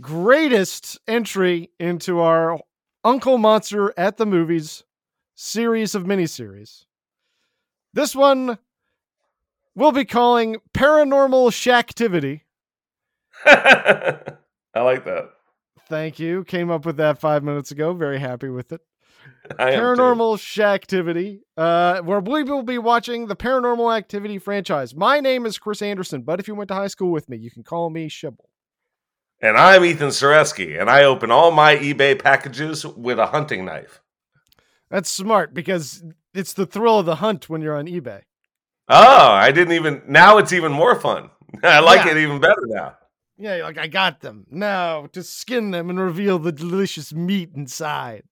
greatest 0.00 0.98
entry 1.06 1.70
into 1.78 2.20
our 2.20 2.60
Uncle 3.04 3.38
Monster 3.38 3.92
at 3.96 4.16
the 4.16 4.26
Movies 4.26 4.84
series 5.34 5.94
of 5.94 6.04
miniseries. 6.04 6.84
This 7.92 8.14
one 8.14 8.58
we'll 9.74 9.92
be 9.92 10.04
calling 10.04 10.56
Paranormal 10.72 11.50
Shaqtivity. 11.50 12.42
I 13.46 14.80
like 14.80 15.04
that. 15.04 15.30
Thank 15.88 16.18
you. 16.18 16.44
Came 16.44 16.70
up 16.70 16.86
with 16.86 16.96
that 16.96 17.20
five 17.20 17.42
minutes 17.42 17.70
ago. 17.70 17.92
Very 17.92 18.18
happy 18.18 18.48
with 18.48 18.72
it. 18.72 18.80
I 19.58 19.72
am 19.72 19.72
too. 19.72 19.80
Paranormal 19.80 20.36
Shaqtivity, 20.38 21.40
uh, 21.56 22.00
where 22.02 22.20
we 22.20 22.42
will 22.42 22.62
be 22.62 22.78
watching 22.78 23.26
the 23.26 23.36
Paranormal 23.36 23.96
Activity 23.96 24.38
franchise. 24.38 24.94
My 24.94 25.20
name 25.20 25.46
is 25.46 25.58
Chris 25.58 25.82
Anderson, 25.82 26.22
but 26.22 26.40
if 26.40 26.48
you 26.48 26.54
went 26.54 26.68
to 26.68 26.74
high 26.74 26.86
school 26.88 27.10
with 27.10 27.28
me, 27.28 27.36
you 27.36 27.50
can 27.50 27.62
call 27.62 27.90
me 27.90 28.08
Shibble. 28.08 28.46
And 29.40 29.58
I'm 29.58 29.84
Ethan 29.84 30.08
Sareski, 30.08 30.80
and 30.80 30.88
I 30.88 31.04
open 31.04 31.30
all 31.30 31.50
my 31.50 31.76
eBay 31.76 32.20
packages 32.20 32.86
with 32.86 33.18
a 33.18 33.26
hunting 33.26 33.64
knife. 33.64 34.00
That's 34.90 35.10
smart 35.10 35.52
because 35.52 36.02
it's 36.32 36.52
the 36.52 36.66
thrill 36.66 37.00
of 37.00 37.06
the 37.06 37.16
hunt 37.16 37.48
when 37.50 37.60
you're 37.60 37.76
on 37.76 37.86
eBay. 37.86 38.22
Oh, 38.88 39.30
I 39.32 39.50
didn't 39.50 39.74
even. 39.74 40.02
Now 40.06 40.38
it's 40.38 40.52
even 40.52 40.72
more 40.72 40.94
fun. 40.98 41.30
I 41.62 41.80
like 41.80 42.04
Yeah. 42.06 42.12
it 42.12 42.18
even 42.18 42.40
better 42.40 42.62
now. 42.66 42.96
Yeah, 43.36 43.56
like 43.64 43.78
I 43.78 43.88
got 43.88 44.20
them 44.20 44.46
now 44.50 45.06
to 45.12 45.22
skin 45.24 45.72
them 45.72 45.90
and 45.90 45.98
reveal 45.98 46.38
the 46.38 46.52
delicious 46.52 47.12
meat 47.12 47.50
inside. 47.54 48.22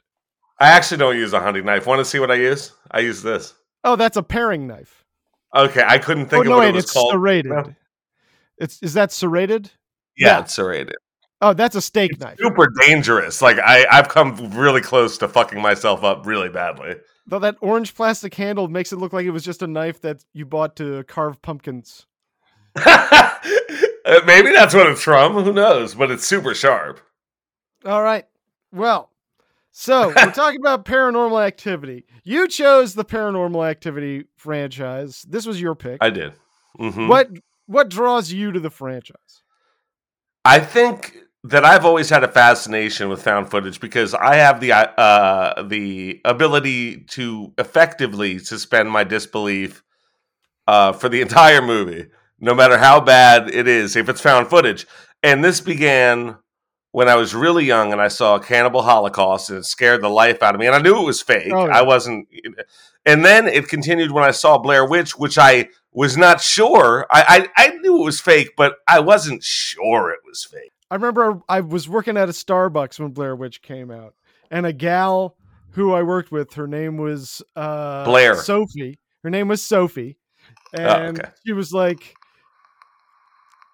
I 0.63 0.69
actually 0.71 0.99
don't 0.99 1.17
use 1.17 1.33
a 1.33 1.41
hunting 1.41 1.65
knife. 1.65 1.87
Want 1.87 1.99
to 1.99 2.05
see 2.05 2.19
what 2.21 2.31
I 2.31 2.37
use? 2.37 2.73
I 2.91 3.01
use 3.01 3.23
this. 3.23 3.55
Oh, 3.85 3.97
that's 3.97 4.17
a 4.17 4.23
paring 4.23 4.67
knife. 4.67 5.05
Okay, 5.55 5.83
I 5.85 5.99
couldn't 5.99 6.27
think 6.27 6.39
oh 6.39 6.41
of 6.43 6.47
no, 6.47 6.51
what 6.57 6.61
wait, 6.61 6.69
it 6.71 6.75
was 6.77 6.85
it's 6.85 6.93
called. 6.93 7.13
serrated. 7.13 7.51
No. 7.53 7.75
It's 8.59 8.83
is 8.83 8.95
that 8.95 9.11
serrated? 9.13 9.71
Yeah, 10.17 10.29
Yeah. 10.29 10.41
it's 10.41 10.55
serrated. 10.55 10.95
Oh, 11.41 11.53
that's 11.53 11.75
a 11.75 11.81
steak 11.83 12.21
knife. 12.21 12.39
Super 12.39 12.69
dangerous. 12.81 13.43
Like 13.43 13.59
I, 13.59 13.85
I've 13.91 14.09
come 14.09 14.53
really 14.53 14.81
close 14.81 15.19
to 15.19 15.29
fucking 15.29 15.61
myself 15.61 16.05
up 16.05 16.25
really 16.27 16.49
badly. 16.49 16.95
Though 17.27 17.41
that 17.41 17.57
orange 17.61 17.95
plastic 17.95 18.33
handle 18.35 18.69
makes 18.69 18.93
it 18.93 18.97
look 18.97 19.13
like 19.13 19.27
it 19.27 19.31
was 19.31 19.45
just 19.45 19.63
a 19.63 19.67
knife 19.67 20.01
that 20.03 20.25
you 20.33 20.47
bought 20.47 20.77
to 20.77 21.03
carve 21.05 21.43
pumpkins. 21.43 22.07
Uh, 24.05 24.21
Maybe 24.27 24.51
that's 24.51 24.75
what 24.75 24.89
it's 24.89 25.01
from. 25.01 25.35
Who 25.35 25.53
knows? 25.53 25.95
But 25.95 26.11
it's 26.11 26.27
super 26.27 26.55
sharp. 26.55 27.01
All 27.85 28.03
right. 28.03 28.27
Well, 28.73 29.12
so 29.73 30.09
we're 30.17 30.31
talking 30.33 30.61
about 30.61 30.85
paranormal 30.85 31.45
activity. 31.45 32.05
You 32.23 32.47
chose 32.47 32.95
the 32.95 33.05
paranormal 33.05 33.69
activity 33.69 34.27
franchise. 34.37 35.25
This 35.29 35.47
was 35.47 35.61
your 35.61 35.75
pick. 35.75 35.99
I 36.01 36.11
did. 36.11 36.35
Mhm. 36.79 37.09
What 37.09 37.31
what 37.67 37.89
draws 37.89 38.33
you 38.33 38.53
to 38.53 38.61
the 38.61 38.71
franchise? 38.71 39.43
I 40.45 40.59
think 40.61 41.17
that 41.45 41.65
I've 41.65 41.85
always 41.85 42.09
had 42.09 42.23
a 42.23 42.29
fascination 42.29 43.09
with 43.09 43.23
found 43.23 43.51
footage 43.51 43.81
because 43.81 44.15
I 44.15 44.37
have 44.37 44.61
the 44.61 44.73
uh, 44.73 45.63
the 45.63 46.21
ability 46.25 46.99
to 47.11 47.53
effectively 47.59 48.39
suspend 48.39 48.91
my 48.91 49.05
disbelief 49.05 49.83
uh, 50.69 50.93
for 50.93 51.09
the 51.09 51.21
entire 51.21 51.61
movie, 51.63 52.07
no 52.41 52.55
matter 52.55 52.79
how 52.79 53.01
bad 53.01 53.53
it 53.53 53.67
is, 53.67 53.97
if 53.97 54.09
it's 54.09 54.21
found 54.21 54.49
footage. 54.49 54.87
And 55.23 55.45
this 55.45 55.61
began 55.61 56.37
when 56.93 57.09
I 57.09 57.17
was 57.17 57.35
really 57.35 57.65
young 57.65 57.93
and 57.93 58.01
I 58.01 58.09
saw 58.09 58.39
Cannibal 58.39 58.83
Holocaust 58.83 59.51
and 59.51 59.59
it 59.59 59.65
scared 59.65 60.03
the 60.03 60.09
life 60.09 60.43
out 60.43 60.55
of 60.55 60.61
me. 60.61 60.67
And 60.67 60.75
I 60.75 60.81
knew 60.81 61.01
it 61.01 61.05
was 61.05 61.21
fake. 61.21 61.53
Oh, 61.53 61.67
yeah. 61.67 61.79
I 61.79 61.83
wasn't. 61.83 62.29
And 63.05 63.25
then 63.25 63.49
it 63.49 63.69
continued 63.69 64.13
when 64.13 64.25
I 64.25 64.31
saw 64.31 64.59
Blair 64.59 64.87
Witch, 64.87 65.19
which 65.19 65.39
I 65.39 65.69
was 65.93 66.17
not 66.17 66.41
sure. 66.41 67.07
I, 67.11 67.49
I, 67.57 67.65
I 67.65 67.69
knew 67.79 68.01
it 68.01 68.05
was 68.05 68.21
fake, 68.21 68.51
but 68.57 68.77
I 68.87 69.01
wasn't 69.01 69.43
sure 69.43 70.11
it 70.11 70.21
was 70.27 70.45
fake. 70.45 70.73
I 70.91 70.95
remember 70.97 71.41
I 71.49 71.61
was 71.61 71.89
working 71.89 72.19
at 72.19 72.29
a 72.29 72.33
Starbucks 72.33 73.01
when 73.01 73.13
Blair 73.13 73.35
Witch 73.35 73.63
came 73.63 73.91
out, 73.91 74.15
and 74.51 74.67
a 74.67 74.75
gal 74.75 75.37
who 75.71 75.95
I 75.95 76.03
worked 76.03 76.31
with, 76.31 76.53
her 76.55 76.67
name 76.67 76.99
was 76.99 77.41
uh, 77.57 78.05
Blair. 78.05 78.35
Sophie. 78.37 78.99
Her 79.23 79.31
name 79.31 79.49
was 79.49 79.63
Sophie, 79.63 80.19
and 80.75 81.19
okay. 81.19 81.31
she 81.47 81.55
was 81.55 81.73
like, 81.73 82.15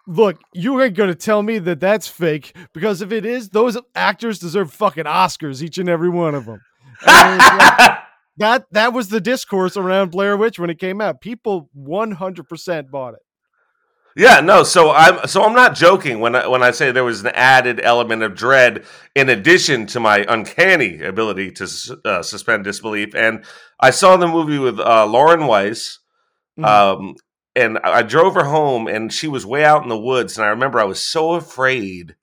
"Look, 0.08 0.40
you 0.52 0.80
ain't 0.82 0.96
gonna 0.96 1.14
tell 1.14 1.42
me 1.42 1.58
that 1.60 1.78
that's 1.80 2.08
fake 2.08 2.56
because 2.72 3.02
if 3.02 3.12
it 3.12 3.24
is, 3.24 3.50
those 3.50 3.78
actors 3.94 4.38
deserve 4.40 4.72
fucking 4.72 5.04
Oscars, 5.04 5.62
each 5.62 5.78
and 5.78 5.88
every 5.88 6.08
one 6.08 6.34
of 6.34 6.46
them." 6.46 6.60
And 7.06 7.10
I 7.10 7.36
was 7.36 7.78
like, 7.78 7.98
that 8.38 8.64
that 8.72 8.92
was 8.92 9.08
the 9.10 9.20
discourse 9.20 9.76
around 9.76 10.10
Blair 10.10 10.36
Witch 10.36 10.58
when 10.58 10.70
it 10.70 10.78
came 10.80 11.00
out. 11.00 11.20
People 11.20 11.68
100% 11.78 12.90
bought 12.90 13.14
it. 13.14 13.20
Yeah, 14.16 14.40
no. 14.40 14.64
So 14.64 14.90
I'm 14.90 15.28
so 15.28 15.44
I'm 15.44 15.52
not 15.52 15.76
joking 15.76 16.18
when 16.18 16.34
I 16.34 16.48
when 16.48 16.60
I 16.60 16.72
say 16.72 16.90
there 16.90 17.04
was 17.04 17.20
an 17.20 17.28
added 17.34 17.78
element 17.80 18.24
of 18.24 18.34
dread 18.34 18.84
in 19.14 19.28
addition 19.28 19.86
to 19.88 20.00
my 20.00 20.24
uncanny 20.28 21.00
ability 21.02 21.52
to 21.52 21.68
uh, 22.04 22.22
suspend 22.22 22.64
disbelief. 22.64 23.14
And 23.14 23.44
I 23.78 23.90
saw 23.90 24.16
the 24.16 24.26
movie 24.26 24.58
with 24.58 24.80
uh, 24.80 25.06
Lauren 25.06 25.46
Weiss, 25.46 26.00
Mhm. 26.58 26.64
um, 26.66 27.14
and 27.58 27.78
I 27.78 28.02
drove 28.02 28.34
her 28.34 28.44
home, 28.44 28.86
and 28.86 29.12
she 29.12 29.28
was 29.28 29.44
way 29.44 29.64
out 29.64 29.82
in 29.82 29.88
the 29.88 29.98
woods. 29.98 30.36
And 30.38 30.46
I 30.46 30.50
remember 30.50 30.78
I 30.78 30.84
was 30.84 31.02
so 31.02 31.32
afraid, 31.32 32.14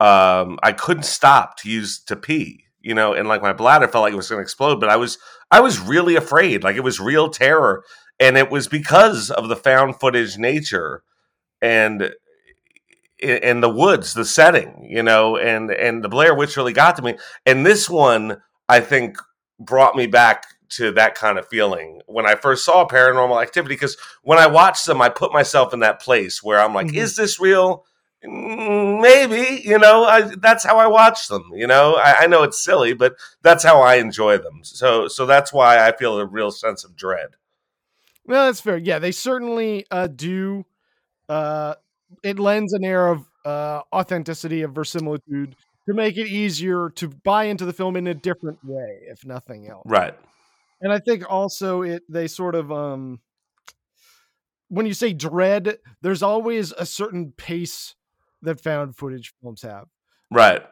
um, 0.00 0.58
I 0.62 0.72
couldn't 0.72 1.04
stop 1.04 1.56
to 1.58 1.70
use 1.70 2.00
to 2.04 2.16
pee. 2.16 2.64
You 2.80 2.94
know, 2.94 3.12
and 3.12 3.28
like 3.28 3.42
my 3.42 3.52
bladder 3.52 3.88
felt 3.88 4.02
like 4.02 4.12
it 4.12 4.16
was 4.16 4.28
going 4.28 4.38
to 4.38 4.42
explode. 4.42 4.80
But 4.80 4.88
I 4.88 4.96
was 4.96 5.18
I 5.50 5.60
was 5.60 5.80
really 5.80 6.16
afraid, 6.16 6.64
like 6.64 6.76
it 6.76 6.84
was 6.84 7.00
real 7.00 7.28
terror, 7.28 7.84
and 8.18 8.36
it 8.36 8.50
was 8.50 8.68
because 8.68 9.30
of 9.30 9.48
the 9.48 9.56
found 9.56 10.00
footage 10.00 10.38
nature 10.38 11.02
and 11.60 12.12
in 13.18 13.60
the 13.60 13.68
woods, 13.68 14.14
the 14.14 14.24
setting, 14.24 14.86
you 14.88 15.02
know, 15.02 15.36
and 15.36 15.70
and 15.70 16.04
the 16.04 16.08
Blair 16.08 16.34
Witch 16.34 16.56
really 16.56 16.72
got 16.72 16.96
to 16.96 17.02
me. 17.02 17.16
And 17.44 17.66
this 17.66 17.90
one, 17.90 18.40
I 18.68 18.80
think, 18.80 19.18
brought 19.58 19.96
me 19.96 20.06
back 20.06 20.44
to 20.70 20.92
that 20.92 21.14
kind 21.14 21.38
of 21.38 21.48
feeling 21.48 22.00
when 22.06 22.26
I 22.26 22.34
first 22.34 22.64
saw 22.64 22.86
Paranormal 22.86 23.42
Activity. 23.42 23.74
Because 23.74 23.96
when 24.22 24.38
I 24.38 24.46
watched 24.46 24.86
them, 24.86 25.00
I 25.00 25.08
put 25.08 25.32
myself 25.32 25.72
in 25.72 25.80
that 25.80 26.00
place 26.00 26.42
where 26.42 26.60
I'm 26.60 26.74
like, 26.74 26.88
Mhm. 26.88 26.96
"Is 26.96 27.16
this 27.16 27.40
real?" 27.40 27.84
Mm, 28.24 29.00
Maybe, 29.00 29.62
you 29.64 29.78
know. 29.78 30.04
I, 30.04 30.22
that's 30.22 30.64
how 30.64 30.76
I 30.76 30.88
watch 30.88 31.28
them. 31.28 31.50
You 31.54 31.68
know, 31.68 31.94
I, 31.94 32.22
I 32.22 32.26
know 32.26 32.42
it's 32.42 32.62
silly, 32.62 32.92
but 32.92 33.14
that's 33.42 33.62
how 33.62 33.80
I 33.80 33.94
enjoy 33.96 34.38
them. 34.38 34.60
So, 34.64 35.06
so 35.06 35.24
that's 35.24 35.52
why 35.52 35.86
I 35.86 35.96
feel 35.96 36.18
a 36.18 36.26
real 36.26 36.50
sense 36.50 36.82
of 36.84 36.96
dread. 36.96 37.36
Well, 38.26 38.46
that's 38.46 38.60
fair. 38.60 38.76
Yeah, 38.76 38.98
they 38.98 39.12
certainly 39.12 39.86
uh, 39.90 40.08
do. 40.08 40.66
Uh, 41.28 41.74
it 42.24 42.38
lends 42.38 42.72
an 42.72 42.84
air 42.84 43.06
of 43.08 43.24
uh, 43.44 43.82
authenticity, 43.92 44.62
of 44.62 44.72
verisimilitude, 44.72 45.54
to 45.88 45.94
make 45.94 46.16
it 46.16 46.26
easier 46.26 46.90
to 46.96 47.08
buy 47.08 47.44
into 47.44 47.64
the 47.64 47.72
film 47.72 47.96
in 47.96 48.06
a 48.08 48.14
different 48.14 48.58
way, 48.64 48.98
if 49.06 49.24
nothing 49.24 49.68
else. 49.68 49.84
Right. 49.86 50.14
And 50.80 50.92
I 50.92 50.98
think 50.98 51.24
also 51.28 51.82
it 51.82 52.02
they 52.08 52.26
sort 52.28 52.54
of 52.54 52.70
um, 52.70 53.20
when 54.68 54.86
you 54.86 54.94
say 54.94 55.12
dread, 55.12 55.78
there's 56.02 56.22
always 56.22 56.72
a 56.72 56.86
certain 56.86 57.32
pace 57.36 57.94
that 58.42 58.60
found 58.60 58.96
footage 58.96 59.32
films 59.42 59.62
have. 59.62 59.86
Right. 60.30 60.62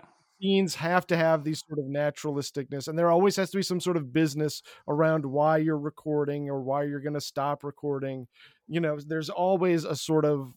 scenes 0.41 0.75
have 0.75 1.07
to 1.07 1.17
have 1.17 1.43
these 1.45 1.65
sort 1.67 1.79
of 1.79 1.87
naturalisticness 1.87 2.89
and 2.89 2.99
there 2.99 3.11
always 3.11 3.37
has 3.37 3.51
to 3.51 3.57
be 3.57 3.63
some 3.63 3.81
sort 3.81 3.97
of 3.97 4.13
business 4.13 4.63
around 4.87 5.25
why 5.25 5.57
you're 5.57 5.79
recording 5.79 6.51
or 6.51 6.61
why 6.61 6.83
you're 6.85 7.01
going 7.01 7.15
to 7.15 7.21
stop 7.23 7.65
recording 7.65 8.27
you 8.69 8.79
know 8.79 8.99
there's 9.07 9.31
always 9.31 9.85
a 9.85 9.97
sort 9.97 10.27
of 10.27 10.53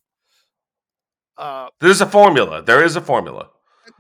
uh 1.38 1.70
There's 1.80 2.02
a 2.02 2.06
formula. 2.06 2.62
There 2.62 2.84
is 2.84 2.98
a 2.98 3.02
formula. 3.02 3.48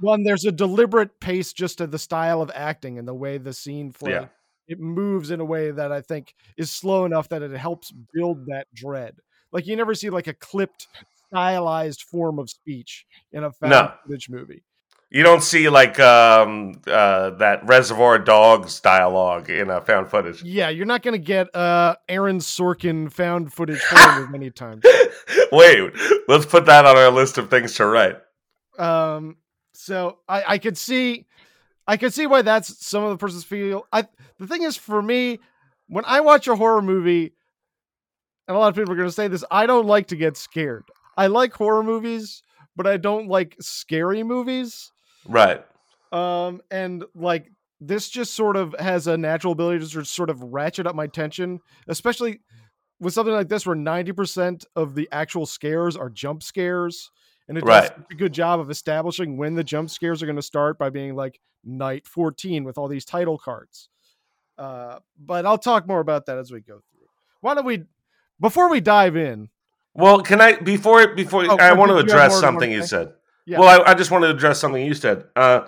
one 0.01 0.23
there's 0.23 0.43
a 0.43 0.51
deliberate 0.51 1.21
pace 1.21 1.53
just 1.53 1.77
to 1.77 1.87
the 1.87 1.97
style 1.99 2.41
of 2.41 2.51
acting 2.53 2.99
and 2.99 3.07
the 3.07 3.13
way 3.13 3.37
the 3.37 3.53
scene 3.53 3.91
flows 3.93 4.11
Yeah. 4.11 4.25
It 4.69 4.79
moves 4.79 5.31
in 5.31 5.39
a 5.41 5.45
way 5.45 5.71
that 5.71 5.91
i 5.91 5.99
think 6.01 6.33
is 6.57 6.71
slow 6.71 7.03
enough 7.05 7.27
that 7.29 7.41
it 7.41 7.51
helps 7.57 7.91
build 8.13 8.45
that 8.45 8.67
dread 8.73 9.15
like 9.51 9.67
you 9.67 9.75
never 9.75 9.93
see 9.93 10.09
like 10.09 10.27
a 10.27 10.33
clipped 10.35 10.87
stylized 11.27 12.03
form 12.03 12.39
of 12.39 12.49
speech 12.49 13.05
in 13.33 13.43
a 13.43 13.51
found 13.51 13.71
No. 13.71 13.91
footage 14.05 14.29
movie 14.29 14.63
You 15.11 15.23
don't 15.23 15.41
see 15.41 15.69
like 15.69 15.99
um, 15.99 16.81
uh, 16.85 17.31
that 17.41 17.65
Reservoir 17.65 18.19
Dogs 18.19 18.79
dialogue 18.79 19.49
in 19.49 19.71
uh, 19.71 19.81
found 19.81 20.07
footage. 20.07 20.43
Yeah, 20.43 20.69
you're 20.69 20.85
not 20.85 21.01
going 21.01 21.13
to 21.19 21.25
get 21.35 21.47
uh 21.55 21.95
Aaron 22.07 22.37
Sorkin 22.39 23.11
found 23.11 23.51
footage 23.51 23.81
horror 23.89 24.29
anytime. 24.35 24.81
Wait, 25.51 25.91
let's 26.27 26.45
put 26.45 26.67
that 26.67 26.85
on 26.85 26.95
our 26.95 27.09
list 27.09 27.39
of 27.39 27.49
things 27.49 27.73
to 27.75 27.87
write. 27.87 28.17
Um, 28.77 29.37
so 29.73 30.19
I 30.27 30.43
I 30.53 30.57
could 30.59 30.77
see, 30.77 31.25
I 31.89 31.97
can 31.97 32.11
see 32.11 32.27
why 32.27 32.43
that's 32.43 32.85
some 32.85 33.03
of 33.03 33.09
the 33.09 33.17
person's 33.17 33.43
feel. 33.43 33.87
I 33.91 34.05
the 34.37 34.45
thing 34.45 34.61
is 34.61 34.77
for 34.77 35.01
me, 35.01 35.39
when 35.87 36.05
I 36.05 36.19
watch 36.19 36.47
a 36.47 36.55
horror 36.55 36.83
movie, 36.83 37.33
and 38.47 38.55
a 38.55 38.59
lot 38.59 38.67
of 38.67 38.75
people 38.75 38.93
are 38.93 38.95
going 38.95 39.07
to 39.07 39.11
say 39.13 39.27
this, 39.27 39.43
I 39.49 39.65
don't 39.65 39.87
like 39.87 40.05
to 40.09 40.15
get 40.15 40.37
scared. 40.37 40.83
I 41.17 41.27
like 41.27 41.51
horror 41.51 41.81
movies, 41.81 42.43
but 42.75 42.85
I 42.85 42.97
don't 42.97 43.27
like 43.27 43.55
scary 43.59 44.21
movies. 44.21 44.91
Right. 45.27 45.65
Um, 46.11 46.61
and 46.69 47.05
like 47.15 47.51
this 47.81 48.07
just 48.07 48.35
sort 48.35 48.55
of 48.55 48.75
has 48.77 49.07
a 49.07 49.17
natural 49.17 49.53
ability 49.53 49.79
to 49.79 49.87
sort- 49.87 50.07
sort 50.07 50.29
of 50.29 50.43
ratchet 50.43 50.85
up 50.85 50.95
my 50.95 51.07
tension, 51.07 51.59
especially 51.87 52.41
with 52.99 53.15
something 53.15 53.33
like 53.33 53.49
this 53.49 53.65
where 53.65 53.75
90% 53.75 54.63
of 54.75 54.93
the 54.93 55.09
actual 55.11 55.47
scares 55.47 55.97
are 55.97 56.11
jump 56.11 56.43
scares 56.43 57.09
and 57.49 57.57
it 57.57 57.65
Right. 57.65 57.81
does 57.93 58.05
a 58.11 58.15
good 58.15 58.31
job 58.33 58.59
of 58.61 58.69
establishing 58.69 59.35
when 59.35 59.55
the 59.55 59.63
jump 59.63 59.89
scares 59.89 60.23
are 60.23 60.25
going 60.27 60.35
to 60.37 60.41
start 60.41 60.77
by 60.77 60.89
being 60.89 61.15
like 61.15 61.41
night 61.65 62.07
14 62.07 62.63
with 62.63 62.77
all 62.77 62.87
these 62.87 63.03
title 63.03 63.37
cards 63.37 63.89
uh, 64.57 64.99
but 65.19 65.45
i'll 65.45 65.57
talk 65.57 65.85
more 65.87 65.99
about 65.99 66.25
that 66.27 66.37
as 66.37 66.51
we 66.51 66.61
go 66.61 66.75
through 66.91 67.07
why 67.41 67.53
don't 67.53 67.65
we 67.65 67.83
before 68.39 68.69
we 68.69 68.79
dive 68.79 69.17
in 69.17 69.49
Well, 69.93 70.21
can 70.21 70.39
I 70.39 70.53
before 70.53 71.13
before 71.15 71.45
Oh, 71.49 71.57
I 71.59 71.73
want 71.73 71.89
to 71.91 71.97
did 71.97 72.07
you 72.07 72.11
have 72.17 72.27
address 72.27 72.31
more 72.31 72.39
something 72.41 72.69
say? 72.71 72.75
you 72.75 72.83
said. 72.83 73.13
Yeah. 73.45 73.59
Well, 73.59 73.81
I, 73.85 73.91
I 73.91 73.93
just 73.95 74.11
wanted 74.11 74.27
to 74.27 74.33
address 74.35 74.59
something 74.59 74.85
you 74.85 74.93
said. 74.93 75.25
Uh, 75.35 75.61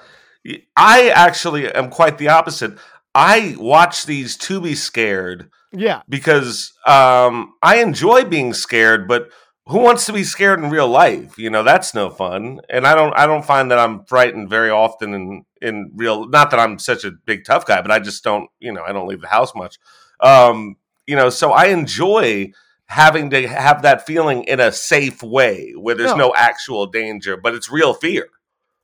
I 0.78 1.10
actually 1.10 1.72
am 1.72 1.90
quite 1.90 2.18
the 2.18 2.30
opposite. 2.30 2.78
I 3.16 3.56
watch 3.58 4.06
these 4.06 4.38
to 4.38 4.62
be 4.62 4.76
scared 4.76 5.50
yeah 5.74 6.02
because 6.08 6.74
um, 6.86 7.54
I 7.64 7.78
enjoy 7.82 8.24
being 8.26 8.54
scared, 8.54 9.08
but 9.08 9.30
who 9.68 9.80
wants 9.80 10.06
to 10.08 10.14
be 10.14 10.24
scared 10.24 10.60
in 10.60 10.70
real 10.70 10.88
life? 10.88 11.38
You 11.38 11.50
know, 11.50 11.64
that's 11.64 11.94
no 11.94 12.10
fun. 12.10 12.62
And 12.70 12.86
I 12.88 12.96
don't 12.96 13.14
I 13.16 13.26
don't 13.26 13.46
find 13.46 13.72
that 13.72 13.80
I'm 13.80 14.04
frightened 14.06 14.50
very 14.50 14.70
often 14.70 15.14
in 15.14 15.46
in 15.62 15.92
real 15.96 16.28
not 16.28 16.52
that 16.52 16.60
I'm 16.60 16.80
such 16.80 17.04
a 17.04 17.12
big 17.12 17.46
tough 17.46 17.66
guy, 17.66 17.82
but 17.82 17.92
I 17.92 18.00
just 18.00 18.24
don't, 18.24 18.50
you 18.60 18.72
know, 18.74 18.84
I 18.84 18.92
don't 18.92 19.08
leave 19.08 19.22
the 19.22 19.28
house 19.28 19.54
much. 19.56 19.78
Um, 20.20 20.76
you 21.08 21.16
know, 21.16 21.30
so 21.30 21.52
I 21.52 21.66
enjoy 21.68 22.52
having 22.86 23.30
to 23.30 23.48
have 23.48 23.84
that 23.84 24.06
feeling 24.06 24.44
in 24.44 24.60
a 24.60 24.72
safe 24.72 25.24
way 25.24 25.72
where 25.78 25.96
there's 25.96 26.12
No. 26.12 26.28
no 26.30 26.34
actual 26.36 26.88
danger, 26.88 27.38
but 27.38 27.54
it's 27.56 27.72
real 27.72 27.94
fear. 27.94 28.28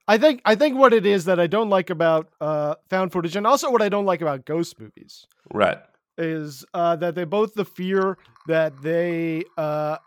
i 0.07 0.17
think 0.17 0.41
i 0.45 0.55
think 0.55 0.77
what 0.77 0.93
it 0.93 1.05
is 1.05 1.25
that 1.25 1.37
i 1.39 1.47
don't 1.47 1.69
like 1.69 1.89
about 1.89 2.29
uh, 2.39 2.75
found 2.89 3.11
footage 3.11 3.35
and 3.35 3.45
also 3.45 3.69
what 3.69 3.81
i 3.81 3.89
don't 3.89 4.05
like 4.05 4.21
about 4.21 4.45
ghost 4.45 4.79
movies 4.79 5.27
Right. 5.53 5.79
is 6.17 6.63
uh, 6.73 6.95
that 6.97 7.15
they 7.15 7.25
both 7.25 7.53
the 7.55 7.65
fear 7.65 8.17
that 8.47 8.81
they 8.81 9.43
uh, 9.57 9.97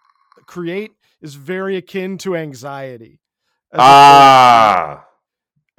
create 0.51 0.93
is 1.23 1.35
very 1.35 1.77
akin 1.77 2.19
to 2.19 2.37
anxiety. 2.37 3.21
Ah. 3.73 5.05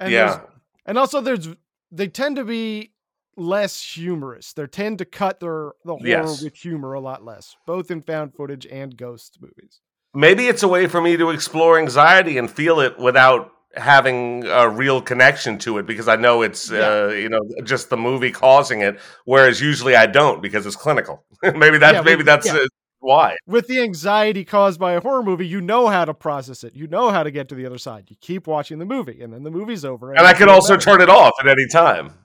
and 0.00 0.12
yeah. 0.12 0.40
and 0.86 0.98
also 0.98 1.20
there's 1.20 1.48
they 1.90 2.08
tend 2.08 2.36
to 2.36 2.44
be 2.44 2.92
less 3.36 3.82
humorous. 3.82 4.52
They 4.52 4.66
tend 4.66 4.98
to 4.98 5.04
cut 5.04 5.40
their 5.40 5.72
the 5.84 5.96
horror 5.96 6.06
Yes. 6.06 6.42
with 6.42 6.54
humor 6.56 6.92
a 6.94 7.00
lot 7.00 7.24
less, 7.24 7.56
both 7.66 7.90
in 7.90 8.02
found 8.02 8.34
footage 8.34 8.66
and 8.66 8.96
ghost 8.96 9.38
movies. 9.40 9.80
maybe 10.14 10.46
it's 10.48 10.62
a 10.62 10.68
way 10.68 10.86
for 10.86 11.00
me 11.00 11.16
to 11.16 11.30
explore 11.30 11.78
anxiety 11.78 12.36
and 12.38 12.50
feel 12.50 12.80
it 12.80 12.98
without 12.98 13.50
having 13.74 14.44
a 14.46 14.68
real 14.68 15.00
connection 15.00 15.56
to 15.56 15.78
it 15.78 15.86
because 15.86 16.06
I 16.06 16.16
know 16.16 16.42
it's 16.42 16.70
uh, 16.70 17.10
you 17.14 17.28
know 17.30 17.40
just 17.64 17.88
the 17.90 17.96
movie 17.96 18.30
causing 18.32 18.80
it, 18.82 18.98
whereas 19.24 19.60
usually 19.60 19.94
I 19.96 20.06
don't 20.06 20.42
because 20.42 20.66
it's 20.66 20.76
clinical. 20.76 21.24
maybe 21.42 21.78
that's 21.78 21.94
Yeah, 21.96 22.02
maybe 22.02 22.18
we- 22.18 22.24
that's 22.24 22.46
yeah. 22.46 22.64
Why. 23.02 23.36
With 23.46 23.66
the 23.66 23.80
anxiety 23.80 24.44
caused 24.44 24.78
by 24.78 24.92
a 24.92 25.00
horror 25.00 25.22
movie, 25.22 25.46
you 25.46 25.60
know 25.60 25.88
how 25.88 26.04
to 26.04 26.14
process 26.14 26.64
it. 26.64 26.74
You 26.74 26.86
know 26.86 27.10
how 27.10 27.22
to 27.22 27.30
get 27.30 27.48
to 27.48 27.54
the 27.54 27.66
other 27.66 27.78
side. 27.78 28.04
You 28.08 28.16
keep 28.20 28.46
watching 28.46 28.78
the 28.78 28.84
movie, 28.84 29.22
and 29.22 29.32
then 29.32 29.42
the 29.42 29.50
movie's 29.50 29.84
over. 29.84 30.12
And 30.12 30.26
I 30.26 30.30
you 30.30 30.36
can 30.36 30.48
also 30.48 30.74
better. 30.74 30.84
turn 30.84 31.00
it 31.00 31.10
off 31.10 31.32
at 31.40 31.48
any 31.48 31.66
time. 31.68 32.14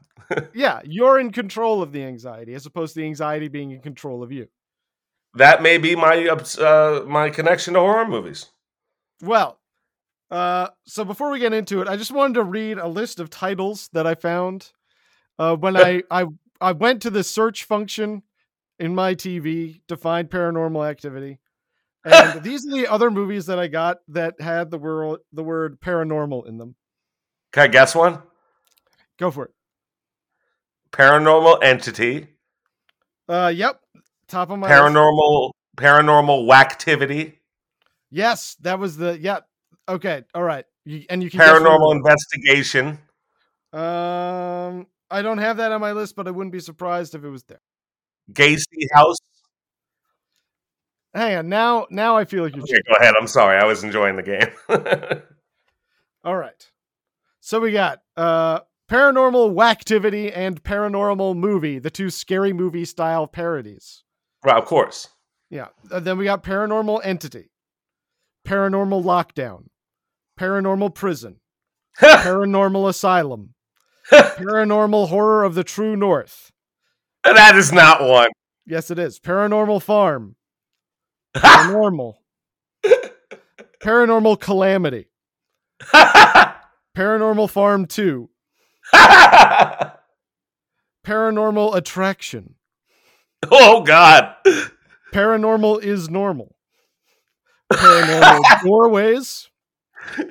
Yeah, 0.54 0.82
you're 0.84 1.20
in 1.22 1.32
control 1.32 1.82
of 1.82 1.94
the 1.94 2.04
anxiety 2.04 2.54
as 2.54 2.66
opposed 2.66 2.96
to 2.96 3.00
the 3.00 3.06
anxiety 3.06 3.48
being 3.48 3.72
in 3.72 3.80
control 3.80 4.24
of 4.24 4.30
you. 4.30 4.50
That 5.36 5.62
may 5.62 5.78
be 5.78 5.96
my 5.96 6.28
uh, 6.28 7.04
my 7.08 7.30
connection 7.30 7.76
to 7.76 7.80
horror 7.80 8.06
movies. 8.06 8.48
Well, 9.22 9.58
uh, 10.30 10.68
so 10.86 11.06
before 11.06 11.32
we 11.32 11.40
get 11.40 11.54
into 11.54 11.82
it, 11.82 11.88
I 11.88 11.96
just 11.96 12.12
wanted 12.12 12.34
to 12.34 12.44
read 12.44 12.78
a 12.78 12.90
list 12.90 13.22
of 13.22 13.30
titles 13.30 13.90
that 13.94 14.06
I 14.06 14.16
found 14.16 14.72
uh, 15.40 15.56
when 15.56 15.78
I, 15.88 16.04
I 16.12 16.26
I 16.60 16.74
went 16.74 17.02
to 17.04 17.10
the 17.10 17.24
search 17.24 17.64
function 17.64 18.24
in 18.80 18.94
my 18.96 19.16
TV 19.16 19.82
to 19.88 19.98
find 19.98 20.30
Paranormal 20.30 20.88
Activity, 20.90 21.40
and 22.04 22.42
these 22.44 22.66
are 22.68 22.72
the 22.72 22.88
other 22.88 23.10
movies 23.12 23.46
that 23.48 23.60
I 23.60 23.68
got 23.68 23.98
that 24.10 24.40
had 24.40 24.72
the 24.72 24.78
word 24.78 25.20
the 25.34 25.44
word 25.44 25.80
paranormal 25.82 26.48
in 26.48 26.58
them. 26.58 26.76
Can 27.54 27.64
I 27.64 27.68
guess 27.68 27.96
one? 27.96 28.22
Go 29.18 29.32
for 29.32 29.46
it. 29.46 29.52
Paranormal 30.92 31.64
entity, 31.64 32.28
Uh, 33.28 33.52
yep, 33.54 33.82
top 34.28 34.50
of 34.50 34.60
my 34.60 34.68
list. 34.68 34.82
paranormal 34.82 35.52
paranormal 35.76 36.48
whacktivity, 36.48 37.34
Yes, 38.10 38.56
that 38.62 38.80
was 38.80 38.98
the 38.98 39.18
yeah. 39.20 39.40
Okay, 39.90 40.24
all 40.34 40.44
right, 40.44 40.66
you, 40.86 41.04
and 41.10 41.22
you 41.22 41.30
can 41.30 41.40
paranormal 41.40 41.94
investigation. 41.96 43.00
Um, 43.74 44.88
I 45.12 45.22
don't 45.22 45.38
have 45.40 45.58
that 45.58 45.72
on 45.72 45.82
my 45.82 45.92
list, 45.92 46.16
but 46.16 46.28
I 46.28 46.32
wouldn't 46.32 46.54
be 46.54 46.60
surprised 46.60 47.16
if 47.16 47.24
it 47.24 47.30
was 47.30 47.44
there. 47.44 47.60
Gacy 48.32 48.88
House. 48.94 49.18
Hang 51.14 51.38
on, 51.38 51.50
now 51.50 51.88
now 51.90 52.18
I 52.18 52.26
feel 52.26 52.44
like 52.44 52.56
you're 52.56 52.64
Okay, 52.64 52.82
go 52.88 52.96
ahead. 53.00 53.16
I'm 53.20 53.28
sorry. 53.28 53.58
I 53.58 53.66
was 53.66 53.84
enjoying 53.84 54.16
the 54.18 54.24
game. 54.24 54.50
All 56.24 56.36
right. 56.36 56.68
So 57.40 57.60
we 57.60 57.72
got 57.72 58.00
uh 58.16 58.60
Paranormal 58.90 59.54
Whacktivity 59.54 60.32
and 60.34 60.64
Paranormal 60.64 61.36
Movie, 61.36 61.80
the 61.80 61.90
two 61.90 62.10
scary 62.10 62.54
movie 62.54 62.86
style 62.86 63.28
parodies. 63.28 64.04
right, 64.46 64.58
of 64.58 64.66
course. 64.66 65.10
Yeah. 65.50 65.68
Uh, 65.92 66.00
then 66.00 66.18
we 66.18 66.26
got 66.26 66.44
Paranormal 66.44 67.02
Entity, 67.04 67.52
Paranormal 68.48 69.04
Lockdown, 69.04 69.68
Paranormal 70.40 70.94
Prison, 70.94 71.40
Paranormal 72.00 72.88
Asylum, 72.90 73.56
Paranormal 74.12 75.10
Horror 75.10 75.44
of 75.44 75.56
the 75.56 75.64
True 75.64 75.96
North. 75.96 76.52
That 77.24 77.56
is 77.56 77.72
not 77.72 78.02
one. 78.02 78.30
Yes, 78.66 78.92
it 78.92 79.00
is. 79.00 79.20
Paranormal 79.20 79.82
Farm, 79.82 80.36
Paranormal, 81.36 82.16
Paranormal 83.82 84.40
Calamity, 84.40 85.08
Paranormal 86.96 87.50
Farm 87.50 87.86
2, 87.86 88.30
Paranormal 91.06 91.76
Attraction, 91.76 92.56
oh 93.50 93.84
God. 93.84 94.34
Paranormal 95.14 95.82
is 95.82 96.10
Normal, 96.10 96.56
Paranormal 97.72 98.42
Doorways, 98.64 99.50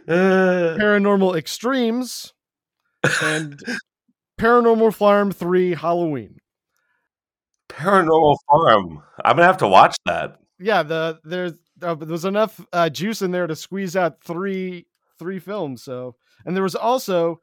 Uh, 0.06 0.76
Paranormal 0.78 1.36
Extremes, 1.36 2.34
and 3.22 3.58
Paranormal 4.38 4.94
Farm 4.94 5.32
3 5.32 5.74
Halloween. 5.74 6.38
Paranormal 7.68 8.36
Farm. 8.50 9.02
I'm 9.24 9.36
gonna 9.36 9.46
have 9.46 9.58
to 9.58 9.68
watch 9.68 9.96
that. 10.06 10.38
Yeah, 10.58 10.82
the 10.82 11.18
there's 11.24 11.52
uh, 11.82 11.94
there's 11.94 12.24
enough 12.24 12.64
uh, 12.72 12.88
juice 12.88 13.22
in 13.22 13.30
there 13.30 13.46
to 13.46 13.56
squeeze 13.56 13.96
out 13.96 14.22
three 14.22 14.86
three 15.18 15.38
films. 15.38 15.82
So, 15.82 16.16
and 16.44 16.56
there 16.56 16.62
was 16.62 16.74
also 16.74 17.40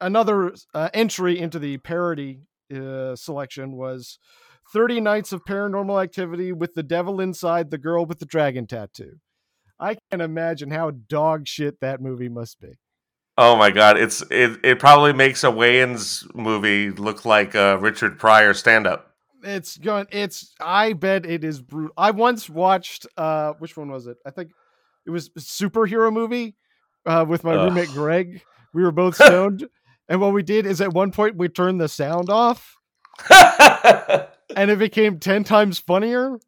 another 0.00 0.52
uh, 0.74 0.90
entry 0.92 1.38
into 1.38 1.58
the 1.58 1.78
parody 1.78 2.40
uh, 2.74 3.16
selection 3.16 3.72
was 3.72 4.18
30 4.72 5.00
Nights 5.00 5.32
of 5.32 5.44
Paranormal 5.44 6.02
Activity 6.02 6.52
with 6.52 6.74
the 6.74 6.82
devil 6.82 7.20
inside 7.20 7.70
the 7.70 7.78
girl 7.78 8.04
with 8.04 8.18
the 8.18 8.26
dragon 8.26 8.66
tattoo. 8.66 9.18
I 9.78 9.96
can't 10.10 10.22
imagine 10.22 10.70
how 10.70 10.90
dog 10.90 11.46
shit 11.46 11.80
that 11.80 12.00
movie 12.00 12.28
must 12.28 12.60
be. 12.60 12.72
Oh 13.38 13.54
my 13.54 13.70
God! 13.70 13.98
It's 13.98 14.22
it. 14.30 14.58
It 14.64 14.78
probably 14.78 15.12
makes 15.12 15.44
a 15.44 15.48
Wayans 15.48 16.34
movie 16.34 16.90
look 16.90 17.26
like 17.26 17.54
a 17.54 17.76
Richard 17.76 18.18
Pryor 18.18 18.54
stand 18.54 18.86
up. 18.86 19.14
It's 19.46 19.78
going. 19.78 20.06
It's. 20.10 20.54
I 20.60 20.92
bet 20.92 21.24
it 21.24 21.44
is 21.44 21.60
brutal. 21.60 21.92
I 21.96 22.10
once 22.10 22.50
watched. 22.50 23.06
Uh, 23.16 23.52
which 23.58 23.76
one 23.76 23.90
was 23.90 24.06
it? 24.06 24.16
I 24.26 24.30
think 24.30 24.50
it 25.06 25.10
was 25.10 25.28
a 25.28 25.40
superhero 25.40 26.12
movie. 26.12 26.56
Uh, 27.04 27.24
with 27.26 27.44
my 27.44 27.54
Ugh. 27.54 27.68
roommate 27.68 27.90
Greg, 27.90 28.42
we 28.74 28.82
were 28.82 28.90
both 28.90 29.14
stoned, 29.22 29.68
and 30.08 30.20
what 30.20 30.32
we 30.32 30.42
did 30.42 30.66
is 30.66 30.80
at 30.80 30.92
one 30.92 31.12
point 31.12 31.36
we 31.36 31.48
turned 31.48 31.80
the 31.80 31.88
sound 31.88 32.28
off, 32.28 32.76
and 33.30 34.70
it 34.70 34.78
became 34.78 35.20
ten 35.20 35.44
times 35.44 35.78
funnier 35.78 36.38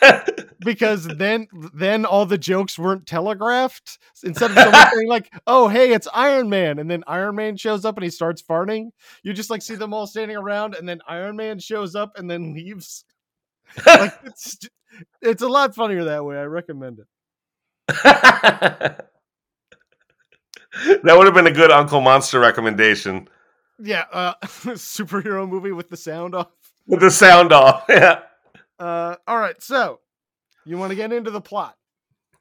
because 0.60 1.06
then 1.06 1.46
then 1.74 2.04
all 2.04 2.26
the 2.26 2.38
jokes 2.38 2.78
weren't 2.78 3.06
telegraphed. 3.06 3.98
Instead 4.24 4.50
of 4.52 4.56
someone 4.58 4.90
saying 4.92 5.08
like, 5.08 5.32
"Oh, 5.46 5.68
hey, 5.68 5.92
it's 5.92 6.08
Iron 6.14 6.48
Man," 6.48 6.78
and 6.78 6.90
then 6.90 7.04
Iron 7.06 7.36
Man 7.36 7.56
shows 7.56 7.84
up 7.84 7.96
and 7.96 8.04
he 8.04 8.10
starts 8.10 8.42
farting, 8.42 8.90
you 9.22 9.32
just 9.32 9.50
like 9.50 9.62
see 9.62 9.74
them 9.74 9.92
all 9.94 10.06
standing 10.06 10.36
around, 10.36 10.74
and 10.74 10.88
then 10.88 11.00
Iron 11.08 11.36
Man 11.36 11.58
shows 11.58 11.94
up 11.94 12.12
and 12.16 12.30
then 12.30 12.54
leaves. 12.54 13.04
like 13.86 14.14
it's 14.24 14.58
it's 15.20 15.42
a 15.42 15.48
lot 15.48 15.74
funnier 15.74 16.04
that 16.04 16.24
way. 16.24 16.38
I 16.38 16.44
recommend 16.44 17.00
it. 17.00 17.06
that 17.88 19.08
would 21.04 21.26
have 21.26 21.34
been 21.34 21.46
a 21.46 21.52
good 21.52 21.70
Uncle 21.70 22.00
Monster 22.00 22.40
recommendation 22.40 23.28
Yeah, 23.78 24.04
uh, 24.12 24.34
superhero 24.42 25.48
movie 25.48 25.72
with 25.72 25.88
the 25.88 25.96
sound 25.96 26.34
off. 26.34 26.48
with 26.86 27.00
the 27.00 27.10
sound 27.10 27.52
off. 27.52 27.84
Yeah. 27.88 28.20
Uh, 28.78 29.16
all 29.26 29.38
right, 29.38 29.60
so 29.62 30.00
you 30.66 30.78
want 30.78 30.90
to 30.90 30.96
get 30.96 31.12
into 31.12 31.30
the 31.30 31.40
plot? 31.40 31.76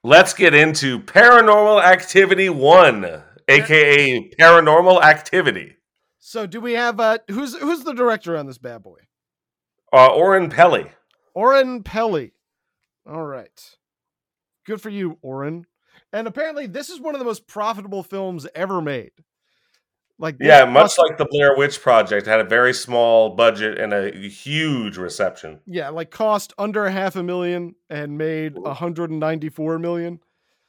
Let's 0.03 0.33
get 0.33 0.53
into 0.53 0.99
Paranormal 0.99 1.83
Activity 1.83 2.49
One, 2.49 3.23
aka 3.47 4.29
Paranormal 4.39 5.01
Activity. 5.01 5.77
So 6.19 6.45
do 6.45 6.59
we 6.59 6.73
have 6.73 6.99
uh 6.99 7.19
who's 7.29 7.55
who's 7.55 7.83
the 7.83 7.93
director 7.93 8.35
on 8.37 8.47
this 8.47 8.57
bad 8.57 8.83
boy? 8.83 8.99
Uh, 9.93 10.07
Oren 10.07 10.49
Peli. 10.49 10.87
Oren 11.33 11.83
Peli. 11.83 12.33
All 13.07 13.25
right. 13.25 13.77
Good 14.65 14.81
for 14.81 14.89
you, 14.89 15.17
Oren. 15.21 15.65
And 16.11 16.27
apparently, 16.27 16.65
this 16.65 16.89
is 16.89 16.99
one 16.99 17.15
of 17.15 17.19
the 17.19 17.25
most 17.25 17.47
profitable 17.47 18.03
films 18.03 18.47
ever 18.55 18.81
made. 18.81 19.11
Like, 20.17 20.37
Yeah, 20.39 20.63
much 20.65 20.93
like 20.97 21.17
the 21.17 21.25
Blair 21.29 21.57
Witch 21.57 21.81
Project, 21.81 22.25
had 22.25 22.39
a 22.39 22.45
very 22.45 22.73
small 22.73 23.31
budget 23.35 23.77
and 23.77 23.93
a 23.93 24.11
huge 24.11 24.97
reception. 24.97 25.59
yeah, 25.65 25.89
like 25.89 26.09
cost 26.09 26.53
under 26.57 26.89
half 26.89 27.15
a 27.17 27.23
million 27.23 27.75
and 27.89 28.17
made 28.17 28.57
194 28.57 29.77
million. 29.79 30.19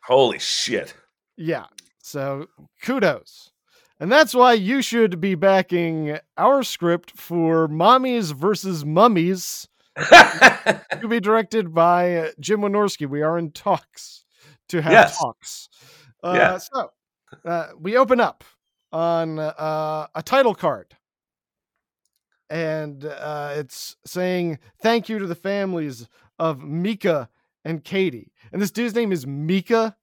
Holy 0.02 0.38
shit. 0.38 0.94
Yeah. 1.36 1.66
So 2.02 2.46
kudos. 2.82 3.52
And 3.98 4.10
that's 4.12 4.34
why 4.34 4.52
you 4.54 4.82
should 4.82 5.20
be 5.20 5.34
backing 5.34 6.18
our 6.36 6.62
script 6.62 7.12
for 7.18 7.66
Mommies 7.68 8.32
versus 8.34 8.84
Mummies 8.84 9.68
to 9.96 11.06
be 11.08 11.18
directed 11.20 11.72
by 11.72 12.32
Jim 12.38 12.60
Wynorski. 12.60 13.08
We 13.08 13.22
are 13.22 13.38
in 13.38 13.52
talks 13.52 14.24
to 14.68 14.82
have 14.82 14.92
Yes. 14.92 15.18
talks. 15.18 15.68
Uh, 16.22 16.34
Yeah. 16.36 16.58
So 16.58 16.90
uh, 17.44 17.68
we 17.80 17.96
open 17.96 18.20
up 18.20 18.44
on 18.93 19.38
uh, 19.38 20.07
a 20.14 20.23
title 20.23 20.55
card. 20.55 20.97
And 22.49 23.05
uh, 23.05 23.55
it's 23.57 23.97
saying, 24.07 24.59
Thank 24.81 25.09
you 25.09 25.19
to 25.19 25.26
the 25.26 25.35
families 25.35 26.09
of 26.38 26.62
Mika 26.62 27.28
and 27.64 27.83
Katie. 27.83 28.33
And 28.52 28.62
this 28.62 28.71
dude's 28.71 28.95
name 28.95 29.11
is 29.12 29.26
Mika. 29.26 29.97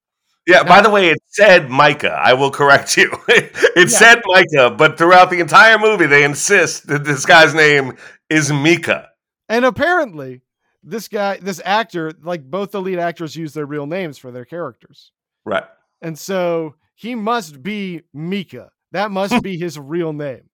Yeah, 0.46 0.64
by 0.64 0.82
the 0.82 0.90
way, 0.90 1.10
it 1.10 1.20
said 1.28 1.70
Micah. 1.70 2.20
I 2.22 2.34
will 2.34 2.52
correct 2.52 2.98
you. 2.98 3.10
it 3.30 3.54
Yeah. 3.78 3.86
said 3.86 4.22
Micah, 4.26 4.72
but 4.72 4.98
throughout 4.98 5.30
the 5.30 5.40
entire 5.40 5.80
movie, 5.80 6.06
they 6.06 6.26
insist 6.26 6.88
that 6.88 7.06
this 7.06 7.26
guy's 7.26 7.54
name 7.54 7.96
is 8.30 8.52
Mika. 8.52 9.10
And 9.48 9.64
apparently, 9.64 10.42
this 10.84 11.08
guy, 11.08 11.38
this 11.38 11.62
actor, 11.64 12.12
like 12.22 12.44
both 12.44 12.72
the 12.72 12.82
lead 12.82 13.00
actors 13.00 13.38
use 13.38 13.54
their 13.54 13.66
real 13.66 13.86
names 13.88 14.18
for 14.18 14.32
their 14.32 14.44
characters. 14.44 15.14
Right. 15.46 15.64
And 16.02 16.20
so 16.20 16.76
he 16.96 17.16
must 17.16 17.62
be 17.64 18.02
Mika. 18.14 18.72
That 18.92 19.12
must 19.12 19.42
be 19.42 19.58
his 19.58 19.80
real 19.80 20.14
name. 20.14 20.50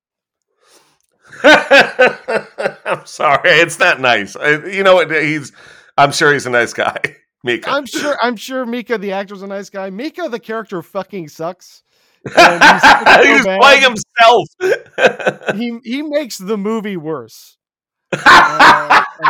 I'm 1.44 3.06
sorry. 3.06 3.50
It's 3.52 3.80
not 3.80 4.00
nice. 4.00 4.36
I- 4.36 4.66
You 4.66 4.84
know 4.84 4.96
what? 4.96 5.12
He's. 5.12 5.52
I'm 5.98 6.12
sure 6.12 6.34
he's 6.34 6.46
a 6.46 6.50
nice 6.50 6.74
guy. 6.74 6.98
Mika. 7.44 7.70
I'm 7.70 7.86
sure 7.86 8.18
I'm 8.22 8.36
sure 8.36 8.66
Mika 8.66 8.98
the 8.98 9.14
actor's 9.14 9.42
a 9.44 9.48
nice 9.48 9.70
guy. 9.70 9.90
Mika 9.90 10.28
the 10.30 10.40
character 10.40 10.82
fucking 10.82 11.30
sucks. 11.30 11.84
He's 12.26 12.34
so 12.36 13.24
he's 13.24 13.46
playing 13.46 13.82
himself. 13.82 14.48
He 15.56 15.80
he 15.86 16.02
makes 16.02 16.38
the 16.38 16.58
movie 16.58 16.98
worse. 16.98 17.58
Uh, 18.12 19.04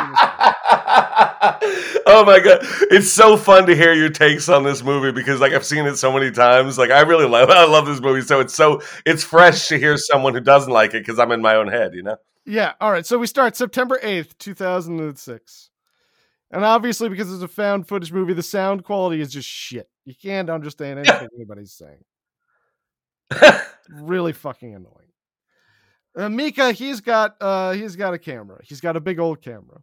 oh 2.05 2.23
my 2.25 2.39
god, 2.39 2.59
it's 2.91 3.11
so 3.11 3.35
fun 3.37 3.65
to 3.65 3.75
hear 3.75 3.93
your 3.93 4.09
takes 4.09 4.47
on 4.49 4.63
this 4.63 4.83
movie 4.83 5.11
because 5.11 5.39
like 5.39 5.53
I've 5.53 5.65
seen 5.65 5.85
it 5.85 5.95
so 5.97 6.11
many 6.11 6.31
times. 6.31 6.77
Like 6.77 6.91
I 6.91 7.01
really 7.01 7.27
love 7.27 7.49
I 7.51 7.65
love 7.65 7.85
this 7.85 8.01
movie, 8.01 8.21
so 8.21 8.39
it's 8.39 8.53
so 8.53 8.81
it's 9.05 9.23
fresh 9.23 9.67
to 9.67 9.77
hear 9.77 9.97
someone 9.97 10.33
who 10.33 10.39
doesn't 10.39 10.71
like 10.71 10.93
it 10.93 11.05
because 11.05 11.19
I'm 11.19 11.31
in 11.31 11.41
my 11.41 11.55
own 11.55 11.67
head, 11.67 11.93
you 11.93 12.03
know. 12.03 12.17
Yeah. 12.45 12.73
All 12.81 12.91
right. 12.91 13.05
So 13.05 13.17
we 13.17 13.27
start 13.27 13.55
September 13.55 13.99
8th, 14.01 14.37
2006. 14.39 15.69
And 16.51 16.65
obviously, 16.65 17.07
because 17.09 17.31
it's 17.31 17.43
a 17.43 17.47
found 17.47 17.87
footage 17.87 18.11
movie, 18.11 18.33
the 18.33 18.41
sound 18.41 18.83
quality 18.83 19.21
is 19.21 19.31
just 19.31 19.47
shit. 19.47 19.87
You 20.03 20.15
can't 20.19 20.49
understand 20.49 20.99
anything 20.99 21.27
anybody's 21.35 21.73
saying. 21.73 22.03
Really 23.91 24.33
fucking 24.33 24.75
annoying. 24.75 25.08
Uh, 26.15 26.29
Mika, 26.29 26.71
he's 26.71 27.01
got 27.01 27.35
uh 27.39 27.71
he's 27.71 27.95
got 27.95 28.13
a 28.13 28.19
camera. 28.19 28.59
He's 28.63 28.81
got 28.81 28.95
a 28.95 28.99
big 28.99 29.19
old 29.19 29.41
camera. 29.41 29.81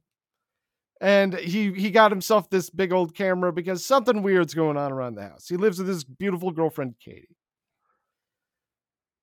And 1.00 1.34
he 1.34 1.72
he 1.72 1.90
got 1.90 2.10
himself 2.10 2.48
this 2.50 2.70
big 2.70 2.92
old 2.92 3.14
camera 3.14 3.52
because 3.52 3.84
something 3.84 4.22
weird's 4.22 4.54
going 4.54 4.76
on 4.76 4.92
around 4.92 5.14
the 5.14 5.22
house. 5.22 5.46
He 5.48 5.56
lives 5.56 5.78
with 5.78 5.88
his 5.88 6.04
beautiful 6.04 6.50
girlfriend 6.50 6.94
Katie. 6.98 7.36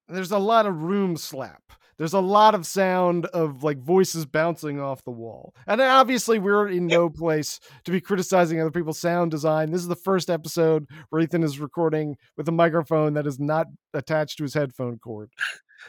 There's 0.08 0.32
a 0.32 0.38
lot 0.38 0.66
of 0.66 0.84
room 0.84 1.18
slap. 1.18 1.62
There's 1.98 2.14
a 2.14 2.20
lot 2.20 2.56
of 2.56 2.66
sound 2.66 3.28
of 3.28 3.64
like 3.64 3.78
voices 3.80 4.26
bouncing 4.26 4.80
off 4.80 5.04
the 5.04 5.12
wall. 5.12 5.54
And 5.68 5.80
obviously, 5.80 6.40
we're 6.40 6.68
in 6.68 6.88
no 6.88 7.10
place 7.10 7.60
to 7.86 7.92
be 7.92 8.02
criticizing 8.02 8.60
other 8.60 8.72
people's 8.72 9.00
sound 9.00 9.32
design. 9.32 9.72
This 9.72 9.82
is 9.82 9.88
the 9.88 9.96
first 9.96 10.30
episode 10.30 10.88
where 11.10 11.22
Ethan 11.22 11.44
is 11.44 11.60
recording 11.60 12.18
with 12.36 12.48
a 12.48 12.52
microphone 12.52 13.14
that 13.14 13.28
is 13.28 13.40
not 13.40 13.68
attached 13.94 14.38
to 14.38 14.44
his 14.44 14.54
headphone 14.54 14.98
cord. 15.00 15.30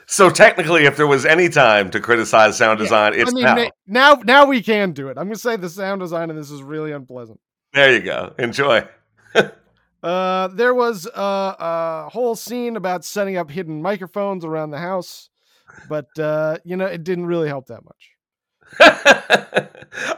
So 0.06 0.30
technically, 0.30 0.84
if 0.84 0.96
there 0.96 1.06
was 1.06 1.24
any 1.24 1.48
time 1.48 1.90
to 1.90 2.00
criticize 2.00 2.56
sound 2.56 2.78
Yeah, 2.78 2.84
design, 2.84 3.12
it's 3.14 3.30
I 3.30 3.34
mean, 3.34 3.44
now. 3.44 3.70
now 3.86 4.14
now 4.24 4.46
we 4.46 4.62
can 4.62 4.92
do 4.92 5.08
it. 5.08 5.16
I'm 5.18 5.24
gonna 5.26 5.36
say 5.36 5.56
the 5.56 5.68
sound 5.70 6.00
design 6.00 6.30
of 6.30 6.36
this 6.36 6.50
is 6.50 6.62
really 6.62 6.92
unpleasant. 6.92 7.40
there 7.72 7.92
you 7.92 8.00
go. 8.00 8.34
Enjoy. 8.38 8.86
Uh, 10.02 10.48
there 10.48 10.74
was 10.74 11.06
a, 11.06 11.10
a 11.58 12.08
whole 12.12 12.36
scene 12.36 12.76
about 12.76 13.06
setting 13.06 13.38
up 13.38 13.50
hidden 13.50 13.80
microphones 13.80 14.44
around 14.44 14.70
the 14.70 14.76
house, 14.78 15.30
but 15.88 16.06
uh, 16.18 16.58
you 16.62 16.76
know 16.76 16.84
it 16.84 17.02
didn't 17.04 17.24
really 17.24 17.48
help 17.48 17.68
that 17.68 17.80
much. 17.82 18.10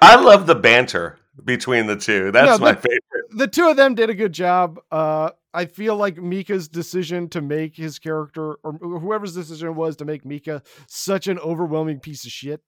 I 0.02 0.16
love 0.20 0.48
the 0.48 0.56
banter 0.56 1.20
between 1.44 1.86
the 1.86 1.94
two. 1.94 2.32
That's 2.32 2.58
No, 2.58 2.64
my 2.64 2.74
favorite. 2.74 3.02
the 3.36 3.46
two 3.46 3.68
of 3.68 3.76
them 3.76 3.94
did 3.94 4.10
a 4.10 4.14
good 4.14 4.32
job. 4.32 4.80
Uh, 4.90 5.30
I 5.56 5.64
feel 5.66 5.96
like 5.96 6.18
Mika's 6.18 6.68
decision 6.68 7.28
to 7.30 7.40
make 7.40 7.76
his 7.76 7.98
character, 7.98 8.54
or 8.62 8.72
whoever's 8.80 9.34
decision 9.34 9.74
was 9.74 9.96
to 9.96 10.04
make 10.04 10.24
Mika 10.24 10.62
such 10.86 11.26
an 11.26 11.38
overwhelming 11.38 11.98
piece 12.00 12.24
of 12.26 12.30
shit, 12.32 12.60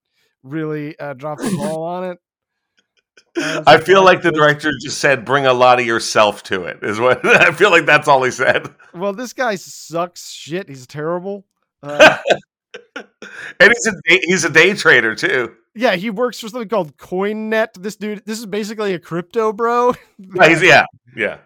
really 0.43 0.99
uh, 0.99 1.13
dropped 1.15 1.43
the 1.43 1.55
ball 1.57 1.83
on 1.85 2.05
it. 2.05 2.19
Uh, 3.37 3.63
I 3.67 3.79
feel 3.79 4.03
like 4.05 4.23
the 4.23 4.33
director 4.33 4.71
just 4.83 4.99
said, 4.99 5.25
"Bring 5.25 5.45
a 5.47 5.53
lot 5.53 5.81
of 5.81 5.87
yourself 5.87 6.43
to 6.45 6.65
it." 6.65 6.79
Is 6.83 6.99
what 6.99 7.25
I 7.27 7.53
feel 7.53 7.71
like. 7.71 7.85
That's 7.87 8.09
all 8.09 8.23
he 8.23 8.31
said. 8.31 8.69
Well, 8.95 9.13
this 9.13 9.33
guy 9.33 9.57
sucks 9.57 10.31
shit. 10.31 10.69
He's 10.69 10.87
terrible. 10.87 11.45
Uh, 11.83 12.19
And 13.61 13.73
he's 13.73 13.87
a 13.87 13.93
day, 13.93 14.21
he's 14.25 14.45
a 14.45 14.51
day 14.51 14.75
trader 14.75 15.15
too. 15.15 15.55
yeah, 15.75 15.95
he 15.97 16.11
works 16.11 16.41
for 16.41 16.49
something 16.49 16.69
called 16.69 16.97
CoinNet. 16.97 17.81
This 17.81 17.97
dude, 17.97 18.25
this 18.27 18.39
is 18.39 18.47
basically 18.47 18.95
a 18.95 18.99
crypto 18.99 19.53
bro. 19.53 19.95
Yeah, 20.19 20.85
yeah. 21.17 21.39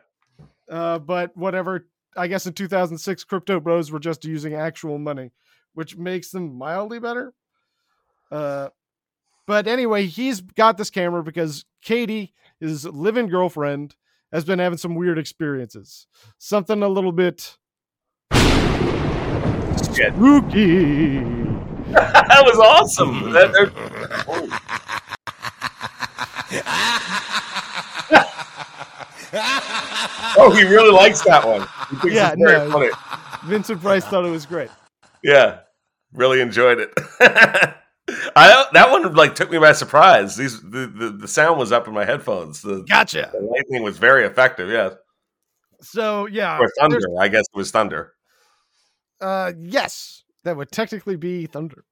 Uh, 0.71 0.99
but 0.99 1.37
whatever. 1.37 1.87
I 2.17 2.27
guess 2.27 2.47
in 2.47 2.53
2006, 2.53 3.25
crypto 3.25 3.59
bros 3.59 3.91
were 3.91 3.99
just 3.99 4.25
using 4.27 4.53
actual 4.55 4.99
money, 4.99 5.31
which 5.73 5.97
makes 5.97 6.31
them 6.31 6.55
mildly 6.59 6.99
better. 6.99 7.33
Uh, 8.31 8.69
but 9.47 9.67
anyway, 9.67 10.07
he's 10.07 10.41
got 10.43 10.77
this 10.77 10.91
camera 10.91 11.23
because 11.23 11.65
Katie, 11.81 12.35
his 12.61 12.85
living 12.87 13.29
girlfriend, 13.29 13.97
has 14.31 14.45
been 14.45 14.59
having 14.59 14.77
some 14.79 14.95
weird 14.95 15.19
experiences. 15.19 16.07
Something 16.39 16.83
a 16.83 16.89
little 16.89 17.13
bit 17.13 17.57
Shit. 19.95 20.15
spooky. 20.15 21.15
that 21.93 22.43
was 22.45 22.59
awesome. 22.59 23.33
That- 23.33 23.53
that- 23.53 23.73
oh, 29.35 30.53
he 30.57 30.65
really 30.65 30.93
likes 30.93 31.23
that 31.25 31.47
one. 31.47 31.63
He 31.91 31.97
thinks 31.97 32.15
Yeah, 32.17 32.33
it's 32.33 32.43
very 32.43 32.69
no. 32.69 32.71
funny. 32.71 32.91
Vincent 33.45 33.81
Price 33.81 34.05
thought 34.05 34.25
it 34.25 34.31
was 34.31 34.47
great. 34.47 34.71
Yeah, 35.23 35.61
really 36.13 36.41
enjoyed 36.41 36.79
it. 36.81 36.93
I 38.37 38.67
that 38.73 38.91
one 38.91 39.15
like 39.15 39.35
took 39.35 39.51
me 39.51 39.59
by 39.59 39.73
surprise. 39.73 40.37
These 40.37 40.61
the, 40.63 40.87
the, 40.87 41.11
the 41.21 41.29
sound 41.29 41.59
was 41.59 41.73
up 41.73 41.87
in 41.89 41.95
my 41.95 42.05
headphones. 42.05 42.61
The, 42.63 42.85
Gotcha. 42.89 43.31
the 43.33 43.41
lightning 43.41 43.83
was 43.83 43.99
very 43.99 44.25
effective. 44.27 44.69
Yeah, 44.69 44.91
So 45.81 46.27
yeah, 46.27 46.59
or 46.59 46.69
thunder. 46.79 46.99
I 47.21 47.29
guess 47.29 47.45
it 47.53 47.57
was 47.57 47.71
thunder. 47.71 48.13
Uh, 49.21 49.53
yes, 49.59 50.25
that 50.45 50.57
would 50.57 50.73
technically 50.73 51.17
be 51.17 51.47
thunder. 51.47 51.85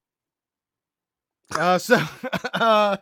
Uh, 1.56 1.78
so, 1.78 2.00
uh, 2.54 2.96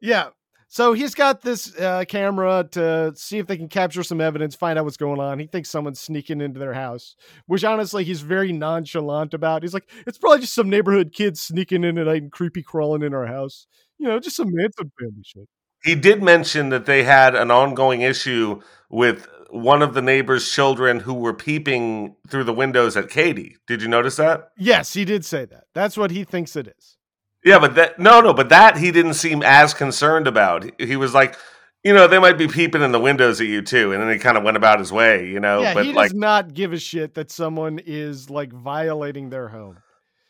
yeah. 0.00 0.28
So 0.74 0.92
he's 0.92 1.14
got 1.14 1.40
this 1.40 1.72
uh, 1.78 2.04
camera 2.08 2.66
to 2.72 3.12
see 3.14 3.38
if 3.38 3.46
they 3.46 3.56
can 3.56 3.68
capture 3.68 4.02
some 4.02 4.20
evidence, 4.20 4.56
find 4.56 4.76
out 4.76 4.84
what's 4.84 4.96
going 4.96 5.20
on. 5.20 5.38
He 5.38 5.46
thinks 5.46 5.70
someone's 5.70 6.00
sneaking 6.00 6.40
into 6.40 6.58
their 6.58 6.72
house, 6.72 7.14
which 7.46 7.62
honestly 7.62 8.02
he's 8.02 8.22
very 8.22 8.50
nonchalant 8.50 9.34
about. 9.34 9.62
He's 9.62 9.72
like, 9.72 9.88
it's 10.04 10.18
probably 10.18 10.40
just 10.40 10.52
some 10.52 10.68
neighborhood 10.68 11.12
kids 11.12 11.40
sneaking 11.40 11.84
in 11.84 11.96
at 11.96 12.06
night 12.06 12.22
and 12.22 12.32
creepy 12.32 12.64
crawling 12.64 13.04
in 13.04 13.14
our 13.14 13.26
house. 13.26 13.68
You 13.98 14.08
know, 14.08 14.18
just 14.18 14.34
some 14.34 14.48
Manson 14.50 14.90
family 14.98 15.22
shit. 15.24 15.48
He 15.84 15.94
did 15.94 16.24
mention 16.24 16.70
that 16.70 16.86
they 16.86 17.04
had 17.04 17.36
an 17.36 17.52
ongoing 17.52 18.00
issue 18.00 18.60
with 18.90 19.28
one 19.50 19.80
of 19.80 19.94
the 19.94 20.02
neighbor's 20.02 20.50
children 20.50 20.98
who 20.98 21.14
were 21.14 21.34
peeping 21.34 22.16
through 22.28 22.42
the 22.42 22.52
windows 22.52 22.96
at 22.96 23.10
Katie. 23.10 23.58
Did 23.68 23.80
you 23.80 23.86
notice 23.86 24.16
that? 24.16 24.48
Yes, 24.58 24.94
he 24.94 25.04
did 25.04 25.24
say 25.24 25.44
that. 25.44 25.66
That's 25.72 25.96
what 25.96 26.10
he 26.10 26.24
thinks 26.24 26.56
it 26.56 26.66
is. 26.76 26.96
Yeah, 27.44 27.58
but 27.58 27.74
that 27.74 27.98
no, 27.98 28.20
no, 28.20 28.32
but 28.32 28.48
that 28.48 28.78
he 28.78 28.90
didn't 28.90 29.14
seem 29.14 29.42
as 29.42 29.74
concerned 29.74 30.26
about. 30.26 30.64
He, 30.80 30.96
was 30.96 31.12
like, 31.12 31.36
you 31.82 31.92
know, 31.92 32.06
they 32.06 32.18
might 32.18 32.38
be 32.38 32.48
peeping 32.48 32.80
in 32.82 32.90
the 32.92 32.98
windows 33.00 33.40
at 33.40 33.46
you 33.46 33.60
too, 33.60 33.92
and 33.92 34.02
then 34.02 34.10
he 34.10 34.18
kind 34.18 34.38
of 34.38 34.44
went 34.44 34.56
about 34.56 34.78
his 34.78 34.90
way, 34.90 35.28
you 35.28 35.40
know. 35.40 35.60
yeah, 35.60 35.74
but 35.74 35.84
he 35.84 35.92
like, 35.92 36.10
does 36.10 36.18
not 36.18 36.54
give 36.54 36.72
a 36.72 36.78
shit 36.78 37.14
that 37.14 37.30
someone 37.30 37.78
is 37.84 38.30
like 38.30 38.52
violating 38.52 39.28
their 39.30 39.48
home. 39.48 39.76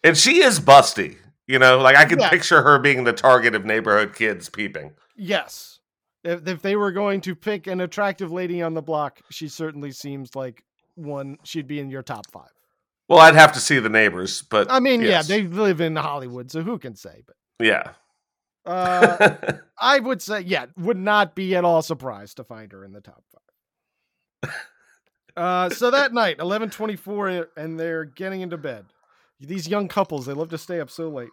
and 0.02 0.18
she 0.18 0.42
is 0.42 0.58
busty, 0.58 1.16
you 1.46 1.58
know. 1.60 1.78
Like 1.78 1.96
I 1.96 2.04
can 2.04 2.18
Yeah. 2.18 2.30
picture 2.30 2.62
her 2.62 2.78
being 2.80 3.04
the 3.04 3.12
target 3.12 3.54
of 3.54 3.64
neighborhood 3.64 4.14
kids 4.14 4.48
peeping. 4.48 4.92
Yes. 5.16 5.78
if, 6.24 6.46
if 6.48 6.62
they 6.62 6.74
were 6.74 6.90
going 6.90 7.20
to 7.20 7.36
pick 7.36 7.68
an 7.68 7.80
attractive 7.80 8.32
lady 8.32 8.60
on 8.60 8.74
the 8.74 8.82
block, 8.82 9.20
she 9.30 9.46
certainly 9.46 9.92
seems 9.92 10.34
like 10.34 10.64
one 10.96 11.36
she'd 11.44 11.68
be 11.68 11.78
in 11.78 11.90
your 11.90 12.02
top 12.02 12.24
five. 12.32 12.50
Well, 13.08 13.18
I'd 13.18 13.34
have 13.34 13.52
to 13.52 13.60
see 13.60 13.78
the 13.78 13.88
neighbors, 13.88 14.42
but 14.42 14.70
I 14.70 14.80
mean, 14.80 15.02
yes. 15.02 15.28
yeah, 15.28 15.36
they 15.36 15.46
live 15.46 15.80
in 15.80 15.96
Hollywood, 15.96 16.50
so 16.50 16.62
who 16.62 16.78
can 16.78 16.96
say? 16.96 17.22
But 17.26 17.36
yeah. 17.64 17.90
uh, 18.64 19.36
I 19.78 19.98
would 19.98 20.22
say, 20.22 20.40
yeah, 20.40 20.66
would 20.76 20.96
not 20.96 21.34
be 21.34 21.54
at 21.54 21.64
all 21.64 21.82
surprised 21.82 22.38
to 22.38 22.44
find 22.44 22.72
her 22.72 22.84
in 22.84 22.92
the 22.92 23.02
top 23.02 23.22
five. 23.32 24.50
Uh, 25.36 25.68
so 25.68 25.90
that 25.90 26.14
night, 26.14 26.38
eleven 26.38 26.70
twenty-four, 26.70 27.48
and 27.56 27.78
they're 27.78 28.04
getting 28.04 28.40
into 28.40 28.56
bed. 28.56 28.86
These 29.40 29.66
young 29.68 29.88
couples, 29.88 30.26
they 30.26 30.32
love 30.32 30.50
to 30.50 30.58
stay 30.58 30.80
up 30.80 30.90
so 30.90 31.08
late. 31.08 31.30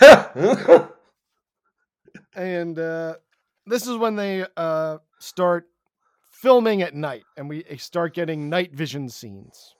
and 2.34 2.78
uh, 2.78 3.14
this 3.66 3.86
is 3.86 3.96
when 3.96 4.16
they 4.16 4.46
uh, 4.56 4.98
start 5.18 5.68
filming 6.30 6.82
at 6.82 6.94
night 6.94 7.24
and 7.36 7.48
we 7.48 7.64
start 7.78 8.14
getting 8.14 8.48
night 8.48 8.72
vision 8.72 9.08
scenes 9.08 9.74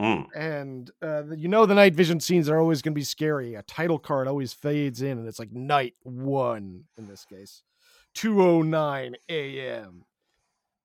Mm. 0.00 0.26
and 0.34 0.90
uh, 1.02 1.24
you 1.36 1.46
know 1.46 1.66
the 1.66 1.74
night 1.74 1.94
vision 1.94 2.20
scenes 2.20 2.48
are 2.48 2.58
always 2.58 2.80
going 2.80 2.94
to 2.94 2.98
be 2.98 3.04
scary. 3.04 3.54
A 3.54 3.62
title 3.62 3.98
card 3.98 4.28
always 4.28 4.54
fades 4.54 5.02
in 5.02 5.18
and 5.18 5.28
it's 5.28 5.38
like 5.38 5.52
night 5.52 5.92
one 6.04 6.84
in 6.96 7.06
this 7.06 7.26
case 7.26 7.62
209 8.14 9.16
a.m 9.28 10.04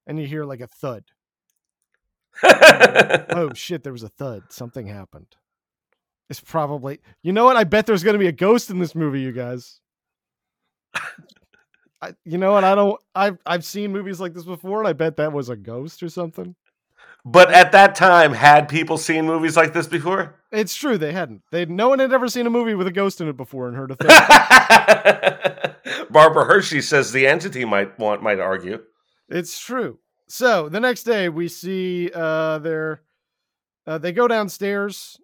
and 0.06 0.20
you 0.20 0.28
hear 0.28 0.44
like 0.44 0.60
a 0.60 0.68
thud. 0.68 1.06
Oh 2.44 3.54
shit 3.54 3.84
there 3.84 3.94
was 3.94 4.04
a 4.04 4.10
thud. 4.10 4.44
Something 4.50 4.88
happened. 4.88 5.36
It's 6.30 6.42
probably 6.42 7.00
you 7.24 7.32
know 7.32 7.46
what? 7.46 7.56
I 7.56 7.64
bet 7.64 7.86
there's 7.86 8.04
going 8.04 8.16
to 8.16 8.20
be 8.20 8.28
a 8.28 8.34
ghost 8.34 8.70
in 8.70 8.80
this 8.80 8.96
movie 8.96 9.22
you 9.22 9.32
guys. 9.32 9.80
I, 12.02 12.14
you 12.26 12.38
know 12.38 12.52
what? 12.52 12.66
I 12.66 12.76
don't 12.76 13.00
i've 13.16 13.38
i've 13.46 13.64
seen 13.64 13.94
movies 13.94 14.20
like 14.20 14.34
this 14.34 14.44
before 14.44 14.80
and 14.80 14.88
i 14.88 14.94
bet 14.94 15.16
that 15.16 15.32
was 15.32 15.48
a 15.48 15.56
ghost 15.56 16.04
or 16.04 16.10
something 16.10 16.54
but 17.24 17.52
at 17.52 17.72
that 17.72 17.96
time, 17.96 18.34
had 18.34 18.70
people 18.70 18.98
seen 18.98 19.26
movies 19.26 19.58
like 19.58 19.74
this 19.74 19.88
before? 19.88 20.36
it's 20.56 20.76
true 20.76 20.98
they 20.98 21.12
hadn't 21.12 21.42
they 21.52 21.66
no 21.66 21.90
one 21.90 22.00
had 22.00 22.14
ever 22.14 22.30
seen 22.30 22.48
a 22.48 22.50
movie 22.50 22.74
with 22.76 22.88
a 22.88 22.92
ghost 22.92 23.20
in 23.20 23.28
it 23.28 23.36
before 23.36 23.68
and 23.68 23.76
heard 23.76 23.92
a 23.92 23.96
thing. 25.86 26.06
Barbara 26.10 26.46
Hershey 26.46 26.82
says 26.82 27.12
the 27.12 27.28
entity 27.28 27.66
might 27.66 28.00
want 28.00 28.24
might 28.24 28.40
argue. 28.40 28.82
It's 29.28 29.60
true. 29.60 30.00
So 30.28 30.70
the 30.70 30.80
next 30.80 31.04
day 31.04 31.30
we 31.30 31.48
see 31.48 32.10
uh 32.14 32.60
their 32.60 33.02
uh, 33.88 33.98
they 34.00 34.12
go 34.14 34.28
downstairs. 34.28 35.20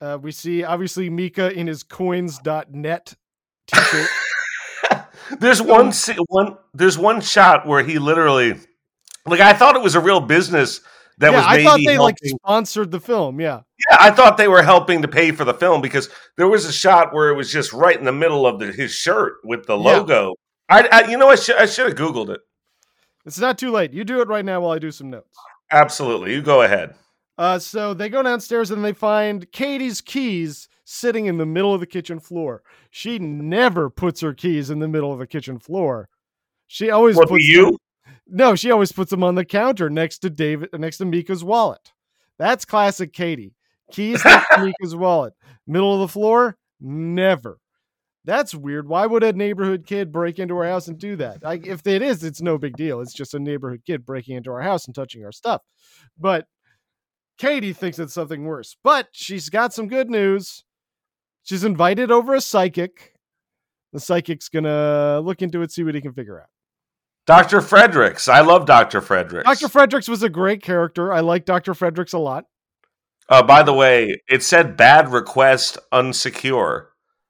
Uh, 0.00 0.16
we 0.20 0.32
see 0.32 0.64
obviously 0.64 1.10
Mika 1.10 1.52
in 1.52 1.66
his 1.66 1.82
coins.net 1.82 3.14
t-shirt. 3.66 4.08
There's 5.40 5.60
one 5.60 5.92
one 6.28 6.56
there's 6.72 6.96
one 6.96 7.20
shot 7.20 7.66
where 7.66 7.82
he 7.82 7.98
literally 7.98 8.54
like 9.26 9.40
I 9.40 9.52
thought 9.52 9.76
it 9.76 9.82
was 9.82 9.94
a 9.94 10.00
real 10.00 10.20
business 10.20 10.80
that 11.18 11.32
yeah, 11.32 11.36
was 11.36 11.46
I 11.46 11.64
thought 11.64 11.80
they 11.84 11.98
like 11.98 12.16
sponsored 12.22 12.90
the 12.90 13.00
film. 13.00 13.40
Yeah. 13.40 13.60
Yeah, 13.90 13.96
I 14.00 14.10
thought 14.10 14.36
they 14.36 14.48
were 14.48 14.62
helping 14.62 15.02
to 15.02 15.08
pay 15.08 15.30
for 15.32 15.44
the 15.44 15.54
film 15.54 15.80
because 15.80 16.08
there 16.36 16.48
was 16.48 16.64
a 16.64 16.72
shot 16.72 17.12
where 17.12 17.28
it 17.30 17.34
was 17.36 17.52
just 17.52 17.72
right 17.72 17.96
in 17.96 18.04
the 18.04 18.12
middle 18.12 18.46
of 18.46 18.58
the, 18.58 18.72
his 18.72 18.92
shirt 18.92 19.34
with 19.44 19.66
the 19.66 19.76
Yeah. 19.76 19.96
logo. 19.96 20.34
I, 20.68 20.88
I 20.90 21.10
you 21.10 21.16
know 21.16 21.28
I 21.28 21.36
should 21.36 21.56
I 21.56 21.66
should 21.66 21.86
have 21.86 21.96
googled 21.96 22.30
it. 22.30 22.40
It's 23.24 23.38
not 23.38 23.58
too 23.58 23.70
late. 23.70 23.92
You 23.92 24.04
do 24.04 24.20
it 24.20 24.28
right 24.28 24.44
now 24.44 24.60
while 24.60 24.72
I 24.72 24.78
do 24.78 24.90
some 24.90 25.10
notes. 25.10 25.36
Absolutely, 25.70 26.34
you 26.34 26.42
go 26.42 26.62
ahead. 26.62 26.94
Uh, 27.36 27.58
so 27.58 27.94
they 27.94 28.08
go 28.08 28.22
downstairs 28.22 28.70
and 28.70 28.84
they 28.84 28.92
find 28.92 29.50
Katie's 29.52 30.00
keys 30.00 30.68
sitting 30.84 31.26
in 31.26 31.36
the 31.38 31.46
middle 31.46 31.72
of 31.74 31.80
the 31.80 31.86
kitchen 31.86 32.18
floor. 32.18 32.62
She 32.90 33.18
never 33.18 33.90
puts 33.90 34.20
her 34.22 34.34
keys 34.34 34.70
in 34.70 34.78
the 34.78 34.88
middle 34.88 35.12
of 35.12 35.18
the 35.18 35.26
kitchen 35.26 35.58
floor. 35.58 36.08
She 36.66 36.90
always 36.90 37.16
What 37.16 37.28
puts 37.28 37.44
you? 37.46 37.78
No, 38.28 38.54
she 38.54 38.70
always 38.70 38.92
puts 38.92 39.10
them 39.10 39.24
on 39.24 39.34
the 39.34 39.44
counter 39.44 39.88
next 39.88 40.18
to 40.18 40.30
David, 40.30 40.70
next 40.74 40.98
to 40.98 41.04
Mika's 41.04 41.42
wallet. 41.42 41.92
That's 42.38 42.64
classic 42.64 43.12
Katie. 43.12 43.54
Keys 43.90 44.24
next 44.24 44.48
to 44.54 44.64
Mika's 44.66 44.94
wallet. 44.94 45.32
Middle 45.66 45.94
of 45.94 46.00
the 46.00 46.12
floor? 46.12 46.56
Never. 46.80 47.58
That's 48.24 48.54
weird. 48.54 48.86
Why 48.86 49.06
would 49.06 49.24
a 49.24 49.32
neighborhood 49.32 49.86
kid 49.86 50.12
break 50.12 50.38
into 50.38 50.56
our 50.58 50.66
house 50.66 50.88
and 50.88 50.98
do 50.98 51.16
that? 51.16 51.42
Like, 51.42 51.66
if 51.66 51.86
it 51.86 52.02
is, 52.02 52.22
it's 52.22 52.42
no 52.42 52.58
big 52.58 52.76
deal. 52.76 53.00
It's 53.00 53.14
just 53.14 53.32
a 53.32 53.38
neighborhood 53.38 53.82
kid 53.86 54.04
breaking 54.04 54.36
into 54.36 54.50
our 54.50 54.60
house 54.60 54.84
and 54.84 54.94
touching 54.94 55.24
our 55.24 55.32
stuff. 55.32 55.62
But 56.18 56.46
Katie 57.38 57.72
thinks 57.72 57.98
it's 57.98 58.12
something 58.12 58.44
worse. 58.44 58.76
But 58.84 59.08
she's 59.12 59.48
got 59.48 59.72
some 59.72 59.88
good 59.88 60.10
news. 60.10 60.64
She's 61.44 61.64
invited 61.64 62.10
over 62.10 62.34
a 62.34 62.40
psychic. 62.42 63.14
The 63.94 64.00
psychic's 64.00 64.50
gonna 64.50 65.20
look 65.20 65.40
into 65.40 65.62
it, 65.62 65.72
see 65.72 65.82
what 65.82 65.94
he 65.94 66.02
can 66.02 66.12
figure 66.12 66.38
out. 66.38 66.48
Dr. 67.28 67.60
Fredericks. 67.60 68.26
I 68.26 68.40
love 68.40 68.64
Dr. 68.64 69.00
Fredericks. 69.02 69.44
Dr. 69.46 69.68
Fredericks 69.68 70.08
was 70.08 70.22
a 70.22 70.30
great 70.30 70.62
character. 70.62 71.12
I 71.12 71.20
like 71.20 71.44
Dr. 71.44 71.74
Fredericks 71.74 72.14
a 72.14 72.18
lot. 72.18 72.46
uh, 73.28 73.42
by 73.42 73.62
the 73.62 73.74
way, 73.74 74.20
it 74.28 74.42
said 74.42 74.76
bad 74.78 75.12
request 75.12 75.76
unsecure. 75.92 76.86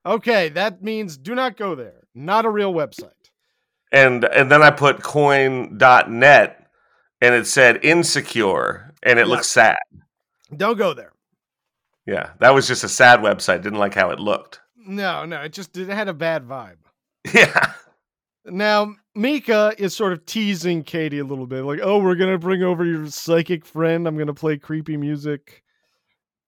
Okay, 0.06 0.48
that 0.50 0.82
means 0.82 1.18
do 1.18 1.34
not 1.34 1.56
go 1.56 1.74
there. 1.74 2.04
Not 2.14 2.44
a 2.46 2.50
real 2.50 2.72
website. 2.72 3.10
And 3.90 4.24
and 4.24 4.50
then 4.52 4.62
I 4.62 4.70
put 4.70 5.02
coin.net 5.02 6.66
and 7.20 7.34
it 7.34 7.46
said 7.48 7.84
insecure 7.84 8.94
and 9.02 9.18
it 9.18 9.26
Yeah. 9.26 9.32
looks 9.34 9.48
sad. 9.48 9.76
Don't 10.56 10.78
go 10.78 10.94
there. 10.94 11.12
Yeah, 12.06 12.30
that 12.38 12.54
was 12.54 12.68
just 12.68 12.84
a 12.84 12.88
sad 12.88 13.20
website. 13.20 13.62
Didn't 13.62 13.78
like 13.80 13.94
how 13.94 14.10
it 14.10 14.20
looked. 14.20 14.60
No, 14.76 15.24
no, 15.24 15.40
it 15.42 15.52
just 15.52 15.76
it 15.76 15.88
had 15.88 16.06
a 16.08 16.14
bad 16.14 16.44
vibe. 16.46 16.76
Yeah. 17.34 17.72
Now, 18.46 18.94
Mika 19.18 19.74
is 19.78 19.96
sort 19.96 20.12
of 20.12 20.24
teasing 20.26 20.84
Katie 20.84 21.18
a 21.18 21.24
little 21.24 21.46
bit, 21.46 21.64
like, 21.64 21.80
"Oh, 21.82 21.98
we're 21.98 22.14
gonna 22.14 22.38
bring 22.38 22.62
over 22.62 22.84
your 22.84 23.06
psychic 23.08 23.66
friend. 23.66 24.06
I'm 24.06 24.16
gonna 24.16 24.32
play 24.32 24.56
creepy 24.56 24.96
music 24.96 25.64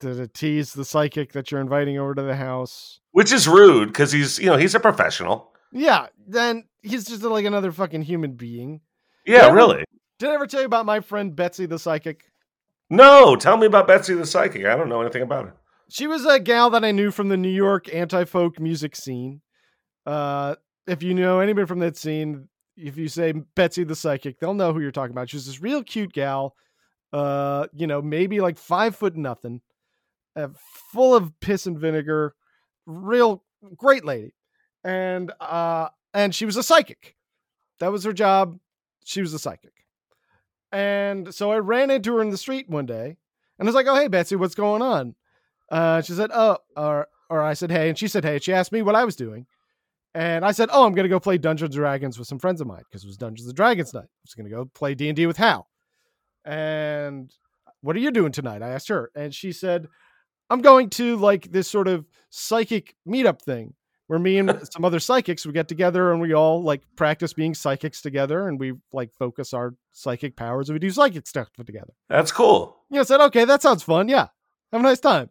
to, 0.00 0.14
to 0.14 0.26
tease 0.28 0.72
the 0.72 0.84
psychic 0.84 1.32
that 1.32 1.50
you're 1.50 1.60
inviting 1.60 1.98
over 1.98 2.14
to 2.14 2.22
the 2.22 2.36
house." 2.36 3.00
Which 3.10 3.32
is 3.32 3.48
rude 3.48 3.88
because 3.88 4.12
he's, 4.12 4.38
you 4.38 4.46
know, 4.46 4.56
he's 4.56 4.76
a 4.76 4.80
professional. 4.80 5.52
Yeah, 5.72 6.06
then 6.28 6.64
he's 6.82 7.06
just 7.06 7.22
like 7.22 7.44
another 7.44 7.72
fucking 7.72 8.02
human 8.02 8.34
being. 8.34 8.82
Yeah, 9.26 9.46
Yeah. 9.46 9.52
really. 9.52 9.84
Did 10.20 10.28
I 10.30 10.34
ever 10.34 10.46
tell 10.46 10.60
you 10.60 10.66
about 10.66 10.86
my 10.86 11.00
friend 11.00 11.34
Betsy 11.34 11.66
the 11.66 11.78
psychic? 11.78 12.24
No, 12.88 13.34
tell 13.36 13.56
me 13.56 13.66
about 13.66 13.86
Betsy 13.86 14.14
the 14.14 14.26
Psychic. 14.26 14.66
I 14.66 14.74
don't 14.76 14.88
know 14.88 15.00
anything 15.00 15.22
about 15.22 15.44
her. 15.46 15.54
She 15.88 16.06
was 16.08 16.24
a 16.26 16.40
gal 16.40 16.70
that 16.70 16.84
I 16.84 16.90
knew 16.90 17.10
from 17.12 17.28
the 17.28 17.36
New 17.36 17.48
York 17.50 17.92
anti 17.94 18.24
folk 18.24 18.58
music 18.60 18.94
scene. 18.96 19.40
Uh, 20.04 20.56
if 20.88 21.02
you 21.02 21.14
know 21.14 21.38
anybody 21.40 21.66
from 21.66 21.78
that 21.80 21.96
scene, 21.96 22.48
if 22.80 22.96
you 22.96 23.08
say 23.08 23.32
Betsy 23.32 23.84
the 23.84 23.94
Psychic, 23.94 24.38
they'll 24.38 24.54
know 24.54 24.72
who 24.72 24.80
you're 24.80 24.90
talking 24.90 25.12
about. 25.12 25.30
She's 25.30 25.46
this 25.46 25.60
real 25.60 25.82
cute 25.82 26.12
gal, 26.12 26.56
uh, 27.12 27.66
you 27.74 27.86
know, 27.86 28.00
maybe 28.00 28.40
like 28.40 28.58
five 28.58 28.96
foot 28.96 29.16
nothing, 29.16 29.60
uh, 30.36 30.48
full 30.92 31.14
of 31.14 31.38
piss 31.40 31.66
and 31.66 31.78
vinegar, 31.78 32.34
real 32.86 33.42
great 33.76 34.04
lady, 34.04 34.34
and 34.84 35.32
uh, 35.40 35.88
and 36.14 36.34
she 36.34 36.46
was 36.46 36.56
a 36.56 36.62
psychic. 36.62 37.16
That 37.78 37.92
was 37.92 38.04
her 38.04 38.12
job. 38.12 38.58
She 39.04 39.20
was 39.20 39.34
a 39.34 39.38
psychic, 39.38 39.86
and 40.72 41.34
so 41.34 41.50
I 41.50 41.58
ran 41.58 41.90
into 41.90 42.14
her 42.14 42.22
in 42.22 42.30
the 42.30 42.36
street 42.36 42.68
one 42.68 42.86
day, 42.86 43.16
and 43.58 43.66
I 43.66 43.68
was 43.68 43.74
like, 43.74 43.86
"Oh, 43.86 43.96
hey, 43.96 44.08
Betsy, 44.08 44.36
what's 44.36 44.54
going 44.54 44.82
on?" 44.82 45.14
Uh, 45.70 46.02
she 46.02 46.12
said, 46.12 46.30
"Oh," 46.32 46.58
or 46.76 47.08
or 47.28 47.42
I 47.42 47.54
said, 47.54 47.70
"Hey," 47.70 47.88
and 47.88 47.98
she 47.98 48.08
said, 48.08 48.24
"Hey." 48.24 48.38
She 48.38 48.52
asked 48.52 48.72
me 48.72 48.82
what 48.82 48.94
I 48.94 49.04
was 49.04 49.16
doing, 49.16 49.46
and 50.14 50.44
I 50.44 50.52
said, 50.52 50.68
"Oh, 50.72 50.84
I'm 50.84 50.94
gonna 50.94 51.08
go 51.08 51.20
play 51.20 51.38
Dungeons 51.38 51.74
and 51.74 51.80
Dragons 51.80 52.18
with 52.18 52.26
some 52.26 52.38
friends 52.38 52.60
of 52.60 52.66
mine 52.66 52.82
because 52.88 53.04
it 53.04 53.06
was 53.06 53.16
Dungeons 53.16 53.48
and 53.48 53.56
Dragons 53.56 53.94
night. 53.94 54.04
I 54.04 54.24
was 54.24 54.34
gonna 54.34 54.50
go 54.50 54.64
play 54.74 54.94
D 54.94 55.08
and 55.08 55.16
D 55.16 55.26
with 55.26 55.36
Hal." 55.36 55.68
And 56.44 57.32
what 57.80 57.96
are 57.96 58.00
you 58.00 58.10
doing 58.10 58.32
tonight? 58.32 58.62
I 58.62 58.70
asked 58.70 58.88
her, 58.88 59.10
and 59.14 59.34
she 59.34 59.52
said, 59.52 59.88
"I'm 60.48 60.62
going 60.62 60.90
to 60.90 61.16
like 61.16 61.52
this 61.52 61.68
sort 61.68 61.88
of 61.88 62.06
psychic 62.30 62.94
meetup 63.06 63.42
thing." 63.42 63.74
Where 64.08 64.18
me 64.18 64.38
and 64.38 64.50
some 64.72 64.84
other 64.84 64.98
psychics 64.98 65.46
we 65.46 65.52
get 65.52 65.68
together 65.68 66.10
and 66.10 66.20
we 66.20 66.34
all 66.34 66.64
like 66.64 66.82
practice 66.96 67.32
being 67.32 67.54
psychics 67.54 68.02
together 68.02 68.48
and 68.48 68.58
we 68.58 68.72
like 68.92 69.12
focus 69.14 69.54
our 69.54 69.76
psychic 69.92 70.34
powers 70.34 70.68
and 70.68 70.74
we 70.74 70.80
do 70.80 70.90
psychic 70.90 71.28
stuff 71.28 71.48
together. 71.64 71.92
That's 72.08 72.32
cool. 72.32 72.76
You 72.90 72.96
know, 72.96 73.02
I 73.02 73.04
said, 73.04 73.20
okay, 73.26 73.44
that 73.44 73.62
sounds 73.62 73.84
fun. 73.84 74.08
Yeah. 74.08 74.26
Have 74.72 74.80
a 74.80 74.82
nice 74.82 74.98
time. 74.98 75.30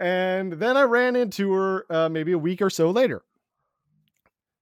And 0.00 0.52
then 0.52 0.76
I 0.76 0.82
ran 0.82 1.16
into 1.16 1.52
her 1.52 1.86
uh, 1.90 2.08
maybe 2.10 2.32
a 2.32 2.38
week 2.38 2.62
or 2.62 2.68
so 2.68 2.90
later. 2.90 3.22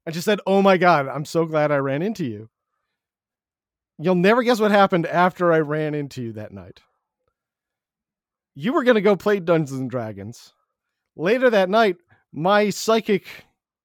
And 0.06 0.14
just 0.14 0.24
said, 0.24 0.40
Oh 0.46 0.62
my 0.62 0.78
God, 0.78 1.08
I'm 1.08 1.24
so 1.24 1.44
glad 1.44 1.70
I 1.70 1.76
ran 1.76 2.00
into 2.02 2.24
you. 2.24 2.48
You'll 3.98 4.14
never 4.14 4.42
guess 4.42 4.60
what 4.60 4.70
happened 4.70 5.06
after 5.06 5.52
I 5.52 5.58
ran 5.60 5.94
into 5.94 6.22
you 6.22 6.32
that 6.34 6.52
night. 6.52 6.80
You 8.54 8.72
were 8.72 8.84
going 8.84 8.94
to 8.94 9.00
go 9.02 9.16
play 9.16 9.40
Dungeons 9.40 9.78
and 9.78 9.90
Dragons. 9.90 10.52
Later 11.16 11.50
that 11.50 11.68
night, 11.68 11.96
my 12.32 12.70
psychic 12.70 13.26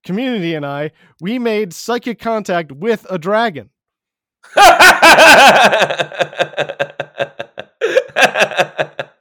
community 0.05 0.53
and 0.53 0.65
I, 0.65 0.91
we 1.19 1.39
made 1.39 1.73
psychic 1.73 2.19
contact 2.19 2.71
with 2.71 3.05
a 3.09 3.17
dragon. 3.17 3.69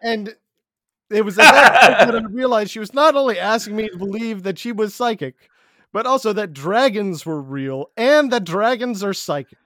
And 0.02 0.34
it 1.10 1.24
was 1.24 1.38
at 1.38 1.52
that 1.52 1.98
point 1.98 2.12
that 2.12 2.22
I 2.22 2.26
realized 2.26 2.70
she 2.70 2.78
was 2.78 2.94
not 2.94 3.14
only 3.14 3.38
asking 3.38 3.76
me 3.76 3.88
to 3.88 3.96
believe 3.96 4.42
that 4.42 4.58
she 4.58 4.72
was 4.72 4.94
psychic, 4.94 5.50
but 5.92 6.06
also 6.06 6.32
that 6.32 6.52
dragons 6.52 7.24
were 7.26 7.40
real 7.40 7.86
and 7.96 8.30
that 8.32 8.44
dragons 8.44 9.02
are 9.02 9.14
psychic. 9.14 9.58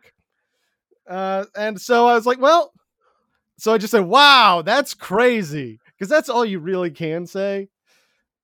Uh, 1.08 1.44
and 1.56 1.80
so 1.80 2.06
I 2.06 2.14
was 2.14 2.26
like, 2.26 2.40
well, 2.40 2.72
so 3.58 3.72
I 3.72 3.78
just 3.78 3.90
said, 3.90 4.04
wow, 4.06 4.62
that's 4.64 4.94
crazy. 4.94 5.78
Because 5.98 6.08
that's 6.08 6.28
all 6.28 6.44
you 6.44 6.58
really 6.58 6.90
can 6.90 7.26
say. 7.26 7.68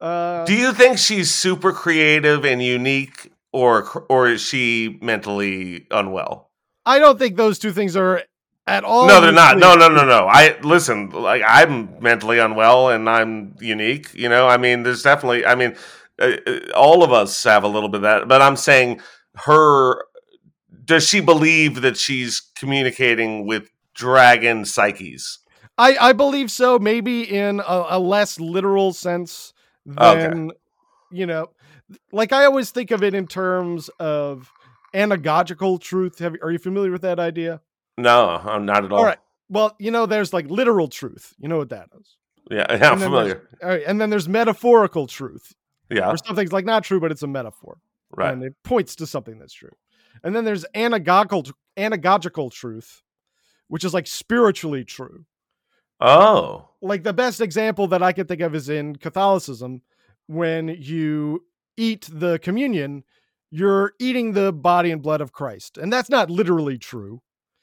Uh, 0.00 0.44
Do 0.44 0.54
you 0.54 0.72
think 0.72 0.98
she's 0.98 1.30
super 1.30 1.72
creative 1.72 2.44
and 2.44 2.62
unique, 2.62 3.32
or 3.52 4.06
or 4.08 4.28
is 4.28 4.40
she 4.40 4.98
mentally 5.02 5.86
unwell? 5.90 6.48
I 6.86 6.98
don't 6.98 7.18
think 7.18 7.36
those 7.36 7.58
two 7.58 7.72
things 7.72 7.96
are 7.96 8.22
at 8.66 8.84
all. 8.84 9.06
no, 9.08 9.20
they're 9.20 9.32
not. 9.32 9.58
No, 9.58 9.74
no, 9.74 9.88
no, 9.88 10.06
no. 10.06 10.26
I 10.26 10.58
listen. 10.62 11.10
Like 11.10 11.42
I'm 11.46 12.00
mentally 12.00 12.38
unwell 12.38 12.88
and 12.88 13.10
I'm 13.10 13.56
unique. 13.60 14.14
You 14.14 14.28
know, 14.30 14.46
I 14.48 14.56
mean, 14.56 14.84
there's 14.84 15.02
definitely. 15.02 15.44
I 15.44 15.54
mean, 15.54 15.76
Uh, 16.20 16.36
uh, 16.46 16.58
all 16.74 17.02
of 17.02 17.12
us 17.12 17.42
have 17.44 17.64
a 17.64 17.68
little 17.68 17.88
bit 17.88 17.98
of 17.98 18.02
that. 18.02 18.28
But 18.28 18.42
I'm 18.42 18.56
saying, 18.56 19.00
her. 19.34 20.04
Does 20.84 21.06
she 21.06 21.20
believe 21.20 21.82
that 21.82 21.96
she's 21.96 22.40
communicating 22.56 23.46
with 23.46 23.70
dragon 23.94 24.64
psyches? 24.64 25.38
I, 25.78 25.96
I 26.00 26.12
believe 26.12 26.50
so. 26.50 26.78
Maybe 26.78 27.22
in 27.22 27.60
a, 27.60 27.86
a 27.90 27.98
less 27.98 28.40
literal 28.40 28.92
sense 28.92 29.52
Okay. 29.88 30.20
than 30.28 30.50
you 31.10 31.26
know. 31.26 31.50
Like 32.12 32.32
I 32.32 32.44
always 32.44 32.70
think 32.70 32.90
of 32.90 33.02
it 33.04 33.14
in 33.14 33.26
terms 33.26 33.88
of 34.00 34.50
anagogical 34.94 35.80
truth. 35.80 36.18
Have, 36.18 36.34
are 36.42 36.50
you 36.50 36.58
familiar 36.58 36.90
with 36.90 37.02
that 37.02 37.18
idea? 37.20 37.60
No, 37.96 38.40
I'm 38.44 38.66
not 38.66 38.84
at 38.84 38.92
all. 38.92 38.98
All 38.98 39.04
right. 39.04 39.18
Well, 39.48 39.74
you 39.78 39.90
know, 39.90 40.06
there's 40.06 40.32
like 40.32 40.50
literal 40.50 40.88
truth. 40.88 41.34
You 41.38 41.48
know 41.48 41.58
what 41.58 41.70
that 41.70 41.88
is. 42.00 42.16
Yeah, 42.50 42.66
yeah, 42.68 42.90
I'm 42.90 42.98
familiar. 42.98 43.48
All 43.62 43.68
right, 43.68 43.82
and 43.86 44.00
then 44.00 44.10
there's 44.10 44.28
metaphorical 44.28 45.06
truth, 45.06 45.54
Yeah, 45.90 46.08
where 46.08 46.16
something's 46.16 46.52
like 46.52 46.64
not 46.64 46.84
true, 46.84 47.00
but 47.00 47.10
it's 47.10 47.22
a 47.22 47.26
metaphor, 47.26 47.78
right. 48.16 48.32
and 48.32 48.42
it 48.42 48.54
points 48.64 48.96
to 48.96 49.06
something 49.06 49.38
that's 49.38 49.54
true. 49.54 49.72
And 50.22 50.34
then 50.34 50.44
there's 50.44 50.64
anagogical 50.74 51.52
anagogical 51.76 52.52
truth, 52.52 53.02
which 53.68 53.84
is 53.84 53.94
like 53.94 54.06
spiritually 54.06 54.84
true. 54.84 55.24
Oh, 56.00 56.68
like 56.80 57.02
the 57.02 57.12
best 57.12 57.40
example 57.40 57.86
that 57.88 58.02
I 58.02 58.12
can 58.12 58.26
think 58.26 58.40
of 58.40 58.54
is 58.54 58.68
in 58.68 58.96
Catholicism 58.96 59.82
when 60.26 60.68
you 60.68 61.44
eat 61.76 62.08
the 62.12 62.38
communion, 62.38 63.04
you're 63.50 63.94
eating 63.98 64.32
the 64.32 64.52
body 64.52 64.90
and 64.92 65.02
blood 65.02 65.20
of 65.20 65.32
Christ. 65.32 65.76
And 65.76 65.92
that's 65.92 66.08
not 66.08 66.30
literally 66.30 66.78
true, 66.78 67.20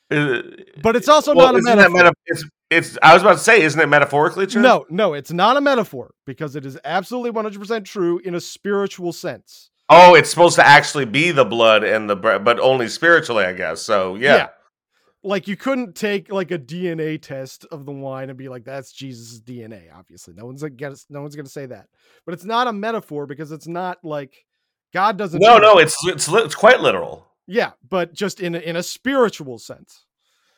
but 0.10 0.96
it's 0.96 1.10
also 1.10 1.36
well, 1.36 1.54
not 1.54 1.60
a 1.60 1.62
metaphor. 1.62 1.90
meta- 1.90 2.14
it's, 2.26 2.44
it's. 2.70 2.98
I 3.02 3.14
was 3.14 3.24
about 3.24 3.34
to 3.34 3.40
say, 3.40 3.62
isn't 3.62 3.80
it 3.80 3.88
metaphorically 3.88 4.48
true? 4.48 4.62
no, 4.62 4.86
no, 4.90 5.14
it's 5.14 5.32
not 5.32 5.58
a 5.58 5.62
metaphor 5.62 6.14
because 6.26 6.56
it 6.56 6.66
is 6.66 6.78
absolutely 6.86 7.32
100% 7.32 7.86
true 7.86 8.20
in 8.20 8.36
a 8.36 8.40
spiritual 8.40 9.12
sense. 9.12 9.70
Oh, 9.90 10.16
it's 10.16 10.30
supposed 10.30 10.56
to 10.56 10.66
actually 10.66 11.06
be 11.06 11.32
the 11.32 11.46
blood 11.46 11.84
and 11.84 12.10
the 12.10 12.16
bread, 12.16 12.44
but 12.44 12.60
only 12.60 12.88
spiritually, 12.88 13.46
I 13.46 13.54
guess. 13.54 13.82
So 13.82 14.16
yeah. 14.16 14.50
Like 15.24 15.48
you 15.48 15.58
couldn't 15.58 15.96
take 15.96 16.32
like 16.32 16.52
a 16.52 16.60
DNA 16.60 17.22
test 17.22 17.66
of 17.72 17.86
the 17.86 17.92
wine 17.92 18.30
and 18.30 18.38
be 18.38 18.48
like, 18.48 18.64
"That's 18.64 18.94
Jesus' 18.94 19.42
DNA." 19.42 19.86
Obviously, 19.94 20.34
no 20.34 20.46
one's 20.46 20.64
gonna 20.64 20.96
no 21.10 21.22
one's 21.22 21.36
gonna 21.36 21.50
say 21.50 21.66
that. 21.66 21.88
But 22.26 22.34
it's 22.34 22.46
not 22.46 22.68
a 22.68 22.72
metaphor 22.72 23.26
because 23.26 23.52
it's 23.52 23.68
not 23.68 23.98
like 24.04 24.46
God 24.94 25.18
doesn't. 25.18 25.42
No, 25.42 25.58
no, 25.58 25.80
it's 25.80 25.98
it's 26.06 26.30
it's 26.30 26.56
quite 26.56 26.82
literal. 26.82 27.28
Yeah, 27.48 27.72
but 27.90 28.14
just 28.14 28.40
in 28.40 28.56
a, 28.56 28.60
in 28.60 28.76
a 28.76 28.84
spiritual 28.84 29.58
sense. 29.58 30.04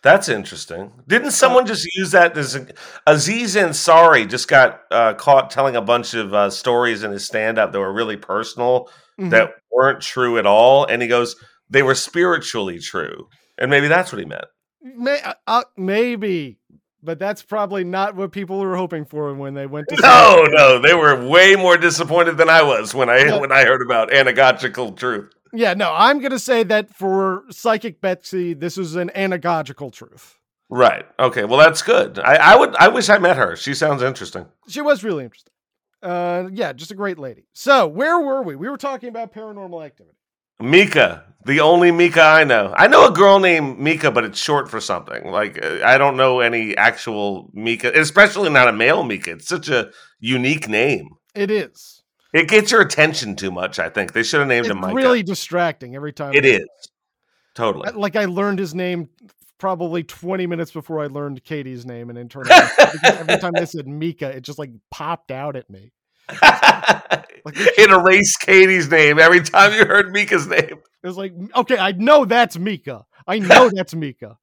That's 0.02 0.30
interesting. 0.30 0.94
Didn't 1.08 1.32
someone 1.32 1.66
just 1.66 1.86
use 1.96 2.12
that? 2.12 2.38
A, 2.38 2.68
Aziz 3.06 3.56
Ansari 3.56 4.30
just 4.30 4.48
got 4.48 4.82
uh, 4.92 5.14
caught 5.14 5.52
telling 5.52 5.76
a 5.76 5.82
bunch 5.82 6.14
of 6.14 6.34
uh, 6.34 6.50
stories 6.50 7.04
in 7.04 7.12
his 7.12 7.26
stand-up 7.26 7.74
that 7.74 7.80
were 7.80 7.92
really 7.94 8.16
personal 8.18 8.90
Mhm. 9.20 9.32
that 9.32 9.52
weren't 9.70 10.02
true 10.02 10.38
at 10.38 10.46
all, 10.46 10.86
and 10.86 11.02
he 11.02 11.10
goes, 11.10 11.36
"They 11.70 11.84
were 11.84 11.96
spiritually 11.96 12.80
true," 12.80 13.28
and 13.58 13.70
maybe 13.70 13.90
that's 13.90 14.14
what 14.14 14.20
he 14.20 14.26
meant. 14.26 14.46
May, 14.82 15.20
uh, 15.22 15.34
uh, 15.46 15.64
maybe, 15.76 16.58
but 17.04 17.20
that's 17.20 17.44
probably 17.44 17.84
not 17.84 18.16
what 18.16 18.32
people 18.32 18.60
were 18.60 18.78
hoping 18.78 19.04
for 19.04 19.34
when 19.34 19.54
they 19.56 19.66
went 19.66 19.90
to. 19.90 19.96
see 19.98 20.02
No, 20.02 20.46
no, 20.48 20.80
they 20.80 20.94
were 20.94 21.28
way 21.28 21.58
more 21.58 21.76
disappointed 21.76 22.38
than 22.38 22.48
I 22.50 22.62
was 22.64 22.96
when 22.96 23.10
I 23.10 23.38
when 23.38 23.52
I 23.52 23.66
heard 23.66 23.82
about 23.82 24.12
anagogical 24.12 24.96
truth. 24.96 25.34
Yeah, 25.54 25.74
no, 25.74 25.94
I'm 25.96 26.20
gonna 26.20 26.40
say 26.40 26.64
that 26.64 26.94
for 26.94 27.44
psychic 27.50 28.02
Betsy, 28.02 28.54
this 28.54 28.78
is 28.78 28.96
an 28.96 29.10
anagogical 29.16 29.92
truth. 29.92 30.38
Right. 30.70 31.06
Okay. 31.20 31.46
Well, 31.46 31.58
that's 31.58 31.82
good. 31.82 32.20
I, 32.20 32.36
I 32.36 32.56
would. 32.56 32.76
I 32.76 32.90
wish 32.90 33.10
I 33.10 33.18
met 33.18 33.38
her. 33.38 33.56
She 33.56 33.74
sounds 33.74 34.04
interesting. 34.04 34.46
She 34.68 34.82
was 34.82 35.04
really 35.04 35.24
interesting. 35.24 35.54
Uh, 36.02 36.50
yeah, 36.54 36.72
just 36.74 36.92
a 36.92 36.96
great 36.96 37.18
lady. 37.18 37.46
So 37.54 37.88
where 37.88 38.20
were 38.20 38.42
we? 38.44 38.56
We 38.56 38.70
were 38.70 38.78
talking 38.78 39.10
about 39.10 39.34
paranormal 39.34 39.84
activity. 39.84 40.16
Mika, 40.62 41.24
the 41.46 41.62
only 41.62 41.92
Mika 41.92 42.22
I 42.22 42.44
know. 42.44 42.74
I 42.76 42.88
know 42.88 43.08
a 43.08 43.12
girl 43.12 43.40
named 43.40 43.80
Mika, 43.80 44.12
but 44.12 44.26
it's 44.26 44.40
short 44.40 44.70
for 44.70 44.80
something. 44.80 45.32
Like 45.32 45.64
I 45.64 45.98
don't 45.98 46.18
know 46.18 46.42
any 46.42 46.78
actual 46.78 47.50
Mika, 47.54 47.92
especially 48.00 48.50
not 48.50 48.68
a 48.68 48.74
male 48.74 49.04
Mika. 49.04 49.32
It's 49.32 49.48
such 49.48 49.70
a 49.70 49.92
unique 50.20 50.68
name. 50.68 51.10
It 51.34 51.50
is. 51.50 51.99
It 52.34 52.48
gets 52.48 52.72
your 52.72 52.82
attention 52.82 53.36
too 53.36 53.50
much. 53.52 53.80
I 53.80 53.90
think 53.90 54.14
they 54.14 54.24
should 54.24 54.40
have 54.40 54.48
named 54.48 54.68
It's 54.68 54.72
him 54.72 54.82
Mika. 54.82 54.94
really 54.94 55.24
distracting 55.24 55.96
every 55.96 56.14
time. 56.14 56.34
it 56.34 56.46
is 56.46 56.68
totally. 57.56 57.92
Like 57.92 58.16
I 58.16 58.26
learned 58.26 58.60
his 58.60 58.76
name 58.76 59.10
probably 59.58 60.04
20 60.04 60.46
minutes 60.48 60.72
before 60.72 61.02
I 61.02 61.08
learned 61.08 61.44
Katie's 61.44 61.86
name, 61.86 62.10
and 62.10 62.18
in 62.20 62.30
turn, 62.30 62.46
every 63.04 63.38
time 63.40 63.52
they 63.56 63.66
said 63.66 63.88
Mika, 63.88 64.30
it 64.30 64.42
just 64.42 64.60
like 64.60 64.72
popped 64.92 65.32
out 65.32 65.56
at 65.56 65.70
me. 65.70 65.92
like, 66.42 67.56
it 67.58 67.90
erased 67.90 68.40
Katie's 68.42 68.90
name 68.90 69.20
every 69.20 69.42
time 69.42 69.74
you 69.74 69.86
heard 69.86 70.12
Mika's 70.12 70.48
name. 70.48 70.80
It 71.04 71.08
was 71.08 71.18
like, 71.18 71.34
okay, 71.56 71.78
I 71.78 71.94
know 71.94 72.26
that's 72.26 72.58
Mika. 72.58 73.06
I 73.28 73.40
know 73.40 73.70
that's 73.74 73.96
Mika. 73.96 74.38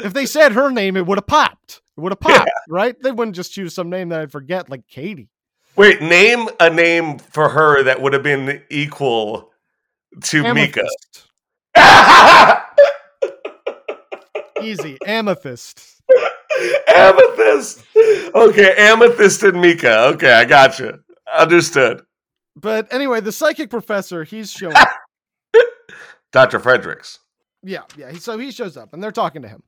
if 0.00 0.12
they 0.14 0.26
said 0.26 0.52
her 0.52 0.70
name, 0.70 0.96
it 0.96 1.06
would 1.06 1.18
have 1.18 1.26
popped. 1.26 1.82
It 1.96 2.00
would 2.00 2.12
have 2.12 2.20
popped, 2.20 2.50
right? 2.68 2.96
They 3.00 3.12
wouldn't 3.12 3.36
just 3.36 3.52
choose 3.52 3.74
some 3.74 3.90
name 3.90 4.08
that 4.08 4.20
I'd 4.20 4.32
forget, 4.32 4.68
like 4.70 4.88
Katie. 4.88 5.28
Wait, 5.76 6.00
name 6.00 6.48
a 6.60 6.70
name 6.70 7.18
for 7.18 7.48
her 7.48 7.82
that 7.82 8.00
would 8.00 8.12
have 8.12 8.22
been 8.22 8.62
equal 8.70 9.50
to 10.22 10.54
Mika. 10.54 10.86
Easy. 14.62 14.98
Amethyst. 15.04 16.00
Amethyst. 16.88 17.84
Okay, 18.34 18.74
Amethyst 18.76 19.42
and 19.42 19.60
Mika. 19.60 20.06
Okay, 20.08 20.32
I 20.32 20.44
got 20.44 20.78
you. 20.78 21.00
Understood. 21.36 22.02
But 22.56 22.92
anyway, 22.92 23.20
the 23.20 23.32
psychic 23.32 23.70
professor, 23.70 24.22
he's 24.24 24.52
showing 24.52 24.76
up. 24.76 24.88
Dr. 26.32 26.60
Fredericks. 26.60 27.18
Yeah, 27.62 27.82
yeah. 27.96 28.12
So 28.12 28.38
he 28.38 28.50
shows 28.52 28.76
up 28.76 28.92
and 28.92 29.02
they're 29.02 29.10
talking 29.10 29.42
to 29.42 29.48
him. 29.48 29.62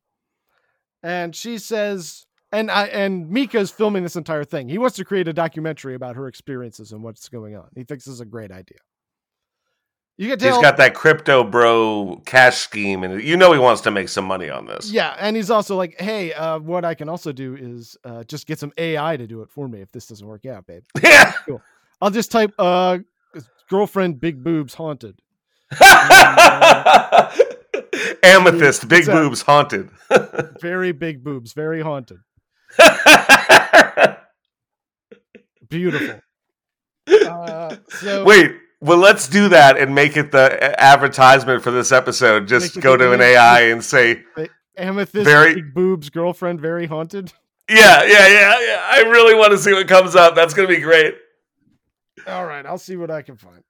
And 1.03 1.35
she 1.35 1.59
says, 1.59 2.26
and 2.53 2.71
I 2.71 2.87
and 2.87 3.29
Mika's 3.31 3.71
filming 3.71 4.03
this 4.03 4.17
entire 4.17 4.45
thing. 4.45 4.69
He 4.69 4.79
wants 4.79 4.97
to 4.97 5.05
create 5.05 5.29
a 5.29 5.33
documentary 5.33 5.95
about 5.95 6.17
her 6.17 6.29
experiences 6.29 6.93
and 6.93 7.03
what's 7.03 7.29
going 7.29 7.57
on. 7.57 7.69
He 7.75 7.85
thinks 7.85 8.05
this 8.05 8.15
is 8.15 8.21
a 8.21 8.27
great 8.27 8.51
idea. 8.51 8.79
You 10.19 10.29
can 10.31 10.39
He's 10.41 10.49
tell 10.49 10.63
got 10.63 10.79
that 10.79 10.95
crypto 10.95 11.45
bro 11.45 12.23
cash 12.25 12.57
scheme, 12.59 13.05
and 13.05 13.23
you 13.23 13.37
know 13.37 13.53
he 13.53 13.59
wants 13.59 13.83
to 13.83 13.91
make 13.91 14.09
some 14.09 14.25
money 14.25 14.49
on 14.49 14.65
this. 14.67 14.91
Yeah, 14.91 15.15
and 15.19 15.37
he's 15.37 15.51
also 15.51 15.77
like, 15.77 16.01
"Hey, 16.01 16.33
uh, 16.33 16.59
what 16.59 16.87
I 16.87 16.95
can 16.95 17.11
also 17.11 17.33
do 17.33 17.55
is 17.55 17.99
uh, 18.05 18.25
just 18.25 18.47
get 18.47 18.59
some 18.59 18.73
AI 18.79 19.19
to 19.19 19.27
do 19.27 19.43
it 19.43 19.51
for 19.51 19.69
me 19.69 19.83
if 19.83 19.93
this 19.93 20.07
doesn't 20.07 20.27
work 20.27 20.47
out, 20.47 20.67
babe. 20.67 20.85
Yeah. 21.03 21.33
cool. 21.47 21.61
I'll 22.01 22.11
just 22.11 22.31
type 22.31 22.53
uh, 22.59 22.99
girlfriend 23.69 24.19
big 24.21 24.43
boobs 24.43 24.73
haunted. 24.75 25.21
Amethyst, 28.23 28.89
big 28.89 29.07
boobs, 29.07 29.43
haunted. 29.43 29.91
Very 30.61 30.93
big 30.93 31.25
boobs, 31.25 31.53
very 31.53 31.81
haunted, 31.83 32.21
beautiful. 35.69 36.21
Uh, 37.09 37.77
so 37.89 38.25
Wait, 38.25 38.53
well, 38.81 38.99
let's 38.99 39.29
do 39.29 39.49
that 39.51 39.79
and 39.79 39.95
make 39.95 40.17
it 40.17 40.33
the 40.33 40.81
advertisement 40.81 41.63
for 41.63 41.71
this 41.71 41.93
episode. 41.93 42.49
Just 42.49 42.81
go 42.81 42.97
to 42.97 43.13
an. 43.13 43.21
AI 43.21 43.61
and 43.69 43.85
say, 43.85 44.23
amethyst, 44.77 45.25
very- 45.25 45.55
big 45.55 45.75
boobs, 45.75 46.11
girlfriend, 46.11 46.61
very 46.61 46.87
haunted. 46.87 47.33
yeah, 47.71 48.03
yeah, 48.05 48.29
yeah, 48.29 48.61
yeah. 48.61 48.81
I 48.91 49.03
really 49.09 49.35
want 49.35 49.53
to 49.53 49.59
see 49.59 49.73
what 49.73 49.89
comes 49.89 50.15
up. 50.17 50.35
That's 50.35 50.55
going 50.55 50.69
to 50.69 50.75
be 50.75 50.81
great. 50.81 51.15
All 52.27 52.45
right, 52.47 52.65
I'll 52.67 52.79
see 52.79 52.97
what 52.97 53.11
I 53.11 53.23
can 53.23 53.37
find. 53.37 53.63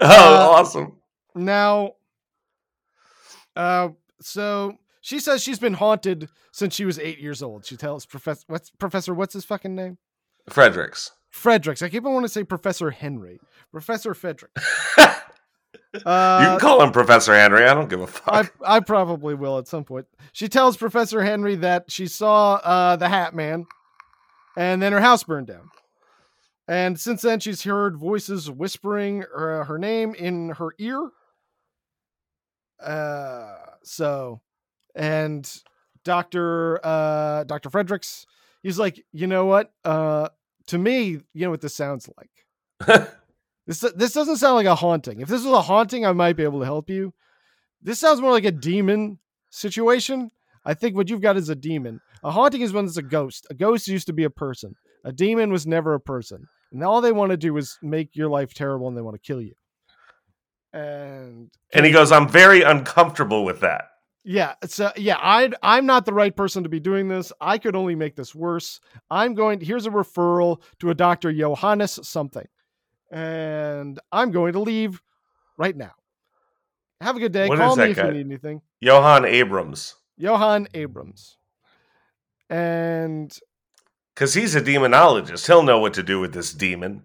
Oh, 0.00 0.06
Uh, 0.06 0.58
awesome. 0.60 0.96
Now, 1.34 1.92
uh, 3.56 3.88
so 4.20 4.76
she 5.08 5.18
says 5.18 5.42
she's 5.42 5.58
been 5.58 5.72
haunted 5.72 6.28
since 6.52 6.74
she 6.74 6.84
was 6.84 6.98
eight 6.98 7.18
years 7.18 7.42
old. 7.42 7.64
She 7.64 7.78
tells 7.78 8.04
Professor, 8.04 8.44
what's 8.46 8.68
Professor, 8.72 9.14
what's 9.14 9.32
his 9.32 9.46
fucking 9.46 9.74
name? 9.74 9.96
Fredericks. 10.50 11.12
Fredericks. 11.30 11.80
I 11.80 11.88
keep 11.88 12.04
on 12.04 12.12
wanting 12.12 12.26
to 12.26 12.32
say 12.32 12.44
Professor 12.44 12.90
Henry. 12.90 13.40
Professor 13.72 14.12
Frederick. 14.12 14.50
you 14.98 16.00
Uh, 16.04 16.44
can 16.44 16.60
call 16.60 16.82
him 16.82 16.92
Professor 16.92 17.34
Henry. 17.34 17.64
I 17.64 17.72
don't 17.72 17.88
give 17.88 18.02
a 18.02 18.06
fuck. 18.06 18.52
I, 18.62 18.76
I 18.76 18.80
probably 18.80 19.34
will 19.34 19.56
at 19.56 19.66
some 19.66 19.84
point. 19.84 20.04
She 20.32 20.46
tells 20.46 20.76
Professor 20.76 21.22
Henry 21.22 21.54
that 21.56 21.90
she 21.90 22.06
saw 22.06 22.56
uh, 22.56 22.96
the 22.96 23.08
Hat 23.08 23.34
Man, 23.34 23.64
and 24.58 24.82
then 24.82 24.92
her 24.92 25.00
house 25.00 25.24
burned 25.24 25.46
down. 25.46 25.70
And 26.66 27.00
since 27.00 27.22
then, 27.22 27.40
she's 27.40 27.62
heard 27.62 27.96
voices 27.96 28.50
whispering 28.50 29.24
uh, 29.34 29.64
her 29.64 29.78
name 29.78 30.14
in 30.14 30.50
her 30.50 30.74
ear. 30.78 31.08
Uh, 32.78 33.56
so, 33.82 34.40
and 34.98 35.62
Doctor 36.04 36.84
uh, 36.84 37.44
Doctor 37.44 37.70
Fredericks, 37.70 38.26
he's 38.62 38.78
like, 38.78 39.02
you 39.12 39.26
know 39.26 39.46
what? 39.46 39.72
Uh, 39.84 40.28
to 40.66 40.76
me, 40.76 41.18
you 41.32 41.44
know 41.44 41.50
what 41.50 41.62
this 41.62 41.74
sounds 41.74 42.10
like. 42.18 43.08
this 43.66 43.80
this 43.94 44.12
doesn't 44.12 44.36
sound 44.36 44.56
like 44.56 44.66
a 44.66 44.74
haunting. 44.74 45.20
If 45.20 45.28
this 45.28 45.44
was 45.44 45.54
a 45.54 45.62
haunting, 45.62 46.04
I 46.04 46.12
might 46.12 46.36
be 46.36 46.42
able 46.42 46.58
to 46.58 46.66
help 46.66 46.90
you. 46.90 47.14
This 47.80 48.00
sounds 48.00 48.20
more 48.20 48.32
like 48.32 48.44
a 48.44 48.50
demon 48.50 49.18
situation. 49.50 50.30
I 50.64 50.74
think 50.74 50.96
what 50.96 51.08
you've 51.08 51.22
got 51.22 51.36
is 51.36 51.48
a 51.48 51.54
demon. 51.54 52.00
A 52.24 52.30
haunting 52.30 52.60
is 52.60 52.72
when 52.72 52.84
it's 52.84 52.96
a 52.96 53.02
ghost. 53.02 53.46
A 53.50 53.54
ghost 53.54 53.86
used 53.88 54.08
to 54.08 54.12
be 54.12 54.24
a 54.24 54.30
person. 54.30 54.74
A 55.04 55.12
demon 55.12 55.52
was 55.52 55.66
never 55.66 55.94
a 55.94 56.00
person. 56.00 56.48
And 56.72 56.82
all 56.82 57.00
they 57.00 57.12
want 57.12 57.30
to 57.30 57.36
do 57.36 57.56
is 57.56 57.78
make 57.80 58.16
your 58.16 58.28
life 58.28 58.52
terrible 58.52 58.88
and 58.88 58.96
they 58.96 59.00
want 59.00 59.14
to 59.14 59.26
kill 59.26 59.40
you. 59.40 59.54
And 60.72 61.50
And 61.72 61.86
he 61.86 61.92
goes, 61.92 62.12
I'm 62.12 62.28
very 62.28 62.62
uncomfortable 62.62 63.44
with 63.44 63.60
that. 63.60 63.87
Yeah, 64.30 64.56
so 64.66 64.92
yeah, 64.94 65.16
I 65.18 65.50
I'm 65.62 65.86
not 65.86 66.04
the 66.04 66.12
right 66.12 66.36
person 66.36 66.62
to 66.64 66.68
be 66.68 66.80
doing 66.80 67.08
this. 67.08 67.32
I 67.40 67.56
could 67.56 67.74
only 67.74 67.94
make 67.94 68.14
this 68.14 68.34
worse. 68.34 68.78
I'm 69.10 69.32
going 69.32 69.58
here's 69.58 69.86
a 69.86 69.90
referral 69.90 70.60
to 70.80 70.90
a 70.90 70.94
Dr. 70.94 71.32
Johannes 71.32 71.98
something. 72.06 72.46
And 73.10 73.98
I'm 74.12 74.30
going 74.30 74.52
to 74.52 74.60
leave 74.60 75.00
right 75.56 75.74
now. 75.74 75.92
Have 77.00 77.16
a 77.16 77.20
good 77.20 77.32
day. 77.32 77.48
What 77.48 77.56
Call 77.58 77.74
me 77.76 77.84
if 77.84 77.96
guy? 77.96 78.08
you 78.08 78.12
need 78.12 78.26
anything. 78.26 78.60
Johan 78.82 79.24
Abrams. 79.24 79.94
Johann 80.18 80.68
Abrams. 80.74 81.38
And 82.50 83.34
Because 84.14 84.34
he's 84.34 84.54
a 84.54 84.60
demonologist. 84.60 85.46
He'll 85.46 85.62
know 85.62 85.78
what 85.78 85.94
to 85.94 86.02
do 86.02 86.20
with 86.20 86.34
this 86.34 86.52
demon. 86.52 87.04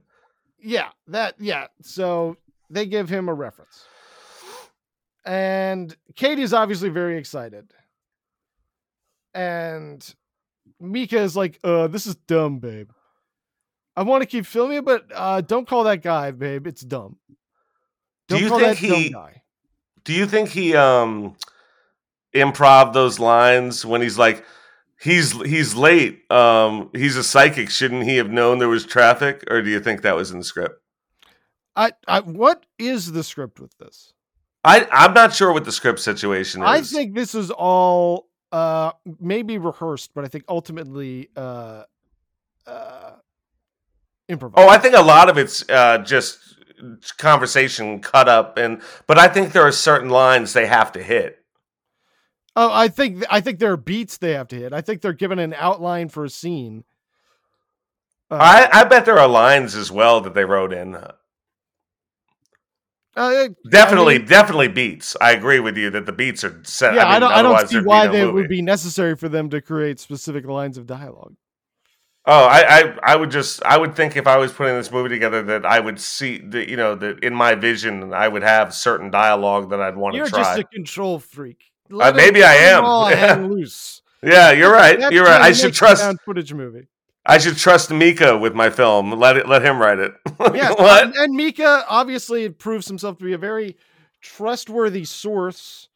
yeah, 0.62 0.90
that 1.08 1.36
yeah. 1.40 1.68
So 1.82 2.36
they 2.70 2.86
give 2.86 3.08
him 3.08 3.30
a 3.30 3.34
reference. 3.34 3.86
And 5.26 5.96
Katie's 6.16 6.54
obviously 6.54 6.90
very 6.90 7.18
excited. 7.18 7.72
And 9.34 10.14
Mika 10.80 11.20
is 11.20 11.36
like, 11.36 11.60
uh, 11.64 11.88
this 11.88 12.06
is 12.06 12.16
dumb, 12.16 12.60
babe. 12.60 12.92
I 13.96 14.04
want 14.04 14.22
to 14.22 14.28
keep 14.28 14.46
filming 14.46 14.80
it, 14.80 14.86
but 14.86 15.06
uh 15.14 15.42
don't 15.42 15.68
call 15.68 15.84
that 15.84 16.02
guy, 16.02 16.32
babe. 16.32 16.66
It's 16.66 16.82
dumb. 16.82 17.18
Do 18.28 18.36
Don't 18.36 18.42
you 18.44 18.50
call 18.50 18.60
think 18.60 18.80
that 18.80 18.88
dumb 18.88 18.98
he- 19.00 19.10
guy. 19.12 19.42
Do 20.04 20.14
you 20.14 20.26
think 20.26 20.50
he 20.50 20.76
um 20.76 21.36
improv 22.34 22.94
those 22.94 23.20
lines 23.20 23.86
when 23.86 24.02
he's 24.02 24.18
like 24.18 24.44
he's 25.00 25.32
he's 25.44 25.76
late 25.76 26.30
um 26.32 26.90
he's 26.94 27.16
a 27.16 27.24
psychic 27.24 27.70
shouldn't 27.70 28.04
he 28.04 28.18
have 28.18 28.32
known 28.32 28.58
there 28.58 28.68
was 28.68 28.86
traffic 28.86 29.44
or 29.52 29.62
do 29.62 29.70
you 29.70 29.80
think 29.80 30.02
that 30.02 30.16
was 30.16 30.32
in 30.32 30.40
the 30.40 30.44
script 30.44 30.82
I, 31.76 31.92
I 32.08 32.22
what 32.22 32.66
is 32.80 33.12
the 33.12 33.24
script 33.24 33.60
with 33.60 33.78
this? 33.78 34.14
I 34.64 34.88
i'm 34.92 35.14
not 35.14 35.34
sure 35.34 35.52
what 35.54 35.66
the 35.66 35.72
script 35.72 36.00
situation 36.00 36.62
is 36.62 36.68
I 36.68 36.82
think 36.82 37.16
this 37.16 37.36
is 37.36 37.52
all 37.52 38.28
uh 38.52 38.92
maybe 39.20 39.58
rehearsed, 39.58 40.14
but 40.14 40.24
I 40.26 40.28
think 40.28 40.44
ultimately 40.48 41.30
uh 41.36 41.84
uh 42.68 43.12
improvised. 44.30 44.66
oh 44.66 44.70
i 44.70 44.78
think 44.78 44.96
a 44.96 45.02
lot 45.02 45.28
of 45.30 45.38
it's 45.38 45.68
uh 45.70 45.98
just 46.00 46.40
conversation 47.18 48.00
cut 48.00 48.28
up 48.30 48.58
and 48.58 48.82
but 49.08 49.18
i 49.18 49.28
think 49.28 49.52
there 49.52 49.64
are 49.64 49.72
certain 49.72 50.10
lines 50.10 50.54
they 50.54 50.66
have 50.68 50.92
to 50.94 51.04
hit 51.04 51.40
Oh, 52.56 52.70
I 52.72 52.88
think 52.88 53.24
I 53.32 53.42
think 53.42 53.58
there 53.58 53.72
are 53.72 53.78
beats 53.78 54.18
they 54.18 54.34
have 54.34 54.48
to 54.50 54.56
hit. 54.56 54.74
I 54.74 54.82
think 54.82 55.02
they're 55.02 55.12
given 55.12 55.40
an 55.40 55.56
outline 55.58 56.08
for 56.10 56.24
a 56.24 56.30
scene. 56.30 56.84
Uh, 58.30 58.38
i 58.40 58.70
i 58.72 58.84
bet 58.84 59.06
there 59.06 59.18
are 59.18 59.28
lines 59.28 59.74
as 59.74 59.92
well 59.92 60.22
that 60.22 60.36
they 60.36 60.46
wrote 60.46 60.72
in 60.72 60.96
uh, 63.16 63.48
definitely 63.70 64.16
I 64.16 64.18
mean, 64.20 64.28
definitely 64.28 64.68
beats 64.70 65.16
i 65.22 65.32
agree 65.32 65.60
with 65.60 65.78
you 65.78 65.90
that 65.92 66.06
the 66.06 66.12
beats 66.12 66.44
are 66.44 66.60
set 66.64 66.96
yeah, 66.96 67.06
I, 67.06 67.12
mean, 67.14 67.22
don't. 67.22 67.32
I 67.32 67.42
don't 67.42 67.68
see 67.68 67.82
why 67.82 68.08
they 68.08 68.22
movie. 68.22 68.34
would 68.34 68.50
be 68.50 68.62
necessary 68.62 69.16
for 69.16 69.30
them 69.30 69.50
to 69.50 69.62
create 69.62 70.00
specific 70.00 70.46
lines 70.46 70.78
of 70.78 70.86
dialogue. 70.86 71.36
Oh, 72.26 72.46
I, 72.46 72.64
I, 72.64 72.98
I 73.04 73.16
would 73.18 73.32
just, 73.32 73.62
I 73.64 73.78
would 73.78 73.98
think 73.98 74.16
if 74.16 74.28
I 74.28 74.38
was 74.38 74.54
putting 74.54 74.76
this 74.76 74.90
movie 74.90 75.10
together 75.10 75.44
that 75.44 75.66
I 75.66 75.82
would 75.82 76.00
see 76.00 76.38
that, 76.38 76.70
you 76.70 76.78
know, 76.78 76.96
that 76.96 77.22
in 77.22 77.36
my 77.36 77.54
vision 77.56 78.14
I 78.14 78.30
would 78.30 78.44
have 78.44 78.74
certain 78.74 79.12
dialogue 79.12 79.72
that 79.72 79.82
I'd 79.82 79.98
want 79.98 80.16
to 80.16 80.20
try. 80.20 80.40
You're 80.40 80.46
just 80.46 80.60
a 80.60 80.64
control 80.64 81.20
freak. 81.20 81.72
Uh, 81.92 82.14
maybe 82.16 82.44
I 82.44 82.54
am. 82.54 82.84
Yeah. 83.14 83.36
loose. 83.36 84.02
yeah, 84.24 84.52
you're 84.52 84.72
right. 84.72 84.98
That's 84.98 85.14
you're 85.14 85.26
right. 85.26 85.42
I 85.42 85.52
should 85.52 85.74
trust, 85.74 86.16
footage 86.24 86.54
movie. 86.54 86.88
I 87.26 87.38
should 87.38 87.58
trust 87.58 87.90
Mika 87.90 88.38
with 88.38 88.54
my 88.54 88.70
film. 88.70 89.12
Let 89.12 89.38
it, 89.38 89.48
let 89.48 89.64
him 89.64 89.80
write 89.80 90.00
it. 90.00 90.14
Yeah? 90.54 90.74
And, 90.78 91.16
and 91.16 91.34
Mika 91.34 91.86
obviously 91.88 92.50
proves 92.50 92.88
himself 92.88 93.18
to 93.20 93.24
be 93.24 93.34
a 93.34 93.38
very 93.38 93.78
trustworthy 94.22 95.06
source 95.06 95.88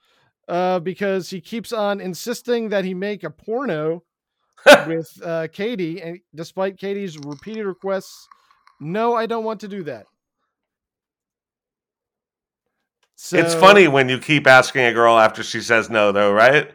uh, 0.47 0.79
because 0.79 1.29
he 1.29 1.41
keeps 1.41 1.73
on 1.73 1.99
insisting 1.99 2.69
that 2.69 2.85
he 2.85 2.93
make 2.93 3.23
a 3.23 3.29
porno 3.29 4.03
with 4.87 5.09
uh, 5.23 5.47
Katie, 5.51 6.01
and 6.01 6.19
despite 6.33 6.77
Katie's 6.77 7.17
repeated 7.17 7.65
requests, 7.65 8.27
no, 8.79 9.15
I 9.15 9.25
don't 9.25 9.43
want 9.43 9.59
to 9.61 9.67
do 9.67 9.83
that. 9.83 10.05
So, 13.15 13.37
it's 13.37 13.55
funny 13.55 13.87
when 13.87 14.09
you 14.09 14.19
keep 14.19 14.45
asking 14.45 14.85
a 14.85 14.93
girl 14.93 15.17
after 15.17 15.43
she 15.43 15.61
says 15.61 15.89
no, 15.89 16.11
though, 16.11 16.31
right? 16.31 16.71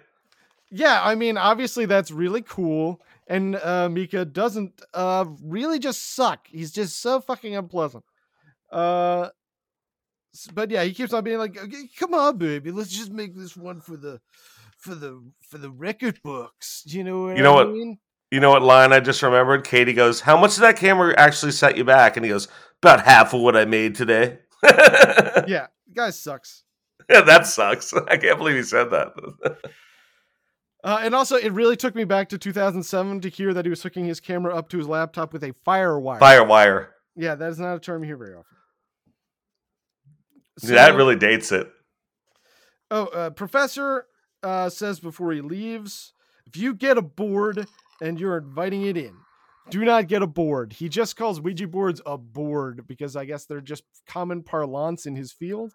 Yeah, 0.70 1.00
I 1.02 1.14
mean, 1.14 1.36
obviously 1.36 1.86
that's 1.86 2.10
really 2.10 2.42
cool. 2.42 3.00
And 3.32 3.56
uh, 3.56 3.88
Mika 3.88 4.24
doesn't 4.24 4.82
uh, 4.92 5.24
really 5.42 5.78
just 5.78 6.14
suck. 6.14 6.46
He's 6.48 6.70
just 6.72 7.00
so 7.00 7.20
fucking 7.20 7.56
unpleasant. 7.56 8.04
Uh, 8.70 9.28
but 10.54 10.70
yeah, 10.70 10.82
he 10.84 10.92
keeps 10.92 11.12
on 11.12 11.24
being 11.24 11.38
like, 11.38 11.56
"Okay, 11.56 11.88
"Come 11.98 12.14
on, 12.14 12.38
baby, 12.38 12.70
let's 12.70 12.90
just 12.90 13.10
make 13.10 13.34
this 13.34 13.56
one 13.56 13.80
for 13.80 13.96
the 13.96 14.20
for 14.78 14.94
the 14.94 15.22
for 15.48 15.58
the 15.58 15.70
record 15.70 16.20
books." 16.22 16.82
You 16.86 17.04
know 17.04 17.22
what 17.22 17.36
You 17.36 17.42
know 17.42 17.52
I 17.52 17.64
what? 17.64 17.72
mean? 17.72 17.98
You 18.30 18.40
know 18.40 18.50
what 18.50 18.62
line 18.62 18.92
I 18.94 19.00
just 19.00 19.22
remembered? 19.22 19.62
Katie 19.64 19.92
goes, 19.92 20.20
How 20.22 20.38
much 20.40 20.54
did 20.54 20.62
that 20.62 20.76
camera 20.78 21.14
actually 21.18 21.52
set 21.52 21.76
you 21.76 21.84
back? 21.84 22.16
And 22.16 22.24
he 22.24 22.30
goes, 22.32 22.48
About 22.82 23.04
half 23.04 23.34
of 23.34 23.42
what 23.42 23.56
I 23.58 23.66
made 23.66 23.94
today. 23.94 24.38
yeah, 24.64 25.44
Yeah, 25.46 25.66
guy 25.94 26.08
sucks. 26.10 26.64
Yeah, 27.10 27.20
that 27.26 27.46
sucks. 27.46 27.92
I 28.08 28.16
can't 28.16 28.38
believe 28.38 28.56
he 28.56 28.62
said 28.62 28.90
that. 28.90 29.12
Uh, 30.84 31.00
and 31.02 31.14
also, 31.14 31.36
it 31.36 31.52
really 31.52 31.76
took 31.76 31.94
me 31.94 32.04
back 32.04 32.28
to 32.30 32.38
2007 32.38 33.20
to 33.20 33.28
hear 33.28 33.54
that 33.54 33.64
he 33.64 33.70
was 33.70 33.82
hooking 33.82 34.04
his 34.04 34.18
camera 34.18 34.54
up 34.54 34.68
to 34.70 34.78
his 34.78 34.88
laptop 34.88 35.32
with 35.32 35.44
a 35.44 35.54
fire 35.64 35.98
wire. 35.98 36.18
Firewire. 36.18 36.88
Yeah, 37.14 37.36
that 37.36 37.50
is 37.50 37.58
not 37.58 37.76
a 37.76 37.80
term 37.80 38.02
you 38.02 38.08
hear 38.08 38.16
very 38.16 38.34
often. 38.34 38.56
that 40.62 40.94
really 40.96 41.16
dates 41.16 41.52
it. 41.52 41.70
Oh, 42.90 43.06
uh, 43.06 43.30
Professor 43.30 44.06
uh, 44.42 44.68
says 44.68 44.98
before 44.98 45.32
he 45.32 45.40
leaves, 45.40 46.12
if 46.46 46.56
you 46.56 46.74
get 46.74 46.98
a 46.98 47.02
board 47.02 47.66
and 48.00 48.18
you're 48.18 48.36
inviting 48.36 48.82
it 48.82 48.96
in, 48.96 49.14
do 49.70 49.84
not 49.84 50.08
get 50.08 50.22
a 50.22 50.26
board. 50.26 50.72
He 50.74 50.88
just 50.88 51.16
calls 51.16 51.40
Ouija 51.40 51.68
boards 51.68 52.02
a 52.04 52.18
board 52.18 52.86
because 52.86 53.14
I 53.14 53.24
guess 53.24 53.44
they're 53.44 53.60
just 53.60 53.84
common 54.06 54.42
parlance 54.42 55.06
in 55.06 55.14
his 55.14 55.32
field. 55.32 55.74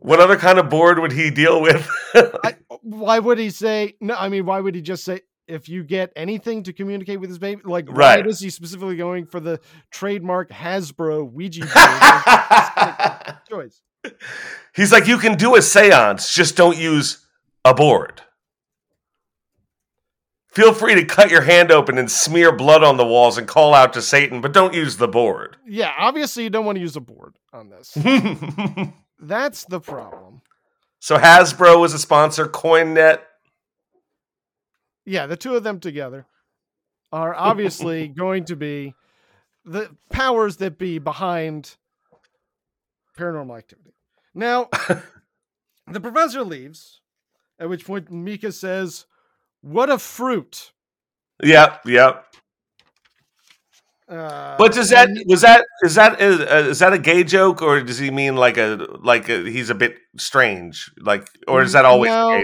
What 0.00 0.20
other 0.20 0.36
kind 0.36 0.58
of 0.60 0.68
board 0.70 1.00
would 1.00 1.10
he 1.12 1.30
deal 1.30 1.60
with? 1.60 1.88
I, 2.14 2.54
why 2.82 3.18
would 3.18 3.38
he 3.38 3.50
say 3.50 3.94
no? 4.00 4.14
I 4.14 4.28
mean, 4.28 4.46
why 4.46 4.60
would 4.60 4.74
he 4.76 4.80
just 4.80 5.04
say 5.04 5.22
if 5.48 5.68
you 5.68 5.82
get 5.82 6.12
anything 6.14 6.62
to 6.64 6.72
communicate 6.72 7.18
with 7.20 7.30
his 7.30 7.38
baby? 7.40 7.62
Like, 7.64 7.88
why 7.88 7.94
Right. 8.16 8.26
is 8.26 8.38
he 8.38 8.50
specifically 8.50 8.96
going 8.96 9.26
for 9.26 9.40
the 9.40 9.60
trademark 9.90 10.50
Hasbro 10.50 11.30
Ouija 11.32 11.60
board? 13.20 13.38
choice. 13.50 13.80
He's 14.74 14.92
like, 14.92 15.08
you 15.08 15.18
can 15.18 15.36
do 15.36 15.56
a 15.56 15.62
seance, 15.62 16.32
just 16.32 16.56
don't 16.56 16.78
use 16.78 17.26
a 17.64 17.74
board. 17.74 18.22
Feel 20.52 20.72
free 20.72 20.94
to 20.94 21.04
cut 21.04 21.30
your 21.30 21.42
hand 21.42 21.70
open 21.72 21.98
and 21.98 22.10
smear 22.10 22.52
blood 22.52 22.82
on 22.84 22.96
the 22.96 23.04
walls 23.04 23.36
and 23.38 23.46
call 23.48 23.74
out 23.74 23.92
to 23.94 24.02
Satan, 24.02 24.40
but 24.40 24.52
don't 24.52 24.74
use 24.74 24.96
the 24.96 25.08
board. 25.08 25.56
Yeah, 25.66 25.92
obviously 25.98 26.44
you 26.44 26.50
don't 26.50 26.64
want 26.64 26.76
to 26.76 26.80
use 26.80 26.96
a 26.96 27.00
board 27.00 27.36
on 27.52 27.68
this. 27.68 27.96
That's 29.18 29.64
the 29.64 29.80
problem. 29.80 30.42
so 31.00 31.16
Hasbro 31.18 31.80
was 31.80 31.94
a 31.94 31.98
sponsor, 31.98 32.46
CoinNet. 32.46 33.20
yeah, 35.04 35.26
the 35.26 35.36
two 35.36 35.56
of 35.56 35.62
them 35.64 35.80
together 35.80 36.26
are 37.12 37.34
obviously 37.34 38.08
going 38.16 38.44
to 38.44 38.56
be 38.56 38.94
the 39.64 39.90
powers 40.10 40.58
that 40.58 40.78
be 40.78 40.98
behind 40.98 41.76
paranormal 43.18 43.56
activity. 43.58 43.94
Now, 44.34 44.68
the 45.90 46.00
professor 46.00 46.42
leaves, 46.44 47.00
at 47.58 47.68
which 47.68 47.84
point 47.84 48.10
Mika 48.10 48.52
says, 48.52 49.06
What 49.62 49.90
a 49.90 49.98
fruit. 49.98 50.72
Yep, 51.42 51.82
yep. 51.86 52.24
Uh, 54.08 54.56
But 54.56 54.72
does 54.72 54.90
that 54.90 55.10
was 55.26 55.42
that 55.42 55.66
is 55.82 55.94
that 55.96 56.20
is, 56.20 56.40
uh, 56.40 56.66
is 56.70 56.78
that 56.78 56.92
a 56.92 56.98
gay 56.98 57.24
joke 57.24 57.60
or 57.60 57.80
does 57.82 57.98
he 57.98 58.10
mean 58.10 58.36
like 58.36 58.56
a 58.56 58.86
like 59.02 59.28
a, 59.28 59.42
he's 59.50 59.68
a 59.68 59.74
bit 59.74 59.98
strange 60.16 60.90
like 60.98 61.28
or 61.46 61.62
is 61.62 61.72
that 61.72 61.84
always 61.84 62.10
No. 62.10 62.42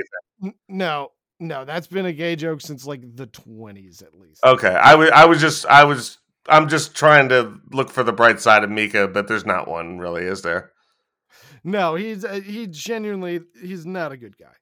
No, 0.68 1.12
no, 1.40 1.64
that's 1.64 1.86
been 1.86 2.04
a 2.04 2.12
gay 2.12 2.36
joke 2.36 2.60
since 2.60 2.84
like 2.84 3.00
the 3.16 3.26
20s 3.26 4.02
at 4.02 4.14
least. 4.14 4.44
Okay, 4.44 4.68
I 4.68 4.94
was 4.94 5.10
I 5.10 5.24
was 5.24 5.40
just 5.40 5.64
I 5.66 5.84
was 5.84 6.18
I'm 6.48 6.68
just 6.68 6.94
trying 6.94 7.30
to 7.30 7.58
look 7.72 7.90
for 7.90 8.02
the 8.02 8.12
bright 8.12 8.40
side 8.40 8.62
of 8.64 8.70
Mika, 8.70 9.08
but 9.08 9.28
there's 9.28 9.46
not 9.46 9.66
one 9.66 9.98
really, 9.98 10.24
is 10.24 10.42
there? 10.42 10.72
No, 11.62 11.94
he's 11.94 12.24
uh, 12.24 12.40
he 12.44 12.66
genuinely 12.66 13.40
he's 13.60 13.86
not 13.86 14.12
a 14.12 14.16
good 14.16 14.36
guy. 14.36 14.46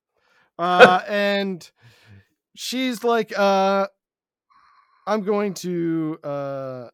Uh, 0.58 1.00
and 1.08 1.68
she's 2.54 3.02
like, 3.02 3.36
uh, 3.36 3.86
I'm 5.06 5.22
going 5.22 5.54
to 5.54 6.18
uh, 6.22 6.88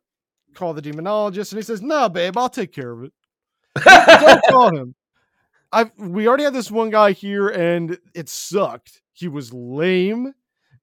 call 0.54 0.74
the 0.74 0.82
demonologist, 0.82 1.52
and 1.52 1.58
he 1.58 1.62
says, 1.62 1.82
"No, 1.82 2.08
babe, 2.08 2.36
I'll 2.36 2.48
take 2.48 2.72
care 2.72 2.90
of 2.90 3.04
it. 3.04 3.12
Don't 3.84 4.44
call 4.48 4.74
him. 4.74 4.94
I 5.72 5.90
we 5.98 6.26
already 6.26 6.44
had 6.44 6.54
this 6.54 6.70
one 6.70 6.90
guy 6.90 7.12
here, 7.12 7.48
and 7.48 7.98
it 8.14 8.28
sucked. 8.28 9.02
He 9.12 9.28
was 9.28 9.52
lame, 9.52 10.32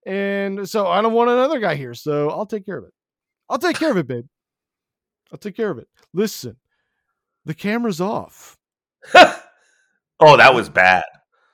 and 0.06 0.68
so 0.70 0.88
I 0.88 1.02
don't 1.02 1.14
want 1.14 1.30
another 1.30 1.60
guy 1.60 1.76
here. 1.76 1.94
So 1.94 2.30
I'll 2.30 2.46
take 2.46 2.66
care 2.66 2.78
of 2.78 2.86
it. 2.86 2.94
I'll 3.50 3.60
take 3.60 3.78
care 3.78 3.92
of 3.92 3.98
it, 3.98 4.08
babe. 4.08 4.26
I'll 5.32 5.38
take 5.40 5.56
care 5.56 5.72
of 5.72 5.80
it. 5.80 5.88
Listen, 6.14 6.58
the 7.46 7.54
camera's 7.54 8.02
off. 8.02 8.58
oh, 9.16 10.38
that 10.38 10.54
was 10.54 10.70
bad. 10.70 11.04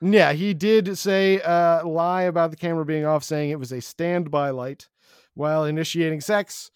Yeah, 0.02 0.34
he 0.34 0.54
did 0.54 0.98
say 0.98 1.40
uh, 1.42 1.86
lie 1.86 2.24
about 2.24 2.50
the 2.50 2.58
camera 2.58 2.86
being 2.86 3.06
off, 3.06 3.24
saying 3.24 3.52
it 3.52 3.60
was 3.60 3.72
a 3.72 3.82
standby 3.82 4.50
light 4.50 4.88
while 5.34 5.66
initiating 5.66 6.22
sex. 6.22 6.72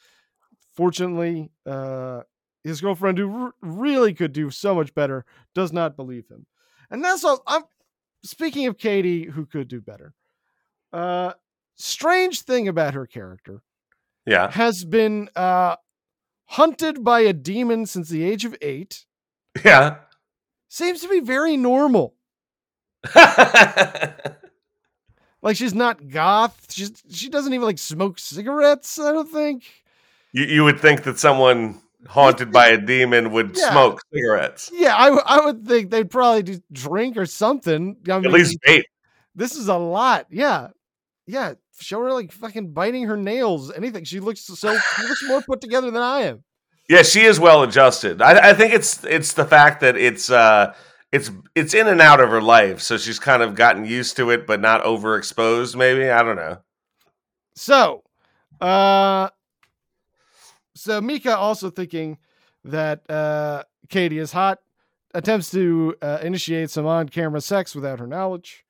Fortunately, 0.75 1.51
uh, 1.65 2.21
his 2.63 2.81
girlfriend, 2.81 3.17
who 3.17 3.45
r- 3.45 3.53
really 3.61 4.13
could 4.13 4.33
do 4.33 4.49
so 4.49 4.75
much 4.75 4.93
better, 4.93 5.25
does 5.53 5.71
not 5.71 5.95
believe 5.95 6.27
him. 6.27 6.45
And 6.89 7.03
that's 7.03 7.23
all. 7.23 7.41
I'm 7.47 7.63
speaking 8.23 8.67
of 8.67 8.77
Katie, 8.77 9.25
who 9.25 9.45
could 9.45 9.67
do 9.67 9.81
better. 9.81 10.13
Uh, 10.91 11.33
strange 11.75 12.41
thing 12.41 12.67
about 12.67 12.93
her 12.93 13.05
character, 13.05 13.61
yeah, 14.25 14.51
has 14.51 14.83
been 14.85 15.29
uh, 15.35 15.75
hunted 16.45 17.03
by 17.03 17.21
a 17.21 17.33
demon 17.33 17.85
since 17.85 18.09
the 18.09 18.23
age 18.23 18.45
of 18.45 18.55
eight. 18.61 19.05
Yeah, 19.63 19.97
seems 20.67 21.01
to 21.01 21.07
be 21.07 21.19
very 21.21 21.57
normal. 21.57 22.15
like 25.45 25.55
she's 25.55 25.75
not 25.75 26.10
goth. 26.10 26.73
She's 26.73 26.91
she 27.10 27.29
doesn't 27.29 27.53
even 27.53 27.65
like 27.65 27.77
smoke 27.77 28.17
cigarettes. 28.17 28.99
I 28.99 29.13
don't 29.13 29.31
think. 29.31 29.63
You 30.34 30.43
you 30.43 30.63
would 30.63 30.79
think 30.79 31.03
that 31.03 31.19
someone 31.19 31.81
haunted 32.08 32.51
by 32.51 32.69
a 32.69 32.77
demon 32.77 33.31
would 33.31 33.55
yeah. 33.55 33.71
smoke 33.71 34.01
cigarettes. 34.12 34.71
Yeah, 34.73 34.95
I, 34.95 35.10
I 35.10 35.45
would 35.45 35.65
think 35.65 35.91
they'd 35.91 36.10
probably 36.10 36.43
do 36.43 36.60
drink 36.71 37.15
or 37.15 37.27
something. 37.27 37.95
I 38.10 38.15
mean, 38.15 38.25
At 38.25 38.31
least 38.31 38.58
vape. 38.67 38.84
This 39.36 39.55
is 39.55 39.67
a 39.67 39.77
lot. 39.77 40.25
Yeah, 40.31 40.69
yeah. 41.27 41.53
Show 41.79 42.01
her 42.01 42.12
like 42.12 42.31
fucking 42.31 42.71
biting 42.71 43.03
her 43.03 43.17
nails. 43.17 43.71
Anything. 43.71 44.03
She 44.03 44.19
looks 44.19 44.41
so 44.41 44.55
she 44.55 45.03
looks 45.03 45.23
more 45.27 45.41
put 45.43 45.62
together 45.62 45.91
than 45.91 46.01
I 46.01 46.21
am. 46.21 46.43
Yeah, 46.89 47.03
she 47.03 47.21
is 47.21 47.39
well 47.39 47.62
adjusted. 47.62 48.19
I, 48.19 48.49
I 48.49 48.53
think 48.53 48.73
it's 48.73 49.03
it's 49.03 49.34
the 49.34 49.45
fact 49.45 49.81
that 49.81 49.95
it's 49.95 50.31
uh 50.31 50.73
it's 51.15 51.32
it's 51.56 51.73
in 51.73 51.88
and 51.88 52.01
out 52.01 52.19
of 52.19 52.30
her 52.30 52.41
life, 52.41 52.82
so 52.82 52.97
she's 52.97 53.19
kind 53.19 53.41
of 53.41 53.56
gotten 53.56 53.86
used 53.86 54.17
to 54.17 54.30
it, 54.32 54.45
but 54.45 54.60
not 54.60 54.84
overexposed. 54.84 55.73
Maybe 55.75 56.10
I 56.10 56.21
don't 56.21 56.36
know. 56.36 56.58
So, 57.56 58.04
uh, 58.60 59.30
so 60.75 60.99
Mika 60.99 61.38
also 61.38 61.69
thinking 61.69 62.17
that 62.65 63.10
uh, 63.10 63.63
Katie 63.88 64.17
is 64.17 64.34
hot, 64.34 64.60
attempts 65.13 65.51
to 65.51 65.95
uh, 66.01 66.19
initiate 66.21 66.69
some 66.69 66.86
on-camera 66.86 67.39
sex 67.39 67.73
without 67.73 67.99
her 67.99 68.08
knowledge, 68.08 68.65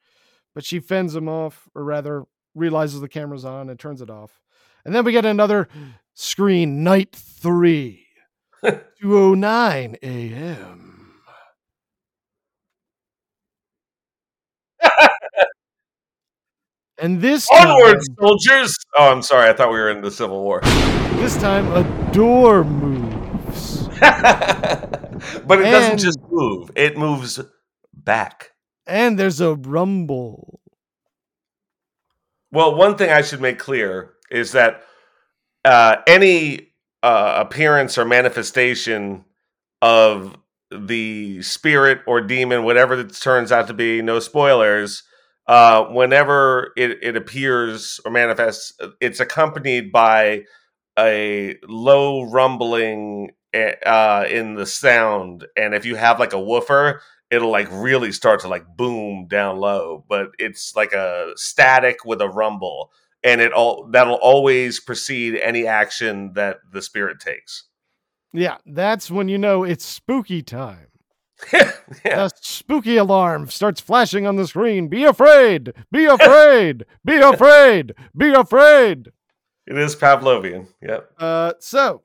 but 0.54 0.64
she 0.64 0.80
fends 0.80 1.16
him 1.16 1.28
off, 1.28 1.68
or 1.74 1.84
rather, 1.84 2.26
realizes 2.54 3.02
the 3.02 3.10
camera's 3.10 3.44
on 3.44 3.72
and 3.72 3.80
turns 3.80 4.04
it 4.04 4.12
off. 4.12 4.40
And 4.86 4.94
then 4.94 5.04
we 5.04 5.14
get 5.14 5.26
another 5.26 5.68
screen, 6.14 6.84
night 6.84 7.16
three, 7.16 8.06
209 8.64 9.98
a.m. 10.04 10.95
And 16.98 17.20
this 17.22 17.50
onward, 17.52 17.96
time, 17.96 18.16
soldiers! 18.22 18.74
Oh, 18.96 19.12
I'm 19.12 19.22
sorry. 19.22 19.50
I 19.50 19.54
thought 19.54 19.70
we 19.70 19.78
were 19.78 19.90
in 19.90 20.02
the 20.02 20.12
Civil 20.12 20.42
War. 20.42 20.62
This 21.16 21.36
time, 21.36 21.70
a 21.74 21.84
door 22.14 22.64
moves, 22.64 23.88
but 24.00 25.60
it 25.60 25.66
and, 25.66 25.72
doesn't 25.72 25.98
just 25.98 26.20
move; 26.30 26.72
it 26.74 26.98
moves 26.98 27.42
back. 27.94 28.52
And 28.88 29.20
there's 29.20 29.42
a 29.42 29.56
rumble. 29.56 30.62
Well, 32.52 32.76
one 32.76 32.96
thing 32.96 33.10
I 33.10 33.24
should 33.24 33.42
make 33.42 33.60
clear 33.60 34.14
is 34.32 34.54
that 34.54 34.84
uh, 35.66 35.98
any 36.08 36.70
uh, 37.04 37.44
appearance 37.46 37.98
or 37.98 38.06
manifestation 38.06 39.26
of 39.82 40.38
the 40.72 41.42
spirit 41.42 42.00
or 42.08 42.22
demon, 42.22 42.64
whatever 42.64 42.98
it 42.98 43.14
turns 43.16 43.52
out 43.52 43.68
to 43.68 43.74
be, 43.74 44.02
no 44.02 44.20
spoilers 44.20 45.04
uh, 45.48 45.86
whenever 45.86 46.72
it, 46.76 47.00
it 47.04 47.16
appears 47.16 48.00
or 48.04 48.12
manifests, 48.12 48.74
it's 49.00 49.20
accompanied 49.20 49.92
by 49.92 50.44
a 50.98 51.56
low 51.68 52.24
rumbling 52.24 53.32
eh, 53.54 53.74
uh, 53.86 54.26
in 54.30 54.56
the 54.56 54.66
sound. 54.66 55.46
And 55.56 55.76
if 55.76 55.86
you 55.86 55.96
have 55.96 56.20
like 56.20 56.34
a 56.34 56.42
woofer, 56.42 57.02
it'll 57.30 57.52
like 57.52 57.68
really 57.72 58.12
start 58.12 58.40
to 58.42 58.48
like 58.48 58.66
boom 58.76 59.28
down 59.28 59.58
low. 59.58 60.04
But 60.08 60.30
it's 60.40 60.76
like 60.76 60.94
a 60.94 61.34
static 61.36 62.06
with 62.06 62.22
a 62.22 62.30
rumble, 62.30 62.92
and 63.24 63.42
it 63.42 63.52
all 63.52 63.88
that'll 63.92 64.16
always 64.16 64.80
precede 64.80 65.36
any 65.36 65.68
action 65.68 66.34
that 66.34 66.58
the 66.72 66.82
spirit 66.82 67.20
takes. 67.20 67.66
Yeah, 68.34 68.58
that's 68.66 69.10
when 69.10 69.28
you 69.30 69.38
know 69.38 69.64
it's 69.64 69.86
spooky 69.86 70.42
time. 70.42 70.88
yeah. 71.54 71.72
The 72.04 72.32
spooky 72.42 72.98
alarm 72.98 73.50
starts 73.50 73.82
flashing 73.82 74.26
on 74.26 74.36
the 74.36 74.48
screen. 74.48 74.88
Be 74.88 75.04
afraid! 75.04 75.74
Be 75.92 76.06
afraid! 76.06 76.86
be 77.04 77.18
afraid! 77.18 77.94
Be 78.16 78.34
afraid! 78.34 79.12
It 79.68 79.78
is 79.78 79.96
Pavlovian. 79.96 80.68
Yep. 80.82 81.12
Uh, 81.18 81.54
so, 81.60 82.04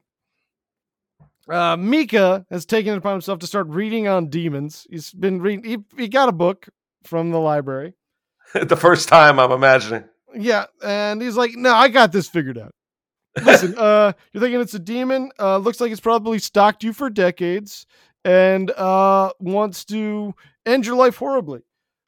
uh, 1.49 1.77
Mika 1.77 2.47
has 2.51 2.65
taken 2.65 2.95
it 2.95 2.99
upon 2.99 3.13
himself 3.13 3.39
to 3.41 3.47
start 3.47 3.69
reading 3.69 4.09
on 4.09 4.31
demons. 4.31 4.87
He's 4.91 5.13
been 5.13 5.41
reading, 5.41 5.65
he, 5.65 6.03
he 6.03 6.09
got 6.09 6.29
a 6.29 6.33
book 6.33 6.69
from 7.05 7.31
the 7.31 7.41
library. 7.41 7.95
the 8.55 8.77
first 8.77 9.09
time, 9.09 9.39
I'm 9.39 9.53
imagining. 9.53 10.05
Yeah. 10.35 10.67
And 10.83 11.21
he's 11.21 11.37
like, 11.37 11.53
no, 11.55 11.75
I 11.75 11.89
got 11.89 12.13
this 12.13 12.29
figured 12.29 12.59
out. 12.59 12.75
Listen, 13.45 13.75
uh, 13.79 14.13
you're 14.33 14.41
thinking 14.41 14.61
it's 14.61 14.75
a 14.75 14.79
demon. 14.79 15.31
Uh, 15.39 15.59
looks 15.59 15.81
like 15.81 15.93
it's 15.93 16.01
probably 16.01 16.39
stalked 16.39 16.83
you 16.83 16.93
for 16.93 17.11
decades 17.11 17.87
and 18.25 18.71
uh, 18.73 19.33
wants 19.39 19.85
to 19.87 20.35
end 20.67 20.87
your 20.87 20.97
life 20.97 21.17
horribly. 21.17 21.63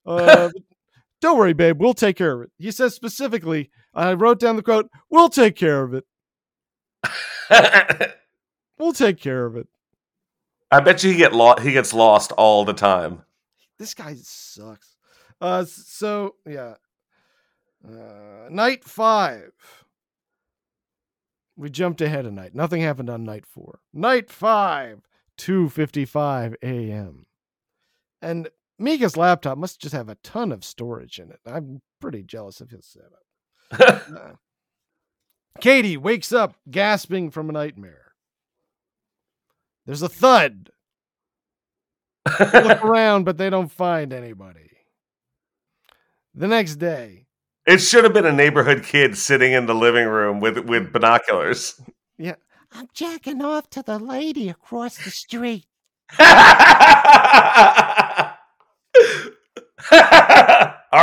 Uh, 0.05 0.51
don't 1.20 1.38
worry, 1.38 1.53
babe. 1.53 1.81
We'll 1.81 1.94
take 1.94 2.16
care 2.16 2.33
of 2.33 2.42
it. 2.42 2.51
He 2.59 2.70
says 2.70 2.94
specifically, 2.94 3.70
I 3.94 4.14
wrote 4.14 4.40
down 4.40 4.57
the 4.57 4.62
quote, 4.62 4.89
we'll 5.11 5.28
take 5.28 5.57
care 5.57 5.82
of 5.82 5.95
it. 5.95 6.05
we'll 8.78 8.93
take 8.93 9.20
care 9.20 9.47
of 9.47 9.57
it. 9.57 9.68
I 10.70 10.80
bet 10.80 11.05
you 11.05 11.12
he 11.12 11.18
get 11.18 11.34
lo- 11.34 11.57
he 11.61 11.72
gets 11.72 11.93
lost 11.93 12.32
all 12.32 12.64
the 12.64 12.72
time. 12.72 13.22
This 13.78 13.93
guy 13.93 14.16
sucks. 14.22 14.97
Uh, 15.41 15.64
so 15.66 16.36
yeah. 16.47 16.74
Uh, 17.86 18.49
night 18.49 18.84
five. 18.84 19.53
We 21.57 21.68
jumped 21.68 22.01
ahead 22.01 22.24
of 22.24 22.32
night. 22.32 22.55
Nothing 22.55 22.80
happened 22.80 23.11
on 23.11 23.24
night 23.24 23.45
four. 23.45 23.80
Night 23.93 24.30
five. 24.30 25.01
2:55 25.43 26.55
a.m. 26.62 27.26
And 28.20 28.49
Mika's 28.78 29.16
laptop 29.16 29.59
must 29.59 29.80
just 29.80 29.95
have 29.95 30.09
a 30.09 30.14
ton 30.16 30.53
of 30.53 30.64
storage 30.64 31.18
in 31.18 31.30
it. 31.30 31.40
I'm 31.45 31.82
pretty 32.01 32.22
jealous 32.22 32.61
of 32.61 32.70
his 32.70 32.86
setup. 32.86 34.09
uh, 34.16 34.32
Katie 35.61 35.97
wakes 35.97 36.32
up 36.32 36.55
gasping 36.70 37.30
from 37.30 37.51
a 37.51 37.53
nightmare. 37.53 38.12
There's 39.86 40.03
a 40.03 40.09
thud. 40.09 40.70
look 42.38 42.84
around, 42.84 43.24
but 43.24 43.36
they 43.36 43.51
don't 43.51 43.70
find 43.70 44.12
anybody. 44.12 44.70
The 46.34 46.49
next 46.49 46.76
day, 46.76 47.26
it 47.66 47.78
should 47.78 48.05
have 48.05 48.14
been 48.14 48.26
a 48.26 48.32
neighborhood 48.32 48.84
kid 48.84 49.18
sitting 49.18 49.53
in 49.53 49.66
the 49.66 49.74
living 49.74 50.07
room 50.07 50.40
with 50.40 50.59
with 50.59 50.93
binoculars. 50.93 51.80
Yeah, 52.16 52.36
I'm 52.75 52.89
jacking 52.95 53.43
off 53.43 53.68
to 53.70 53.83
the 53.83 53.99
lady 53.99 54.49
across 54.49 54.97
the 54.97 55.11
street. 55.11 55.66
Are 56.18 56.27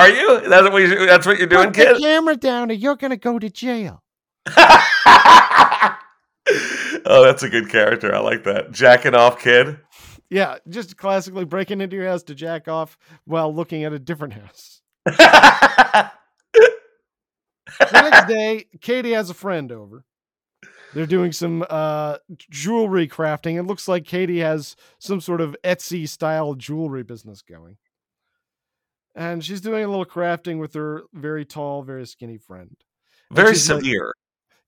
you? 0.10 0.42
That's 0.48 0.70
what, 0.70 0.82
you, 0.82 1.06
that's 1.06 1.26
what 1.26 1.38
you're 1.38 1.48
doing, 1.48 1.68
Put 1.68 1.76
kid? 1.76 1.96
the 1.96 2.00
camera 2.00 2.36
down 2.36 2.72
or 2.72 2.74
you're 2.74 2.96
going 2.96 3.12
to 3.12 3.18
go 3.18 3.40
to 3.40 3.50
jail. 3.50 4.04
oh, 4.56 4.86
that's 7.06 7.44
a 7.44 7.50
good 7.50 7.70
character. 7.70 8.14
I 8.14 8.20
like 8.20 8.44
that. 8.46 8.72
Jacking 8.72 9.16
off, 9.16 9.40
kid. 9.40 9.80
Yeah, 10.30 10.58
just 10.68 10.98
classically 10.98 11.46
breaking 11.46 11.82
into 11.82 11.96
your 11.96 12.08
house 12.08 12.24
to 12.24 12.36
jack 12.36 12.68
off 12.68 12.98
while 13.26 13.54
looking 13.54 13.84
at 13.84 13.94
a 13.94 14.00
different 14.00 14.34
house. 14.34 14.82
the 15.06 16.12
next 17.92 18.28
day, 18.28 18.66
Katie 18.82 19.14
has 19.14 19.30
a 19.30 19.34
friend 19.34 19.72
over 19.72 20.04
They're 20.94 21.06
doing 21.06 21.32
some 21.32 21.64
uh, 21.70 22.18
jewelry 22.50 23.08
crafting. 23.08 23.58
It 23.60 23.64
looks 23.64 23.88
like 23.88 24.06
Katie 24.06 24.40
has 24.40 24.76
some 24.98 25.22
sort 25.22 25.40
of 25.42 25.56
Etsy 25.64 26.08
style 26.10 26.56
jewelry 26.56 27.04
business 27.04 27.42
going. 27.44 27.78
And 29.16 29.44
she's 29.44 29.62
doing 29.62 29.84
a 29.84 29.88
little 29.88 30.06
crafting 30.06 30.60
with 30.60 30.74
her 30.74 31.04
very 31.14 31.46
tall, 31.46 31.84
very 31.84 32.06
skinny 32.08 32.38
friend. 32.38 32.76
And 33.30 33.36
Very 33.36 33.54
she's 33.54 33.70
like- 33.70 33.80
severe. 33.82 34.14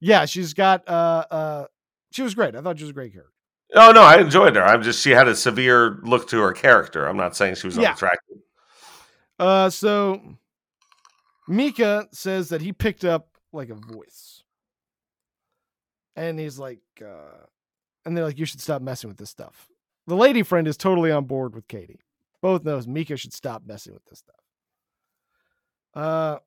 yeah, 0.00 0.24
she's 0.26 0.54
got 0.54 0.86
uh 0.88 1.24
uh 1.30 1.64
she 2.12 2.22
was 2.22 2.34
great. 2.34 2.54
I 2.54 2.60
thought 2.60 2.78
she 2.78 2.84
was 2.84 2.90
a 2.90 2.94
great 2.94 3.12
character. 3.12 3.32
Oh 3.74 3.90
no, 3.92 4.02
I 4.02 4.18
enjoyed 4.20 4.54
her. 4.56 4.62
I'm 4.62 4.82
just 4.82 5.00
she 5.02 5.10
had 5.10 5.26
a 5.26 5.34
severe 5.34 5.98
look 6.02 6.28
to 6.28 6.40
her 6.40 6.52
character. 6.52 7.06
I'm 7.08 7.16
not 7.16 7.34
saying 7.34 7.54
she 7.56 7.66
was 7.66 7.76
Yeah. 7.76 7.88
unattractive. 7.90 8.36
Uh 9.38 9.70
so 9.70 10.20
Mika 11.48 12.08
says 12.12 12.50
that 12.50 12.60
he 12.60 12.72
picked 12.72 13.04
up 13.04 13.28
like 13.52 13.70
a 13.70 13.74
voice. 13.74 14.41
And 16.16 16.38
he's 16.38 16.58
like 16.58 16.80
uh 17.00 17.46
and 18.04 18.16
they're 18.16 18.24
like 18.24 18.38
you 18.38 18.44
should 18.44 18.60
stop 18.60 18.82
messing 18.82 19.08
with 19.08 19.18
this 19.18 19.30
stuff. 19.30 19.68
The 20.06 20.16
lady 20.16 20.42
friend 20.42 20.66
is 20.66 20.76
totally 20.76 21.10
on 21.10 21.24
board 21.24 21.54
with 21.54 21.68
Katie. 21.68 22.00
Both 22.40 22.64
knows 22.64 22.86
Mika 22.86 23.16
should 23.16 23.32
stop 23.32 23.62
messing 23.64 23.94
with 23.94 24.04
this 24.06 24.18
stuff. 24.18 24.36
Uh 25.94 26.38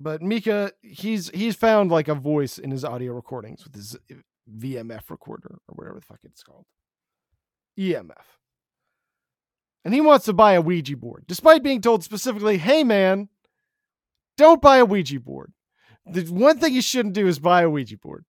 but 0.00 0.22
Mika 0.22 0.72
he's 0.82 1.30
he's 1.30 1.56
found 1.56 1.90
like 1.90 2.08
a 2.08 2.14
voice 2.14 2.58
in 2.58 2.70
his 2.70 2.84
audio 2.84 3.12
recordings 3.12 3.64
with 3.64 3.74
his 3.74 3.96
VMF 4.50 5.10
recorder 5.10 5.58
or 5.68 5.74
whatever 5.74 5.98
the 6.00 6.04
fuck 6.04 6.20
it's 6.24 6.42
called. 6.42 6.66
EMF. 7.78 8.24
And 9.84 9.92
he 9.92 10.00
wants 10.00 10.24
to 10.26 10.32
buy 10.32 10.54
a 10.54 10.62
Ouija 10.62 10.96
board, 10.96 11.24
despite 11.26 11.62
being 11.62 11.82
told 11.82 12.02
specifically, 12.02 12.56
hey 12.56 12.84
man, 12.84 13.28
don't 14.36 14.62
buy 14.62 14.78
a 14.78 14.84
Ouija 14.84 15.20
board. 15.20 15.52
The 16.06 16.22
one 16.24 16.58
thing 16.58 16.74
you 16.74 16.82
shouldn't 16.82 17.14
do 17.14 17.26
is 17.26 17.38
buy 17.38 17.62
a 17.62 17.70
Ouija 17.70 17.98
board. 17.98 18.24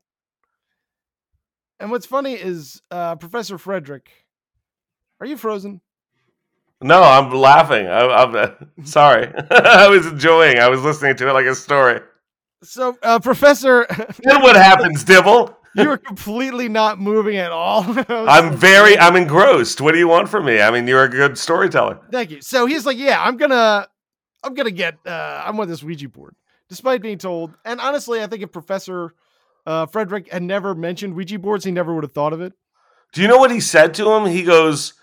And 1.80 1.92
what's 1.92 2.06
funny 2.06 2.34
is 2.34 2.82
uh, 2.92 3.16
Professor 3.16 3.58
Frederick. 3.58 4.10
Are 5.20 5.26
you 5.26 5.38
frozen? 5.38 5.82
No, 6.82 7.02
I'm 7.02 7.32
laughing. 7.32 7.88
I, 7.88 8.02
I'm 8.08 8.36
uh, 8.36 8.50
sorry. 8.84 9.34
I 9.52 9.88
was 9.88 10.06
enjoying. 10.08 10.60
I 10.60 10.70
was 10.70 10.82
listening 10.82 11.16
to 11.18 11.30
it 11.30 11.34
like 11.34 11.46
a 11.46 11.56
story. 11.56 12.02
So, 12.64 12.98
uh, 13.04 13.20
Professor, 13.20 13.86
Then 14.24 14.42
what 14.42 14.56
happens, 14.56 15.04
Dibble? 15.04 15.56
you 15.76 15.90
are 15.90 15.98
completely 15.98 16.70
not 16.70 17.00
moving 17.00 17.36
at 17.36 17.52
all. 17.52 17.84
I'm 18.10 18.56
very. 18.56 18.98
I'm 18.98 19.16
engrossed. 19.18 19.82
What 19.82 19.92
do 19.92 19.98
you 19.98 20.08
want 20.08 20.30
from 20.30 20.46
me? 20.46 20.62
I 20.62 20.72
mean, 20.72 20.88
you're 20.88 21.04
a 21.04 21.10
good 21.10 21.38
storyteller. 21.38 22.00
Thank 22.12 22.32
you. 22.32 22.42
So 22.42 22.66
he's 22.66 22.86
like, 22.86 22.98
yeah, 22.98 23.22
I'm 23.22 23.36
gonna, 23.36 23.88
I'm 24.42 24.54
gonna 24.54 24.72
get, 24.72 24.96
uh, 25.06 25.44
I 25.46 25.52
want 25.52 25.70
this 25.70 25.84
Ouija 25.84 26.08
board, 26.08 26.34
despite 26.70 27.02
being 27.02 27.18
told. 27.18 27.54
And 27.66 27.82
honestly, 27.82 28.24
I 28.24 28.28
think 28.28 28.42
if 28.42 28.54
Professor 28.54 29.14
uh, 29.66 29.86
Frederick 29.88 30.32
had 30.32 30.44
never 30.44 30.76
mentioned 30.76 31.16
Ouija 31.16 31.40
boards, 31.40 31.66
he 31.66 31.72
never 31.72 31.94
would 31.94 32.04
have 32.04 32.12
thought 32.14 32.34
of 32.34 32.42
it. 32.42 32.54
Do 33.14 33.22
you 33.22 33.28
know 33.28 33.38
what 33.38 33.52
he 33.52 33.60
said 33.60 33.94
to 33.96 34.12
him? 34.12 34.26
He 34.26 34.44
goes, 34.44 34.94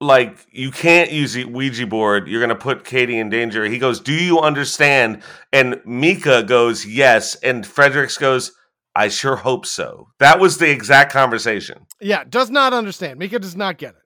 like, 0.00 0.38
you 0.50 0.70
can't 0.70 1.10
use 1.12 1.32
the 1.34 1.44
Ouija 1.44 1.86
board. 1.86 2.26
You're 2.28 2.40
going 2.40 2.48
to 2.50 2.54
put 2.56 2.84
Katie 2.84 3.18
in 3.18 3.30
danger. 3.30 3.64
He 3.64 3.78
goes, 3.78 4.00
do 4.00 4.12
you 4.12 4.40
understand? 4.40 5.22
And 5.52 5.80
Mika 5.84 6.42
goes, 6.42 6.84
yes. 6.84 7.36
And 7.36 7.64
Fredericks 7.66 8.18
goes, 8.18 8.52
I 8.96 9.08
sure 9.08 9.36
hope 9.36 9.64
so. 9.66 10.08
That 10.18 10.40
was 10.40 10.58
the 10.58 10.70
exact 10.70 11.12
conversation. 11.12 11.86
Yeah, 12.00 12.24
does 12.24 12.50
not 12.50 12.72
understand. 12.72 13.18
Mika 13.18 13.38
does 13.38 13.56
not 13.56 13.78
get 13.78 13.94
it. 13.94 14.02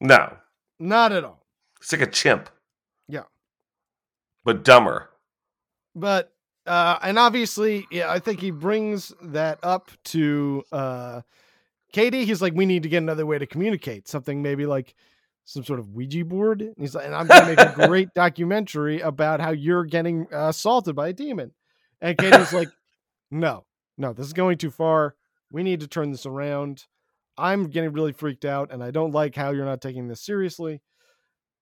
No, 0.00 0.36
Not 0.78 1.12
at 1.12 1.24
all. 1.24 1.44
it's 1.80 1.90
like 1.92 2.02
a 2.02 2.06
chimp. 2.06 2.48
Yeah. 3.08 3.24
But 4.44 4.62
dumber. 4.64 5.10
But 5.94 6.32
uh 6.68 6.98
and 7.02 7.18
obviously, 7.18 7.86
yeah, 7.90 8.10
I 8.10 8.18
think 8.18 8.40
he 8.40 8.50
brings 8.50 9.12
that 9.22 9.58
up 9.62 9.90
to 10.06 10.64
uh 10.70 11.22
Katie. 11.92 12.24
He's 12.24 12.42
like, 12.42 12.52
we 12.54 12.66
need 12.66 12.82
to 12.82 12.88
get 12.88 12.98
another 12.98 13.26
way 13.26 13.38
to 13.38 13.46
communicate. 13.46 14.08
Something 14.08 14.42
maybe 14.42 14.66
like 14.66 14.94
some 15.44 15.64
sort 15.64 15.80
of 15.80 15.94
Ouija 15.94 16.24
board. 16.24 16.60
And 16.60 16.74
he's 16.78 16.94
like, 16.94 17.06
and 17.06 17.14
I'm 17.14 17.26
gonna 17.26 17.46
make 17.46 17.58
a 17.58 17.74
great 17.86 18.12
documentary 18.14 19.00
about 19.00 19.40
how 19.40 19.50
you're 19.50 19.84
getting 19.84 20.26
uh, 20.32 20.48
assaulted 20.48 20.94
by 20.94 21.08
a 21.08 21.12
demon. 21.12 21.52
And 22.00 22.16
Katie's 22.16 22.52
like, 22.52 22.68
no, 23.30 23.64
no, 23.96 24.12
this 24.12 24.26
is 24.26 24.32
going 24.32 24.58
too 24.58 24.70
far. 24.70 25.14
We 25.50 25.62
need 25.62 25.80
to 25.80 25.88
turn 25.88 26.10
this 26.10 26.26
around. 26.26 26.84
I'm 27.38 27.68
getting 27.70 27.92
really 27.92 28.12
freaked 28.12 28.44
out, 28.44 28.72
and 28.72 28.82
I 28.82 28.90
don't 28.90 29.12
like 29.12 29.34
how 29.34 29.50
you're 29.50 29.64
not 29.64 29.80
taking 29.80 30.08
this 30.08 30.20
seriously. 30.20 30.82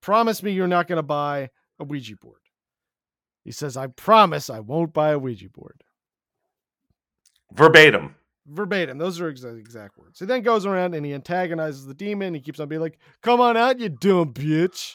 Promise 0.00 0.42
me 0.42 0.52
you're 0.52 0.66
not 0.66 0.88
going 0.88 0.96
to 0.96 1.02
buy 1.02 1.50
a 1.78 1.84
Ouija 1.84 2.16
board. 2.16 2.40
He 3.46 3.52
says, 3.52 3.76
I 3.76 3.86
promise 3.86 4.50
I 4.50 4.58
won't 4.58 4.92
buy 4.92 5.10
a 5.10 5.18
Ouija 5.20 5.48
board. 5.48 5.84
Verbatim. 7.52 8.16
Verbatim. 8.44 8.98
Those 8.98 9.20
are 9.20 9.28
exact, 9.28 9.56
exact 9.56 9.96
words. 9.96 10.18
He 10.18 10.26
then 10.26 10.42
goes 10.42 10.66
around 10.66 10.96
and 10.96 11.06
he 11.06 11.14
antagonizes 11.14 11.86
the 11.86 11.94
demon. 11.94 12.34
He 12.34 12.40
keeps 12.40 12.58
on 12.58 12.66
being 12.66 12.80
like, 12.80 12.98
Come 13.22 13.40
on 13.40 13.56
out, 13.56 13.78
you 13.78 13.88
dumb 13.88 14.34
bitch. 14.34 14.94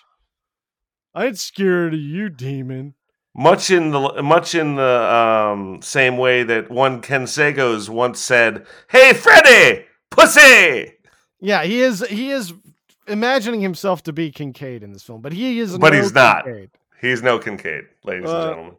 I 1.15 1.27
ain't 1.27 1.39
scared 1.39 1.93
of 1.93 2.01
you, 2.01 2.27
demon. 2.27 2.95
Much 3.33 3.71
in 3.71 3.91
the 3.91 4.21
much 4.21 4.53
in 4.53 4.75
the 4.75 4.83
um, 4.83 5.81
same 5.81 6.17
way 6.17 6.43
that 6.43 6.69
one 6.69 6.99
Ken 6.99 7.23
Sagoes 7.23 7.87
once 7.87 8.19
said, 8.19 8.65
"Hey, 8.89 9.13
Freddy, 9.13 9.85
pussy." 10.09 10.95
Yeah, 11.39 11.63
he 11.63 11.81
is 11.81 12.05
he 12.09 12.31
is 12.31 12.53
imagining 13.07 13.61
himself 13.61 14.03
to 14.03 14.11
be 14.11 14.31
Kincaid 14.31 14.83
in 14.83 14.91
this 14.91 15.03
film, 15.03 15.21
but 15.21 15.31
he 15.31 15.59
is 15.59 15.77
But 15.77 15.93
no 15.93 16.01
he's 16.01 16.13
not. 16.13 16.43
Kincaid. 16.43 16.71
He's 17.01 17.23
no 17.23 17.39
Kincaid, 17.39 17.85
ladies 18.03 18.29
Uh, 18.29 18.35
and 18.37 18.49
gentlemen. 18.49 18.75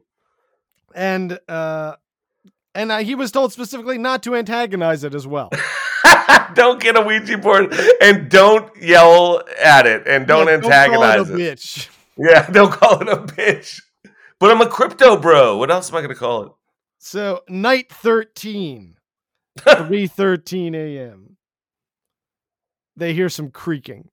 And 0.95 1.39
uh 1.49 1.97
and 2.75 2.91
uh, 2.93 2.99
he 2.99 3.15
was 3.15 3.31
told 3.33 3.53
specifically 3.53 3.99
not 3.99 4.23
to 4.23 4.35
antagonize 4.37 5.05
it 5.05 5.15
as 5.15 5.27
well. 5.27 5.51
don't 6.55 6.81
get 6.81 6.97
a 6.97 7.01
Ouija 7.03 7.37
board 7.39 7.75
and 8.01 8.31
don't 8.31 8.75
yell 8.81 9.43
at 9.63 9.87
it 9.87 10.07
and 10.07 10.27
don't 10.27 10.47
Yeah, 10.47 10.55
antagonize 10.55 11.29
it. 11.29 11.39
it. 11.39 11.53
a 11.53 11.55
bitch. 11.57 11.89
Yeah, 12.19 12.49
don't 12.51 12.71
call 12.71 13.01
it 13.01 13.09
a 13.09 13.17
bitch. 13.17 13.81
But 14.39 14.51
I'm 14.51 14.61
a 14.61 14.69
crypto 14.69 15.17
bro. 15.17 15.57
What 15.57 15.71
else 15.71 15.89
am 15.91 15.97
I 15.97 16.01
going 16.01 16.11
to 16.11 16.15
call 16.15 16.43
it? 16.45 16.53
So 16.99 17.41
night 17.49 17.91
13, 17.91 18.97
3:13 19.59 20.75
a.m. 20.75 21.37
They 22.97 23.15
hear 23.15 23.31
some 23.31 23.51
creaking. 23.51 24.11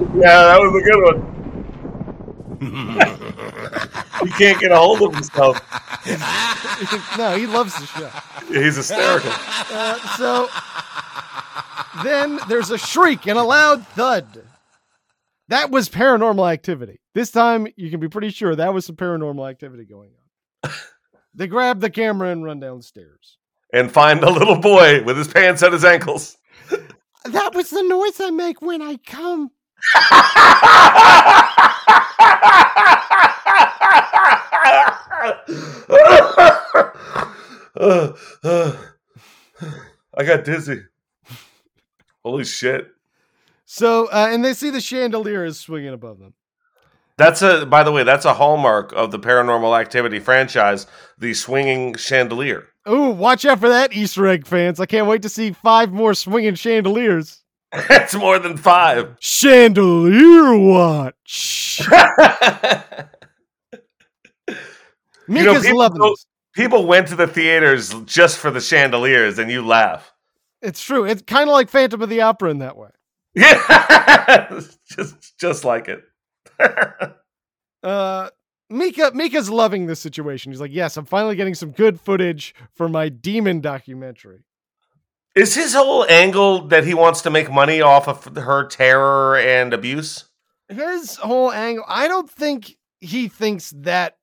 Yeah, 0.00 0.44
that 0.44 0.60
was 0.60 0.74
a 0.74 0.84
good 0.84 1.02
one. 1.04 1.40
he 4.24 4.30
can't 4.32 4.60
get 4.60 4.70
a 4.70 4.76
hold 4.76 5.02
of 5.02 5.14
himself. 5.14 5.56
no, 7.16 7.36
he 7.36 7.46
loves 7.46 7.74
the 7.78 7.86
show. 7.86 8.10
He's 8.48 8.76
hysterical. 8.76 9.30
Uh, 9.72 9.98
so 10.16 10.48
then 12.02 12.38
there's 12.48 12.70
a 12.70 12.78
shriek 12.78 13.26
and 13.26 13.38
a 13.38 13.42
loud 13.42 13.86
thud. 13.88 14.42
That 15.48 15.70
was 15.70 15.88
paranormal 15.88 16.50
activity. 16.50 17.00
This 17.14 17.30
time 17.30 17.66
you 17.76 17.90
can 17.90 18.00
be 18.00 18.08
pretty 18.08 18.30
sure 18.30 18.54
that 18.54 18.72
was 18.72 18.86
some 18.86 18.96
paranormal 18.96 19.48
activity 19.48 19.84
going 19.84 20.10
on. 20.64 20.70
They 21.34 21.46
grab 21.46 21.80
the 21.80 21.90
camera 21.90 22.30
and 22.30 22.44
run 22.44 22.60
downstairs. 22.60 23.38
And 23.72 23.90
find 23.90 24.22
a 24.22 24.30
little 24.30 24.58
boy 24.58 25.02
with 25.04 25.16
his 25.16 25.28
pants 25.28 25.62
at 25.62 25.72
his 25.72 25.84
ankles. 25.84 26.36
That 27.24 27.54
was 27.54 27.70
the 27.70 27.82
noise 27.82 28.20
I 28.20 28.30
make 28.30 28.60
when 28.62 28.82
I 28.82 28.96
come. 28.96 29.50
I 40.14 40.24
got 40.24 40.44
dizzy. 40.44 40.82
Holy 42.24 42.44
shit. 42.44 42.88
So, 43.64 44.06
uh, 44.06 44.28
and 44.30 44.44
they 44.44 44.52
see 44.52 44.70
the 44.70 44.80
chandelier 44.80 45.44
is 45.44 45.58
swinging 45.58 45.92
above 45.92 46.18
them. 46.18 46.34
That's 47.16 47.42
a 47.42 47.66
by 47.66 47.82
the 47.82 47.92
way, 47.92 48.02
that's 48.02 48.24
a 48.24 48.34
hallmark 48.34 48.92
of 48.92 49.10
the 49.10 49.18
paranormal 49.18 49.78
activity 49.78 50.18
franchise, 50.18 50.86
the 51.18 51.34
swinging 51.34 51.94
chandelier. 51.94 52.68
Ooh, 52.88 53.10
watch 53.10 53.44
out 53.44 53.60
for 53.60 53.68
that, 53.68 53.92
Easter 53.92 54.26
egg 54.26 54.46
fans. 54.46 54.80
I 54.80 54.86
can't 54.86 55.06
wait 55.06 55.22
to 55.22 55.28
see 55.28 55.52
five 55.52 55.92
more 55.92 56.14
swinging 56.14 56.54
chandeliers. 56.54 57.39
That's 57.88 58.14
more 58.14 58.38
than 58.38 58.56
five. 58.56 59.16
Chandelier 59.20 60.56
watch. 60.58 61.82
Mika's 65.28 65.62
people 65.62 65.78
loving 65.78 65.98
go- 66.00 66.10
this. 66.10 66.26
People 66.54 66.86
went 66.86 67.06
to 67.08 67.16
the 67.16 67.28
theaters 67.28 67.94
just 68.06 68.38
for 68.38 68.50
the 68.50 68.60
chandeliers, 68.60 69.38
and 69.38 69.50
you 69.50 69.64
laugh. 69.64 70.12
It's 70.60 70.82
true. 70.82 71.04
It's 71.04 71.22
kind 71.22 71.48
of 71.48 71.52
like 71.52 71.68
Phantom 71.68 72.02
of 72.02 72.08
the 72.08 72.22
Opera 72.22 72.50
in 72.50 72.58
that 72.58 72.76
way. 72.76 72.90
Yeah, 73.36 74.60
just 74.90 75.38
just 75.38 75.64
like 75.64 75.86
it. 75.88 76.02
Uh, 77.82 78.28
Mika 78.68 79.12
Mika's 79.14 79.48
loving 79.48 79.86
this 79.86 80.00
situation. 80.00 80.50
He's 80.50 80.60
like, 80.60 80.72
"Yes, 80.72 80.96
I'm 80.96 81.04
finally 81.04 81.36
getting 81.36 81.54
some 81.54 81.70
good 81.70 82.00
footage 82.00 82.54
for 82.74 82.88
my 82.88 83.08
demon 83.08 83.60
documentary." 83.60 84.42
Is 85.40 85.54
his 85.54 85.72
whole 85.72 86.04
angle 86.10 86.68
that 86.68 86.84
he 86.84 86.92
wants 86.92 87.22
to 87.22 87.30
make 87.30 87.50
money 87.50 87.80
off 87.80 88.06
of 88.06 88.36
her 88.36 88.66
terror 88.66 89.38
and 89.38 89.72
abuse? 89.72 90.26
His 90.68 91.16
whole 91.16 91.50
angle, 91.50 91.82
I 91.88 92.08
don't 92.08 92.30
think 92.30 92.76
he 93.00 93.28
thinks 93.28 93.72
that 93.78 94.18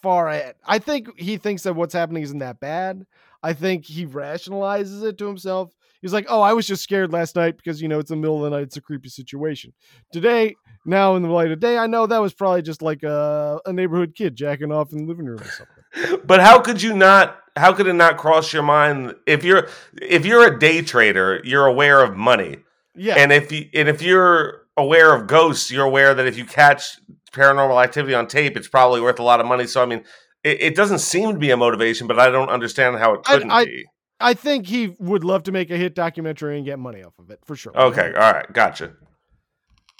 far 0.00 0.26
ahead. 0.28 0.54
I 0.64 0.78
think 0.78 1.08
he 1.18 1.36
thinks 1.36 1.64
that 1.64 1.76
what's 1.76 1.92
happening 1.92 2.22
isn't 2.22 2.38
that 2.38 2.60
bad. 2.60 3.04
I 3.42 3.52
think 3.52 3.84
he 3.84 4.06
rationalizes 4.06 5.04
it 5.04 5.18
to 5.18 5.26
himself. 5.26 5.74
He's 6.00 6.14
like, 6.14 6.24
"Oh, 6.30 6.40
I 6.40 6.54
was 6.54 6.66
just 6.66 6.82
scared 6.82 7.12
last 7.12 7.36
night 7.36 7.58
because 7.58 7.82
you 7.82 7.88
know 7.88 7.98
it's 7.98 8.08
the 8.08 8.16
middle 8.16 8.42
of 8.42 8.50
the 8.50 8.56
night. 8.56 8.62
It's 8.62 8.78
a 8.78 8.80
creepy 8.80 9.10
situation. 9.10 9.74
Today, 10.12 10.54
now 10.86 11.14
in 11.14 11.22
the 11.22 11.28
light 11.28 11.50
of 11.50 11.60
day, 11.60 11.76
I 11.76 11.86
know 11.88 12.06
that 12.06 12.22
was 12.22 12.32
probably 12.32 12.62
just 12.62 12.80
like 12.80 13.02
a, 13.02 13.60
a 13.66 13.72
neighborhood 13.74 14.14
kid 14.16 14.34
jacking 14.34 14.72
off 14.72 14.92
in 14.92 15.00
the 15.00 15.04
living 15.04 15.26
room 15.26 15.40
or 15.40 15.44
something." 15.44 15.73
But 16.24 16.40
how 16.40 16.60
could 16.60 16.82
you 16.82 16.94
not? 16.94 17.40
How 17.56 17.72
could 17.72 17.86
it 17.86 17.92
not 17.92 18.16
cross 18.16 18.52
your 18.52 18.64
mind 18.64 19.14
if 19.26 19.44
you're 19.44 19.68
if 20.02 20.26
you're 20.26 20.44
a 20.52 20.58
day 20.58 20.82
trader, 20.82 21.40
you're 21.44 21.66
aware 21.66 22.02
of 22.02 22.16
money, 22.16 22.58
Yeah, 22.96 23.14
and 23.16 23.32
if 23.32 23.52
you 23.52 23.68
and 23.74 23.88
if 23.88 24.02
you're 24.02 24.62
aware 24.76 25.14
of 25.14 25.28
ghosts, 25.28 25.70
you're 25.70 25.86
aware 25.86 26.14
that 26.14 26.26
if 26.26 26.36
you 26.36 26.44
catch 26.44 26.98
paranormal 27.32 27.82
activity 27.82 28.14
on 28.14 28.26
tape, 28.26 28.56
it's 28.56 28.66
probably 28.68 29.00
worth 29.00 29.20
a 29.20 29.22
lot 29.22 29.38
of 29.40 29.46
money. 29.46 29.66
So 29.68 29.82
I 29.82 29.86
mean, 29.86 30.02
it, 30.42 30.60
it 30.60 30.74
doesn't 30.74 30.98
seem 30.98 31.32
to 31.32 31.38
be 31.38 31.52
a 31.52 31.56
motivation, 31.56 32.08
but 32.08 32.18
I 32.18 32.28
don't 32.28 32.50
understand 32.50 32.96
how 32.98 33.14
it 33.14 33.22
couldn't 33.22 33.50
I- 33.50 33.64
be. 33.64 33.84
I 34.20 34.32
think 34.34 34.66
he 34.66 34.94
would 35.00 35.22
love 35.24 35.42
to 35.44 35.52
make 35.52 35.70
a 35.70 35.76
hit 35.76 35.94
documentary 35.94 36.56
and 36.56 36.64
get 36.64 36.78
money 36.78 37.02
off 37.02 37.18
of 37.18 37.30
it 37.30 37.40
for 37.44 37.56
sure. 37.56 37.76
Okay, 37.76 38.12
all 38.14 38.32
right, 38.32 38.50
gotcha. 38.52 38.92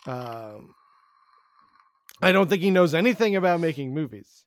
Um, 0.07 0.75
I 2.23 2.33
don't 2.33 2.49
think 2.49 2.63
he 2.63 2.71
knows 2.71 2.95
anything 2.95 3.37
about 3.37 3.61
making 3.61 3.93
movies. 3.93 4.45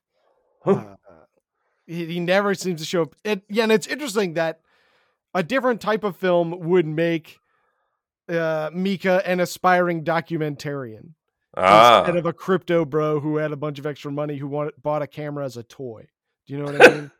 Huh. 0.64 0.72
Uh, 0.72 0.96
he, 1.88 2.06
he 2.06 2.20
never 2.20 2.54
seems 2.54 2.80
to 2.80 2.86
show 2.86 3.02
up. 3.02 3.16
It, 3.24 3.42
yeah, 3.48 3.64
and 3.64 3.72
it's 3.72 3.86
interesting 3.86 4.34
that 4.34 4.60
a 5.34 5.42
different 5.42 5.80
type 5.80 6.04
of 6.04 6.16
film 6.16 6.58
would 6.60 6.86
make 6.86 7.38
uh, 8.28 8.70
Mika 8.72 9.26
an 9.28 9.40
aspiring 9.40 10.04
documentarian 10.04 11.14
Ah, 11.56 12.00
instead 12.00 12.16
of 12.16 12.26
a 12.26 12.32
crypto 12.32 12.84
bro 12.84 13.20
who 13.20 13.38
had 13.38 13.52
a 13.52 13.56
bunch 13.56 13.78
of 13.78 13.86
extra 13.86 14.12
money 14.12 14.36
who 14.36 14.46
wanted, 14.46 14.74
bought 14.80 15.02
a 15.02 15.06
camera 15.06 15.44
as 15.44 15.56
a 15.56 15.62
toy. 15.62 16.06
Do 16.46 16.52
you 16.52 16.60
know 16.60 16.66
what 16.66 16.88
I 16.88 16.94
mean? 16.94 17.10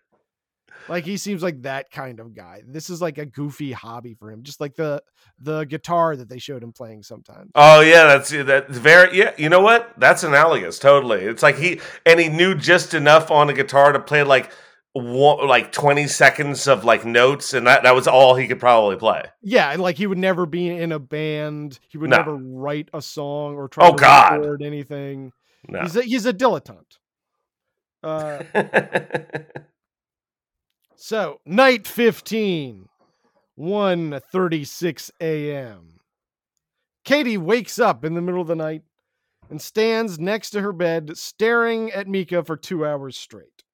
Like 0.88 1.04
he 1.04 1.16
seems 1.16 1.42
like 1.42 1.62
that 1.62 1.90
kind 1.90 2.20
of 2.20 2.34
guy. 2.34 2.62
This 2.66 2.90
is 2.90 3.00
like 3.02 3.18
a 3.18 3.26
goofy 3.26 3.72
hobby 3.72 4.14
for 4.14 4.30
him, 4.30 4.42
just 4.42 4.60
like 4.60 4.74
the 4.74 5.02
the 5.38 5.64
guitar 5.64 6.16
that 6.16 6.28
they 6.28 6.38
showed 6.38 6.62
him 6.62 6.72
playing 6.72 7.02
sometimes. 7.02 7.50
Oh 7.54 7.80
yeah, 7.80 8.04
that's 8.06 8.30
that's 8.30 8.76
very 8.78 9.16
yeah. 9.18 9.32
You 9.38 9.48
know 9.48 9.60
what? 9.60 9.92
That's 9.98 10.22
analogous. 10.22 10.78
Totally. 10.78 11.20
It's 11.24 11.42
like 11.42 11.56
he 11.56 11.80
and 12.06 12.20
he 12.20 12.28
knew 12.28 12.54
just 12.54 12.94
enough 12.94 13.30
on 13.30 13.46
the 13.48 13.54
guitar 13.54 13.92
to 13.92 14.00
play 14.00 14.22
like 14.22 14.50
one, 14.92 15.46
like 15.46 15.70
twenty 15.70 16.06
seconds 16.06 16.66
of 16.66 16.84
like 16.84 17.04
notes, 17.04 17.52
and 17.54 17.66
that 17.66 17.82
that 17.84 17.94
was 17.94 18.08
all 18.08 18.34
he 18.34 18.48
could 18.48 18.58
probably 18.58 18.96
play. 18.96 19.22
Yeah, 19.42 19.70
and 19.70 19.80
like 19.82 19.96
he 19.96 20.06
would 20.06 20.18
never 20.18 20.46
be 20.46 20.68
in 20.68 20.92
a 20.92 20.98
band. 20.98 21.78
He 21.88 21.98
would 21.98 22.10
No. 22.10 22.16
never 22.16 22.34
write 22.34 22.88
a 22.94 23.02
song 23.02 23.54
or 23.56 23.68
try 23.68 23.86
Oh, 23.88 23.92
to 23.94 24.00
God. 24.02 24.40
record 24.40 24.62
anything. 24.62 25.32
No. 25.68 25.82
He's 25.82 25.96
a, 25.96 26.02
he's 26.02 26.26
a 26.26 26.32
dilettante. 26.32 26.98
Uh, 28.02 28.42
so 30.98 31.40
night 31.46 31.86
15, 31.86 32.88
1.36 33.58 35.10
a.m. 35.20 36.00
Katie 37.04 37.38
wakes 37.38 37.78
up 37.78 38.04
in 38.04 38.14
the 38.14 38.20
middle 38.20 38.40
of 38.40 38.48
the 38.48 38.56
night 38.56 38.82
and 39.48 39.62
stands 39.62 40.18
next 40.18 40.50
to 40.50 40.60
her 40.60 40.72
bed, 40.72 41.16
staring 41.16 41.90
at 41.92 42.06
Mika 42.06 42.44
for 42.44 42.56
two 42.56 42.84
hours 42.84 43.16
straight. 43.16 43.64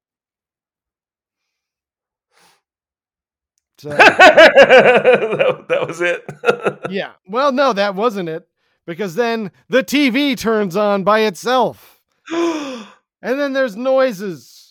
So, 3.79 3.89
that, 3.97 5.65
that 5.69 5.87
was 5.87 6.01
it. 6.01 6.25
yeah. 6.91 7.13
Well, 7.27 7.51
no, 7.51 7.73
that 7.73 7.95
wasn't 7.95 8.29
it. 8.29 8.47
Because 8.87 9.15
then 9.15 9.51
the 9.69 9.83
TV 9.83 10.37
turns 10.37 10.77
on 10.77 11.05
by 11.05 11.21
itself. 11.21 12.01
And 13.27 13.41
then 13.41 13.55
there's 13.55 13.75
noises. 13.75 14.64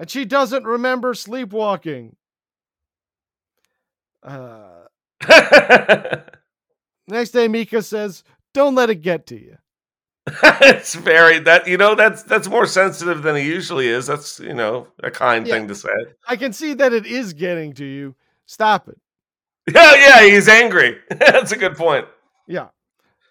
And 0.00 0.08
she 0.10 0.24
doesn't 0.24 0.64
remember 0.64 1.12
sleepwalking. 1.12 2.16
Uh, 4.22 4.86
next 7.06 7.30
day, 7.32 7.48
Mika 7.48 7.82
says, 7.82 8.24
Don't 8.54 8.74
let 8.74 8.88
it 8.88 8.96
get 9.02 9.26
to 9.28 9.38
you. 9.38 9.58
it's 10.42 10.94
very 10.94 11.38
that 11.40 11.66
you 11.66 11.76
know 11.76 11.94
that's 11.94 12.22
that's 12.22 12.48
more 12.48 12.64
sensitive 12.66 13.22
than 13.22 13.36
he 13.36 13.42
usually 13.42 13.88
is. 13.88 14.06
That's 14.06 14.40
you 14.40 14.54
know 14.54 14.86
a 15.02 15.10
kind 15.10 15.46
Yeah. 15.46 15.54
thing 15.54 15.68
to 15.68 15.74
say. 15.74 15.88
I 16.26 16.36
can 16.36 16.52
see 16.54 16.72
that 16.74 16.92
it 16.94 17.04
is 17.04 17.34
getting 17.34 17.74
to 17.74 17.84
you. 17.84 18.14
Stop 18.46 18.88
it. 18.88 18.98
Yeah, 19.74 19.94
yeah, 19.96 20.22
he's 20.24 20.48
angry. 20.48 20.98
that's 21.10 21.52
a 21.52 21.56
good 21.56 21.76
point. 21.76 22.06
Yeah. 22.48 22.68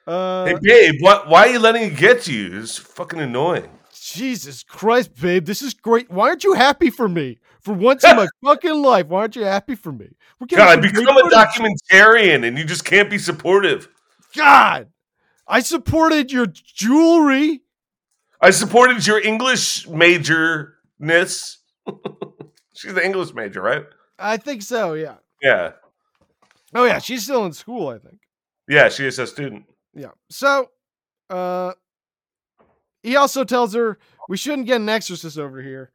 Uh, 0.06 0.46
hey, 0.46 0.56
babe, 0.62 0.96
what, 1.02 1.28
why 1.28 1.48
are 1.48 1.50
you 1.50 1.60
letting 1.60 1.84
it 1.92 1.98
get 1.98 2.22
to 2.24 2.34
you? 2.34 2.60
It's 2.62 2.78
fucking 2.78 3.20
annoying. 3.20 3.70
Jesus 4.00 4.64
Christ, 4.64 5.20
babe, 5.20 5.46
this 5.46 5.62
is 5.62 5.74
great. 5.74 6.10
Why 6.10 6.30
aren't 6.30 6.44
you 6.44 6.54
happy 6.54 6.90
for 6.90 7.08
me? 7.08 7.38
For 7.62 7.74
once 7.74 8.04
in 8.04 8.16
my 8.16 8.28
fucking 8.44 8.82
life, 8.82 9.08
why 9.08 9.22
aren't 9.22 9.36
you 9.36 9.44
happy 9.44 9.76
for 9.76 9.92
me? 9.92 10.10
We're 10.40 10.48
God, 10.48 10.82
become 10.82 11.08
a 11.08 11.22
footage. 11.22 11.38
documentarian 11.38 12.48
and 12.48 12.58
you 12.58 12.64
just 12.64 12.86
can't 12.86 13.10
be 13.10 13.18
supportive. 13.18 13.90
God, 14.36 14.88
I 15.48 15.60
supported 15.60 16.32
your 16.32 16.48
jewelry. 16.48 17.62
I 18.42 18.52
supported 18.52 19.06
your 19.06 19.20
English 19.20 19.88
majorness. 19.88 21.58
She's 22.76 22.94
the 22.94 23.04
English 23.04 23.34
major, 23.34 23.62
right? 23.62 23.84
I 24.18 24.38
think 24.38 24.62
so. 24.62 24.94
Yeah. 24.94 25.16
Yeah. 25.42 25.74
Oh 26.74 26.86
yeah, 26.86 27.00
she's 27.00 27.24
still 27.24 27.46
in 27.46 27.54
school. 27.54 27.90
I 27.90 27.98
think. 27.98 28.20
Yeah, 28.68 28.90
she 28.90 29.06
is 29.06 29.18
a 29.20 29.26
student. 29.26 29.66
Yeah. 29.94 30.12
So, 30.30 30.70
uh, 31.30 31.74
he 33.04 33.16
also 33.16 33.44
tells 33.44 33.74
her 33.74 33.98
we 34.28 34.38
shouldn't 34.38 34.68
get 34.68 34.78
an 34.82 34.90
exorcist 34.90 35.38
over 35.38 35.62
here. 35.62 35.92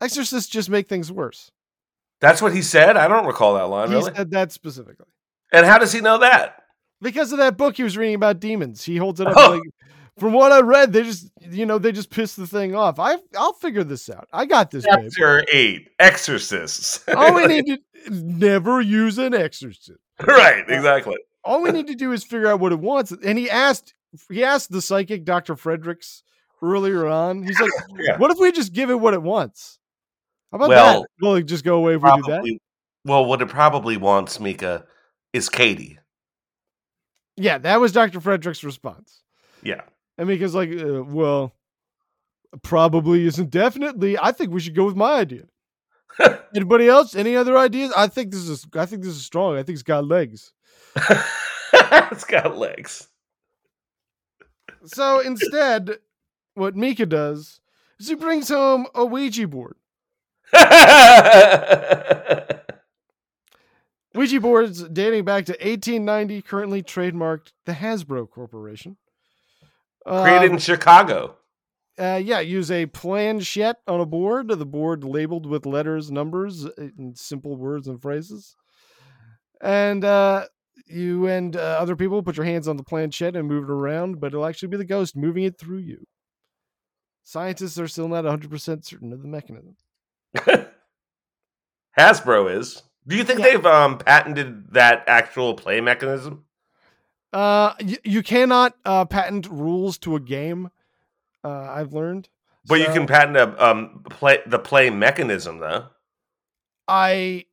Exorcists 0.00 0.48
just 0.50 0.68
make 0.70 0.88
things 0.88 1.10
worse. 1.10 1.50
That's 2.20 2.40
what 2.42 2.54
he 2.54 2.62
said? 2.62 2.96
I 2.96 3.08
don't 3.08 3.26
recall 3.26 3.54
that 3.54 3.68
line, 3.68 3.88
He 3.88 3.94
really. 3.94 4.14
said 4.14 4.30
that 4.30 4.50
specifically 4.52 5.06
And 5.52 5.66
how 5.66 5.78
does 5.78 5.92
he 5.92 6.00
know 6.00 6.18
that? 6.18 6.62
because 7.02 7.30
of 7.32 7.38
that 7.38 7.56
book 7.58 7.76
he 7.76 7.82
was 7.82 7.96
reading 7.96 8.14
about 8.14 8.40
demons. 8.40 8.82
He 8.84 8.96
holds 8.96 9.20
it 9.20 9.26
up 9.26 9.34
Oh. 9.36 9.50
like. 9.54 9.62
From 10.18 10.32
what 10.32 10.50
I 10.50 10.60
read, 10.60 10.94
they 10.94 11.02
just, 11.02 11.30
you 11.42 11.66
know, 11.66 11.76
they 11.76 11.92
just 11.92 12.08
piss 12.08 12.36
the 12.36 12.46
thing 12.46 12.74
off. 12.74 12.98
I, 12.98 13.16
I'll 13.36 13.52
figure 13.52 13.84
this 13.84 14.08
out. 14.08 14.26
I 14.32 14.46
got 14.46 14.70
this, 14.70 14.86
babe. 14.86 15.10
Chapter 15.12 15.44
8 15.52 15.90
Exorcists. 15.98 17.04
All 17.14 17.34
we 17.34 17.46
need 17.46 17.66
to 17.66 17.78
never 18.10 18.80
use 18.80 19.18
an 19.18 19.34
exorcist. 19.34 19.98
right, 20.26 20.64
exactly. 20.68 21.16
All 21.44 21.60
we 21.62 21.70
need 21.72 21.86
to 21.88 21.94
do 21.94 22.12
is 22.12 22.24
figure 22.24 22.46
out 22.46 22.60
what 22.60 22.72
it 22.72 22.78
wants. 22.80 23.12
And 23.12 23.38
he 23.38 23.50
asked, 23.50 23.92
he 24.30 24.42
asked 24.42 24.70
the 24.72 24.80
psychic 24.80 25.26
Dr. 25.26 25.54
Fredericks 25.54 26.22
earlier 26.62 27.06
on. 27.06 27.42
He's 27.42 27.60
like, 27.60 27.70
Yeah. 27.98 28.18
"What 28.18 28.30
if 28.30 28.38
we 28.38 28.52
just 28.52 28.72
give 28.72 28.90
it 28.90 29.00
what 29.00 29.14
it 29.14 29.22
wants? 29.22 29.78
How 30.50 30.56
about 30.56 30.68
Well, 30.68 31.00
that? 31.00 31.08
Will 31.20 31.34
it 31.36 31.44
just 31.44 31.64
go 31.64 31.76
away 31.76 31.94
if 31.94 32.02
we 32.02 32.10
do 32.10 32.22
that?" 32.28 32.58
Well, 33.04 33.24
what 33.24 33.40
it 33.42 33.48
probably 33.48 33.96
wants, 33.96 34.40
Mika, 34.40 34.84
is 35.32 35.48
Katie. 35.48 35.98
Yeah, 37.36 37.58
that 37.58 37.80
was 37.80 37.92
Dr. 37.92 38.20
Frederick's 38.20 38.64
response. 38.64 39.22
Yeah. 39.62 39.82
And 40.18 40.28
Mika's 40.28 40.54
like, 40.54 40.70
uh, 40.70 41.04
"Well, 41.04 41.54
probably 42.62 43.26
isn't 43.26 43.50
definitely. 43.50 44.18
I 44.18 44.32
think 44.32 44.50
we 44.50 44.60
should 44.60 44.74
go 44.74 44.84
with 44.84 44.96
my 44.96 45.14
idea." 45.20 45.44
Anybody 46.54 46.88
else? 46.88 47.14
Any 47.14 47.36
other 47.36 47.58
ideas? 47.58 47.92
I 47.96 48.06
think 48.08 48.32
this 48.32 48.48
is. 48.48 48.66
I 48.74 48.86
think 48.86 49.02
this 49.02 49.14
is 49.14 49.24
strong. 49.24 49.54
I 49.56 49.62
think 49.62 49.74
it's 49.76 49.82
got 49.82 50.06
legs. 50.06 50.52
it's 51.72 52.24
got 52.24 52.56
legs. 52.56 53.08
So 54.86 55.20
instead, 55.20 55.98
what 56.56 56.74
Mika 56.76 57.06
does 57.06 57.60
is 58.00 58.08
he 58.08 58.14
brings 58.14 58.48
home 58.48 58.86
a 58.94 59.04
Ouija 59.04 59.46
board. 59.46 59.76
Ouija 64.14 64.40
boards 64.40 64.82
dating 64.88 65.24
back 65.24 65.44
to 65.46 65.52
1890, 65.52 66.42
currently 66.42 66.82
trademarked 66.82 67.52
the 67.66 67.72
Hasbro 67.72 68.28
Corporation. 68.30 68.96
Created 70.06 70.48
Um, 70.48 70.52
in 70.54 70.58
Chicago. 70.58 71.36
uh, 71.98 72.20
yeah, 72.22 72.40
use 72.40 72.70
a 72.70 72.86
planchette 72.86 73.76
on 73.86 74.00
a 74.00 74.06
board. 74.06 74.48
The 74.48 74.64
board 74.66 75.04
labeled 75.04 75.46
with 75.46 75.66
letters, 75.66 76.10
numbers, 76.10 76.64
uh, 76.64 76.70
and 76.76 77.16
simple 77.18 77.56
words 77.56 77.88
and 77.88 78.00
phrases. 78.00 78.56
And 79.60 80.04
uh, 80.04 80.46
you 80.86 81.26
and 81.26 81.56
uh, 81.56 81.78
other 81.80 81.96
people 81.96 82.22
put 82.22 82.36
your 82.36 82.46
hands 82.46 82.68
on 82.68 82.76
the 82.76 82.82
planchette 82.84 83.36
and 83.36 83.48
move 83.48 83.64
it 83.64 83.70
around, 83.70 84.20
but 84.20 84.28
it'll 84.28 84.46
actually 84.46 84.68
be 84.68 84.76
the 84.76 84.84
ghost 84.84 85.16
moving 85.16 85.44
it 85.44 85.58
through 85.58 85.78
you. 85.78 86.06
Scientists 87.28 87.76
are 87.76 87.88
still 87.88 88.06
not 88.06 88.22
100% 88.24 88.84
certain 88.84 89.12
of 89.12 89.20
the 89.20 89.26
mechanism. 89.26 89.74
Hasbro 91.98 92.56
is. 92.56 92.82
Do 93.04 93.16
you 93.16 93.24
think 93.24 93.40
Yeah. 93.40 93.46
they've 93.46 93.66
um, 93.66 93.98
patented 93.98 94.72
that 94.74 95.02
actual 95.08 95.54
play 95.54 95.80
mechanism? 95.80 96.44
Uh, 97.32 97.74
y- 97.80 97.98
you 98.04 98.22
cannot 98.22 98.74
uh, 98.84 99.04
patent 99.06 99.48
rules 99.50 99.98
to 99.98 100.14
a 100.14 100.20
game. 100.20 100.70
Uh, 101.42 101.48
I've 101.68 101.92
learned. 101.92 102.28
But 102.68 102.78
you 102.78 102.86
can 102.86 103.06
patent 103.08 103.36
a 103.36 103.64
um 103.64 104.04
play 104.08 104.38
the 104.46 104.58
play 104.60 104.90
mechanism 104.90 105.58
though. 105.58 105.86
I. 106.86 107.46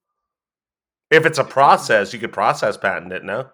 If 1.11 1.25
it's 1.25 1.37
a 1.39 1.43
process, 1.43 2.13
you 2.13 2.19
could 2.19 2.31
process 2.33 2.77
patent 2.77 3.11
it. 3.11 3.23
No. 3.23 3.49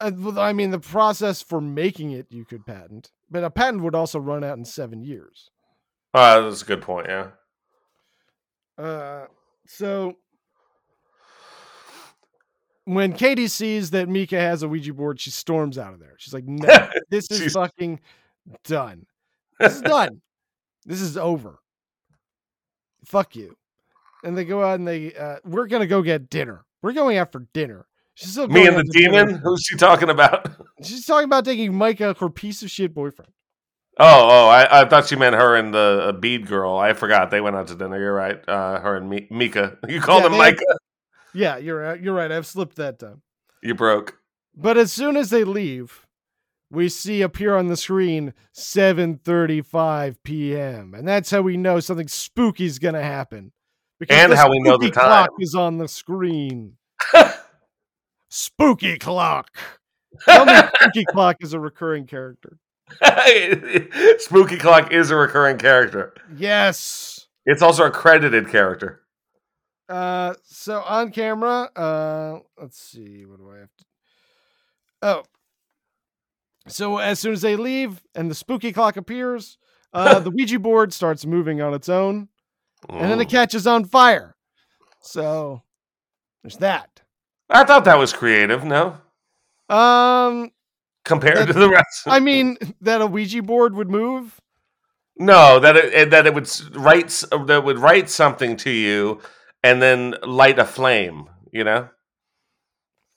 Uh, 0.00 0.12
I 0.38 0.52
mean, 0.52 0.70
the 0.70 0.78
process 0.80 1.42
for 1.42 1.60
making 1.60 2.12
it 2.12 2.26
you 2.30 2.44
could 2.44 2.64
patent. 2.66 3.10
But 3.30 3.44
a 3.44 3.50
patent 3.50 3.82
would 3.82 3.94
also 3.94 4.18
run 4.18 4.42
out 4.44 4.58
in 4.58 4.64
seven 4.64 5.02
years. 5.02 5.50
Uh, 6.12 6.40
that's 6.40 6.62
a 6.62 6.64
good 6.64 6.82
point. 6.82 7.06
Yeah. 7.08 7.28
Uh, 8.76 9.26
so 9.66 10.16
when 12.84 13.12
Katie 13.12 13.46
sees 13.46 13.90
that 13.90 14.08
Mika 14.08 14.38
has 14.40 14.62
a 14.62 14.68
Ouija 14.68 14.92
board, 14.92 15.20
she 15.20 15.30
storms 15.30 15.78
out 15.78 15.92
of 15.94 16.00
there. 16.00 16.14
She's 16.18 16.34
like, 16.34 16.46
"No, 16.46 16.88
this 17.10 17.30
is 17.30 17.52
fucking 17.52 18.00
done. 18.64 19.06
This 19.58 19.76
is 19.76 19.82
done. 19.82 20.20
this 20.86 21.00
is 21.00 21.16
over. 21.16 21.60
Fuck 23.04 23.36
you." 23.36 23.56
And 24.24 24.36
they 24.36 24.44
go 24.44 24.62
out 24.62 24.78
and 24.78 24.86
they, 24.86 25.14
uh, 25.14 25.36
we're 25.44 25.66
gonna 25.66 25.86
go 25.86 26.02
get 26.02 26.28
dinner. 26.28 26.64
We're 26.82 26.92
going 26.92 27.16
out 27.16 27.32
for 27.32 27.46
dinner. 27.52 27.86
She's 28.20 28.32
still 28.32 28.48
Me 28.48 28.66
and 28.66 28.76
the 28.76 28.80
out 28.80 28.86
dinner. 28.92 29.24
demon. 29.26 29.40
Who's 29.42 29.62
she 29.62 29.76
talking 29.76 30.10
about? 30.10 30.50
She's 30.82 31.06
talking 31.06 31.24
about 31.24 31.44
taking 31.44 31.74
Micah, 31.74 32.14
her 32.20 32.28
piece 32.28 32.62
of 32.62 32.70
shit 32.70 32.92
boyfriend. 32.94 33.32
Oh, 33.98 34.28
oh, 34.30 34.48
I, 34.48 34.82
I 34.82 34.84
thought 34.88 35.06
she 35.08 35.16
meant 35.16 35.34
her 35.36 35.56
and 35.56 35.74
the 35.74 36.06
uh, 36.08 36.12
bead 36.12 36.46
girl. 36.46 36.76
I 36.78 36.92
forgot 36.92 37.30
they 37.30 37.40
went 37.40 37.56
out 37.56 37.66
to 37.68 37.74
dinner. 37.74 37.98
You're 37.98 38.14
right. 38.14 38.46
Uh, 38.48 38.78
her 38.80 38.96
and 38.96 39.10
Mi- 39.10 39.26
Mika. 39.30 39.78
You 39.88 40.00
called 40.00 40.22
Yeah, 40.22 40.30
him 40.30 40.38
Micah. 40.38 40.64
Yeah, 41.34 41.56
you're 41.58 41.80
right. 41.80 42.00
You're 42.00 42.14
right. 42.14 42.30
I've 42.32 42.46
slipped 42.46 42.76
that 42.76 42.98
time. 42.98 43.22
You 43.62 43.74
broke. 43.74 44.18
But 44.54 44.76
as 44.76 44.92
soon 44.92 45.16
as 45.16 45.30
they 45.30 45.44
leave, 45.44 46.06
we 46.70 46.88
see 46.88 47.22
appear 47.22 47.56
on 47.56 47.68
the 47.68 47.76
screen 47.76 48.34
7:35 48.54 50.16
p.m. 50.24 50.94
and 50.94 51.06
that's 51.06 51.30
how 51.30 51.40
we 51.42 51.56
know 51.56 51.80
something 51.80 52.08
spooky 52.08 52.64
is 52.64 52.78
going 52.78 52.94
to 52.94 53.02
happen. 53.02 53.52
Because 53.98 54.16
And 54.18 54.34
how 54.34 54.50
we 54.50 54.58
know 54.60 54.76
the 54.76 54.86
spooky 54.86 54.92
clock 54.92 55.30
is 55.40 55.54
on 55.54 55.78
the 55.78 55.88
screen. 55.88 56.76
Spooky 58.30 58.98
clock. 58.98 59.50
Tell 60.24 60.46
me 60.46 60.54
spooky 60.80 61.04
clock 61.04 61.36
is 61.40 61.52
a 61.52 61.60
recurring 61.60 62.06
character. 62.06 62.58
Spooky 64.18 64.58
Clock 64.58 64.92
is 64.92 65.10
a 65.10 65.16
recurring 65.16 65.58
character. 65.58 66.14
Yes. 66.36 67.28
It's 67.46 67.62
also 67.62 67.84
a 67.84 67.90
credited 67.90 68.48
character. 68.48 69.02
Uh, 69.88 70.34
so 70.44 70.82
on 70.82 71.10
camera, 71.10 71.68
uh, 71.74 72.38
let's 72.60 72.80
see, 72.80 73.24
what 73.26 73.38
do 73.38 73.50
I 73.50 73.58
have 73.58 73.76
to? 73.76 73.84
Oh, 75.02 75.22
so 76.68 76.98
as 76.98 77.18
soon 77.18 77.32
as 77.32 77.42
they 77.42 77.56
leave 77.56 78.00
and 78.14 78.30
the 78.30 78.34
spooky 78.34 78.72
clock 78.72 78.96
appears, 78.96 79.58
uh, 79.92 80.18
the 80.20 80.30
Ouija 80.30 80.60
board 80.60 80.92
starts 80.92 81.26
moving 81.26 81.60
on 81.60 81.74
its 81.74 81.88
own, 81.88 82.28
and 82.88 83.10
then 83.10 83.20
it 83.20 83.28
catches 83.28 83.66
on 83.66 83.84
fire. 83.84 84.36
So 85.00 85.62
there's 86.42 86.58
that. 86.58 87.02
I 87.50 87.64
thought 87.64 87.84
that 87.84 87.98
was 87.98 88.12
creative. 88.12 88.64
No, 88.64 88.98
Um, 89.68 90.50
compared 91.04 91.38
That- 91.38 91.46
to 91.48 91.52
the 91.54 91.68
rest. 91.68 92.02
I 92.06 92.20
mean 92.20 92.56
that 92.80 93.00
a 93.00 93.06
Ouija 93.06 93.42
board 93.42 93.74
would 93.74 93.90
move. 93.90 94.40
no, 95.16 95.58
that 95.60 95.76
it 95.76 96.10
that 96.10 96.26
it 96.26 96.34
would 96.34 96.48
write 96.76 97.08
that 97.46 97.62
would 97.64 97.78
write 97.78 98.08
something 98.08 98.56
to 98.58 98.70
you 98.70 99.20
and 99.62 99.82
then 99.82 100.14
light 100.22 100.58
a 100.58 100.64
flame. 100.64 101.28
You 101.52 101.64
know. 101.64 101.88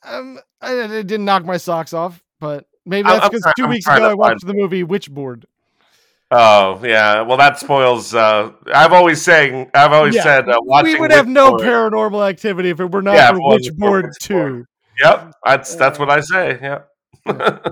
Um, 0.06 0.40
I, 0.62 0.74
it 0.74 1.08
didn't 1.08 1.26
knock 1.26 1.46
my 1.46 1.58
socks 1.58 1.94
off, 1.94 2.22
but 2.40 2.66
maybe 2.86 3.08
that's 3.08 3.30
because 3.30 3.54
2 3.58 3.64
I'm 3.64 3.70
weeks 3.70 3.88
ago 3.88 4.10
I 4.10 4.14
watched 4.14 4.46
the 4.46 4.54
movie 4.54 4.84
Witchboard. 4.84 5.46
Oh 6.36 6.82
yeah. 6.84 7.22
Well, 7.22 7.38
that 7.38 7.60
spoils. 7.60 8.16
Uh, 8.16 8.52
I've 8.74 8.92
always 8.94 9.22
saying. 9.22 9.70
I've 9.74 9.94
always 9.94 10.16
Yeah, 10.16 10.24
said 10.24 10.50
uh, 10.50 10.58
watching. 10.62 10.94
we 10.94 11.00
would 11.00 11.12
have 11.12 11.28
no 11.28 11.54
paranormal 11.54 12.28
activity 12.28 12.70
if 12.70 12.80
it 12.80 12.92
were 12.92 13.02
not 13.02 13.16
Yeah, 13.16 13.30
for 13.32 13.56
if 13.56 13.68
it 13.68 13.76
wasn't 13.78 13.80
Witchboard. 13.80 14.10
2. 14.20 14.66
Yep, 15.04 15.34
that's 15.46 15.76
that's 15.76 16.00
what 16.00 16.10
I 16.10 16.22
say. 16.22 16.60
Yep. 16.62 16.90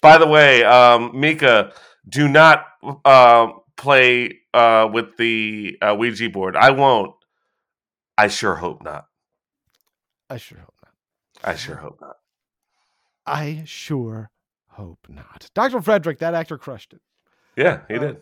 By 0.00 0.18
the 0.18 0.26
way, 0.26 0.64
um, 0.64 1.12
Mika, 1.18 1.72
do 2.08 2.28
not 2.28 2.64
uh, 3.04 3.48
play 3.76 4.38
uh, 4.54 4.88
with 4.92 5.16
the 5.16 5.76
uh, 5.82 5.94
Ouija 5.98 6.30
board. 6.30 6.56
I 6.56 6.70
won't. 6.70 7.14
I 8.16 8.28
sure 8.28 8.54
hope 8.56 8.82
not. 8.82 9.06
I 10.30 10.36
sure 10.36 10.58
hope 10.58 10.74
not. 10.84 10.94
I 11.52 11.56
sure 11.56 11.76
hope 11.76 12.00
not. 12.00 12.16
I 13.26 13.62
sure 13.66 14.30
hope 14.70 15.06
not. 15.08 15.48
Dr. 15.54 15.80
Frederick, 15.82 16.18
that 16.18 16.34
actor 16.34 16.58
crushed 16.58 16.92
it. 16.92 17.00
Yeah, 17.58 17.80
he 17.88 17.96
Uh, 17.96 17.98
did. 17.98 18.16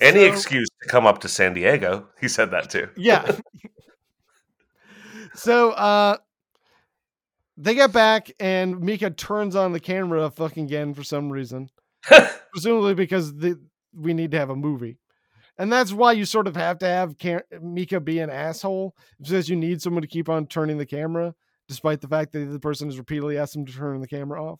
Any 0.00 0.20
So- 0.20 0.32
excuse 0.32 0.68
to 0.82 0.88
come 0.88 1.06
up 1.06 1.20
to 1.20 1.28
San 1.28 1.54
Diego. 1.54 2.08
He 2.20 2.28
said 2.28 2.50
that 2.50 2.68
too. 2.70 2.88
Yeah. 2.96 3.38
so 5.34 5.70
uh 5.72 6.16
they 7.56 7.74
get 7.74 7.92
back 7.92 8.30
and 8.40 8.80
Mika 8.80 9.10
turns 9.10 9.54
on 9.56 9.72
the 9.72 9.80
camera 9.80 10.30
fucking 10.30 10.64
again 10.64 10.94
for 10.94 11.02
some 11.04 11.30
reason. 11.30 11.68
Presumably 12.52 12.94
because 12.94 13.34
the, 13.36 13.60
we 13.94 14.14
need 14.14 14.30
to 14.32 14.38
have 14.38 14.50
a 14.50 14.56
movie. 14.56 14.98
And 15.58 15.70
that's 15.70 15.92
why 15.92 16.12
you 16.12 16.24
sort 16.24 16.46
of 16.48 16.56
have 16.56 16.78
to 16.78 16.86
have 16.86 17.18
Ka- 17.18 17.42
Mika 17.60 18.00
be 18.00 18.18
an 18.20 18.30
asshole 18.30 18.96
because 19.20 19.48
you 19.50 19.56
need 19.56 19.82
someone 19.82 20.00
to 20.02 20.08
keep 20.08 20.28
on 20.30 20.46
turning 20.46 20.78
the 20.78 20.86
camera, 20.86 21.34
despite 21.68 22.00
the 22.00 22.08
fact 22.08 22.32
that 22.32 22.46
the 22.46 22.58
person 22.58 22.88
has 22.88 22.98
repeatedly 22.98 23.36
asked 23.38 23.52
them 23.52 23.66
to 23.66 23.72
turn 23.72 24.00
the 24.00 24.08
camera 24.08 24.42
off. 24.42 24.58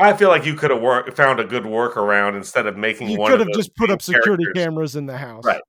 I 0.00 0.14
feel 0.16 0.28
like 0.28 0.46
you 0.46 0.54
could 0.54 0.70
have 0.70 0.80
work, 0.80 1.14
found 1.14 1.40
a 1.40 1.44
good 1.44 1.64
workaround 1.64 2.36
instead 2.36 2.66
of 2.66 2.76
making 2.76 3.08
You 3.10 3.18
could 3.18 3.40
have 3.40 3.52
just 3.54 3.74
put 3.76 3.90
up 3.90 4.00
security 4.02 4.44
characters- 4.44 4.64
cameras 4.64 4.96
in 4.96 5.06
the 5.06 5.16
house. 5.18 5.44
Right. 5.44 5.60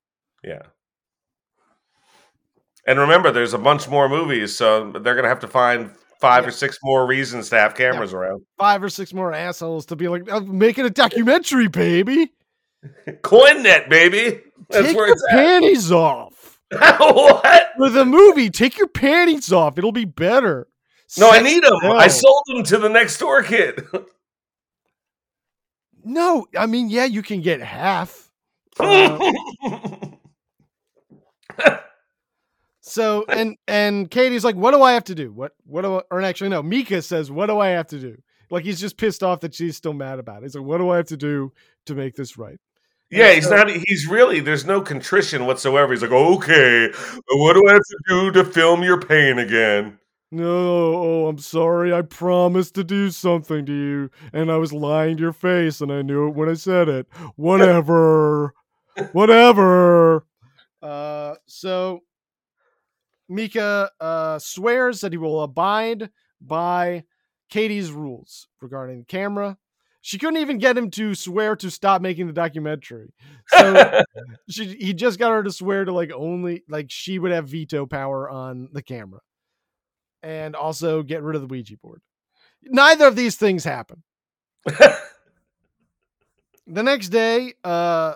Yeah. 0.42 0.62
And 2.86 2.98
remember, 2.98 3.30
there's 3.30 3.54
a 3.54 3.58
bunch 3.58 3.88
more 3.88 4.08
movies, 4.08 4.56
so 4.56 4.90
they're 4.90 5.14
gonna 5.14 5.28
have 5.28 5.40
to 5.40 5.48
find 5.48 5.90
five 6.20 6.44
Yeah. 6.44 6.48
or 6.48 6.52
six 6.52 6.78
more 6.82 7.06
reasons 7.06 7.48
to 7.50 7.58
have 7.58 7.74
cameras 7.74 8.12
around. 8.12 8.42
Five 8.58 8.82
or 8.82 8.88
six 8.88 9.12
more 9.12 9.32
assholes 9.32 9.86
to 9.86 9.96
be 9.96 10.08
like, 10.08 10.22
oh, 10.30 10.38
I'm 10.38 10.58
making 10.58 10.84
a 10.86 10.90
documentary, 10.90 11.68
baby. 11.68 12.32
CoinNet, 13.06 13.88
baby. 13.88 14.40
That's 14.70 14.88
Take 14.88 14.96
where 14.96 15.06
your 15.08 15.16
panties 15.30 15.92
off. 15.92 16.58
what? 16.72 17.68
For 17.76 17.90
the 17.90 18.04
movie, 18.04 18.50
take 18.50 18.78
your 18.78 18.88
panties 18.88 19.52
off. 19.52 19.78
It'll 19.78 19.92
be 19.92 20.04
better. 20.04 20.66
No, 21.18 21.28
I 21.30 21.40
need 21.40 21.62
them. 21.62 21.78
I 21.84 22.08
sold 22.08 22.42
them 22.46 22.62
to 22.64 22.78
the 22.78 22.88
next 22.88 23.18
door 23.18 23.42
kid. 23.42 23.86
No, 26.04 26.46
I 26.58 26.66
mean, 26.66 26.90
yeah, 26.90 27.04
you 27.04 27.22
can 27.22 27.40
get 27.40 27.60
half. 27.60 28.30
Uh, 31.58 31.76
so 32.80 33.24
and 33.28 33.56
and 33.68 34.10
Katie's 34.10 34.44
like, 34.44 34.56
what 34.56 34.72
do 34.72 34.82
I 34.82 34.92
have 34.92 35.04
to 35.04 35.14
do? 35.14 35.30
What 35.32 35.52
what 35.64 35.82
do 35.82 35.96
I, 35.96 36.02
or 36.10 36.22
actually 36.22 36.50
no, 36.50 36.62
Mika 36.62 37.02
says, 37.02 37.30
what 37.30 37.46
do 37.46 37.58
I 37.58 37.68
have 37.68 37.86
to 37.88 37.98
do? 37.98 38.16
Like 38.50 38.64
he's 38.64 38.80
just 38.80 38.96
pissed 38.96 39.22
off 39.22 39.40
that 39.40 39.54
she's 39.54 39.76
still 39.76 39.92
mad 39.92 40.18
about 40.18 40.38
it. 40.38 40.42
He's 40.44 40.54
like, 40.54 40.64
what 40.64 40.78
do 40.78 40.90
I 40.90 40.96
have 40.96 41.06
to 41.06 41.16
do 41.16 41.52
to 41.86 41.94
make 41.94 42.14
this 42.16 42.36
right? 42.36 42.58
yeah, 43.10 43.32
he's 43.32 43.50
not. 43.50 43.70
He's 43.70 44.06
really. 44.08 44.40
There's 44.40 44.64
no 44.64 44.80
contrition 44.80 45.46
whatsoever. 45.46 45.92
He's 45.92 46.02
like, 46.02 46.12
okay, 46.12 46.90
what 47.28 47.52
do 47.52 47.62
I 47.68 47.74
have 47.74 47.82
to 47.82 47.98
do 48.08 48.32
to 48.32 48.44
film 48.44 48.82
your 48.82 49.00
pain 49.00 49.38
again? 49.38 49.98
No, 50.34 50.46
oh, 50.46 51.26
I'm 51.26 51.36
sorry. 51.36 51.92
I 51.92 52.00
promised 52.00 52.74
to 52.76 52.84
do 52.84 53.10
something 53.10 53.66
to 53.66 53.72
you, 53.72 54.10
and 54.32 54.50
I 54.50 54.56
was 54.56 54.72
lying 54.72 55.18
to 55.18 55.22
your 55.24 55.34
face, 55.34 55.82
and 55.82 55.92
I 55.92 56.00
knew 56.00 56.26
it 56.26 56.34
when 56.34 56.48
I 56.48 56.54
said 56.54 56.88
it. 56.88 57.06
Whatever, 57.36 58.54
whatever. 59.12 60.24
Uh, 60.80 61.34
so 61.44 62.00
Mika 63.28 63.90
uh, 64.00 64.38
swears 64.38 65.02
that 65.02 65.12
he 65.12 65.18
will 65.18 65.42
abide 65.42 66.08
by 66.40 67.04
Katie's 67.50 67.92
rules 67.92 68.48
regarding 68.62 69.00
the 69.00 69.04
camera. 69.04 69.58
She 70.00 70.16
couldn't 70.16 70.40
even 70.40 70.56
get 70.56 70.78
him 70.78 70.90
to 70.92 71.14
swear 71.14 71.56
to 71.56 71.70
stop 71.70 72.00
making 72.00 72.26
the 72.26 72.32
documentary. 72.32 73.12
So 73.48 74.02
she, 74.48 74.76
he 74.80 74.94
just 74.94 75.18
got 75.18 75.30
her 75.30 75.42
to 75.42 75.52
swear 75.52 75.84
to 75.84 75.92
like 75.92 76.10
only 76.10 76.62
like 76.70 76.86
she 76.88 77.18
would 77.18 77.32
have 77.32 77.48
veto 77.48 77.84
power 77.84 78.30
on 78.30 78.70
the 78.72 78.82
camera 78.82 79.20
and 80.22 80.54
also 80.54 81.02
get 81.02 81.22
rid 81.22 81.34
of 81.36 81.42
the 81.42 81.48
Ouija 81.48 81.76
board. 81.78 82.00
Neither 82.62 83.06
of 83.06 83.16
these 83.16 83.36
things 83.36 83.64
happen. 83.64 84.02
The 86.66 86.82
next 86.82 87.08
day, 87.08 87.54
uh, 87.64 88.14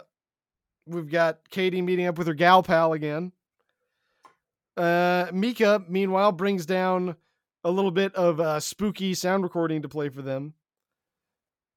we've 0.86 1.10
got 1.10 1.50
Katie 1.50 1.82
meeting 1.82 2.06
up 2.06 2.16
with 2.16 2.28
her 2.28 2.34
gal 2.34 2.62
pal 2.62 2.92
again. 2.92 3.32
Uh, 4.76 5.26
Mika, 5.32 5.82
meanwhile, 5.88 6.30
brings 6.32 6.64
down 6.64 7.16
a 7.64 7.70
little 7.70 7.90
bit 7.90 8.14
of 8.14 8.38
uh, 8.40 8.60
spooky 8.60 9.14
sound 9.14 9.42
recording 9.42 9.82
to 9.82 9.88
play 9.88 10.08
for 10.10 10.22
them. 10.22 10.54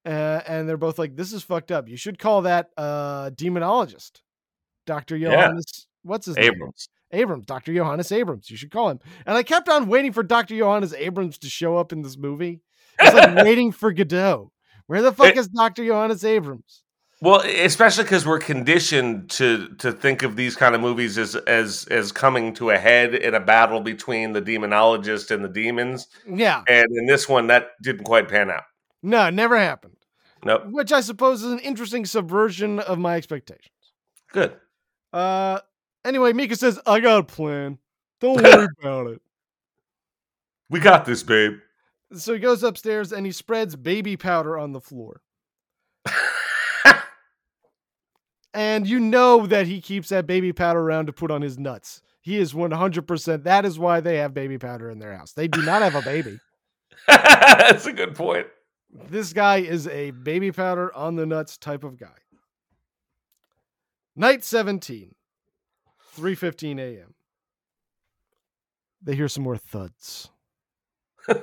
Uh, 0.05 0.41
and 0.47 0.69
they're 0.69 0.77
both 0.77 0.99
like, 0.99 1.15
"This 1.15 1.33
is 1.33 1.43
fucked 1.43 1.71
up. 1.71 1.89
You 1.89 1.97
should 1.97 2.19
call 2.19 2.43
that 2.43 2.69
uh, 2.77 3.31
demonologist, 3.31 4.21
Doctor 4.85 5.17
Yeah. 5.17 5.31
Johannes. 5.31 5.87
What's 6.03 6.27
his 6.27 6.37
name? 6.37 6.53
Abrams. 6.53 6.87
Abrams, 7.11 7.45
Dr. 7.45 7.73
Johannes 7.73 8.11
Abrams. 8.11 8.49
You 8.51 8.57
should 8.57 8.71
call 8.71 8.89
him. 8.89 8.99
And 9.25 9.37
I 9.37 9.43
kept 9.43 9.67
on 9.69 9.87
waiting 9.87 10.13
for 10.13 10.23
Dr. 10.23 10.57
Johannes 10.57 10.93
Abrams 10.93 11.37
to 11.39 11.49
show 11.49 11.77
up 11.77 11.91
in 11.91 12.01
this 12.01 12.17
movie. 12.17 12.61
It's 12.99 13.13
like 13.15 13.35
waiting 13.45 13.71
for 13.71 13.91
Godot. 13.91 14.51
Where 14.87 15.01
the 15.01 15.11
fuck 15.11 15.29
It- 15.29 15.37
is 15.37 15.47
Dr. 15.47 15.85
Johannes 15.85 16.23
Abrams? 16.23 16.83
Well, 17.21 17.41
especially 17.41 18.05
because 18.05 18.25
we're 18.25 18.39
conditioned 18.39 19.29
to 19.31 19.75
to 19.79 19.91
think 19.91 20.23
of 20.23 20.37
these 20.37 20.55
kind 20.55 20.73
of 20.73 20.79
movies 20.79 21.17
as 21.17 21.35
as 21.35 21.85
as 21.91 22.13
coming 22.13 22.53
to 22.53 22.69
a 22.69 22.77
head 22.77 23.13
in 23.13 23.33
a 23.35 23.41
battle 23.41 23.81
between 23.81 24.31
the 24.31 24.41
demonologist 24.41 25.29
and 25.29 25.43
the 25.43 25.49
demons, 25.49 26.07
Yeah. 26.25 26.63
and 26.69 26.87
in 26.95 27.07
this 27.07 27.27
one, 27.27 27.47
that 27.47 27.71
didn't 27.83 28.05
quite 28.05 28.29
pan 28.29 28.49
out. 28.49 28.63
No, 29.03 29.27
it 29.27 29.33
never 29.33 29.57
happened. 29.57 29.97
Nope. 30.45 30.67
which 30.67 30.93
I 30.93 31.01
suppose 31.01 31.43
is 31.43 31.51
an 31.51 31.59
interesting 31.59 32.05
subversion 32.05 32.79
of 32.79 32.97
my 32.97 33.15
expectations. 33.17 33.67
Good. 34.31 34.55
Uh, 35.11 35.59
anyway, 36.09 36.33
Mika 36.33 36.55
says, 36.55 36.79
"I 36.85 36.99
got 36.99 37.19
a 37.19 37.23
plan. 37.23 37.77
Don't 38.19 38.41
worry 38.41 38.67
about 38.81 39.07
it." 39.07 39.21
We 40.69 40.79
got 40.79 41.05
this, 41.05 41.23
babe. 41.23 41.53
So 42.13 42.33
he 42.33 42.39
goes 42.39 42.63
upstairs 42.63 43.13
and 43.13 43.25
he 43.25 43.31
spreads 43.31 43.75
baby 43.75 44.17
powder 44.17 44.57
on 44.57 44.73
the 44.73 44.81
floor. 44.81 45.21
And 48.53 48.87
you 48.87 48.99
know 48.99 49.45
that 49.45 49.67
he 49.67 49.79
keeps 49.79 50.09
that 50.09 50.25
baby 50.25 50.53
powder 50.53 50.79
around 50.79 51.05
to 51.05 51.13
put 51.13 51.31
on 51.31 51.41
his 51.41 51.59
nuts. 51.59 52.01
He 52.21 52.37
is 52.37 52.53
100%. 52.53 53.43
That 53.43 53.65
is 53.65 53.79
why 53.79 53.99
they 53.99 54.17
have 54.17 54.33
baby 54.33 54.57
powder 54.57 54.89
in 54.89 54.99
their 54.99 55.15
house. 55.15 55.33
They 55.33 55.47
do 55.47 55.61
not 55.61 55.81
have 55.81 55.95
a 55.95 56.01
baby. 56.01 56.39
That's 57.07 57.85
a 57.85 57.93
good 57.93 58.15
point. 58.15 58.47
This 59.07 59.33
guy 59.33 59.57
is 59.57 59.87
a 59.87 60.11
baby 60.11 60.51
powder 60.51 60.93
on 60.95 61.15
the 61.15 61.25
nuts 61.25 61.57
type 61.57 61.83
of 61.83 61.97
guy. 61.97 62.07
Night 64.15 64.43
17, 64.43 65.13
3:15 66.19 66.79
a.m. 66.79 67.13
They 69.01 69.15
hear 69.15 69.27
some 69.29 69.43
more 69.43 69.57
thuds. 69.57 70.29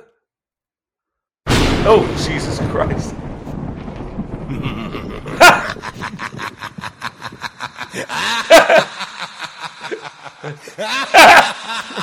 Oh, 1.89 2.03
Jesus 2.27 2.57
Christ. 2.69 3.15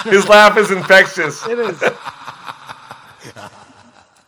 His 0.04 0.28
laugh 0.28 0.56
is 0.56 0.70
infectious. 0.70 1.46
It 1.46 1.58
is. 1.58 1.82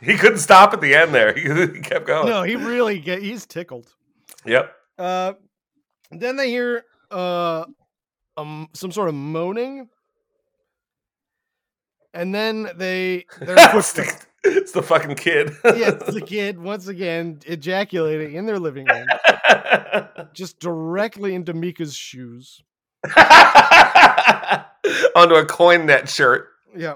He 0.01 0.17
couldn't 0.17 0.39
stop 0.39 0.73
at 0.73 0.81
the 0.81 0.95
end 0.95 1.15
there. 1.15 1.35
He 1.37 1.81
kept 1.81 2.07
going. 2.07 2.29
no, 2.29 2.43
he 2.43 2.57
really 2.57 2.99
get 2.99 3.23
he's 3.23 3.47
tickled. 3.47 3.93
Yep. 4.45 4.73
Uh, 4.99 5.33
then 6.11 6.37
they 6.37 6.51
hear 6.51 6.85
uh, 7.11 7.65
um, 8.37 8.69
some 8.73 8.93
sort 8.93 9.09
of 9.09 9.15
moaning, 9.15 9.89
and 12.13 12.35
then 12.35 12.71
they 12.77 13.25
their 13.41 13.57
it's, 13.59 13.93
the, 13.93 14.27
it's 14.45 14.73
the 14.73 14.83
fucking 14.83 15.17
kid. 15.17 15.53
yeah, 15.65 15.91
it's 15.91 16.13
the 16.13 16.21
kid 16.27 16.59
once 16.59 16.89
again 16.89 17.41
ejaculating 17.47 18.35
in 18.35 18.47
their 18.47 18.59
living 18.59 18.87
room, 18.87 19.07
just 20.33 20.59
directly 20.61 21.35
into 21.35 21.55
Mika's 21.55 21.95
shoes. 21.95 22.63
Onto 25.15 25.35
a 25.35 25.47
coin 25.47 25.87
net 25.87 26.09
shirt. 26.09 26.49
Yeah, 26.77 26.95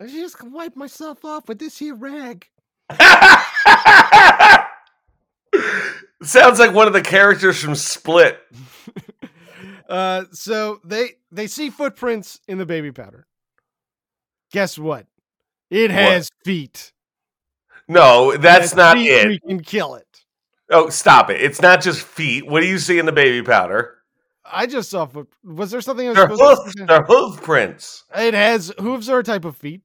I 0.00 0.06
just 0.06 0.42
wipe 0.42 0.76
myself 0.76 1.24
off 1.24 1.48
with 1.48 1.58
this 1.58 1.78
here 1.78 1.94
rag. 1.94 2.46
Sounds 6.22 6.58
like 6.58 6.72
one 6.72 6.86
of 6.86 6.92
the 6.92 7.02
characters 7.02 7.60
from 7.62 7.74
Split. 7.74 8.40
Uh, 9.88 10.24
so 10.32 10.80
they 10.84 11.10
they 11.30 11.46
see 11.46 11.70
footprints 11.70 12.40
in 12.48 12.58
the 12.58 12.66
baby 12.66 12.92
powder. 12.92 13.26
Guess 14.52 14.78
what? 14.78 15.06
It 15.70 15.90
has 15.90 16.28
feet. 16.44 16.92
No, 17.88 18.36
that's 18.36 18.74
not 18.74 18.98
it. 18.98 19.28
We 19.28 19.38
can 19.38 19.60
kill 19.60 19.94
it. 19.94 20.06
Oh, 20.70 20.88
stop 20.88 21.30
it. 21.30 21.40
It's 21.40 21.62
not 21.62 21.80
just 21.80 22.02
feet. 22.02 22.46
What 22.46 22.60
do 22.60 22.66
you 22.66 22.78
see 22.78 22.98
in 22.98 23.06
the 23.06 23.12
baby 23.12 23.44
powder? 23.44 23.98
I 24.44 24.66
just 24.66 24.90
saw 24.90 25.06
foot. 25.06 25.28
Was 25.44 25.70
there 25.70 25.80
something 25.80 26.06
I 26.06 26.10
was 26.10 26.16
They're 26.16 26.30
supposed 26.30 26.62
hoof, 26.64 26.74
to 26.74 26.84
they're 26.86 27.02
hoof 27.04 27.42
prints. 27.42 28.04
It 28.14 28.34
has 28.34 28.72
hooves 28.78 29.08
are 29.08 29.20
a 29.20 29.24
type 29.24 29.44
of 29.44 29.56
feet. 29.56 29.82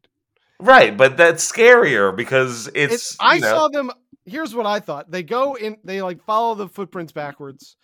Right, 0.60 0.96
but 0.96 1.18
that's 1.18 1.50
scarier 1.52 2.16
because 2.16 2.68
it's. 2.74 2.94
It's, 2.94 3.18
I 3.20 3.36
you 3.36 3.42
know- 3.42 3.50
saw 3.50 3.68
them. 3.70 3.92
Here's 4.26 4.54
what 4.54 4.68
I 4.68 4.80
thought. 4.80 5.10
They 5.10 5.24
go 5.24 5.56
in. 5.56 5.78
They 5.84 6.02
like 6.02 6.24
follow 6.24 6.54
the 6.56 6.68
footprints 6.68 7.12
backwards 7.12 7.76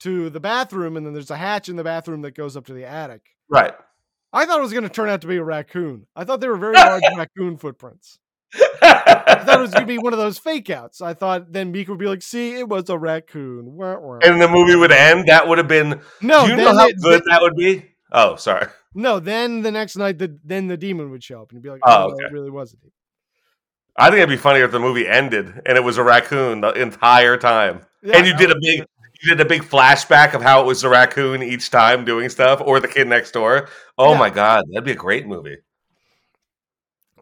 to 0.00 0.30
the 0.30 0.40
bathroom, 0.40 0.96
and 0.96 1.06
then 1.06 1.12
there's 1.12 1.30
a 1.30 1.36
hatch 1.36 1.68
in 1.68 1.76
the 1.76 1.84
bathroom 1.84 2.22
that 2.22 2.34
goes 2.34 2.56
up 2.56 2.66
to 2.66 2.72
the 2.74 2.84
attic. 2.84 3.22
Right. 3.48 3.74
I 4.32 4.44
thought 4.44 4.58
it 4.58 4.62
was 4.62 4.72
going 4.72 4.84
to 4.84 4.90
turn 4.90 5.08
out 5.08 5.22
to 5.22 5.26
be 5.26 5.36
a 5.36 5.44
raccoon. 5.44 6.06
I 6.14 6.24
thought 6.24 6.40
they 6.40 6.48
were 6.48 6.56
very 6.56 6.74
large 6.74 7.02
raccoon 7.16 7.56
footprints. 7.56 8.18
I 8.82 9.42
thought 9.44 9.58
it 9.58 9.62
was 9.62 9.72
going 9.72 9.84
to 9.86 9.92
be 9.92 9.98
one 9.98 10.12
of 10.12 10.18
those 10.18 10.38
fake 10.38 10.70
outs. 10.70 11.00
I 11.00 11.14
thought 11.14 11.52
then 11.52 11.72
Meek 11.72 11.88
would 11.88 11.98
be 11.98 12.06
like, 12.06 12.22
"See, 12.22 12.54
it 12.54 12.68
was 12.68 12.88
a 12.88 12.96
raccoon." 12.98 13.74
Wah, 13.76 13.98
wah. 13.98 14.18
and 14.22 14.40
the 14.40 14.48
movie 14.48 14.76
would 14.76 14.92
end. 14.92 15.26
That 15.28 15.48
would 15.48 15.58
have 15.58 15.68
been. 15.68 16.00
no, 16.22 16.44
do 16.44 16.50
you 16.52 16.56
know 16.56 16.74
how 16.76 16.86
it- 16.86 17.00
good 17.00 17.22
that 17.28 17.42
would 17.42 17.56
be? 17.56 17.84
Oh, 18.12 18.36
sorry. 18.36 18.68
no, 18.94 19.18
then 19.18 19.62
the 19.62 19.72
next 19.72 19.96
night, 19.96 20.18
the 20.18 20.38
then 20.44 20.68
the 20.68 20.76
demon 20.76 21.10
would 21.10 21.24
show 21.24 21.42
up 21.42 21.52
and 21.52 21.60
be 21.62 21.70
like, 21.70 21.80
Oh, 21.84 22.10
"Oh, 22.10 22.12
okay. 22.12 22.24
it 22.26 22.32
really 22.32 22.50
was 22.50 22.72
a 22.72 22.76
demon." 22.76 22.92
I 23.98 24.10
think 24.10 24.18
it'd 24.18 24.28
be 24.28 24.36
funnier 24.36 24.64
if 24.64 24.72
the 24.72 24.78
movie 24.78 25.08
ended 25.08 25.46
and 25.66 25.76
it 25.76 25.82
was 25.82 25.96
a 25.98 26.02
raccoon 26.04 26.60
the 26.60 26.70
entire 26.72 27.36
time, 27.38 27.80
Yeah, 28.02 28.18
and 28.18 28.26
you 28.26 28.36
did 28.36 28.50
a 28.50 28.56
big, 28.60 28.84
you 29.22 29.28
did 29.28 29.40
a 29.40 29.48
big 29.48 29.62
flashback 29.62 30.34
of 30.34 30.42
how 30.42 30.60
it 30.62 30.66
was 30.66 30.82
the 30.82 30.88
raccoon 30.88 31.42
each 31.42 31.70
time 31.70 32.04
doing 32.04 32.28
stuff, 32.28 32.60
or 32.64 32.80
the 32.80 32.88
kid 32.88 33.08
next 33.08 33.32
door. 33.32 33.68
Oh 33.98 34.12
Yeah. 34.12 34.18
my 34.18 34.30
god, 34.30 34.64
that'd 34.70 34.84
be 34.84 34.92
a 34.92 34.96
great 34.96 35.26
movie. 35.26 35.58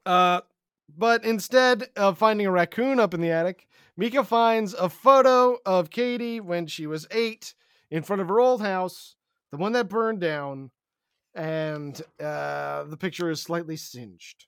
Uh, 0.06 0.40
but 0.96 1.24
instead 1.24 1.88
of 1.96 2.18
finding 2.18 2.46
a 2.46 2.50
raccoon 2.50 3.00
up 3.00 3.14
in 3.14 3.20
the 3.20 3.30
attic, 3.30 3.66
Mika 3.96 4.24
finds 4.24 4.74
a 4.74 4.88
photo 4.88 5.56
of 5.64 5.90
Katie 5.90 6.40
when 6.40 6.66
she 6.66 6.86
was 6.86 7.06
eight 7.10 7.54
in 7.90 8.02
front 8.02 8.20
of 8.20 8.28
her 8.28 8.40
old 8.40 8.60
house, 8.60 9.16
the 9.50 9.56
one 9.56 9.72
that 9.72 9.88
burned 9.88 10.20
down, 10.20 10.70
and 11.34 12.00
uh, 12.20 12.84
the 12.84 12.96
picture 12.96 13.30
is 13.30 13.40
slightly 13.40 13.76
singed. 13.76 14.46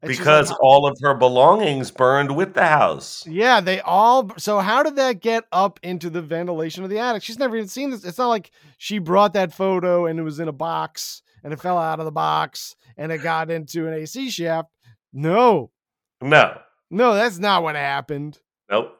And 0.00 0.08
Because 0.10 0.50
like, 0.50 0.62
all 0.62 0.86
of 0.86 0.96
her 1.02 1.14
belongings 1.14 1.90
burned 1.90 2.36
with 2.36 2.54
the 2.54 2.64
house. 2.66 3.26
yeah, 3.26 3.60
they 3.60 3.80
all. 3.80 4.30
So 4.38 4.60
how 4.60 4.82
did 4.84 4.94
that 4.96 5.20
get 5.20 5.44
up 5.50 5.80
into 5.82 6.08
the 6.08 6.22
ventilation 6.22 6.84
of 6.84 6.90
the 6.90 6.98
attic? 7.00 7.22
She's 7.24 7.38
never 7.38 7.56
even 7.56 7.68
seen 7.68 7.90
this. 7.90 8.04
It's 8.04 8.18
not 8.18 8.28
like 8.28 8.50
she 8.76 8.98
brought 9.00 9.32
that 9.32 9.52
photo 9.52 10.06
and 10.06 10.18
it 10.18 10.22
was 10.22 10.38
in 10.38 10.46
a 10.48 10.52
box 10.52 11.22
and 11.42 11.52
it 11.52 11.60
fell 11.60 11.78
out 11.78 11.98
of 11.98 12.04
the 12.04 12.12
box 12.12 12.76
and 12.96 13.10
it 13.10 13.22
got 13.22 13.50
into 13.50 13.88
an 13.88 13.94
AC 13.94 14.30
shaft. 14.30 14.68
No, 15.12 15.70
No, 16.20 16.58
no, 16.90 17.14
that's 17.14 17.38
not 17.38 17.62
what 17.64 17.74
happened. 17.74 18.38
nope. 18.70 18.94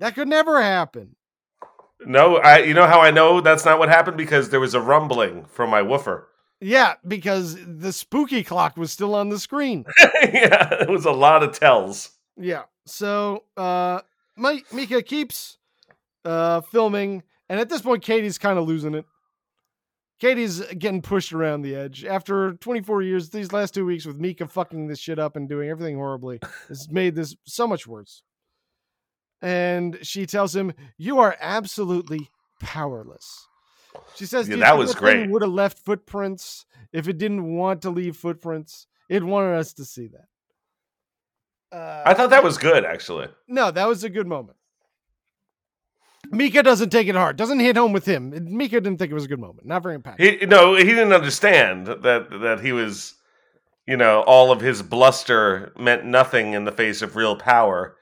That 0.00 0.14
could 0.14 0.28
never 0.28 0.60
happen. 0.62 1.16
No, 2.00 2.36
I. 2.36 2.58
You 2.58 2.74
know 2.74 2.86
how 2.86 3.00
I 3.00 3.10
know 3.10 3.40
that's 3.40 3.64
not 3.64 3.78
what 3.80 3.88
happened 3.88 4.16
because 4.16 4.50
there 4.50 4.60
was 4.60 4.74
a 4.74 4.80
rumbling 4.80 5.44
from 5.46 5.70
my 5.70 5.82
woofer. 5.82 6.28
Yeah, 6.60 6.94
because 7.06 7.56
the 7.64 7.92
spooky 7.92 8.42
clock 8.42 8.76
was 8.76 8.90
still 8.90 9.14
on 9.14 9.28
the 9.28 9.38
screen. 9.38 9.84
yeah, 10.22 10.82
it 10.82 10.88
was 10.88 11.04
a 11.04 11.12
lot 11.12 11.42
of 11.42 11.52
tells. 11.52 12.10
Yeah. 12.36 12.64
So 12.86 13.44
uh 13.56 14.00
Mi- 14.36 14.64
Mika 14.72 15.02
keeps 15.02 15.58
uh 16.24 16.60
filming, 16.62 17.22
and 17.48 17.60
at 17.60 17.68
this 17.68 17.82
point 17.82 18.02
Katie's 18.02 18.38
kind 18.38 18.58
of 18.58 18.66
losing 18.66 18.94
it. 18.94 19.04
Katie's 20.18 20.60
getting 20.78 21.00
pushed 21.00 21.32
around 21.32 21.62
the 21.62 21.76
edge. 21.76 22.04
After 22.04 22.54
24 22.54 23.02
years, 23.02 23.30
these 23.30 23.52
last 23.52 23.72
two 23.72 23.86
weeks 23.86 24.04
with 24.04 24.16
Mika 24.16 24.48
fucking 24.48 24.88
this 24.88 24.98
shit 24.98 25.18
up 25.20 25.36
and 25.36 25.48
doing 25.48 25.68
everything 25.68 25.94
horribly 25.94 26.40
has 26.66 26.88
made 26.90 27.14
this 27.14 27.36
so 27.44 27.68
much 27.68 27.86
worse. 27.86 28.22
And 29.40 29.96
she 30.02 30.26
tells 30.26 30.56
him, 30.56 30.72
You 30.96 31.20
are 31.20 31.36
absolutely 31.40 32.30
powerless. 32.58 33.46
She 34.14 34.26
says, 34.26 34.48
Yeah, 34.48 34.54
"Do 34.54 34.58
you 34.58 34.64
that 34.64 34.78
was 34.78 34.94
great. 34.94 35.28
Would 35.30 35.42
have 35.42 35.50
left 35.50 35.78
footprints 35.78 36.66
if 36.92 37.08
it 37.08 37.18
didn't 37.18 37.54
want 37.56 37.82
to 37.82 37.90
leave 37.90 38.16
footprints. 38.16 38.86
It 39.08 39.22
wanted 39.22 39.56
us 39.56 39.72
to 39.74 39.84
see 39.84 40.08
that. 40.08 41.76
Uh, 41.76 42.02
I 42.06 42.14
thought 42.14 42.30
that 42.30 42.42
was 42.44 42.56
good, 42.58 42.84
actually. 42.84 43.28
no, 43.46 43.70
that 43.70 43.86
was 43.86 44.02
a 44.04 44.08
good 44.10 44.26
moment. 44.26 44.56
Mika 46.30 46.62
doesn't 46.62 46.90
take 46.90 47.08
it 47.08 47.14
hard. 47.14 47.36
Doesn't 47.36 47.60
hit 47.60 47.76
home 47.76 47.92
with 47.92 48.04
him. 48.04 48.30
Mika 48.56 48.80
didn't 48.80 48.98
think 48.98 49.10
it 49.10 49.14
was 49.14 49.24
a 49.24 49.28
good 49.28 49.40
moment. 49.40 49.66
Not 49.66 49.82
very 49.82 49.98
impactful. 49.98 50.40
He 50.40 50.46
no, 50.46 50.74
he 50.74 50.84
didn't 50.84 51.12
understand 51.12 51.86
that 51.86 52.02
that 52.30 52.60
he 52.60 52.72
was, 52.72 53.14
you 53.86 53.96
know, 53.96 54.22
all 54.22 54.50
of 54.50 54.60
his 54.60 54.82
bluster 54.82 55.72
meant 55.78 56.04
nothing 56.04 56.52
in 56.52 56.64
the 56.64 56.72
face 56.72 57.00
of 57.02 57.16
real 57.16 57.36
power, 57.36 57.96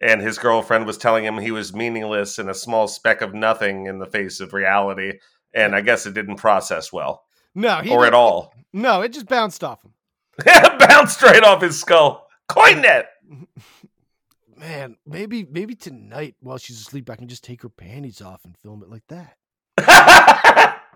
and 0.00 0.20
his 0.20 0.38
girlfriend 0.38 0.86
was 0.86 0.98
telling 0.98 1.24
him 1.24 1.38
he 1.38 1.50
was 1.50 1.74
meaningless 1.74 2.38
and 2.38 2.48
a 2.48 2.54
small 2.54 2.88
speck 2.88 3.20
of 3.20 3.34
nothing 3.34 3.86
in 3.86 3.98
the 3.98 4.06
face 4.06 4.40
of 4.40 4.52
reality. 4.52 5.18
And 5.52 5.74
I 5.74 5.80
guess 5.80 6.06
it 6.06 6.14
didn't 6.14 6.36
process 6.36 6.92
well, 6.92 7.24
no, 7.54 7.76
he 7.78 7.90
or 7.90 8.06
at 8.06 8.14
all. 8.14 8.54
No, 8.72 9.02
it 9.02 9.12
just 9.12 9.26
bounced 9.26 9.64
off 9.64 9.84
him. 9.84 9.92
Bounced 10.44 11.20
right 11.22 11.42
off 11.42 11.60
his 11.60 11.78
skull. 11.78 12.28
Coin 12.48 12.80
net. 12.80 13.10
Man, 14.56 14.96
maybe 15.06 15.46
maybe 15.50 15.74
tonight 15.74 16.34
while 16.40 16.58
she's 16.58 16.80
asleep, 16.80 17.08
I 17.08 17.16
can 17.16 17.28
just 17.28 17.42
take 17.42 17.62
her 17.62 17.68
panties 17.68 18.20
off 18.20 18.44
and 18.44 18.56
film 18.58 18.82
it 18.82 18.90
like 18.90 19.04
that. 19.08 19.36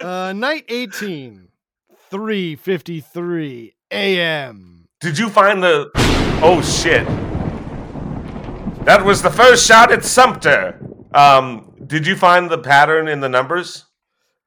Uh, 0.00 0.32
night 0.32 0.64
18, 0.68 1.48
3:53 2.10 3.72
a.m. 3.90 4.88
Did 5.00 5.18
you 5.18 5.28
find 5.28 5.60
the? 5.60 5.90
Oh 6.40 6.62
shit! 6.62 7.06
That 8.88 9.04
was 9.04 9.20
the 9.20 9.28
first 9.28 9.66
shot 9.66 9.92
at 9.92 10.02
Sumter. 10.02 10.80
Um, 11.12 11.74
did 11.86 12.06
you 12.06 12.16
find 12.16 12.48
the 12.48 12.56
pattern 12.56 13.06
in 13.06 13.20
the 13.20 13.28
numbers? 13.28 13.84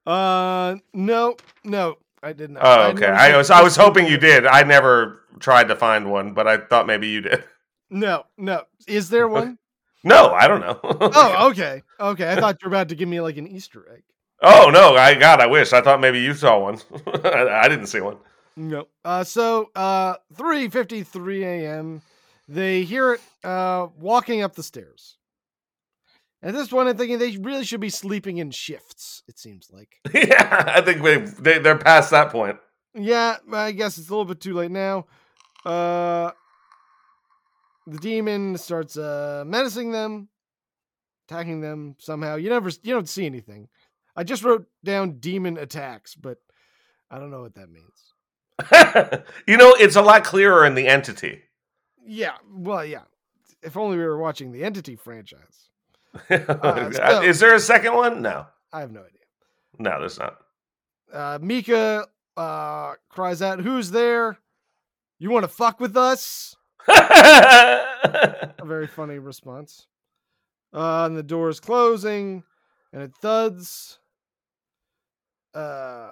Uh, 0.04 0.78
no, 0.94 1.36
no, 1.64 2.00
I 2.24 2.34
did 2.34 2.50
not. 2.50 2.64
Oh, 2.66 2.89
okay. 2.89 3.02
noticed 3.02 3.22
I 3.22 3.38
was 3.38 3.52
I 3.52 3.62
was 3.62 3.76
hoping 3.76 4.08
you 4.08 4.18
did. 4.18 4.48
I 4.48 4.64
never 4.64 5.22
tried 5.39 5.68
to 5.68 5.76
find 5.76 6.10
one, 6.10 6.34
but 6.34 6.48
I 6.48 6.58
thought 6.58 6.88
maybe 6.88 7.08
you 7.08 7.22
did. 7.22 7.44
No, 7.92 8.24
no. 8.36 8.64
Is 8.88 9.12
there 9.12 9.28
one? 9.28 9.60
No, 10.04 10.32
I 10.32 10.48
don't 10.48 10.62
know. 10.62 10.80
oh, 10.84 11.50
okay. 11.52 11.84
Okay. 12.00 12.32
I 12.32 12.36
thought 12.38 12.58
you 12.64 12.70
were 12.70 12.76
about 12.76 12.89
to 12.89 12.96
give 12.96 13.08
me 13.08 13.22
like 13.22 13.38
an 13.38 13.48
Easter 13.48 13.86
egg. 13.94 14.02
Oh 14.42 14.72
no! 14.74 14.96
I 14.96 15.14
God, 15.14 15.39
I 15.39 15.46
wish. 15.46 15.72
I 15.72 15.82
thought 15.82 16.00
maybe 16.02 16.20
you 16.20 16.34
saw 16.34 16.58
one. 16.58 16.80
I, 17.26 17.62
I 17.66 17.68
didn't 17.68 17.88
see 17.88 18.02
one. 18.02 18.18
No. 18.56 18.88
Uh, 19.06 19.24
so 19.24 19.70
uh, 19.76 20.16
three 20.34 20.68
fifty 20.68 21.04
three 21.04 21.44
a.m. 21.44 22.02
They 22.52 22.84
hear 22.84 23.14
it 23.14 23.22
uh, 23.45 23.88
walking 23.97 24.41
up 24.41 24.56
the 24.56 24.64
stairs. 24.64 25.16
At 26.43 26.54
this 26.54 26.68
point, 26.68 26.89
I'm 26.89 26.97
thinking 26.97 27.18
they 27.18 27.38
really 27.38 27.64
should 27.64 27.80
be 27.80 27.89
sleeping 27.89 28.39
in 28.39 28.52
shifts. 28.52 29.24
It 29.30 29.39
seems 29.39 29.70
like. 29.72 30.02
yeah, 30.14 30.66
I 30.68 30.82
think 30.82 31.02
we 31.02 31.16
they, 31.39 31.60
they're 31.60 31.78
past 31.78 32.12
that 32.12 32.30
point. 32.30 32.58
Yeah, 32.93 33.38
I 33.54 33.72
guess 33.72 33.97
it's 33.97 34.10
a 34.10 34.12
little 34.12 34.26
bit 34.26 34.41
too 34.41 34.54
late 34.54 34.70
now. 34.70 35.06
Uh, 35.66 36.32
the 37.88 37.99
demon 37.99 38.58
starts 38.58 38.97
uh, 38.97 39.45
menacing 39.47 39.93
them, 39.93 40.28
attacking 41.30 41.62
them 41.62 41.95
somehow. 41.99 42.36
You 42.36 42.49
never, 42.49 42.70
you 42.84 42.93
don't 42.93 43.08
see 43.08 43.26
anything. 43.26 43.70
I 44.14 44.26
just 44.26 44.43
wrote 44.43 44.66
down 44.84 45.20
demon 45.20 45.58
attacks, 45.58 46.16
but 46.16 46.39
I 47.10 47.18
don't 47.18 47.32
know 47.32 47.43
what 47.43 47.56
that 47.56 47.70
means. 47.70 49.24
you 49.47 49.56
know, 49.56 49.74
it's 49.80 49.95
a 49.95 50.02
lot 50.02 50.26
clearer 50.26 50.66
in 50.66 50.76
the 50.76 50.89
entity. 50.89 51.43
Yeah, 52.12 52.36
well, 52.53 52.84
yeah. 52.84 53.03
If 53.64 53.78
only 53.78 53.95
we 53.95 54.03
were 54.03 54.18
watching 54.18 54.51
the 54.51 54.66
Entity 54.66 54.95
franchise. 54.97 55.70
Uh, 56.30 56.91
so, 56.91 57.22
Is 57.22 57.39
there 57.39 57.55
a 57.55 57.59
second 57.59 57.93
one? 57.93 58.22
No. 58.22 58.45
I 58.74 58.82
have 58.82 58.91
no 58.91 58.99
idea. 58.99 59.22
No, 59.80 59.97
there's 59.97 60.20
not. 60.20 60.39
Uh, 61.12 61.39
Mika 61.41 62.05
uh, 62.36 62.95
cries 63.07 63.41
out, 63.41 63.62
Who's 63.62 63.91
there? 63.91 64.38
You 65.20 65.30
want 65.30 65.43
to 65.43 65.47
fuck 65.47 65.80
with 65.80 65.95
us? 65.95 66.53
a 66.89 68.53
very 68.66 68.88
funny 68.97 69.20
response. 69.20 69.88
Uh, 70.74 71.05
and 71.05 71.16
the 71.16 71.24
door 71.24 71.47
is 71.47 71.62
closing 71.62 72.43
and 72.91 73.03
it 73.03 73.14
thuds. 73.22 73.99
Uh, 75.53 76.09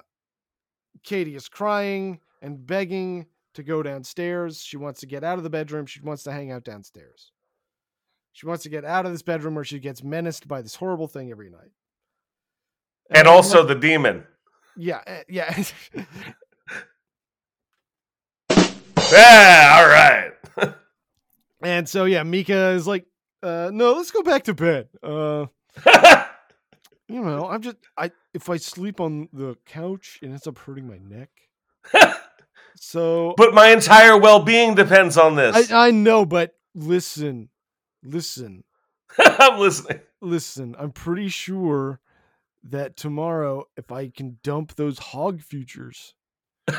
Katie 1.04 1.36
is 1.36 1.50
crying 1.50 2.22
and 2.42 2.66
begging 2.66 3.26
to 3.54 3.64
go 3.64 3.84
downstairs. 3.84 4.62
She 4.62 4.78
wants 4.78 5.00
to 5.02 5.06
get 5.06 5.24
out 5.24 5.38
of 5.38 5.44
the 5.44 5.50
bedroom. 5.50 5.86
She 5.86 6.02
wants 6.02 6.24
to 6.24 6.32
hang 6.32 6.52
out 6.52 6.64
downstairs. 6.64 7.32
She 8.34 8.46
wants 8.46 8.64
to 8.64 8.70
get 8.70 8.86
out 8.86 9.06
of 9.06 9.12
this 9.12 9.22
bedroom 9.22 9.56
where 9.56 9.64
she 9.64 9.80
gets 9.80 10.04
menaced 10.04 10.48
by 10.48 10.62
this 10.62 10.76
horrible 10.76 11.08
thing 11.08 11.32
every 11.32 11.50
night. 11.50 11.72
And, 13.10 13.20
and 13.20 13.28
also 13.28 13.60
like, 13.60 13.68
the 13.70 13.76
demon. 13.76 14.24
Yeah, 14.78 15.02
eh, 15.06 15.24
yeah. 15.28 15.64
yeah, 19.12 19.78
all 19.78 19.88
right. 19.88 20.32
and 21.64 21.90
so 21.90 22.06
yeah, 22.06 22.24
Mika 22.24 22.70
is 22.70 22.88
like, 22.88 23.06
uh, 23.42 23.72
no, 23.74 23.94
let's 23.94 24.12
go 24.12 24.22
back 24.22 24.44
to 24.44 24.54
bed. 24.54 24.90
Uh 25.02 25.48
you 27.08 27.22
know, 27.22 27.50
I'm 27.50 27.62
just 27.62 27.78
I 27.98 28.12
if 28.34 28.50
I 28.50 28.58
sleep 28.58 29.02
on 29.02 29.28
the 29.34 29.56
couch, 29.66 30.20
it 30.22 30.28
ends 30.28 30.48
up 30.48 30.58
hurting 30.60 30.88
my 30.88 31.00
neck. 31.00 31.30
So 32.80 33.34
But 33.36 33.54
my 33.54 33.70
entire 33.70 34.18
well 34.18 34.40
being 34.40 34.74
depends 34.74 35.18
on 35.18 35.36
this. 35.36 35.72
I, 35.72 35.88
I 35.88 35.92
know, 35.92 36.26
but 36.26 36.56
listen, 36.74 37.50
listen. 38.04 38.64
I'm 39.18 39.60
listening. 39.60 40.00
Listen, 40.22 40.76
I'm 40.80 40.92
pretty 40.92 41.28
sure 41.28 42.00
that 42.64 42.96
tomorrow, 42.96 43.66
if 43.78 43.92
I 43.92 44.10
can 44.10 44.38
dump 44.44 44.76
those 44.76 44.98
hog 45.00 45.42
futures, 45.42 46.14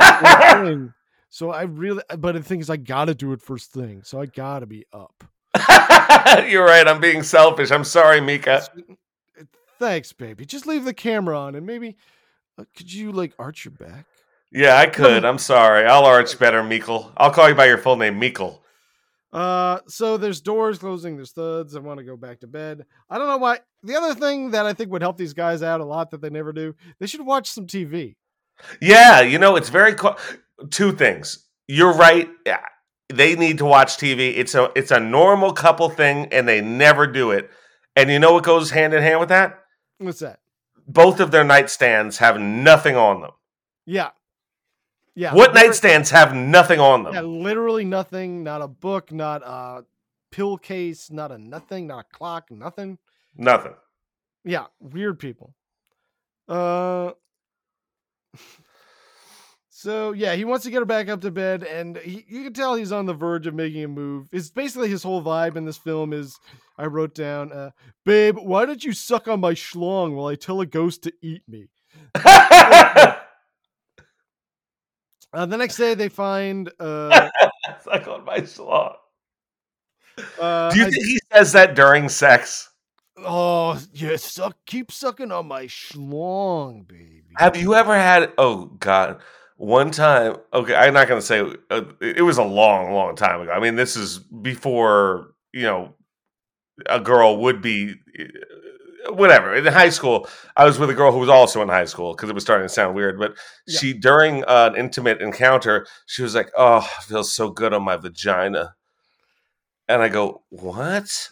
so 1.28 1.50
I 1.50 1.62
really, 1.62 2.02
but 2.18 2.32
the 2.32 2.42
thing 2.42 2.60
is, 2.60 2.70
I 2.70 2.76
gotta 2.76 3.14
do 3.14 3.32
it 3.32 3.42
first 3.42 3.72
thing, 3.72 4.02
so 4.02 4.20
I 4.20 4.26
gotta 4.26 4.66
be 4.66 4.86
up. 4.92 5.24
You're 6.48 6.64
right. 6.64 6.86
I'm 6.86 7.00
being 7.00 7.22
selfish. 7.22 7.70
I'm 7.70 7.84
sorry, 7.84 8.20
Mika. 8.20 8.66
Thanks, 9.78 10.12
baby. 10.12 10.44
Just 10.44 10.66
leave 10.66 10.84
the 10.84 10.94
camera 10.94 11.38
on, 11.38 11.54
and 11.54 11.66
maybe 11.66 11.96
uh, 12.58 12.64
could 12.76 12.92
you 12.92 13.12
like 13.12 13.32
arch 13.38 13.64
your 13.64 13.72
back? 13.72 14.06
Yeah, 14.52 14.76
I 14.78 14.86
could. 14.86 15.24
I'm 15.24 15.38
sorry. 15.38 15.86
I'll 15.86 16.04
arch 16.04 16.38
better, 16.38 16.62
Meekle. 16.62 17.12
I'll 17.16 17.30
call 17.30 17.48
you 17.48 17.54
by 17.54 17.66
your 17.66 17.78
full 17.78 17.96
name, 17.96 18.18
Meekle. 18.20 18.58
Uh, 19.32 19.78
so 19.86 20.16
there's 20.16 20.40
doors 20.40 20.78
closing, 20.78 21.16
there's 21.16 21.30
thuds. 21.32 21.76
I 21.76 21.80
want 21.80 21.98
to 21.98 22.04
go 22.04 22.16
back 22.16 22.40
to 22.40 22.48
bed. 22.48 22.84
I 23.08 23.18
don't 23.18 23.28
know 23.28 23.36
why. 23.36 23.60
The 23.84 23.94
other 23.94 24.14
thing 24.14 24.50
that 24.50 24.66
I 24.66 24.72
think 24.72 24.90
would 24.90 25.02
help 25.02 25.16
these 25.16 25.34
guys 25.34 25.62
out 25.62 25.80
a 25.80 25.84
lot 25.84 26.10
that 26.10 26.20
they 26.20 26.30
never 26.30 26.52
do, 26.52 26.74
they 26.98 27.06
should 27.06 27.24
watch 27.24 27.48
some 27.48 27.66
TV. 27.66 28.16
Yeah, 28.80 29.20
you 29.20 29.38
know, 29.38 29.56
it's 29.56 29.68
very 29.68 29.94
co- 29.94 30.16
two 30.70 30.92
things. 30.92 31.46
You're 31.68 31.94
right. 31.94 32.28
Yeah, 32.44 32.60
they 33.08 33.36
need 33.36 33.58
to 33.58 33.64
watch 33.64 33.96
TV. 33.96 34.36
It's 34.36 34.54
a 34.54 34.70
it's 34.74 34.90
a 34.90 35.00
normal 35.00 35.52
couple 35.52 35.88
thing, 35.88 36.26
and 36.32 36.46
they 36.46 36.60
never 36.60 37.06
do 37.06 37.30
it. 37.30 37.50
And 37.96 38.10
you 38.10 38.18
know 38.18 38.34
what 38.34 38.44
goes 38.44 38.70
hand 38.70 38.92
in 38.92 39.02
hand 39.02 39.20
with 39.20 39.28
that? 39.28 39.60
What's 39.98 40.18
that? 40.18 40.40
Both 40.86 41.20
of 41.20 41.30
their 41.30 41.44
nightstands 41.44 42.18
have 42.18 42.40
nothing 42.40 42.96
on 42.96 43.20
them. 43.22 43.30
Yeah, 43.86 44.10
yeah. 45.20 45.34
What 45.34 45.52
nightstands 45.52 46.10
have 46.10 46.34
nothing 46.34 46.80
on 46.80 47.02
them? 47.02 47.12
Yeah, 47.12 47.20
literally 47.20 47.84
nothing. 47.84 48.42
Not 48.42 48.62
a 48.62 48.68
book, 48.68 49.12
not 49.12 49.42
a 49.44 49.84
pill 50.32 50.56
case, 50.56 51.10
not 51.10 51.30
a 51.30 51.36
nothing, 51.36 51.86
not 51.86 52.06
a 52.06 52.16
clock, 52.16 52.50
nothing. 52.50 52.96
Nothing. 53.36 53.74
Yeah, 54.44 54.66
weird 54.80 55.18
people. 55.18 55.54
Uh 56.48 57.12
So 59.68 60.12
yeah, 60.12 60.34
he 60.34 60.44
wants 60.44 60.64
to 60.64 60.70
get 60.70 60.80
her 60.80 60.84
back 60.84 61.08
up 61.08 61.22
to 61.22 61.30
bed, 61.30 61.64
and 61.64 61.96
he, 61.96 62.22
you 62.28 62.44
can 62.44 62.52
tell 62.52 62.74
he's 62.74 62.92
on 62.92 63.06
the 63.06 63.14
verge 63.14 63.46
of 63.46 63.54
making 63.54 63.82
a 63.82 63.88
move. 63.88 64.28
It's 64.30 64.50
basically 64.50 64.90
his 64.90 65.02
whole 65.02 65.22
vibe 65.22 65.56
in 65.56 65.64
this 65.64 65.78
film 65.78 66.12
is. 66.12 66.38
I 66.76 66.84
wrote 66.84 67.14
down, 67.14 67.50
uh, 67.50 67.70
"Babe, 68.04 68.36
why 68.36 68.66
don't 68.66 68.84
you 68.84 68.92
suck 68.92 69.26
on 69.26 69.40
my 69.40 69.52
schlong 69.54 70.14
while 70.14 70.26
I 70.26 70.34
tell 70.34 70.60
a 70.60 70.66
ghost 70.66 71.02
to 71.04 71.12
eat 71.22 71.42
me?" 71.48 71.68
Uh, 75.32 75.46
the 75.46 75.56
next 75.56 75.76
day, 75.76 75.94
they 75.94 76.08
find 76.08 76.70
uh, 76.80 77.30
suck 77.82 78.08
on 78.08 78.24
my 78.24 78.40
schlong. 78.40 78.94
Uh, 80.38 80.70
Do 80.70 80.78
you 80.78 80.86
I, 80.86 80.90
think 80.90 81.04
he 81.04 81.20
says 81.32 81.52
that 81.52 81.74
during 81.74 82.08
sex? 82.08 82.68
Oh, 83.18 83.80
yeah, 83.92 84.16
suck. 84.16 84.56
Keep 84.66 84.90
sucking 84.92 85.30
on 85.30 85.46
my 85.46 85.66
schlong, 85.66 86.86
baby. 86.86 87.22
Have 87.36 87.56
you 87.56 87.74
ever 87.74 87.94
had? 87.94 88.32
Oh 88.38 88.66
God, 88.80 89.20
one 89.56 89.90
time. 89.90 90.36
Okay, 90.52 90.74
I'm 90.74 90.94
not 90.94 91.06
gonna 91.08 91.22
say 91.22 91.40
uh, 91.70 91.82
it 92.00 92.22
was 92.22 92.38
a 92.38 92.42
long, 92.42 92.92
long 92.92 93.14
time 93.14 93.42
ago. 93.42 93.52
I 93.52 93.60
mean, 93.60 93.76
this 93.76 93.96
is 93.96 94.18
before 94.18 95.34
you 95.52 95.62
know 95.62 95.94
a 96.86 96.98
girl 96.98 97.38
would 97.42 97.60
be 97.62 97.94
whatever. 99.08 99.54
In 99.54 99.64
high 99.66 99.88
school 99.90 100.28
i 100.56 100.64
was 100.64 100.78
with 100.78 100.90
a 100.90 100.94
girl 100.94 101.12
who 101.12 101.18
was 101.18 101.28
also 101.28 101.62
in 101.62 101.68
high 101.68 101.84
school 101.84 102.14
because 102.14 102.28
it 102.28 102.34
was 102.34 102.42
starting 102.42 102.66
to 102.66 102.72
sound 102.72 102.94
weird 102.94 103.18
but 103.18 103.34
yeah. 103.66 103.78
she 103.78 103.92
during 103.92 104.44
uh, 104.44 104.70
an 104.72 104.78
intimate 104.78 105.20
encounter 105.20 105.86
she 106.06 106.22
was 106.22 106.34
like 106.34 106.50
oh 106.56 106.78
it 106.98 107.04
feels 107.04 107.32
so 107.32 107.50
good 107.50 107.72
on 107.72 107.82
my 107.82 107.96
vagina. 107.96 108.74
And 109.88 110.02
i 110.02 110.08
go 110.08 110.42
what? 110.50 111.30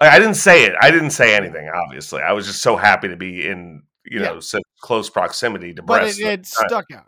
I 0.00 0.18
didn't 0.18 0.34
say 0.34 0.64
it. 0.64 0.74
I 0.80 0.90
didn't 0.90 1.10
say 1.10 1.36
anything 1.36 1.68
obviously. 1.68 2.22
I 2.22 2.32
was 2.32 2.46
just 2.46 2.62
so 2.62 2.76
happy 2.76 3.08
to 3.08 3.16
be 3.16 3.46
in 3.46 3.82
you 4.04 4.20
know 4.20 4.40
such 4.40 4.62
close 4.80 5.08
proximity 5.10 5.74
to 5.74 5.82
breasts 5.82 6.20
but 6.20 6.26
it, 6.26 6.40
it 6.40 6.46
stuck 6.46 6.86
out. 6.92 7.06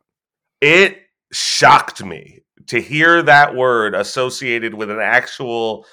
It 0.61 0.99
shocked 1.33 2.05
me 2.05 2.43
to 2.69 2.81
hear 2.81 3.23
that 3.23 3.55
word 3.55 3.95
associated 3.95 4.75
with 4.75 4.91
an 4.91 5.01
actual 5.01 5.87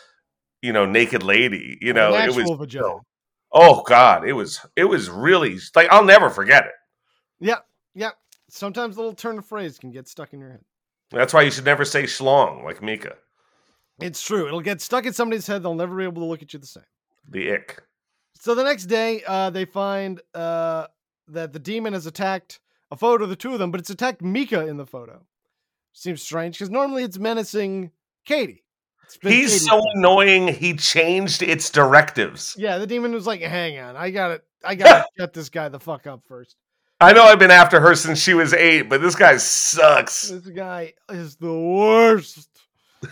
you 0.61 0.73
know 0.73 0.85
naked 0.85 1.23
lady 1.23 1.77
you 1.81 1.93
know? 1.93 2.13
It 2.15 2.35
was 2.35 2.49
vagina. 2.57 3.01
Oh 3.53 3.83
God, 3.83 4.27
it 4.27 4.33
was 4.33 4.59
it 4.75 4.85
was 4.85 5.09
really 5.09 5.59
like 5.75 5.89
I'll 5.91 6.05
never 6.05 6.29
forget 6.29 6.65
it. 6.65 6.71
Yeah, 7.39 7.59
yeah. 7.93 8.11
Sometimes 8.49 8.95
a 8.95 8.99
little 8.99 9.15
turn 9.15 9.37
of 9.37 9.45
phrase 9.45 9.77
can 9.77 9.91
get 9.91 10.07
stuck 10.07 10.33
in 10.33 10.39
your 10.39 10.51
head. 10.51 10.61
That's 11.11 11.33
why 11.33 11.41
you 11.41 11.51
should 11.51 11.65
never 11.65 11.83
say 11.85 12.03
schlong 12.03 12.63
like 12.63 12.81
Mika. 12.81 13.15
It's 13.99 14.21
true. 14.21 14.47
It'll 14.47 14.61
get 14.61 14.81
stuck 14.81 15.05
in 15.05 15.13
somebody's 15.13 15.45
head. 15.45 15.63
They'll 15.63 15.75
never 15.75 15.95
be 15.95 16.03
able 16.03 16.21
to 16.21 16.25
look 16.27 16.41
at 16.41 16.53
you 16.53 16.59
the 16.59 16.65
same. 16.65 16.83
The 17.29 17.53
ick. 17.53 17.83
So 18.39 18.55
the 18.55 18.63
next 18.63 18.85
day, 18.85 19.21
uh, 19.27 19.51
they 19.51 19.65
find 19.65 20.19
uh, 20.33 20.87
that 21.27 21.53
the 21.53 21.59
demon 21.59 21.93
has 21.93 22.07
attacked 22.07 22.59
a 22.89 22.97
photo 22.97 23.25
of 23.25 23.29
the 23.29 23.35
two 23.35 23.53
of 23.53 23.59
them, 23.59 23.71
but 23.71 23.79
it's 23.79 23.89
attacked 23.89 24.21
Mika 24.21 24.65
in 24.67 24.77
the 24.77 24.85
photo. 24.85 25.21
Seems 25.93 26.21
strange 26.21 26.55
because 26.55 26.69
normally 26.69 27.03
it's 27.03 27.19
menacing 27.19 27.91
Katie. 28.25 28.60
He's 29.21 29.65
so 29.65 29.81
annoying. 29.95 30.47
He 30.47 30.75
changed 30.75 31.41
its 31.41 31.69
directives. 31.69 32.55
Yeah, 32.57 32.77
the 32.77 32.87
demon 32.87 33.13
was 33.13 33.27
like, 33.27 33.41
"Hang 33.41 33.77
on, 33.79 33.95
I 33.95 34.11
got 34.11 34.31
it. 34.31 34.43
I 34.63 34.75
got 34.75 34.87
to 34.87 35.05
shut 35.19 35.33
this 35.33 35.49
guy 35.49 35.69
the 35.69 35.79
fuck 35.79 36.07
up 36.07 36.23
first. 36.27 36.55
I 36.99 37.13
know 37.13 37.23
I've 37.23 37.39
been 37.39 37.51
after 37.51 37.79
her 37.79 37.95
since 37.95 38.19
she 38.19 38.35
was 38.35 38.53
eight, 38.53 38.83
but 38.83 39.01
this 39.01 39.15
guy 39.15 39.37
sucks. 39.37 40.29
This 40.29 40.47
guy 40.47 40.93
is 41.09 41.35
the 41.35 41.51
worst. 41.51 42.47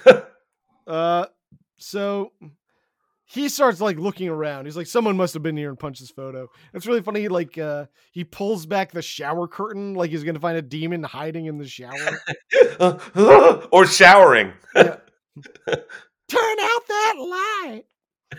uh, 0.88 1.26
so 1.78 2.32
he 3.26 3.50
starts 3.50 3.82
like 3.82 3.98
looking 3.98 4.30
around. 4.30 4.66
He's 4.66 4.78
like, 4.78 4.86
someone 4.86 5.18
must 5.18 5.34
have 5.34 5.42
been 5.42 5.58
here 5.58 5.70
and 5.70 5.80
punched 5.80 6.02
this 6.02 6.12
photo. 6.12 6.50
It's 6.74 6.86
really 6.86 7.02
funny. 7.02 7.28
Like, 7.30 7.58
uh, 7.58 7.86
he 8.12 8.24
pulls 8.24 8.68
back 8.68 8.92
the 8.92 9.02
shower 9.02 9.48
curtain, 9.48 9.96
like 9.96 10.12
he's 10.12 10.24
gonna 10.24 10.40
find 10.40 10.58
a 10.58 10.62
demon 10.62 11.02
hiding 11.02 11.48
in 11.48 11.58
the 11.58 11.68
shower 11.68 12.22
or 13.72 13.88
showering. 13.88 14.54
yeah. 14.76 14.98
turn 15.68 16.60
out 16.60 16.88
that 16.88 17.14
light. 17.18 17.86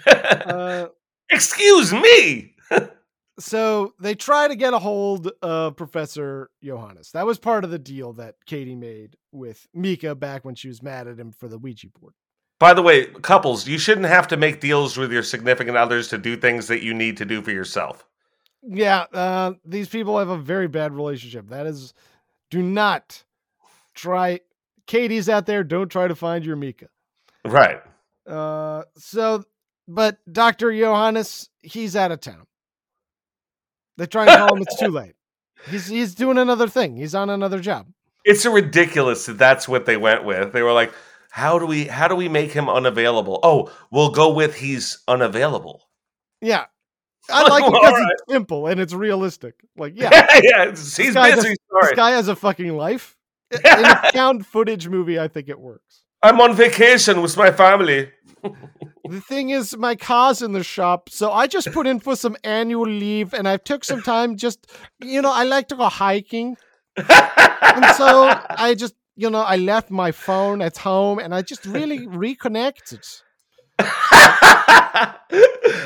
Uh, 0.06 0.86
Excuse 1.30 1.92
me. 1.92 2.54
so 3.38 3.94
they 4.00 4.14
try 4.14 4.48
to 4.48 4.56
get 4.56 4.74
a 4.74 4.78
hold 4.78 5.30
of 5.42 5.76
Professor 5.76 6.50
Johannes. 6.62 7.12
That 7.12 7.26
was 7.26 7.38
part 7.38 7.64
of 7.64 7.70
the 7.70 7.78
deal 7.78 8.12
that 8.14 8.36
Katie 8.46 8.74
made 8.74 9.16
with 9.32 9.66
Micah 9.74 10.14
back 10.14 10.44
when 10.44 10.54
she 10.54 10.68
was 10.68 10.82
mad 10.82 11.06
at 11.06 11.18
him 11.18 11.32
for 11.32 11.48
the 11.48 11.58
Ouija 11.58 11.88
board. 11.88 12.14
By 12.58 12.74
the 12.74 12.82
way, 12.82 13.06
couples, 13.06 13.66
you 13.66 13.78
shouldn't 13.78 14.06
have 14.06 14.28
to 14.28 14.36
make 14.36 14.60
deals 14.60 14.98
with 14.98 15.10
your 15.10 15.22
significant 15.22 15.78
others 15.78 16.08
to 16.08 16.18
do 16.18 16.36
things 16.36 16.68
that 16.68 16.82
you 16.82 16.92
need 16.92 17.16
to 17.16 17.24
do 17.24 17.40
for 17.40 17.52
yourself. 17.52 18.06
Yeah, 18.62 19.06
uh, 19.14 19.54
these 19.64 19.88
people 19.88 20.18
have 20.18 20.28
a 20.28 20.36
very 20.36 20.68
bad 20.68 20.92
relationship. 20.92 21.48
That 21.48 21.66
is, 21.66 21.94
do 22.50 22.62
not 22.62 23.24
try. 23.94 24.40
Katie's 24.86 25.28
out 25.28 25.46
there. 25.46 25.64
Don't 25.64 25.88
try 25.88 26.08
to 26.08 26.14
find 26.14 26.44
your 26.44 26.56
Micah. 26.56 26.88
Right. 27.44 27.80
Uh, 28.26 28.84
so, 28.96 29.44
but 29.88 30.18
Dr. 30.30 30.72
Johannes, 30.72 31.48
he's 31.62 31.96
out 31.96 32.12
of 32.12 32.20
town. 32.20 32.46
They 33.96 34.06
try 34.06 34.26
and 34.26 34.36
call 34.36 34.56
him. 34.56 34.62
It's 34.62 34.78
too 34.78 34.88
late. 34.88 35.14
He's 35.68 35.86
he's 35.86 36.14
doing 36.14 36.38
another 36.38 36.68
thing. 36.68 36.96
He's 36.96 37.14
on 37.14 37.28
another 37.28 37.60
job. 37.60 37.86
It's 38.24 38.44
a 38.44 38.50
ridiculous 38.50 39.26
that 39.26 39.38
that's 39.38 39.68
what 39.68 39.84
they 39.86 39.96
went 39.96 40.24
with. 40.24 40.52
They 40.52 40.62
were 40.62 40.72
like, 40.72 40.92
"How 41.30 41.58
do 41.58 41.66
we 41.66 41.84
how 41.84 42.08
do 42.08 42.14
we 42.16 42.28
make 42.28 42.52
him 42.52 42.68
unavailable?" 42.68 43.40
Oh, 43.42 43.70
we'll 43.90 44.10
go 44.10 44.32
with 44.32 44.54
he's 44.54 45.02
unavailable. 45.06 45.82
Yeah, 46.40 46.64
I 47.30 47.42
like 47.48 47.64
it 47.64 47.72
because 47.72 47.92
right. 47.92 48.12
it's 48.12 48.22
simple 48.32 48.66
and 48.68 48.80
it's 48.80 48.94
realistic. 48.94 49.54
Like, 49.76 49.94
yeah, 49.96 50.10
yeah, 50.42 50.62
it's- 50.62 50.96
he's 50.96 51.14
busy. 51.14 51.48
This 51.48 51.56
Sorry, 51.82 51.94
guy 51.94 52.12
has 52.12 52.28
a 52.28 52.36
fucking 52.36 52.74
life. 52.74 53.16
In 53.50 53.84
a 53.84 54.12
found 54.12 54.46
footage 54.46 54.88
movie, 54.88 55.18
I 55.18 55.28
think 55.28 55.48
it 55.48 55.58
works. 55.58 56.04
I'm 56.22 56.40
on 56.40 56.54
vacation 56.54 57.22
with 57.22 57.36
my 57.36 57.50
family. 57.50 58.10
The 59.08 59.20
thing 59.20 59.50
is, 59.50 59.76
my 59.76 59.96
car's 59.96 60.42
in 60.42 60.52
the 60.52 60.62
shop, 60.62 61.08
so 61.08 61.32
I 61.32 61.46
just 61.46 61.72
put 61.72 61.86
in 61.86 61.98
for 61.98 62.14
some 62.14 62.36
annual 62.44 62.86
leave, 62.86 63.34
and 63.34 63.48
I 63.48 63.56
took 63.56 63.84
some 63.84 64.02
time. 64.02 64.36
Just 64.36 64.66
you 65.02 65.20
know, 65.22 65.32
I 65.32 65.44
like 65.44 65.68
to 65.68 65.76
go 65.76 65.88
hiking, 65.88 66.56
and 66.96 67.96
so 67.96 68.32
I 68.50 68.74
just 68.76 68.94
you 69.16 69.30
know 69.30 69.40
I 69.40 69.56
left 69.56 69.90
my 69.90 70.12
phone 70.12 70.62
at 70.62 70.76
home, 70.76 71.18
and 71.18 71.34
I 71.34 71.42
just 71.42 71.64
really 71.64 72.06
reconnected. 72.06 73.04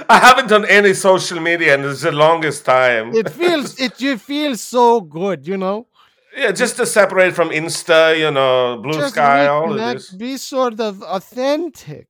I 0.07 0.19
haven't 0.21 0.49
done 0.49 0.65
any 0.67 0.95
social 0.95 1.41
media 1.41 1.75
in 1.75 1.83
the 1.83 2.13
longest 2.13 2.65
time. 2.65 3.15
It 3.15 3.31
feels 3.31 3.81
it 3.81 4.01
you 4.01 4.19
feel 4.19 4.57
so 4.57 5.01
good, 5.01 5.47
you 5.47 5.57
know. 5.57 5.87
Yeah, 6.37 6.53
just 6.53 6.77
to 6.77 6.87
separate 6.87 7.35
from 7.35 7.51
Insta, 7.51 8.19
you 8.19 8.31
know, 8.31 8.79
Blue 8.83 8.95
Just 8.95 9.15
Sky, 9.15 9.47
all 9.47 9.73
of 9.73 9.79
this. 9.79 10.11
be 10.11 10.37
sort 10.37 10.81
of 10.81 11.03
authentic. 11.03 12.09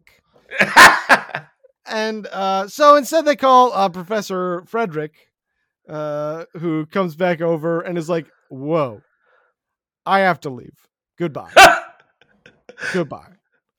And 1.86 2.26
uh, 2.28 2.68
so 2.68 2.96
instead, 2.96 3.24
they 3.24 3.36
call 3.36 3.72
uh, 3.72 3.88
Professor 3.88 4.64
Frederick, 4.66 5.12
uh, 5.88 6.44
who 6.54 6.86
comes 6.86 7.14
back 7.14 7.40
over 7.40 7.80
and 7.80 7.98
is 7.98 8.08
like, 8.08 8.26
"Whoa, 8.48 9.02
I 10.06 10.20
have 10.20 10.40
to 10.40 10.50
leave. 10.50 10.88
Goodbye, 11.18 11.52
goodbye. 12.92 13.32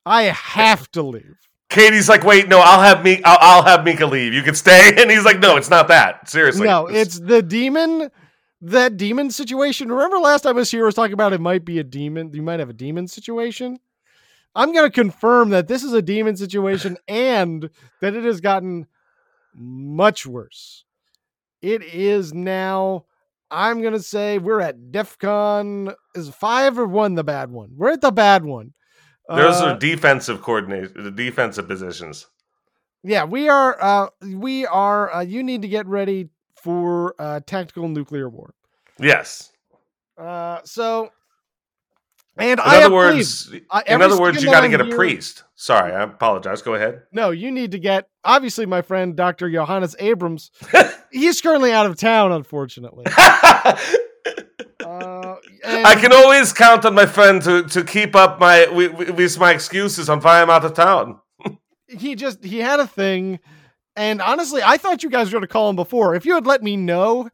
I 0.06 0.24
have 0.24 0.90
to 0.92 1.02
leave." 1.02 1.36
Katie's 1.68 2.08
like, 2.08 2.24
wait, 2.24 2.48
no, 2.48 2.60
I'll 2.60 2.80
have 2.80 3.04
me, 3.04 3.22
I'll, 3.26 3.38
I'll 3.42 3.64
have 3.64 3.84
Micah 3.84 4.06
leave. 4.06 4.34
You 4.34 4.44
can 4.44 4.56
stay, 4.56 4.94
and 4.98 5.12
he's 5.12 5.26
like, 5.26 5.40
no, 5.40 5.58
it's 5.58 5.70
not 5.70 5.90
that. 5.90 6.30
Seriously, 6.30 6.68
no, 6.68 6.88
it's 6.88 7.20
the 7.20 7.42
demon. 7.42 8.12
That 8.68 8.98
demon 8.98 9.30
situation. 9.30 9.90
Remember 9.92 10.18
last 10.18 10.42
time 10.42 10.56
I 10.56 10.60
was 10.60 10.72
here, 10.72 10.84
I 10.84 10.88
was 10.88 10.96
talking 10.96 11.14
about 11.14 11.34
it 11.34 11.42
might 11.42 11.64
be 11.66 11.78
a 11.78 11.84
demon. 11.84 12.34
You 12.34 12.42
might 12.42 12.60
have 12.60 12.70
a 12.70 12.74
demon 12.74 13.08
situation. 13.08 13.78
I'm 14.56 14.74
going 14.74 14.90
to 14.90 14.92
confirm 14.92 15.50
that 15.52 15.68
this 15.68 15.84
is 15.84 15.94
a 15.94 16.02
demon 16.02 16.36
situation 16.36 16.98
and 17.08 17.70
that 18.02 18.16
it 18.16 18.24
has 18.24 18.42
gotten 18.42 18.88
much 19.54 20.26
worse. 20.26 20.84
It 21.62 21.84
is 21.84 22.34
now. 22.34 23.06
I'm 23.52 23.82
going 23.82 23.94
to 23.94 24.02
say 24.02 24.40
we're 24.40 24.62
at 24.62 24.92
DEFCON. 24.92 25.94
Is 26.16 26.30
five 26.30 26.80
or 26.80 26.88
one 26.88 27.14
the 27.14 27.24
bad 27.24 27.52
one? 27.52 27.70
We're 27.76 27.92
at 27.92 28.02
the 28.02 28.12
bad 28.12 28.44
one. 28.44 28.74
those 29.30 29.62
Uh, 29.62 29.66
are 29.68 29.78
defensive 29.78 30.42
coordination, 30.42 30.92
the 31.04 31.12
defensive 31.12 31.68
positions. 31.68 32.26
yeah, 33.04 33.26
we 33.26 33.48
are. 33.48 33.78
Uh, 33.80 34.08
we 34.24 34.66
are. 34.66 35.14
Uh, 35.14 35.22
you 35.22 35.44
need 35.44 35.62
to 35.62 35.68
get 35.68 35.86
ready 35.86 36.30
for 36.66 37.14
uh, 37.20 37.40
tactical 37.46 37.88
nuclear 37.88 38.28
war. 38.28 38.56
Yes. 39.00 39.52
Uh, 40.18 40.62
so, 40.64 41.12
and 42.38 42.60
In 42.60 42.60
I 42.60 42.82
other 42.84 42.92
words, 42.96 43.54
I- 43.70 43.84
in 43.86 44.02
other 44.02 44.20
words, 44.20 44.44
you 44.44 44.50
got 44.50 44.62
to 44.62 44.70
get 44.70 44.82
a 44.82 44.86
here- 44.86 44.96
priest. 44.96 45.44
Sorry, 45.54 45.94
I 45.94 46.02
apologize. 46.04 46.64
Go 46.64 46.74
ahead. 46.74 47.04
No, 47.12 47.30
you 47.30 47.52
need 47.52 47.72
to 47.72 47.80
get 47.80 48.10
obviously 48.24 48.66
my 48.66 48.82
friend 48.82 49.16
Dr. 49.16 49.48
Johannes 49.50 49.96
Abrams. 50.00 50.50
he's 51.12 51.40
currently 51.40 51.72
out 51.72 51.86
of 51.86 51.98
town, 51.98 52.32
unfortunately. 52.32 53.06
Uh, 54.84 55.36
and 55.64 55.86
I 55.88 55.96
can 55.96 56.12
always 56.14 56.54
count 56.54 56.86
on 56.86 56.94
my 56.94 57.06
friend 57.08 57.42
to, 57.44 57.64
to 57.64 57.84
keep 57.84 58.16
up 58.16 58.40
my 58.40 58.68
with 58.68 59.40
my 59.40 59.52
excuses 59.52 60.10
on 60.10 60.20
why 60.22 60.42
I'm 60.42 60.50
out 60.50 60.64
of 60.66 60.74
town. 60.74 61.20
he 61.88 62.16
just 62.16 62.44
he 62.44 62.60
had 62.60 62.80
a 62.80 62.86
thing, 62.88 63.40
and 63.96 64.22
honestly, 64.22 64.62
I 64.64 64.78
thought 64.78 65.04
you 65.04 65.10
guys 65.10 65.28
were 65.28 65.32
going 65.40 65.42
to 65.44 65.48
call 65.48 65.70
him 65.70 65.76
before. 65.76 66.16
If 66.16 66.26
you 66.26 66.34
had 66.36 66.46
let 66.46 66.62
me 66.64 66.76
know 66.78 67.30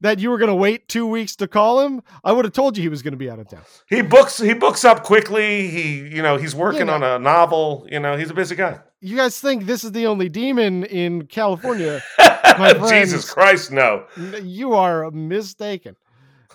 that 0.00 0.18
you 0.18 0.30
were 0.30 0.38
going 0.38 0.48
to 0.48 0.54
wait 0.54 0.88
two 0.88 1.06
weeks 1.06 1.36
to 1.36 1.46
call 1.46 1.80
him, 1.80 2.02
I 2.24 2.32
would 2.32 2.44
have 2.44 2.52
told 2.54 2.76
you 2.76 2.82
he 2.82 2.88
was 2.88 3.02
going 3.02 3.12
to 3.12 3.18
be 3.18 3.30
out 3.30 3.38
of 3.38 3.48
town. 3.48 3.62
He 3.88 4.02
books 4.02 4.38
he 4.38 4.52
books 4.54 4.84
up 4.84 5.04
quickly. 5.04 5.68
He 5.68 5.98
you 6.14 6.22
know 6.22 6.36
he's 6.36 6.54
working 6.54 6.88
Yeah. 6.88 6.94
on 6.94 7.02
a 7.02 7.18
novel. 7.18 7.86
You 7.90 8.00
know 8.00 8.16
he's 8.16 8.30
a 8.30 8.34
busy 8.34 8.56
guy. 8.56 8.80
You 9.00 9.16
guys 9.16 9.40
think 9.40 9.66
this 9.66 9.82
is 9.84 9.92
the 9.92 10.06
only 10.06 10.28
demon 10.28 10.84
in 10.84 11.26
California? 11.26 12.00
Jesus 12.88 13.30
Christ, 13.32 13.72
no. 13.72 14.04
You 14.42 14.74
are 14.74 15.10
mistaken. 15.10 15.96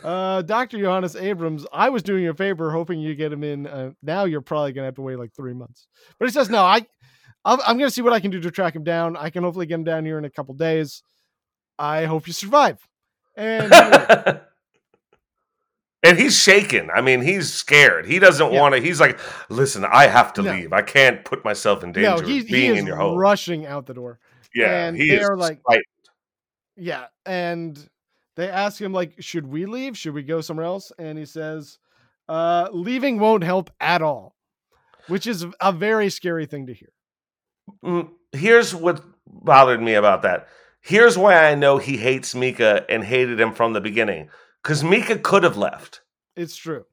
Uh, 0.03 0.43
Dr. 0.43 0.78
Johannes 0.80 1.16
Abrams, 1.16 1.66
I 1.74 1.89
was 1.89 2.03
doing 2.03 2.24
you 2.24 2.30
a 2.30 2.34
favor 2.34 2.72
hoping 2.72 2.99
you 2.99 3.16
get 3.16 3.34
him 3.34 3.43
in. 3.43 3.66
Uh, 3.66 3.91
now 4.03 4.26
you're 4.26 4.41
probably 4.41 4.72
going 4.72 4.84
to 4.84 4.86
have 4.88 4.95
to 4.95 5.01
wait 5.01 5.18
like 5.18 5.34
three 5.34 5.53
months. 5.53 5.88
But 6.20 6.28
he 6.28 6.32
says, 6.32 6.49
no, 6.49 6.64
I, 6.64 6.86
I'm, 7.45 7.59
I'm 7.65 7.77
going 7.77 7.88
to 7.89 7.93
see 7.93 8.01
what 8.01 8.13
I 8.13 8.19
can 8.19 8.31
do 8.31 8.39
to 8.41 8.51
track 8.51 8.75
him 8.75 8.83
down. 8.83 9.15
I 9.17 9.29
can 9.29 9.43
hopefully 9.43 9.65
get 9.65 9.75
him 9.75 9.83
down 9.83 10.05
here 10.05 10.17
in 10.17 10.25
a 10.25 10.29
couple 10.29 10.53
days. 10.55 11.01
I 11.79 12.05
hope 12.05 12.27
you 12.27 12.33
survive. 12.33 12.79
And 13.35 13.71
and 16.03 16.17
he's 16.17 16.38
shaken. 16.38 16.89
I 16.93 17.01
mean, 17.01 17.21
he's 17.21 17.51
scared. 17.53 18.05
He 18.05 18.19
doesn't 18.19 18.51
Yeah. 18.53 18.61
want 18.61 18.75
to. 18.75 18.81
He's 18.81 18.99
like, 18.99 19.19
listen, 19.49 19.85
I 19.85 20.07
have 20.07 20.33
to 20.33 20.41
No. 20.41 20.51
leave. 20.51 20.73
I 20.73 20.81
can't 20.81 21.23
put 21.25 21.43
myself 21.43 21.83
in 21.83 21.91
danger 21.91 22.09
no, 22.09 22.15
of 22.17 22.27
he, 22.27 22.39
he 22.43 22.51
being 22.51 22.71
is 22.75 22.79
in 22.79 22.88
your 22.88 22.95
home. 22.97 23.17
rushing 23.17 23.65
out 23.65 23.85
the 23.85 23.93
door. 23.93 24.19
yeah, 24.55 24.85
and 24.88 24.99
they 24.99 25.19
are 25.19 25.35
like- 25.38 25.61
frightened. 25.63 25.83
Yeah. 26.75 27.05
And 27.25 27.77
they 28.35 28.49
ask 28.49 28.79
him, 28.79 28.93
like, 28.93 29.15
should 29.19 29.47
we 29.47 29.65
leave? 29.65 29.97
Should 29.97 30.13
we 30.13 30.21
go 30.23 30.41
somewhere 30.41 30.65
else? 30.67 30.91
And 30.99 31.17
he 31.17 31.25
says, 31.25 31.79
uh, 32.29 32.69
leaving 32.71 33.19
won't 33.19 33.43
help 33.43 33.71
at 33.79 34.01
all, 34.03 34.35
which 35.07 35.25
is 35.25 35.45
a 35.59 35.71
very 35.71 36.09
scary 36.11 36.45
thing 36.45 36.67
to 36.67 36.73
hear. 36.73 36.89
Mm, 37.84 38.09
here's 38.32 38.74
what 38.74 39.03
bothered 39.26 39.82
me 39.82 39.93
about 39.93 40.22
that. 40.24 40.47
Here's 40.82 41.18
why 41.18 41.49
I 41.49 41.55
know 41.55 41.78
he 41.78 41.97
hates 41.97 42.34
Micah 42.34 42.86
and 42.89 43.03
hated 43.03 43.39
him 43.39 43.53
from 43.53 43.74
the 43.74 43.82
beginning. 43.82 44.30
Because 44.63 44.84
Micah 44.84 45.20
could 45.20 45.43
have 45.43 45.57
left. 45.57 46.01
It's 46.36 46.55
true. 46.55 46.86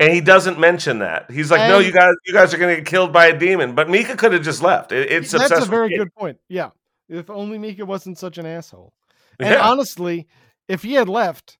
And 0.00 0.12
he 0.12 0.20
doesn't 0.20 0.58
mention 0.58 1.00
that. 1.00 1.30
He's 1.30 1.50
like, 1.50 1.68
no, 1.68 1.78
you 1.78 1.92
guys, 1.92 2.14
you 2.24 2.32
guys 2.32 2.54
are 2.54 2.58
going 2.58 2.74
to 2.74 2.80
get 2.82 2.88
killed 2.88 3.12
by 3.12 3.26
a 3.26 3.38
demon. 3.38 3.74
But 3.74 3.88
Micah 3.88 4.16
could 4.16 4.32
have 4.32 4.42
just 4.42 4.62
left. 4.62 4.92
It, 4.92 5.10
it's 5.10 5.32
That's 5.32 5.50
a 5.50 5.64
very 5.64 5.94
good 5.96 6.14
point. 6.14 6.38
Yeah. 6.48 6.70
If 7.08 7.30
only 7.30 7.58
Micah 7.58 7.84
wasn't 7.84 8.18
such 8.18 8.38
an 8.38 8.46
asshole. 8.46 8.92
And 9.40 9.50
Yeah. 9.50 9.68
honestly, 9.68 10.28
if 10.68 10.82
he 10.82 10.92
had 10.94 11.08
left, 11.08 11.58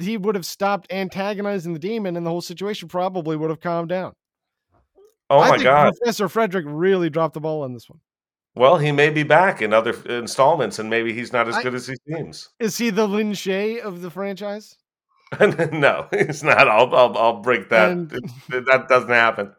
he 0.00 0.16
would 0.16 0.34
have 0.34 0.44
stopped 0.46 0.92
antagonizing 0.92 1.72
the 1.72 1.78
demon 1.78 2.16
and 2.16 2.26
the 2.26 2.30
whole 2.30 2.42
situation 2.42 2.88
probably 2.88 3.36
would 3.36 3.50
have 3.50 3.60
calmed 3.60 3.88
down. 3.88 4.12
Oh 5.30 5.38
I 5.40 5.50
my 5.50 5.62
god. 5.62 5.94
Professor 5.96 6.28
Frederick 6.28 6.64
really 6.68 7.08
dropped 7.10 7.34
the 7.34 7.40
ball 7.40 7.62
on 7.62 7.72
this 7.72 7.88
one. 7.88 8.00
Well, 8.56 8.78
he 8.78 8.90
may 8.92 9.10
be 9.10 9.22
back 9.22 9.62
in 9.62 9.72
other 9.72 9.92
installments, 10.08 10.78
and 10.78 10.90
maybe 10.90 11.12
he's 11.12 11.32
not 11.32 11.48
as 11.48 11.54
I- 11.56 11.62
good 11.62 11.74
as 11.74 11.86
he 11.86 11.94
seems. 12.08 12.48
Is 12.58 12.76
he 12.76 12.90
the 12.90 13.06
Lin 13.06 13.32
Shay 13.32 13.80
of 13.80 14.02
the 14.02 14.10
franchise? 14.10 14.76
no, 15.40 16.08
he's 16.10 16.42
not. 16.42 16.66
I'll, 16.68 16.92
I'll, 16.94 17.16
I'll 17.16 17.40
break 17.40 17.68
that. 17.70 17.90
And- 17.92 18.12
It- 18.12 18.66
that 18.66 18.88
doesn't 18.88 19.08
happen. 19.08 19.52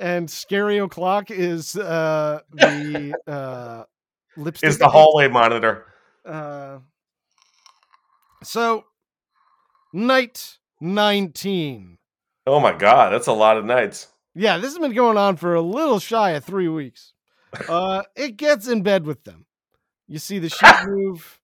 And 0.00 0.30
Scary 0.30 0.78
O'Clock 0.78 1.30
is 1.30 1.76
uh, 1.76 2.40
the 2.52 3.14
uh, 3.26 3.84
lipstick. 4.36 4.68
Is 4.68 4.78
the 4.78 4.88
hallway 4.88 5.26
monitor? 5.28 5.86
Uh, 6.24 6.78
so, 8.44 8.84
night 9.92 10.58
19. 10.80 11.98
Oh 12.46 12.60
my 12.60 12.72
god, 12.72 13.12
that's 13.12 13.26
a 13.26 13.32
lot 13.32 13.56
of 13.56 13.64
nights. 13.64 14.06
Yeah, 14.38 14.58
this 14.58 14.70
has 14.70 14.78
been 14.78 14.94
going 14.94 15.16
on 15.16 15.36
for 15.36 15.54
a 15.56 15.60
little 15.60 15.98
shy 15.98 16.30
of 16.30 16.44
three 16.44 16.68
weeks. 16.68 17.12
Uh, 17.68 18.04
it 18.14 18.36
gets 18.36 18.68
in 18.68 18.82
bed 18.82 19.04
with 19.04 19.24
them. 19.24 19.46
You 20.06 20.20
see 20.20 20.38
the 20.38 20.48
sheet 20.48 20.74
move, 20.86 21.40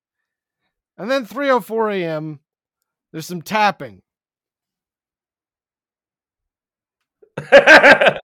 and 0.97 1.11
then 1.11 1.27
3:04 1.27 1.93
a.m. 1.93 2.39
There's 3.13 3.27
some 3.27 3.43
tapping. 3.43 4.03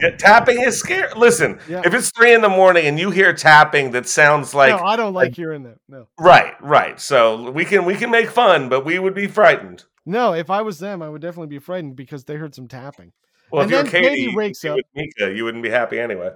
Yeah, 0.00 0.10
tapping 0.16 0.60
is 0.60 0.78
scary. 0.78 1.08
Listen, 1.16 1.58
Yeah. 1.68 1.82
if 1.84 1.92
it's 1.92 2.12
three 2.12 2.32
in 2.32 2.40
the 2.40 2.48
morning 2.48 2.86
and 2.86 3.00
you 3.00 3.10
hear 3.10 3.32
tapping 3.32 3.90
that 3.92 4.06
sounds 4.06 4.54
like 4.54 4.70
no, 4.70 4.78
I 4.86 4.94
don't 4.94 5.12
like 5.12 5.34
hearing 5.34 5.64
that. 5.64 5.78
No, 5.88 6.06
right, 6.20 6.54
right. 6.62 7.00
So 7.00 7.50
we 7.50 7.64
can 7.64 7.84
we 7.84 7.96
can 7.96 8.08
make 8.10 8.30
fun, 8.30 8.68
but 8.68 8.84
we 8.84 9.00
would 9.00 9.14
be 9.14 9.26
frightened. 9.26 9.84
No. 10.08 10.32
If 10.32 10.50
I 10.50 10.62
was 10.62 10.78
them, 10.78 11.02
I 11.02 11.08
would 11.08 11.22
definitely 11.22 11.48
be 11.48 11.58
frightened 11.58 11.96
because 11.96 12.24
they 12.24 12.36
heard 12.36 12.54
some 12.54 12.66
tapping. 12.68 13.12
Well, 13.50 13.62
And 13.62 13.72
if 13.72 13.76
you're 13.76 13.90
Katie, 13.90 14.08
Katie 14.26 14.36
wakes 14.36 14.64
you 14.64 14.72
up. 14.72 14.78
Micah, 14.94 15.32
you 15.34 15.44
wouldn't 15.44 15.62
be 15.62 15.70
happy 15.70 15.98
anyway. 16.00 16.30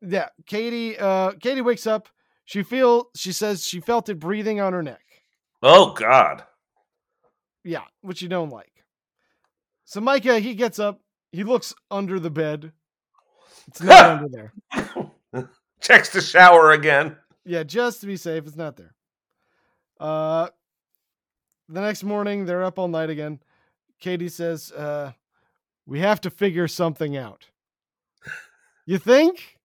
Yeah, 0.00 0.28
Katie. 0.46 0.98
Uh, 0.98 1.32
Katie 1.32 1.60
wakes 1.62 1.86
up. 1.86 2.08
She 2.44 2.62
feel. 2.62 3.08
She 3.16 3.32
says 3.32 3.64
she 3.66 3.80
felt 3.80 4.08
it 4.08 4.18
breathing 4.18 4.60
on 4.60 4.72
her 4.72 4.82
neck. 4.82 5.00
Oh 5.62 5.92
God. 5.92 6.44
Yeah, 7.62 7.84
which 8.02 8.20
you 8.20 8.28
don't 8.28 8.50
like. 8.50 8.84
So 9.86 10.00
Micah, 10.00 10.38
he 10.38 10.54
gets 10.54 10.78
up. 10.78 11.00
He 11.32 11.44
looks 11.44 11.74
under 11.90 12.20
the 12.20 12.30
bed. 12.30 12.72
It's 13.68 13.82
not 13.82 14.04
under 14.22 14.28
there. 14.28 15.48
Checks 15.80 16.10
the 16.10 16.20
shower 16.20 16.72
again. 16.72 17.16
Yeah, 17.44 17.62
just 17.62 18.00
to 18.00 18.06
be 18.06 18.16
safe, 18.16 18.46
it's 18.46 18.56
not 18.56 18.76
there. 18.76 18.94
Uh, 20.00 20.48
the 21.68 21.80
next 21.80 22.04
morning, 22.04 22.46
they're 22.46 22.64
up 22.64 22.78
all 22.78 22.88
night 22.88 23.10
again. 23.10 23.40
Katie 24.00 24.28
says, 24.28 24.72
uh, 24.72 25.12
"We 25.86 26.00
have 26.00 26.20
to 26.22 26.30
figure 26.30 26.68
something 26.68 27.16
out." 27.16 27.46
You 28.86 28.98
think? 28.98 29.58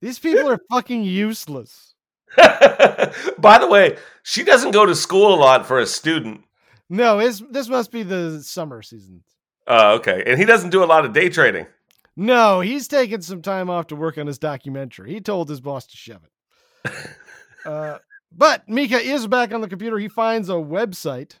These 0.00 0.18
people 0.18 0.48
are 0.50 0.60
fucking 0.70 1.02
useless. 1.02 1.94
By 2.36 3.58
the 3.58 3.68
way, 3.68 3.96
she 4.22 4.44
doesn't 4.44 4.72
go 4.72 4.86
to 4.86 4.94
school 4.94 5.34
a 5.34 5.36
lot 5.36 5.66
for 5.66 5.78
a 5.78 5.86
student. 5.86 6.42
No, 6.88 7.18
it's, 7.18 7.42
this 7.50 7.68
must 7.68 7.90
be 7.90 8.02
the 8.02 8.42
summer 8.42 8.82
season. 8.82 9.22
Uh, 9.66 9.94
okay, 9.98 10.22
and 10.26 10.38
he 10.38 10.44
doesn't 10.44 10.70
do 10.70 10.84
a 10.84 10.86
lot 10.86 11.04
of 11.04 11.12
day 11.12 11.28
trading. 11.28 11.66
No, 12.14 12.60
he's 12.60 12.88
taking 12.88 13.20
some 13.20 13.42
time 13.42 13.68
off 13.68 13.88
to 13.88 13.96
work 13.96 14.16
on 14.16 14.26
his 14.26 14.38
documentary. 14.38 15.12
He 15.12 15.20
told 15.20 15.48
his 15.48 15.60
boss 15.60 15.86
to 15.86 15.96
shove 15.96 16.22
it. 16.24 16.96
uh, 17.66 17.98
but 18.32 18.68
Micah 18.68 19.00
is 19.00 19.26
back 19.26 19.52
on 19.52 19.60
the 19.60 19.68
computer. 19.68 19.98
He 19.98 20.08
finds 20.08 20.48
a 20.48 20.54
website. 20.54 21.38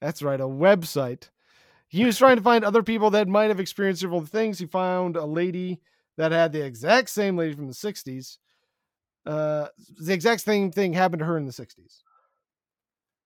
That's 0.00 0.22
right, 0.22 0.40
a 0.40 0.44
website. 0.44 1.30
He 1.88 2.04
was 2.04 2.16
trying 2.16 2.36
to 2.36 2.42
find 2.42 2.64
other 2.64 2.82
people 2.82 3.10
that 3.10 3.28
might 3.28 3.48
have 3.48 3.60
experienced 3.60 4.00
several 4.00 4.24
things. 4.24 4.58
He 4.58 4.66
found 4.66 5.16
a 5.16 5.26
lady 5.26 5.80
that 6.16 6.32
had 6.32 6.52
the 6.52 6.64
exact 6.64 7.10
same 7.10 7.36
lady 7.36 7.54
from 7.54 7.66
the 7.66 7.74
60s. 7.74 8.38
Uh, 9.24 9.68
the 9.98 10.12
exact 10.12 10.40
same 10.40 10.72
thing 10.72 10.92
happened 10.92 11.20
to 11.20 11.26
her 11.26 11.36
in 11.36 11.46
the 11.46 11.52
60s. 11.52 12.02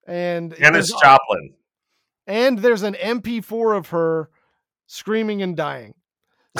And 0.06 0.54
Dennis 0.54 0.92
Joplin. 1.00 1.54
and 2.26 2.58
there's 2.58 2.82
an 2.82 2.94
MP4 2.94 3.76
of 3.76 3.88
her 3.88 4.30
screaming 4.86 5.42
and 5.42 5.56
dying. 5.56 5.94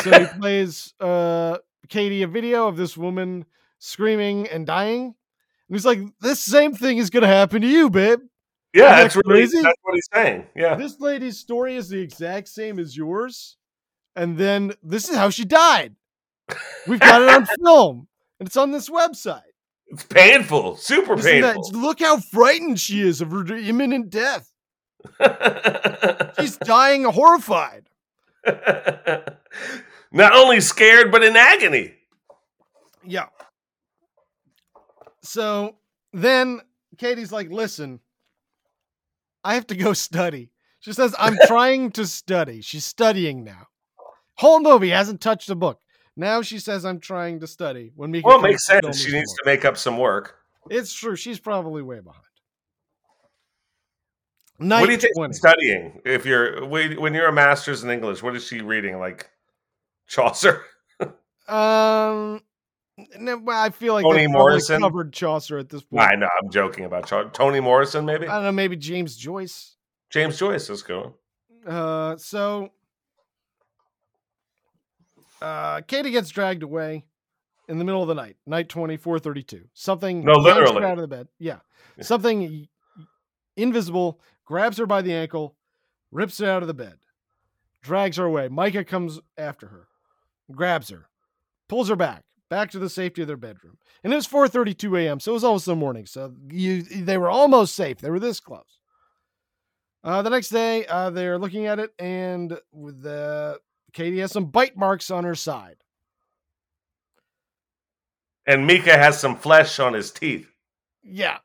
So 0.02 0.18
he 0.18 0.26
plays 0.40 0.94
uh, 1.00 1.58
Katie 1.88 2.22
a 2.22 2.28
video 2.28 2.66
of 2.66 2.76
this 2.76 2.96
woman 2.96 3.44
screaming 3.78 4.48
and 4.48 4.66
dying. 4.66 5.14
And 5.68 5.76
he's 5.76 5.86
like, 5.86 6.00
This 6.20 6.40
same 6.40 6.72
thing 6.74 6.98
is 6.98 7.10
going 7.10 7.22
to 7.22 7.28
happen 7.28 7.62
to 7.62 7.68
you, 7.68 7.90
babe. 7.90 8.20
Yeah, 8.72 9.02
that's 9.02 9.14
that 9.14 9.22
really 9.26 9.40
crazy? 9.42 9.62
that's 9.62 9.78
what 9.82 9.94
he's 9.94 10.08
saying. 10.12 10.46
Yeah. 10.54 10.74
This 10.76 11.00
lady's 11.00 11.38
story 11.38 11.76
is 11.76 11.88
the 11.88 11.98
exact 12.00 12.48
same 12.48 12.78
as 12.78 12.96
yours. 12.96 13.56
And 14.14 14.36
then 14.36 14.72
this 14.82 15.08
is 15.08 15.16
how 15.16 15.30
she 15.30 15.44
died. 15.44 15.94
We've 16.86 17.00
got 17.00 17.22
it 17.22 17.28
on 17.28 17.46
film, 17.64 18.08
and 18.38 18.46
it's 18.46 18.56
on 18.56 18.70
this 18.72 18.88
website. 18.90 19.40
It's 19.88 20.02
painful, 20.04 20.76
super 20.76 21.14
Isn't 21.18 21.40
that- 21.42 21.54
painful. 21.56 21.80
look 21.80 22.00
how 22.00 22.18
frightened 22.18 22.78
she 22.80 23.00
is 23.00 23.20
of 23.20 23.30
her 23.30 23.46
imminent 23.56 24.10
death. 24.10 24.50
She's 26.40 26.56
dying 26.58 27.04
horrified. 27.04 27.88
Not 30.12 30.34
only 30.34 30.60
scared, 30.60 31.10
but 31.12 31.22
in 31.22 31.36
agony. 31.36 31.94
Yeah. 33.04 33.26
So 35.26 35.76
then 36.12 36.60
Katie's 36.98 37.32
like, 37.32 37.50
listen, 37.50 38.00
I 39.44 39.54
have 39.54 39.66
to 39.68 39.76
go 39.76 39.92
study. 39.92 40.50
She 40.80 40.92
says, 40.92 41.14
I'm 41.18 41.36
trying 41.46 41.90
to 41.92 42.06
study. 42.06 42.60
She's 42.62 42.84
studying 42.84 43.44
now. 43.44 43.66
Whole 44.34 44.60
movie 44.60 44.90
hasn't 44.90 45.20
touched 45.20 45.50
a 45.50 45.54
book. 45.54 45.80
Now 46.16 46.42
she 46.42 46.58
says, 46.58 46.84
I'm 46.84 47.00
trying 47.00 47.40
to 47.40 47.46
study. 47.46 47.92
When 47.94 48.10
Micah 48.10 48.26
Well, 48.26 48.38
it 48.38 48.42
makes 48.42 48.64
sense. 48.66 49.04
She 49.04 49.12
needs 49.12 49.32
to 49.34 49.42
make 49.44 49.64
up 49.64 49.76
some 49.76 49.98
work. 49.98 50.36
It's 50.70 50.92
true. 50.92 51.16
She's 51.16 51.38
probably 51.38 51.82
way 51.82 52.00
behind. 52.00 52.22
Night 54.58 54.80
what 54.80 54.86
do 54.86 54.92
you 54.92 54.98
think 54.98 55.14
20. 55.16 55.34
studying? 55.34 56.00
If 56.04 56.24
you're 56.24 56.64
when 56.66 57.12
you're 57.12 57.28
a 57.28 57.32
master's 57.32 57.84
in 57.84 57.90
English, 57.90 58.22
what 58.22 58.34
is 58.34 58.46
she 58.46 58.62
reading? 58.62 58.98
Like 58.98 59.28
Chaucer? 60.06 60.62
Um, 61.48 62.40
I 62.98 63.70
feel 63.70 63.94
like 63.94 64.02
probably 64.04 64.26
Morrison? 64.26 64.80
covered 64.80 65.12
Chaucer 65.12 65.58
at 65.58 65.68
this 65.68 65.82
point. 65.82 66.02
I 66.02 66.14
know, 66.14 66.28
I'm 66.42 66.50
joking 66.50 66.84
about 66.86 67.06
Chaucer. 67.06 67.28
Toni 67.30 67.60
Morrison, 67.60 68.04
maybe. 68.06 68.26
I 68.26 68.36
don't 68.36 68.44
know, 68.44 68.52
maybe 68.52 68.76
James 68.76 69.16
Joyce. 69.16 69.76
James 70.10 70.38
Joyce 70.38 70.70
is 70.70 70.82
going. 70.82 71.12
Uh, 71.66 72.16
so 72.16 72.70
uh, 75.42 75.82
Katie 75.82 76.10
gets 76.10 76.30
dragged 76.30 76.62
away 76.62 77.04
in 77.68 77.78
the 77.78 77.84
middle 77.84 78.00
of 78.00 78.08
the 78.08 78.14
night, 78.14 78.36
night 78.46 78.68
2432. 78.68 79.64
Something 79.74 80.24
No, 80.24 80.34
yanks 80.34 80.46
her 80.48 80.54
literally. 80.66 80.84
out 80.86 80.92
of 80.98 81.02
the 81.02 81.08
bed. 81.08 81.28
Yeah. 81.38 81.58
Yeah. 81.98 82.04
Something 82.04 82.68
invisible 83.56 84.20
grabs 84.44 84.78
her 84.78 84.86
by 84.86 85.02
the 85.02 85.12
ankle, 85.12 85.56
rips 86.12 86.38
her 86.38 86.48
out 86.48 86.62
of 86.62 86.68
the 86.68 86.74
bed, 86.74 86.94
drags 87.82 88.16
her 88.16 88.24
away. 88.24 88.48
Micah 88.48 88.84
comes 88.84 89.18
after 89.36 89.66
her, 89.68 89.88
grabs 90.52 90.88
her, 90.90 91.08
pulls 91.68 91.88
her 91.88 91.96
back, 91.96 92.22
back 92.48 92.70
to 92.70 92.78
the 92.78 92.90
safety 92.90 93.22
of 93.22 93.28
their 93.28 93.36
bedroom. 93.36 93.78
And 94.04 94.12
it 94.12 94.16
was 94.16 94.26
4:32 94.26 95.04
a.m., 95.04 95.20
so 95.20 95.32
it 95.32 95.34
was 95.34 95.44
almost 95.44 95.66
the 95.66 95.76
morning. 95.76 96.06
So 96.06 96.34
you 96.50 96.82
they 96.82 97.18
were 97.18 97.30
almost 97.30 97.74
safe. 97.74 97.98
They 97.98 98.10
were 98.10 98.20
this 98.20 98.40
close. 98.40 98.80
Uh, 100.04 100.22
the 100.22 100.30
next 100.30 100.50
day, 100.50 100.86
uh, 100.86 101.10
they're 101.10 101.38
looking 101.38 101.66
at 101.66 101.80
it, 101.80 101.90
and 101.98 102.58
with 102.72 103.02
the 103.02 103.58
Katie 103.92 104.20
has 104.20 104.30
some 104.30 104.46
bite 104.46 104.76
marks 104.76 105.10
on 105.10 105.24
her 105.24 105.34
side. 105.34 105.76
And 108.46 108.66
Micah 108.66 108.96
has 108.96 109.18
some 109.18 109.36
flesh 109.36 109.80
on 109.80 109.94
his 109.94 110.12
teeth. 110.12 110.48
Yeah. 111.02 111.38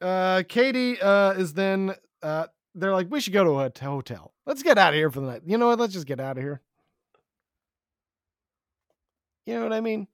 Uh, 0.00 0.44
Katie 0.48 1.00
uh, 1.00 1.32
is 1.32 1.54
then. 1.54 1.94
Uh, 2.22 2.46
they're 2.74 2.92
like, 2.92 3.10
we 3.10 3.20
should 3.20 3.32
go 3.32 3.42
to 3.42 3.58
a 3.58 3.72
hotel. 3.84 4.32
Let's 4.46 4.62
get 4.62 4.78
out 4.78 4.90
of 4.90 4.94
here 4.94 5.10
for 5.10 5.20
the 5.20 5.26
night. 5.26 5.42
You 5.46 5.58
know 5.58 5.66
what? 5.66 5.80
Let's 5.80 5.92
just 5.92 6.06
get 6.06 6.20
out 6.20 6.36
of 6.36 6.42
here. 6.42 6.60
You 9.46 9.54
know 9.54 9.62
what 9.62 9.72
I 9.72 9.80
mean? 9.80 10.06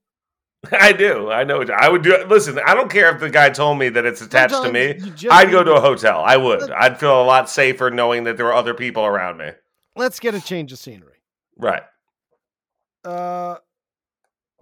I 0.72 0.92
do. 0.92 1.30
I 1.30 1.44
know. 1.44 1.62
I 1.62 1.88
would 1.88 2.02
do. 2.02 2.24
Listen, 2.28 2.58
I 2.64 2.74
don't 2.74 2.90
care 2.90 3.12
if 3.14 3.20
the 3.20 3.30
guy 3.30 3.50
told 3.50 3.78
me 3.78 3.88
that 3.90 4.04
it's 4.04 4.20
attached 4.20 4.54
to 4.54 4.72
me. 4.72 4.88
Sometimes 4.98 5.06
you 5.06 5.12
just 5.12 5.32
I'd 5.34 5.50
go 5.50 5.62
to 5.64 5.74
a 5.74 5.80
hotel. 5.80 6.22
I 6.24 6.36
would. 6.36 6.70
I'd 6.70 6.98
feel 6.98 7.20
a 7.20 7.24
lot 7.24 7.48
safer 7.50 7.90
knowing 7.90 8.24
that 8.24 8.36
there 8.36 8.46
were 8.46 8.54
other 8.54 8.74
people 8.74 9.04
around 9.04 9.38
me. 9.38 9.50
Let's 9.96 10.20
get 10.20 10.34
a 10.34 10.40
change 10.40 10.72
of 10.72 10.78
scenery. 10.78 11.22
Right. 11.56 11.82
uh, 13.04 13.56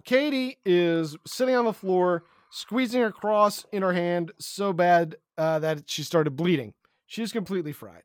Katie 0.05 0.59
is 0.65 1.17
sitting 1.27 1.55
on 1.55 1.65
the 1.65 1.73
floor, 1.73 2.25
squeezing 2.51 3.01
her 3.01 3.13
cross 3.13 3.65
in 3.73 3.83
her 3.83 3.93
hand 3.93 4.33
so 4.39 4.73
bad 4.73 5.17
uh, 5.39 5.59
that 5.61 5.89
she 5.89 6.03
started 6.03 6.37
bleeding. 6.37 6.75
She's 7.07 7.33
completely 7.33 7.73
fried. 7.73 8.03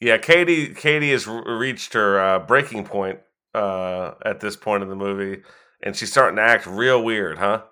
Yeah, 0.00 0.18
Katie. 0.18 0.74
Katie 0.74 1.12
has 1.12 1.26
reached 1.26 1.92
her 1.94 2.18
uh, 2.18 2.38
breaking 2.40 2.84
point 2.84 3.20
uh, 3.54 4.12
at 4.24 4.40
this 4.40 4.56
point 4.56 4.82
in 4.82 4.88
the 4.88 4.96
movie, 4.96 5.42
and 5.82 5.96
she's 5.96 6.10
starting 6.10 6.36
to 6.36 6.42
act 6.42 6.66
real 6.66 7.02
weird, 7.02 7.38
huh? 7.38 7.62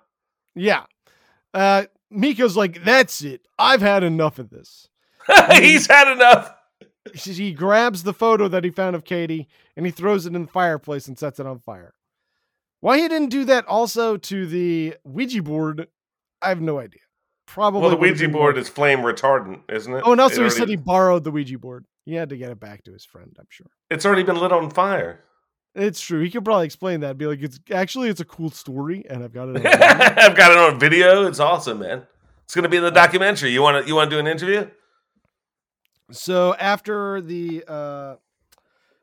Yeah. 0.55 0.85
Uh, 1.55 1.85
Micah's 2.11 2.57
like, 2.57 2.85
that's 2.85 3.23
it. 3.23 3.47
I've 3.59 3.81
had 3.83 4.03
enough 4.05 4.39
of 4.39 4.51
this. 4.51 4.89
He's 5.53 5.87
had 5.87 6.11
enough. 6.13 6.55
He 7.15 7.53
grabs 7.53 8.03
the 8.03 8.13
photo 8.15 8.49
that 8.49 8.65
he 8.65 8.71
found 8.71 8.95
of 8.97 9.05
Katie 9.05 9.49
and 9.77 9.87
he 9.87 9.93
throws 9.93 10.27
it 10.27 10.35
in 10.35 10.43
the 10.43 10.49
fireplace 10.49 11.09
and 11.09 11.19
sets 11.19 11.41
it 11.41 11.47
on 11.47 11.59
fire. 11.59 11.95
Why 12.81 12.99
he 12.99 13.09
didn't 13.09 13.29
do 13.31 13.45
that 13.45 13.67
also 13.67 14.17
to 14.17 14.47
the 14.47 14.97
Ouija 15.05 15.43
board, 15.43 15.89
I 16.41 16.49
have 16.49 16.61
no 16.61 16.79
idea. 16.79 17.01
Probably. 17.47 17.81
Well, 17.83 17.91
the 17.91 17.97
Ouija 17.97 18.29
board 18.29 18.57
is 18.59 18.69
flame 18.69 19.01
retardant, 19.01 19.61
isn't 19.71 19.93
it? 19.95 20.03
Oh, 20.05 20.13
and 20.13 20.21
also 20.21 20.35
It 20.35 20.37
he 20.37 20.41
already- 20.43 20.57
said 20.57 20.69
he 20.69 20.77
borrowed 20.77 21.25
the 21.25 21.31
Ouija 21.31 21.59
board. 21.59 21.85
He 22.05 22.15
had 22.15 22.31
to 22.31 22.37
get 22.37 22.51
it 22.51 22.59
back 22.59 22.83
to 22.85 22.93
his 22.93 23.05
friend, 23.05 23.35
I'm 23.39 23.47
sure. 23.49 23.69
it's 23.91 24.05
already 24.05 24.23
been 24.25 24.37
lit 24.41 24.51
on 24.53 24.71
fire. 24.71 25.21
It's 25.75 26.01
true. 26.01 26.23
He 26.23 26.31
could 26.31 26.45
probably 26.45 26.67
explain 26.67 27.01
that. 27.01 27.17
Be 27.17 27.27
like, 27.27 27.41
it's 27.43 27.59
actually 27.71 28.09
it's 28.11 28.21
a 28.21 28.25
cool 28.27 28.51
story, 28.51 29.05
and 29.09 29.25
I've 29.25 29.33
got 29.33 29.49
it. 29.49 29.57
On 29.57 29.63
video." 29.63 29.79
I've 29.81 30.37
got 30.37 30.53
it 30.53 30.59
on 30.59 30.79
video. 30.79 31.27
It's 31.27 31.41
awesome, 31.41 31.79
man. 31.79 32.03
It's 32.45 32.55
gonna 32.55 32.69
be 32.69 32.77
in 32.77 32.83
the 32.83 32.91
documentary. 32.91 33.51
You 33.51 33.63
want 33.63 33.83
to? 33.83 33.89
You 33.89 33.95
want 33.95 34.11
to 34.11 34.17
do 34.17 34.21
an 34.21 34.27
interview? 34.27 34.69
so 36.11 36.55
after 36.57 37.23
the 37.23 37.65
uh, 37.67 38.17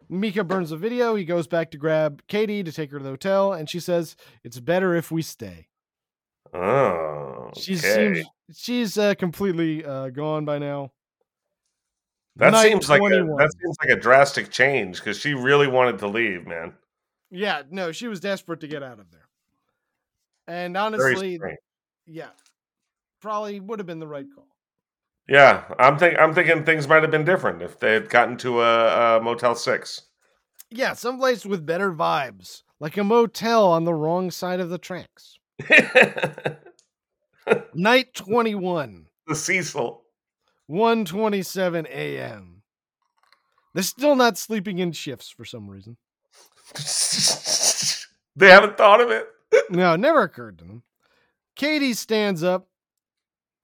Micah 0.10 0.44
burns 0.44 0.70
the 0.70 0.78
video, 0.78 1.16
he 1.16 1.26
goes 1.26 1.48
back 1.48 1.72
to 1.72 1.78
grab 1.78 2.22
Katie 2.28 2.64
to 2.64 2.72
take 2.72 2.91
her 2.91 3.00
to 3.00 3.04
the 3.04 3.10
hotel, 3.10 3.52
and 3.54 3.68
she 3.68 3.80
says 3.80 4.16
it's 4.44 4.60
better 4.60 4.94
if 4.94 5.10
we 5.12 5.24
stay. 5.24 5.68
Oh, 6.54 7.50
She 7.56 7.76
okay. 7.78 8.14
seems 8.14 8.28
she's 8.56 8.98
uh, 8.98 9.16
completely 9.16 9.84
uh, 9.86 10.10
gone 10.10 10.46
by 10.46 10.60
now. 10.60 10.91
That 12.40 12.53
Night 12.53 12.70
seems 12.70 12.90
like 12.90 13.02
a, 13.02 13.26
that 13.38 13.52
seems 13.61 13.78
like 13.84 13.98
a 13.98 13.99
drastic 13.99 14.49
change 14.49 14.99
because 14.99 15.20
she 15.20 15.34
really 15.34 15.68
wanted 15.68 15.99
to 15.99 16.07
leave, 16.07 16.48
man. 16.48 16.74
Yeah, 17.30 17.64
no, 17.70 17.91
she 17.91 18.07
was 18.07 18.22
desperate 18.22 18.61
to 18.61 18.68
get 18.68 18.82
out 18.82 18.99
of 18.99 19.11
there. 19.11 19.28
And 20.48 20.78
honestly, 20.78 21.40
yeah, 22.07 22.30
probably 23.22 23.60
would 23.60 23.80
have 23.80 23.86
been 23.86 23.99
the 23.99 24.07
right 24.07 24.26
call. 24.34 24.48
Yeah, 25.28 25.66
I'm 25.78 25.99
think 25.99 26.18
I'm 26.18 26.34
thinking 26.34 26.64
things 26.64 26.88
might 26.88 27.03
have 27.03 27.11
been 27.11 27.26
different 27.26 27.61
if 27.61 27.78
they 27.80 27.94
had 27.94 28.10
gotten 28.10 28.38
to 28.38 28.61
a, 28.61 29.18
a 29.18 29.22
Motel 29.22 29.53
Six. 29.53 30.03
Yeah, 30.72 30.94
someplace 30.94 31.45
with 31.45 31.66
better 31.66 31.91
vibes, 31.91 32.64
like 32.80 32.95
a 32.98 33.03
motel 33.03 33.68
on 33.68 33.84
the 33.84 33.94
wrong 33.94 34.32
side 34.32 34.60
of 34.60 34.70
the 34.70 34.78
tracks. 34.78 35.38
Night 37.74 38.14
21, 38.14 39.07
The 39.28 39.36
Cecil. 39.36 40.03
1:27 40.70 41.86
a.m. 41.88 42.62
They're 43.74 43.84
still 43.84 44.16
not 44.16 44.38
sleeping 44.38 44.80
in 44.80 44.91
shifts 44.91 45.30
for 45.30 45.46
some 45.46 45.70
reason. 45.70 45.98
they 48.36 48.50
haven't 48.50 48.78
thought 48.78 49.02
of 49.02 49.12
it. 49.12 49.28
No, 49.72 49.94
it 49.94 50.00
never 50.00 50.22
occurred 50.22 50.58
to 50.60 50.64
them. 50.64 50.84
Katie 51.56 51.94
stands 51.94 52.44
up, 52.44 52.70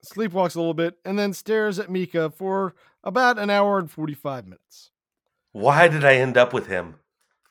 sleepwalks 0.04 0.54
a 0.54 0.58
little 0.60 0.74
bit, 0.74 0.98
and 1.04 1.18
then 1.18 1.32
stares 1.32 1.78
at 1.80 1.90
Micah 1.90 2.30
for 2.30 2.74
about 3.02 3.38
an 3.38 3.50
hour 3.50 3.78
and 3.78 3.90
45 3.90 4.44
minutes. 4.46 4.90
Why 5.52 5.88
did 5.88 6.04
I 6.04 6.14
end 6.16 6.36
up 6.36 6.52
with 6.52 6.66
him? 6.68 6.96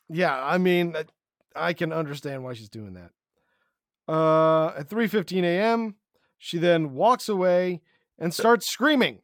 Yeah, 0.10 0.41
I 0.41 0.57
mean, 0.57 0.95
I- 1.56 1.73
can 1.73 1.91
understand 1.91 2.44
why 2.44 2.53
she's 2.53 2.69
doing 2.69 2.94
that. 2.94 3.11
Uh, 4.07 4.68
at 4.77 4.90
3:15 4.90 5.44
a.m., 5.44 5.95
she 6.38 6.57
then 6.57 6.94
walks 6.94 7.27
away 7.27 7.82
and 8.19 8.34
starts 8.34 8.69
screaming. 8.69 9.19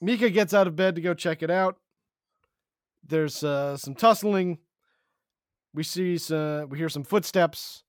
Micah 0.00 0.30
gets 0.30 0.52
out 0.52 0.66
of 0.66 0.76
bed 0.76 0.94
to 0.94 1.00
go 1.00 1.14
check 1.14 1.42
it 1.42 1.50
out. 1.50 1.76
There's 3.06 3.42
uh, 3.42 3.76
some 3.76 3.94
tussling. 3.94 4.58
We 5.72 5.82
see 5.82 6.18
some, 6.18 6.68
we 6.68 6.78
hear 6.78 6.88
some 6.88 7.04
footsteps, 7.04 7.82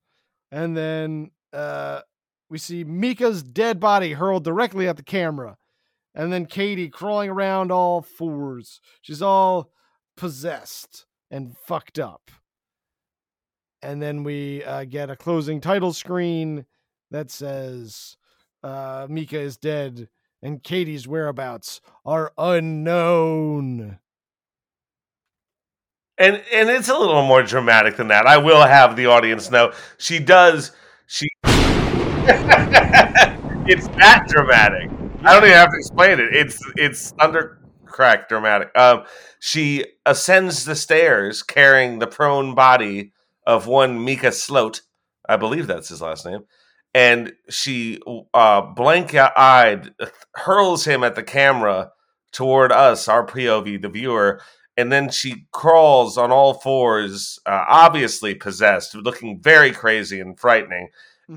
and 0.52 0.76
then 0.76 1.32
uh, 1.54 2.02
we 2.50 2.58
see 2.58 2.84
Micah's 2.84 3.44
dead 3.44 3.80
body 3.80 4.14
hurled 4.14 4.44
directly 4.44 4.88
at 4.88 4.98
the 4.98 5.04
camera, 5.04 5.58
and 6.14 6.34
then 6.34 6.48
Katie 6.48 6.90
crawling 6.90 7.30
around 7.30 7.72
all 7.72 8.02
fours. 8.02 8.82
She's 9.02 9.22
all 9.22 9.72
possessed 10.18 11.06
and 11.30 11.56
fucked 11.58 12.00
up. 12.00 12.32
And 13.82 14.02
then 14.02 14.24
we 14.24 14.64
uh, 14.64 14.86
get 14.86 15.12
a 15.12 15.16
closing 15.16 15.62
title 15.62 15.94
screen 15.94 16.66
that 17.12 17.30
says 17.30 18.18
uh, 18.64 19.06
Micah 19.10 19.40
is 19.40 19.58
dead 19.58 20.10
and 20.46 20.62
Katie's 20.62 21.08
whereabouts 21.08 21.82
are 22.06 22.32
unknown. 22.38 23.98
And 26.20 26.36
and 26.54 26.70
it's 26.70 26.88
a 26.88 26.98
little 26.98 27.26
more 27.26 27.42
dramatic 27.42 27.98
than 27.98 28.10
that. 28.10 28.28
I 28.28 28.38
will 28.38 28.62
have 28.62 28.96
the 28.96 29.08
audience 29.08 29.50
know 29.50 29.74
she 29.98 30.20
does. 30.20 30.72
She. 31.08 31.28
it's 33.68 33.88
that 33.88 34.26
dramatic. 34.28 34.92
I 35.24 35.34
don't 35.34 35.44
even 35.44 35.58
have 35.58 35.72
to 35.72 35.78
explain 35.78 36.20
it. 36.20 36.34
It's 36.34 36.60
it's 36.76 37.14
under 37.20 37.60
crack 37.86 38.30
dramatic. 38.30 38.70
Um, 38.78 39.04
she 39.40 39.84
ascends 40.06 40.66
the 40.66 40.76
stairs 40.76 41.42
carrying 41.42 41.98
the 41.98 42.08
prone 42.08 42.54
body 42.54 43.14
of 43.48 43.66
one 43.66 44.00
Micah 44.00 44.32
Sloat. 44.32 44.82
I 45.28 45.38
believe 45.38 45.66
that's 45.66 45.90
his 45.90 46.04
last 46.04 46.24
name. 46.24 46.46
And 46.96 47.34
she, 47.50 48.00
uh, 48.34 48.62
blank 48.62 49.14
eyed, 49.14 49.94
hurls 50.34 50.86
him 50.86 51.04
at 51.04 51.16
the 51.16 51.24
camera 51.24 51.92
toward 52.32 52.72
us, 52.72 53.10
our 53.10 53.28
POV, 53.28 53.82
the 53.82 53.90
viewer. 53.90 54.42
And 54.78 54.94
then 54.94 55.10
she 55.10 55.48
crawls 55.52 56.18
on 56.18 56.32
all 56.32 56.54
fours, 56.54 57.38
uh, 57.46 57.66
obviously 57.68 58.34
possessed, 58.34 58.96
looking 58.96 59.42
very 59.42 59.74
crazy 59.74 60.22
and 60.22 60.40
frightening. 60.40 60.88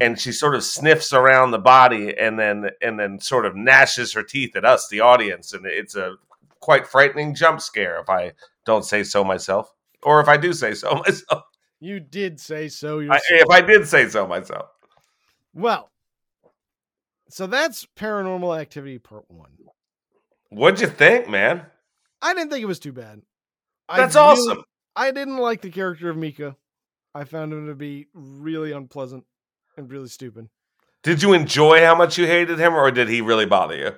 And 0.00 0.20
she 0.20 0.30
sort 0.30 0.54
of 0.54 0.62
sniffs 0.62 1.12
around 1.12 1.50
the 1.50 1.58
body, 1.58 2.16
and 2.16 2.38
then 2.38 2.68
and 2.82 3.00
then 3.00 3.18
sort 3.18 3.46
of 3.46 3.56
gnashes 3.56 4.12
her 4.12 4.22
teeth 4.22 4.54
at 4.54 4.64
us, 4.64 4.86
the 4.88 5.00
audience. 5.00 5.54
And 5.54 5.64
it's 5.66 5.96
a 5.96 6.16
quite 6.60 6.86
frightening 6.86 7.34
jump 7.34 7.60
scare, 7.60 7.98
if 7.98 8.10
I 8.10 8.32
don't 8.64 8.84
say 8.84 9.02
so 9.02 9.24
myself, 9.24 9.74
or 10.02 10.20
if 10.20 10.28
I 10.28 10.36
do 10.36 10.52
say 10.52 10.74
so 10.74 10.94
myself. 11.06 11.42
You 11.80 12.00
did 12.00 12.38
say 12.38 12.68
so 12.68 13.00
I, 13.00 13.18
if 13.30 13.50
I 13.50 13.60
did 13.60 13.88
say 13.88 14.08
so 14.08 14.26
myself. 14.26 14.66
Well, 15.54 15.90
so 17.28 17.46
that's 17.46 17.86
paranormal 17.96 18.58
activity 18.58 18.98
part 18.98 19.24
one. 19.28 19.50
What'd 20.50 20.80
you 20.80 20.86
think, 20.86 21.28
man? 21.28 21.66
I 22.22 22.34
didn't 22.34 22.50
think 22.50 22.62
it 22.62 22.66
was 22.66 22.78
too 22.78 22.92
bad. 22.92 23.22
I 23.88 23.98
That's 23.98 24.14
really- 24.14 24.26
awesome. 24.26 24.64
I 24.96 25.10
didn't 25.12 25.36
like 25.36 25.60
the 25.62 25.70
character 25.70 26.10
of 26.10 26.16
Micah. 26.16 26.56
I 27.14 27.24
found 27.24 27.52
him 27.52 27.66
to 27.68 27.74
be 27.74 28.08
really 28.14 28.72
unpleasant 28.72 29.24
and 29.76 29.90
really 29.90 30.08
stupid. 30.08 30.48
Did 31.02 31.22
you 31.22 31.32
enjoy 31.32 31.84
how 31.84 31.94
much 31.94 32.18
you 32.18 32.26
hated 32.26 32.58
him, 32.58 32.74
or 32.74 32.90
did 32.90 33.08
he 33.08 33.20
really 33.20 33.46
bother 33.46 33.76
you? 33.76 33.92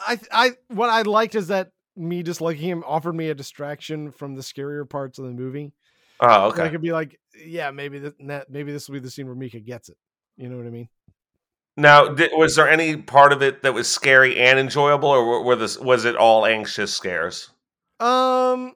I 0.00 0.18
I 0.32 0.50
what 0.68 0.90
I 0.90 1.02
liked 1.02 1.34
is 1.36 1.48
that 1.48 1.70
me 1.94 2.22
disliking 2.24 2.68
him 2.68 2.84
offered 2.86 3.12
me 3.14 3.28
a 3.30 3.34
distraction 3.34 4.10
from 4.10 4.34
the 4.34 4.42
scarier 4.42 4.88
parts 4.88 5.18
of 5.18 5.26
the 5.26 5.30
movie. 5.30 5.72
Oh, 6.18 6.52
So 6.54 6.64
I 6.64 6.68
could 6.68 6.82
be 6.82 6.92
like, 6.92 7.18
yeah, 7.36 7.70
maybe 7.70 7.98
this, 7.98 8.14
maybe 8.48 8.72
this 8.72 8.88
will 8.88 8.94
be 8.94 9.00
the 9.00 9.10
scene 9.10 9.26
where 9.26 9.34
Micah 9.36 9.60
gets 9.60 9.88
it. 9.88 9.96
You 10.36 10.48
know 10.48 10.56
what 10.56 10.66
I 10.66 10.70
mean? 10.70 10.88
Now, 11.76 12.14
was 12.32 12.56
there 12.56 12.68
any 12.68 12.96
part 12.96 13.32
of 13.32 13.42
it 13.42 13.62
that 13.62 13.72
was 13.72 13.88
scary 13.88 14.38
and 14.38 14.58
enjoyable, 14.58 15.08
or 15.08 15.42
were, 15.42 15.56
this 15.56 15.78
was 15.78 16.04
it 16.04 16.16
all 16.16 16.44
anxious 16.44 16.92
scares? 16.92 17.50
Um, 17.98 18.74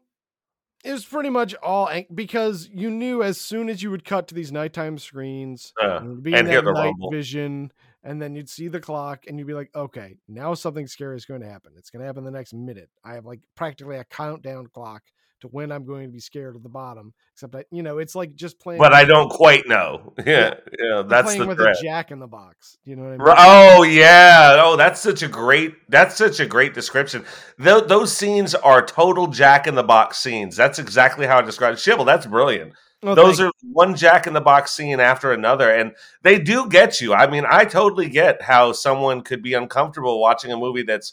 it 0.84 0.92
was 0.92 1.04
pretty 1.04 1.28
much 1.28 1.54
all 1.56 1.88
ang- 1.90 2.06
because 2.14 2.68
you 2.72 2.90
knew 2.90 3.22
as 3.22 3.38
soon 3.40 3.68
as 3.68 3.82
you 3.82 3.90
would 3.90 4.04
cut 4.04 4.28
to 4.28 4.34
these 4.34 4.50
nighttime 4.52 4.96
screens, 4.98 5.72
Uh, 5.80 6.00
be 6.00 6.32
and 6.32 6.46
hear 6.48 6.62
that 6.62 6.66
the 6.66 6.72
night 6.72 6.84
rumble. 6.86 7.10
vision, 7.10 7.70
and 8.02 8.22
then 8.22 8.34
you'd 8.34 8.48
see 8.48 8.68
the 8.68 8.80
clock, 8.80 9.24
and 9.26 9.38
you'd 9.38 9.48
be 9.48 9.52
like, 9.54 9.70
okay, 9.74 10.16
now 10.26 10.54
something 10.54 10.86
scary 10.86 11.16
is 11.16 11.26
going 11.26 11.42
to 11.42 11.48
happen. 11.48 11.72
It's 11.76 11.90
going 11.90 12.00
to 12.00 12.06
happen 12.06 12.24
the 12.24 12.30
next 12.30 12.54
minute. 12.54 12.88
I 13.04 13.14
have 13.14 13.26
like 13.26 13.40
practically 13.56 13.96
a 13.96 14.04
countdown 14.04 14.68
clock 14.68 15.02
to 15.40 15.48
when 15.48 15.70
I'm 15.72 15.84
going 15.84 16.06
to 16.06 16.12
be 16.12 16.20
scared 16.20 16.56
at 16.56 16.62
the 16.62 16.68
bottom. 16.68 17.12
Except 17.34 17.52
that 17.52 17.66
you 17.70 17.82
know, 17.82 17.98
it's 17.98 18.14
like 18.14 18.34
just 18.34 18.58
playing. 18.58 18.78
but 18.80 18.92
I 18.94 19.04
don't 19.04 19.28
quite 19.30 19.68
know. 19.68 20.14
Yeah, 20.26 20.54
yeah, 20.80 20.98
I'm 21.00 21.08
that's 21.08 21.26
playing 21.26 21.42
the 21.42 21.46
with 21.46 21.58
threat. 21.58 21.76
a 21.78 21.82
jack 21.82 22.10
in 22.10 22.18
the 22.18 22.26
box. 22.26 22.78
You 22.84 22.96
know 22.96 23.02
what 23.02 23.08
I 23.08 23.34
mean? 23.34 23.36
Oh 23.38 23.82
yeah. 23.82 24.56
Oh, 24.58 24.76
that's 24.76 25.00
such 25.00 25.22
a 25.22 25.28
great. 25.28 25.74
That's 25.88 26.16
such 26.16 26.40
a 26.40 26.46
great 26.46 26.74
description. 26.74 27.24
Tho- 27.58 27.82
those 27.86 28.16
scenes 28.16 28.54
are 28.54 28.84
total 28.84 29.26
Jack 29.28 29.66
in 29.66 29.74
the 29.74 29.82
Box 29.82 30.18
scenes. 30.18 30.56
That's 30.56 30.78
exactly 30.78 31.26
how 31.26 31.38
I 31.38 31.42
described 31.42 31.78
Shibble. 31.78 32.06
That's 32.06 32.26
brilliant. 32.26 32.72
Oh, 33.02 33.14
those 33.14 33.38
are 33.40 33.52
one 33.62 33.94
Jack 33.94 34.26
in 34.26 34.32
the 34.32 34.40
Box 34.40 34.72
scene 34.72 34.98
after 35.00 35.30
another, 35.30 35.70
and 35.70 35.92
they 36.22 36.38
do 36.38 36.66
get 36.68 37.00
you. 37.00 37.12
I 37.12 37.26
mean, 37.30 37.44
I 37.48 37.66
totally 37.66 38.08
get 38.08 38.40
how 38.42 38.72
someone 38.72 39.20
could 39.22 39.42
be 39.42 39.52
uncomfortable 39.52 40.18
watching 40.18 40.50
a 40.50 40.56
movie 40.56 40.82
that's 40.82 41.12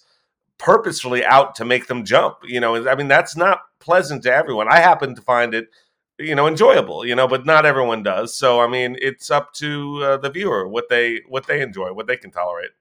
purposefully 0.57 1.25
out 1.25 1.55
to 1.55 1.65
make 1.65 1.88
them 1.88 2.05
jump. 2.05 2.38
You 2.43 2.59
know, 2.59 2.88
I 2.88 2.95
mean, 2.95 3.07
that's 3.07 3.35
not 3.35 3.61
pleasant 3.80 4.23
to 4.23 4.34
everyone. 4.34 4.67
I 4.69 4.80
happen 4.80 5.15
to 5.15 5.21
find 5.21 5.53
it, 5.53 5.69
you 6.17 6.35
know, 6.35 6.47
enjoyable. 6.47 7.05
You 7.05 7.15
know, 7.15 7.27
but 7.27 7.45
not 7.45 7.65
everyone 7.65 8.03
does. 8.03 8.35
So, 8.35 8.61
I 8.61 8.67
mean, 8.67 8.97
it's 9.01 9.30
up 9.31 9.53
to 9.55 10.03
uh, 10.03 10.17
the 10.17 10.30
viewer 10.30 10.67
what 10.67 10.89
they 10.89 11.21
what 11.27 11.47
they 11.47 11.61
enjoy, 11.61 11.93
what 11.93 12.07
they 12.07 12.17
can 12.17 12.31
tolerate. 12.31 12.71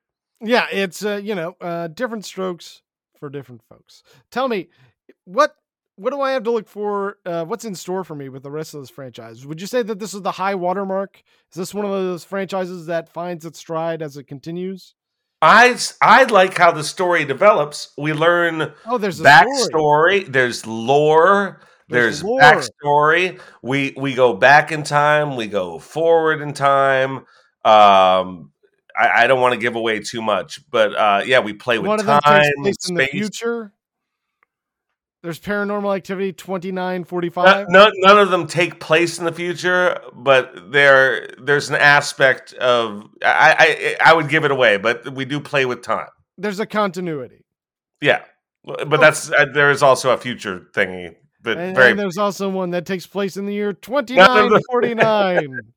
Yeah, 0.41 0.67
it's 0.73 1.05
uh, 1.05 1.21
you 1.23 1.35
know, 1.35 1.57
uh, 1.61 1.89
different 1.89 2.25
strokes 2.25 2.83
for 3.19 3.31
different 3.31 3.63
folks. 3.69 4.03
Tell 4.31 4.49
me, 4.49 4.69
what 5.25 5.55
what 5.97 6.11
do 6.11 6.21
I 6.21 6.33
have 6.33 6.43
to 6.45 6.51
look 6.51 6.69
for? 6.69 7.19
Uh, 7.25 7.45
what's 7.45 7.65
in 7.65 7.75
store 7.75 8.03
for 8.03 8.15
me 8.15 8.29
with 8.29 8.43
the 8.43 8.51
rest 8.51 8.75
of 8.75 8.81
this 8.81 8.91
franchise? 8.91 9.47
Would 9.47 9.61
you 9.61 9.67
say 9.67 9.83
that 9.83 9.99
this 9.99 10.15
is 10.15 10.23
the 10.23 10.33
high 10.33 10.55
watermark? 10.55 11.23
Is 11.53 11.57
this 11.57 11.75
one 11.75 11.85
of 11.85 11.93
those 11.93 12.25
franchises 12.25 12.87
that 12.87 13.09
finds 13.09 13.45
its 13.45 13.59
stride 13.59 14.03
as 14.03 14.17
it 14.17 14.25
continues? 14.25 14.95
I 15.43 15.77
I 16.01 16.25
like 16.25 16.57
how 16.57 16.71
the 16.71 16.85
story 16.85 17.25
develops. 17.25 17.93
We 17.99 18.13
learn 18.13 18.73
Oh, 18.87 18.97
there's 18.97 19.21
a 19.21 19.25
story. 19.25 20.23
backstory. 20.25 20.33
There's 20.33 20.67
lore. 20.67 21.61
There's 21.89 22.21
There's, 22.21 22.25
lore. 22.25 22.41
backstory. 22.41 23.41
We 23.61 23.93
we 23.97 24.15
go 24.15 24.35
back 24.35 24.71
in 24.73 24.85
time. 24.85 25.37
We 25.37 25.49
go 25.49 25.79
forward 25.81 26.41
in 26.41 26.53
time. 26.55 27.27
Um, 27.65 28.53
I, 28.97 29.25
I 29.25 29.27
don't 29.27 29.41
want 29.41 29.55
to 29.55 29.61
give 29.61 29.75
away 29.75 30.01
too 30.01 30.23
much, 30.23 30.61
but 30.71 30.95
uh, 30.95 31.23
yeah, 31.27 31.41
we 31.41 31.53
play 31.55 31.79
with 31.79 31.89
One 31.89 32.01
of 32.01 32.07
them 32.07 32.21
time, 32.21 32.43
takes 32.43 32.63
place 32.63 32.89
in 32.89 32.95
the 32.95 33.05
space. 33.05 33.11
future. 33.11 33.73
There's 35.23 35.39
Paranormal 35.39 35.95
Activity 35.95 36.33
twenty 36.33 36.73
nine 36.73 37.05
forty 37.05 37.29
No- 37.29 37.33
five. 37.33 37.67
none, 37.69 38.19
of 38.19 38.31
them 38.31 38.47
take 38.49 38.81
place 38.81 39.19
in 39.21 39.25
the 39.25 39.33
future, 39.33 40.01
but 40.13 40.73
there 40.73 41.29
there's 41.41 41.69
an 41.71 41.77
aspect 41.77 42.53
of 42.55 43.05
I, 43.25 43.97
I 44.03 44.11
I 44.11 44.15
would 44.15 44.29
give 44.29 44.45
it 44.45 44.51
away, 44.51 44.79
but 44.79 45.15
we 45.15 45.25
do 45.25 45.39
play 45.41 45.65
with 45.65 45.83
time. 45.83 46.09
There's 46.39 46.59
a 46.59 46.67
continuity, 46.67 47.45
Yeah, 48.01 48.23
but 48.65 49.01
that's 49.01 49.31
uh, 49.31 49.47
there 49.55 49.71
is 49.71 49.81
also 49.83 50.11
a 50.11 50.17
future 50.17 50.67
thingy, 50.75 51.15
but 51.41 51.57
and, 51.57 51.77
very 51.77 51.91
and 51.93 52.01
there's 52.01 52.19
also 52.19 52.49
one 52.49 52.71
that 52.71 52.85
takes 52.85 53.07
place 53.07 53.37
in 53.37 53.47
the 53.47 53.55
year 53.55 53.73
twenty 53.73 54.17
None 54.17 54.29
of 54.29 54.37
nine 54.37 54.51
them- 54.51 54.63
forty 54.71 54.95
nine. 54.95 55.61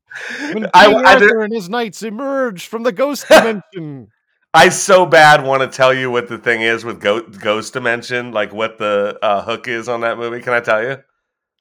When 0.54 0.66
I, 0.72 0.86
King 0.86 1.04
I, 1.04 1.18
did- 1.18 1.24
Arthur 1.30 1.42
and 1.42 1.52
his 1.54 1.68
knights 1.68 2.02
emerge 2.02 2.66
from 2.66 2.82
the 2.84 2.90
ghost 2.92 3.28
dimension. 3.28 4.08
I 4.56 4.70
so 4.70 5.04
bad 5.06 5.44
want 5.44 5.62
to 5.62 5.68
tell 5.68 5.92
you 5.92 6.10
what 6.10 6.28
the 6.28 6.38
thing 6.38 6.62
is 6.62 6.84
with 6.84 7.00
Ghost, 7.00 7.40
Ghost 7.40 7.72
Dimension, 7.74 8.32
like 8.32 8.52
what 8.52 8.78
the 8.78 9.18
uh, 9.22 9.42
hook 9.42 9.68
is 9.68 9.88
on 9.88 10.00
that 10.00 10.16
movie. 10.18 10.40
Can 10.40 10.52
I 10.54 10.60
tell 10.60 10.82
you? 10.82 10.96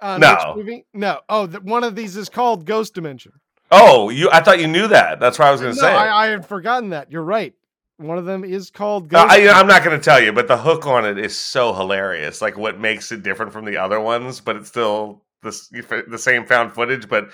Uh, 0.01 0.17
No. 0.17 0.53
movie? 0.55 0.85
No. 0.93 1.19
Oh, 1.27 1.45
the, 1.45 1.59
one 1.59 1.83
of 1.83 1.95
these 1.95 2.15
is 2.15 2.29
called 2.29 2.65
Ghost 2.65 2.93
Dimension. 2.93 3.33
Oh, 3.71 4.09
you! 4.09 4.29
I 4.31 4.41
thought 4.41 4.59
you 4.59 4.67
knew 4.67 4.87
that. 4.87 5.19
That's 5.19 5.39
what 5.39 5.47
I 5.47 5.51
was 5.51 5.59
going 5.59 5.75
to 5.75 5.81
No, 5.81 5.87
say. 5.87 5.93
I, 5.93 6.25
I 6.25 6.27
had 6.27 6.45
forgotten 6.45 6.89
that. 6.91 7.11
You're 7.11 7.23
right. 7.23 7.53
One 7.97 8.17
of 8.17 8.25
them 8.25 8.43
is 8.43 8.69
called 8.69 9.05
Uh, 9.05 9.25
Ghost. 9.25 9.31
I, 9.33 9.49
I'm 9.49 9.67
not 9.67 9.83
going 9.83 9.97
to 9.97 10.03
tell 10.03 10.21
you, 10.21 10.31
but 10.31 10.47
the 10.47 10.57
hook 10.57 10.85
on 10.85 11.05
it 11.05 11.17
is 11.17 11.35
so 11.35 11.73
hilarious. 11.73 12.41
Like 12.41 12.57
what 12.57 12.79
makes 12.79 13.11
it 13.11 13.23
different 13.23 13.51
from 13.51 13.65
the 13.65 13.77
other 13.77 13.99
ones, 13.99 14.39
but 14.39 14.55
it's 14.55 14.69
still 14.69 15.23
the 15.41 16.03
the 16.07 16.17
same 16.17 16.45
found 16.45 16.73
footage, 16.73 17.09
but 17.09 17.31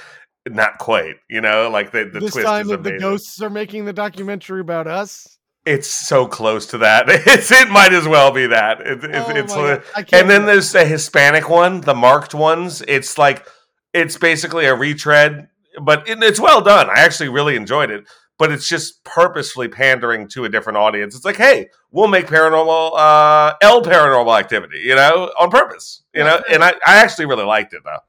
not 0.48 0.78
quite. 0.78 1.16
You 1.30 1.42
know, 1.42 1.70
like 1.70 1.92
the 1.92 2.06
the 2.06 2.20
this 2.22 2.32
twist 2.34 2.48
time 2.48 2.62
is 2.66 2.70
that 2.70 2.84
the 2.84 2.98
ghosts 2.98 3.42
are 3.42 3.50
making 3.50 3.86
the 3.86 3.94
documentary 3.94 4.62
about 4.62 4.88
us. 4.88 5.38
It's 5.66 5.88
so 5.88 6.26
close 6.26 6.66
to 6.68 6.80
that. 6.80 7.06
It's 7.10 7.52
it 7.52 7.70
might 7.70 7.94
as 7.94 8.08
well 8.08 8.32
be 8.32 8.48
that. 8.48 8.82
It, 8.82 9.04
it's 9.04 9.30
oh 9.30 9.36
it's 9.36 9.56
my 9.56 9.62
li- 9.62 9.76
God. 9.76 9.84
I 9.96 10.04
can't 10.04 10.22
and 10.22 10.30
then 10.30 10.46
there's 10.46 10.72
the 10.72 10.86
Hispanic 10.86 11.50
one, 11.50 11.82
the 11.82 11.94
marked 11.94 12.34
ones. 12.34 12.82
It's 12.88 13.18
like 13.18 13.48
it's 13.94 14.18
basically 14.18 14.66
a 14.66 14.76
retread, 14.76 15.50
but 15.82 16.08
it, 16.10 16.22
it's 16.24 16.40
well 16.40 16.62
done. 16.62 16.90
I 16.90 17.02
actually 17.02 17.30
really 17.30 17.56
enjoyed 17.56 17.92
it, 17.92 18.06
but 18.40 18.52
it's 18.52 18.68
just 18.68 19.04
purposefully 19.04 19.68
pandering 19.68 20.28
to 20.30 20.46
a 20.46 20.50
different 20.50 20.78
audience. 20.78 21.16
It's 21.16 21.26
like, 21.26 21.38
hey, 21.38 21.70
we'll 21.92 22.08
make 22.08 22.26
paranormal 22.26 22.94
uh 22.98 23.54
L 23.62 23.84
paranormal 23.84 24.40
activity, 24.40 24.80
you 24.80 24.96
know, 24.96 25.32
on 25.40 25.52
purpose, 25.52 26.02
you 26.14 26.24
know. 26.24 26.42
And 26.50 26.64
I, 26.64 26.72
I 26.86 26.98
actually 27.04 27.28
really 27.28 27.46
liked 27.46 27.74
it 27.74 27.84
though. 27.84 28.00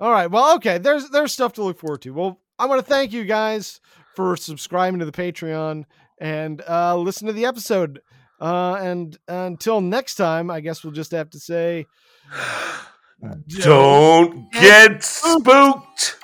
All 0.00 0.10
right. 0.10 0.30
Well, 0.30 0.54
okay. 0.56 0.78
There's 0.78 1.10
there's 1.10 1.32
stuff 1.32 1.52
to 1.54 1.62
look 1.62 1.78
forward 1.78 2.00
to. 2.02 2.14
Well, 2.14 2.40
I 2.58 2.66
want 2.66 2.80
to 2.80 2.86
thank 2.86 3.12
you 3.12 3.24
guys 3.24 3.80
for 4.14 4.36
subscribing 4.36 5.00
to 5.00 5.06
the 5.06 5.12
Patreon 5.12 5.84
and 6.20 6.62
uh, 6.68 6.96
listen 6.96 7.26
to 7.26 7.32
the 7.32 7.46
episode. 7.46 8.00
Uh, 8.40 8.74
and 8.74 9.18
until 9.26 9.80
next 9.80 10.14
time, 10.14 10.50
I 10.50 10.60
guess 10.60 10.84
we'll 10.84 10.92
just 10.92 11.10
have 11.12 11.30
to 11.30 11.40
say, 11.40 11.86
Don't 13.48 14.52
get 14.52 15.02
spooked. 15.02 16.16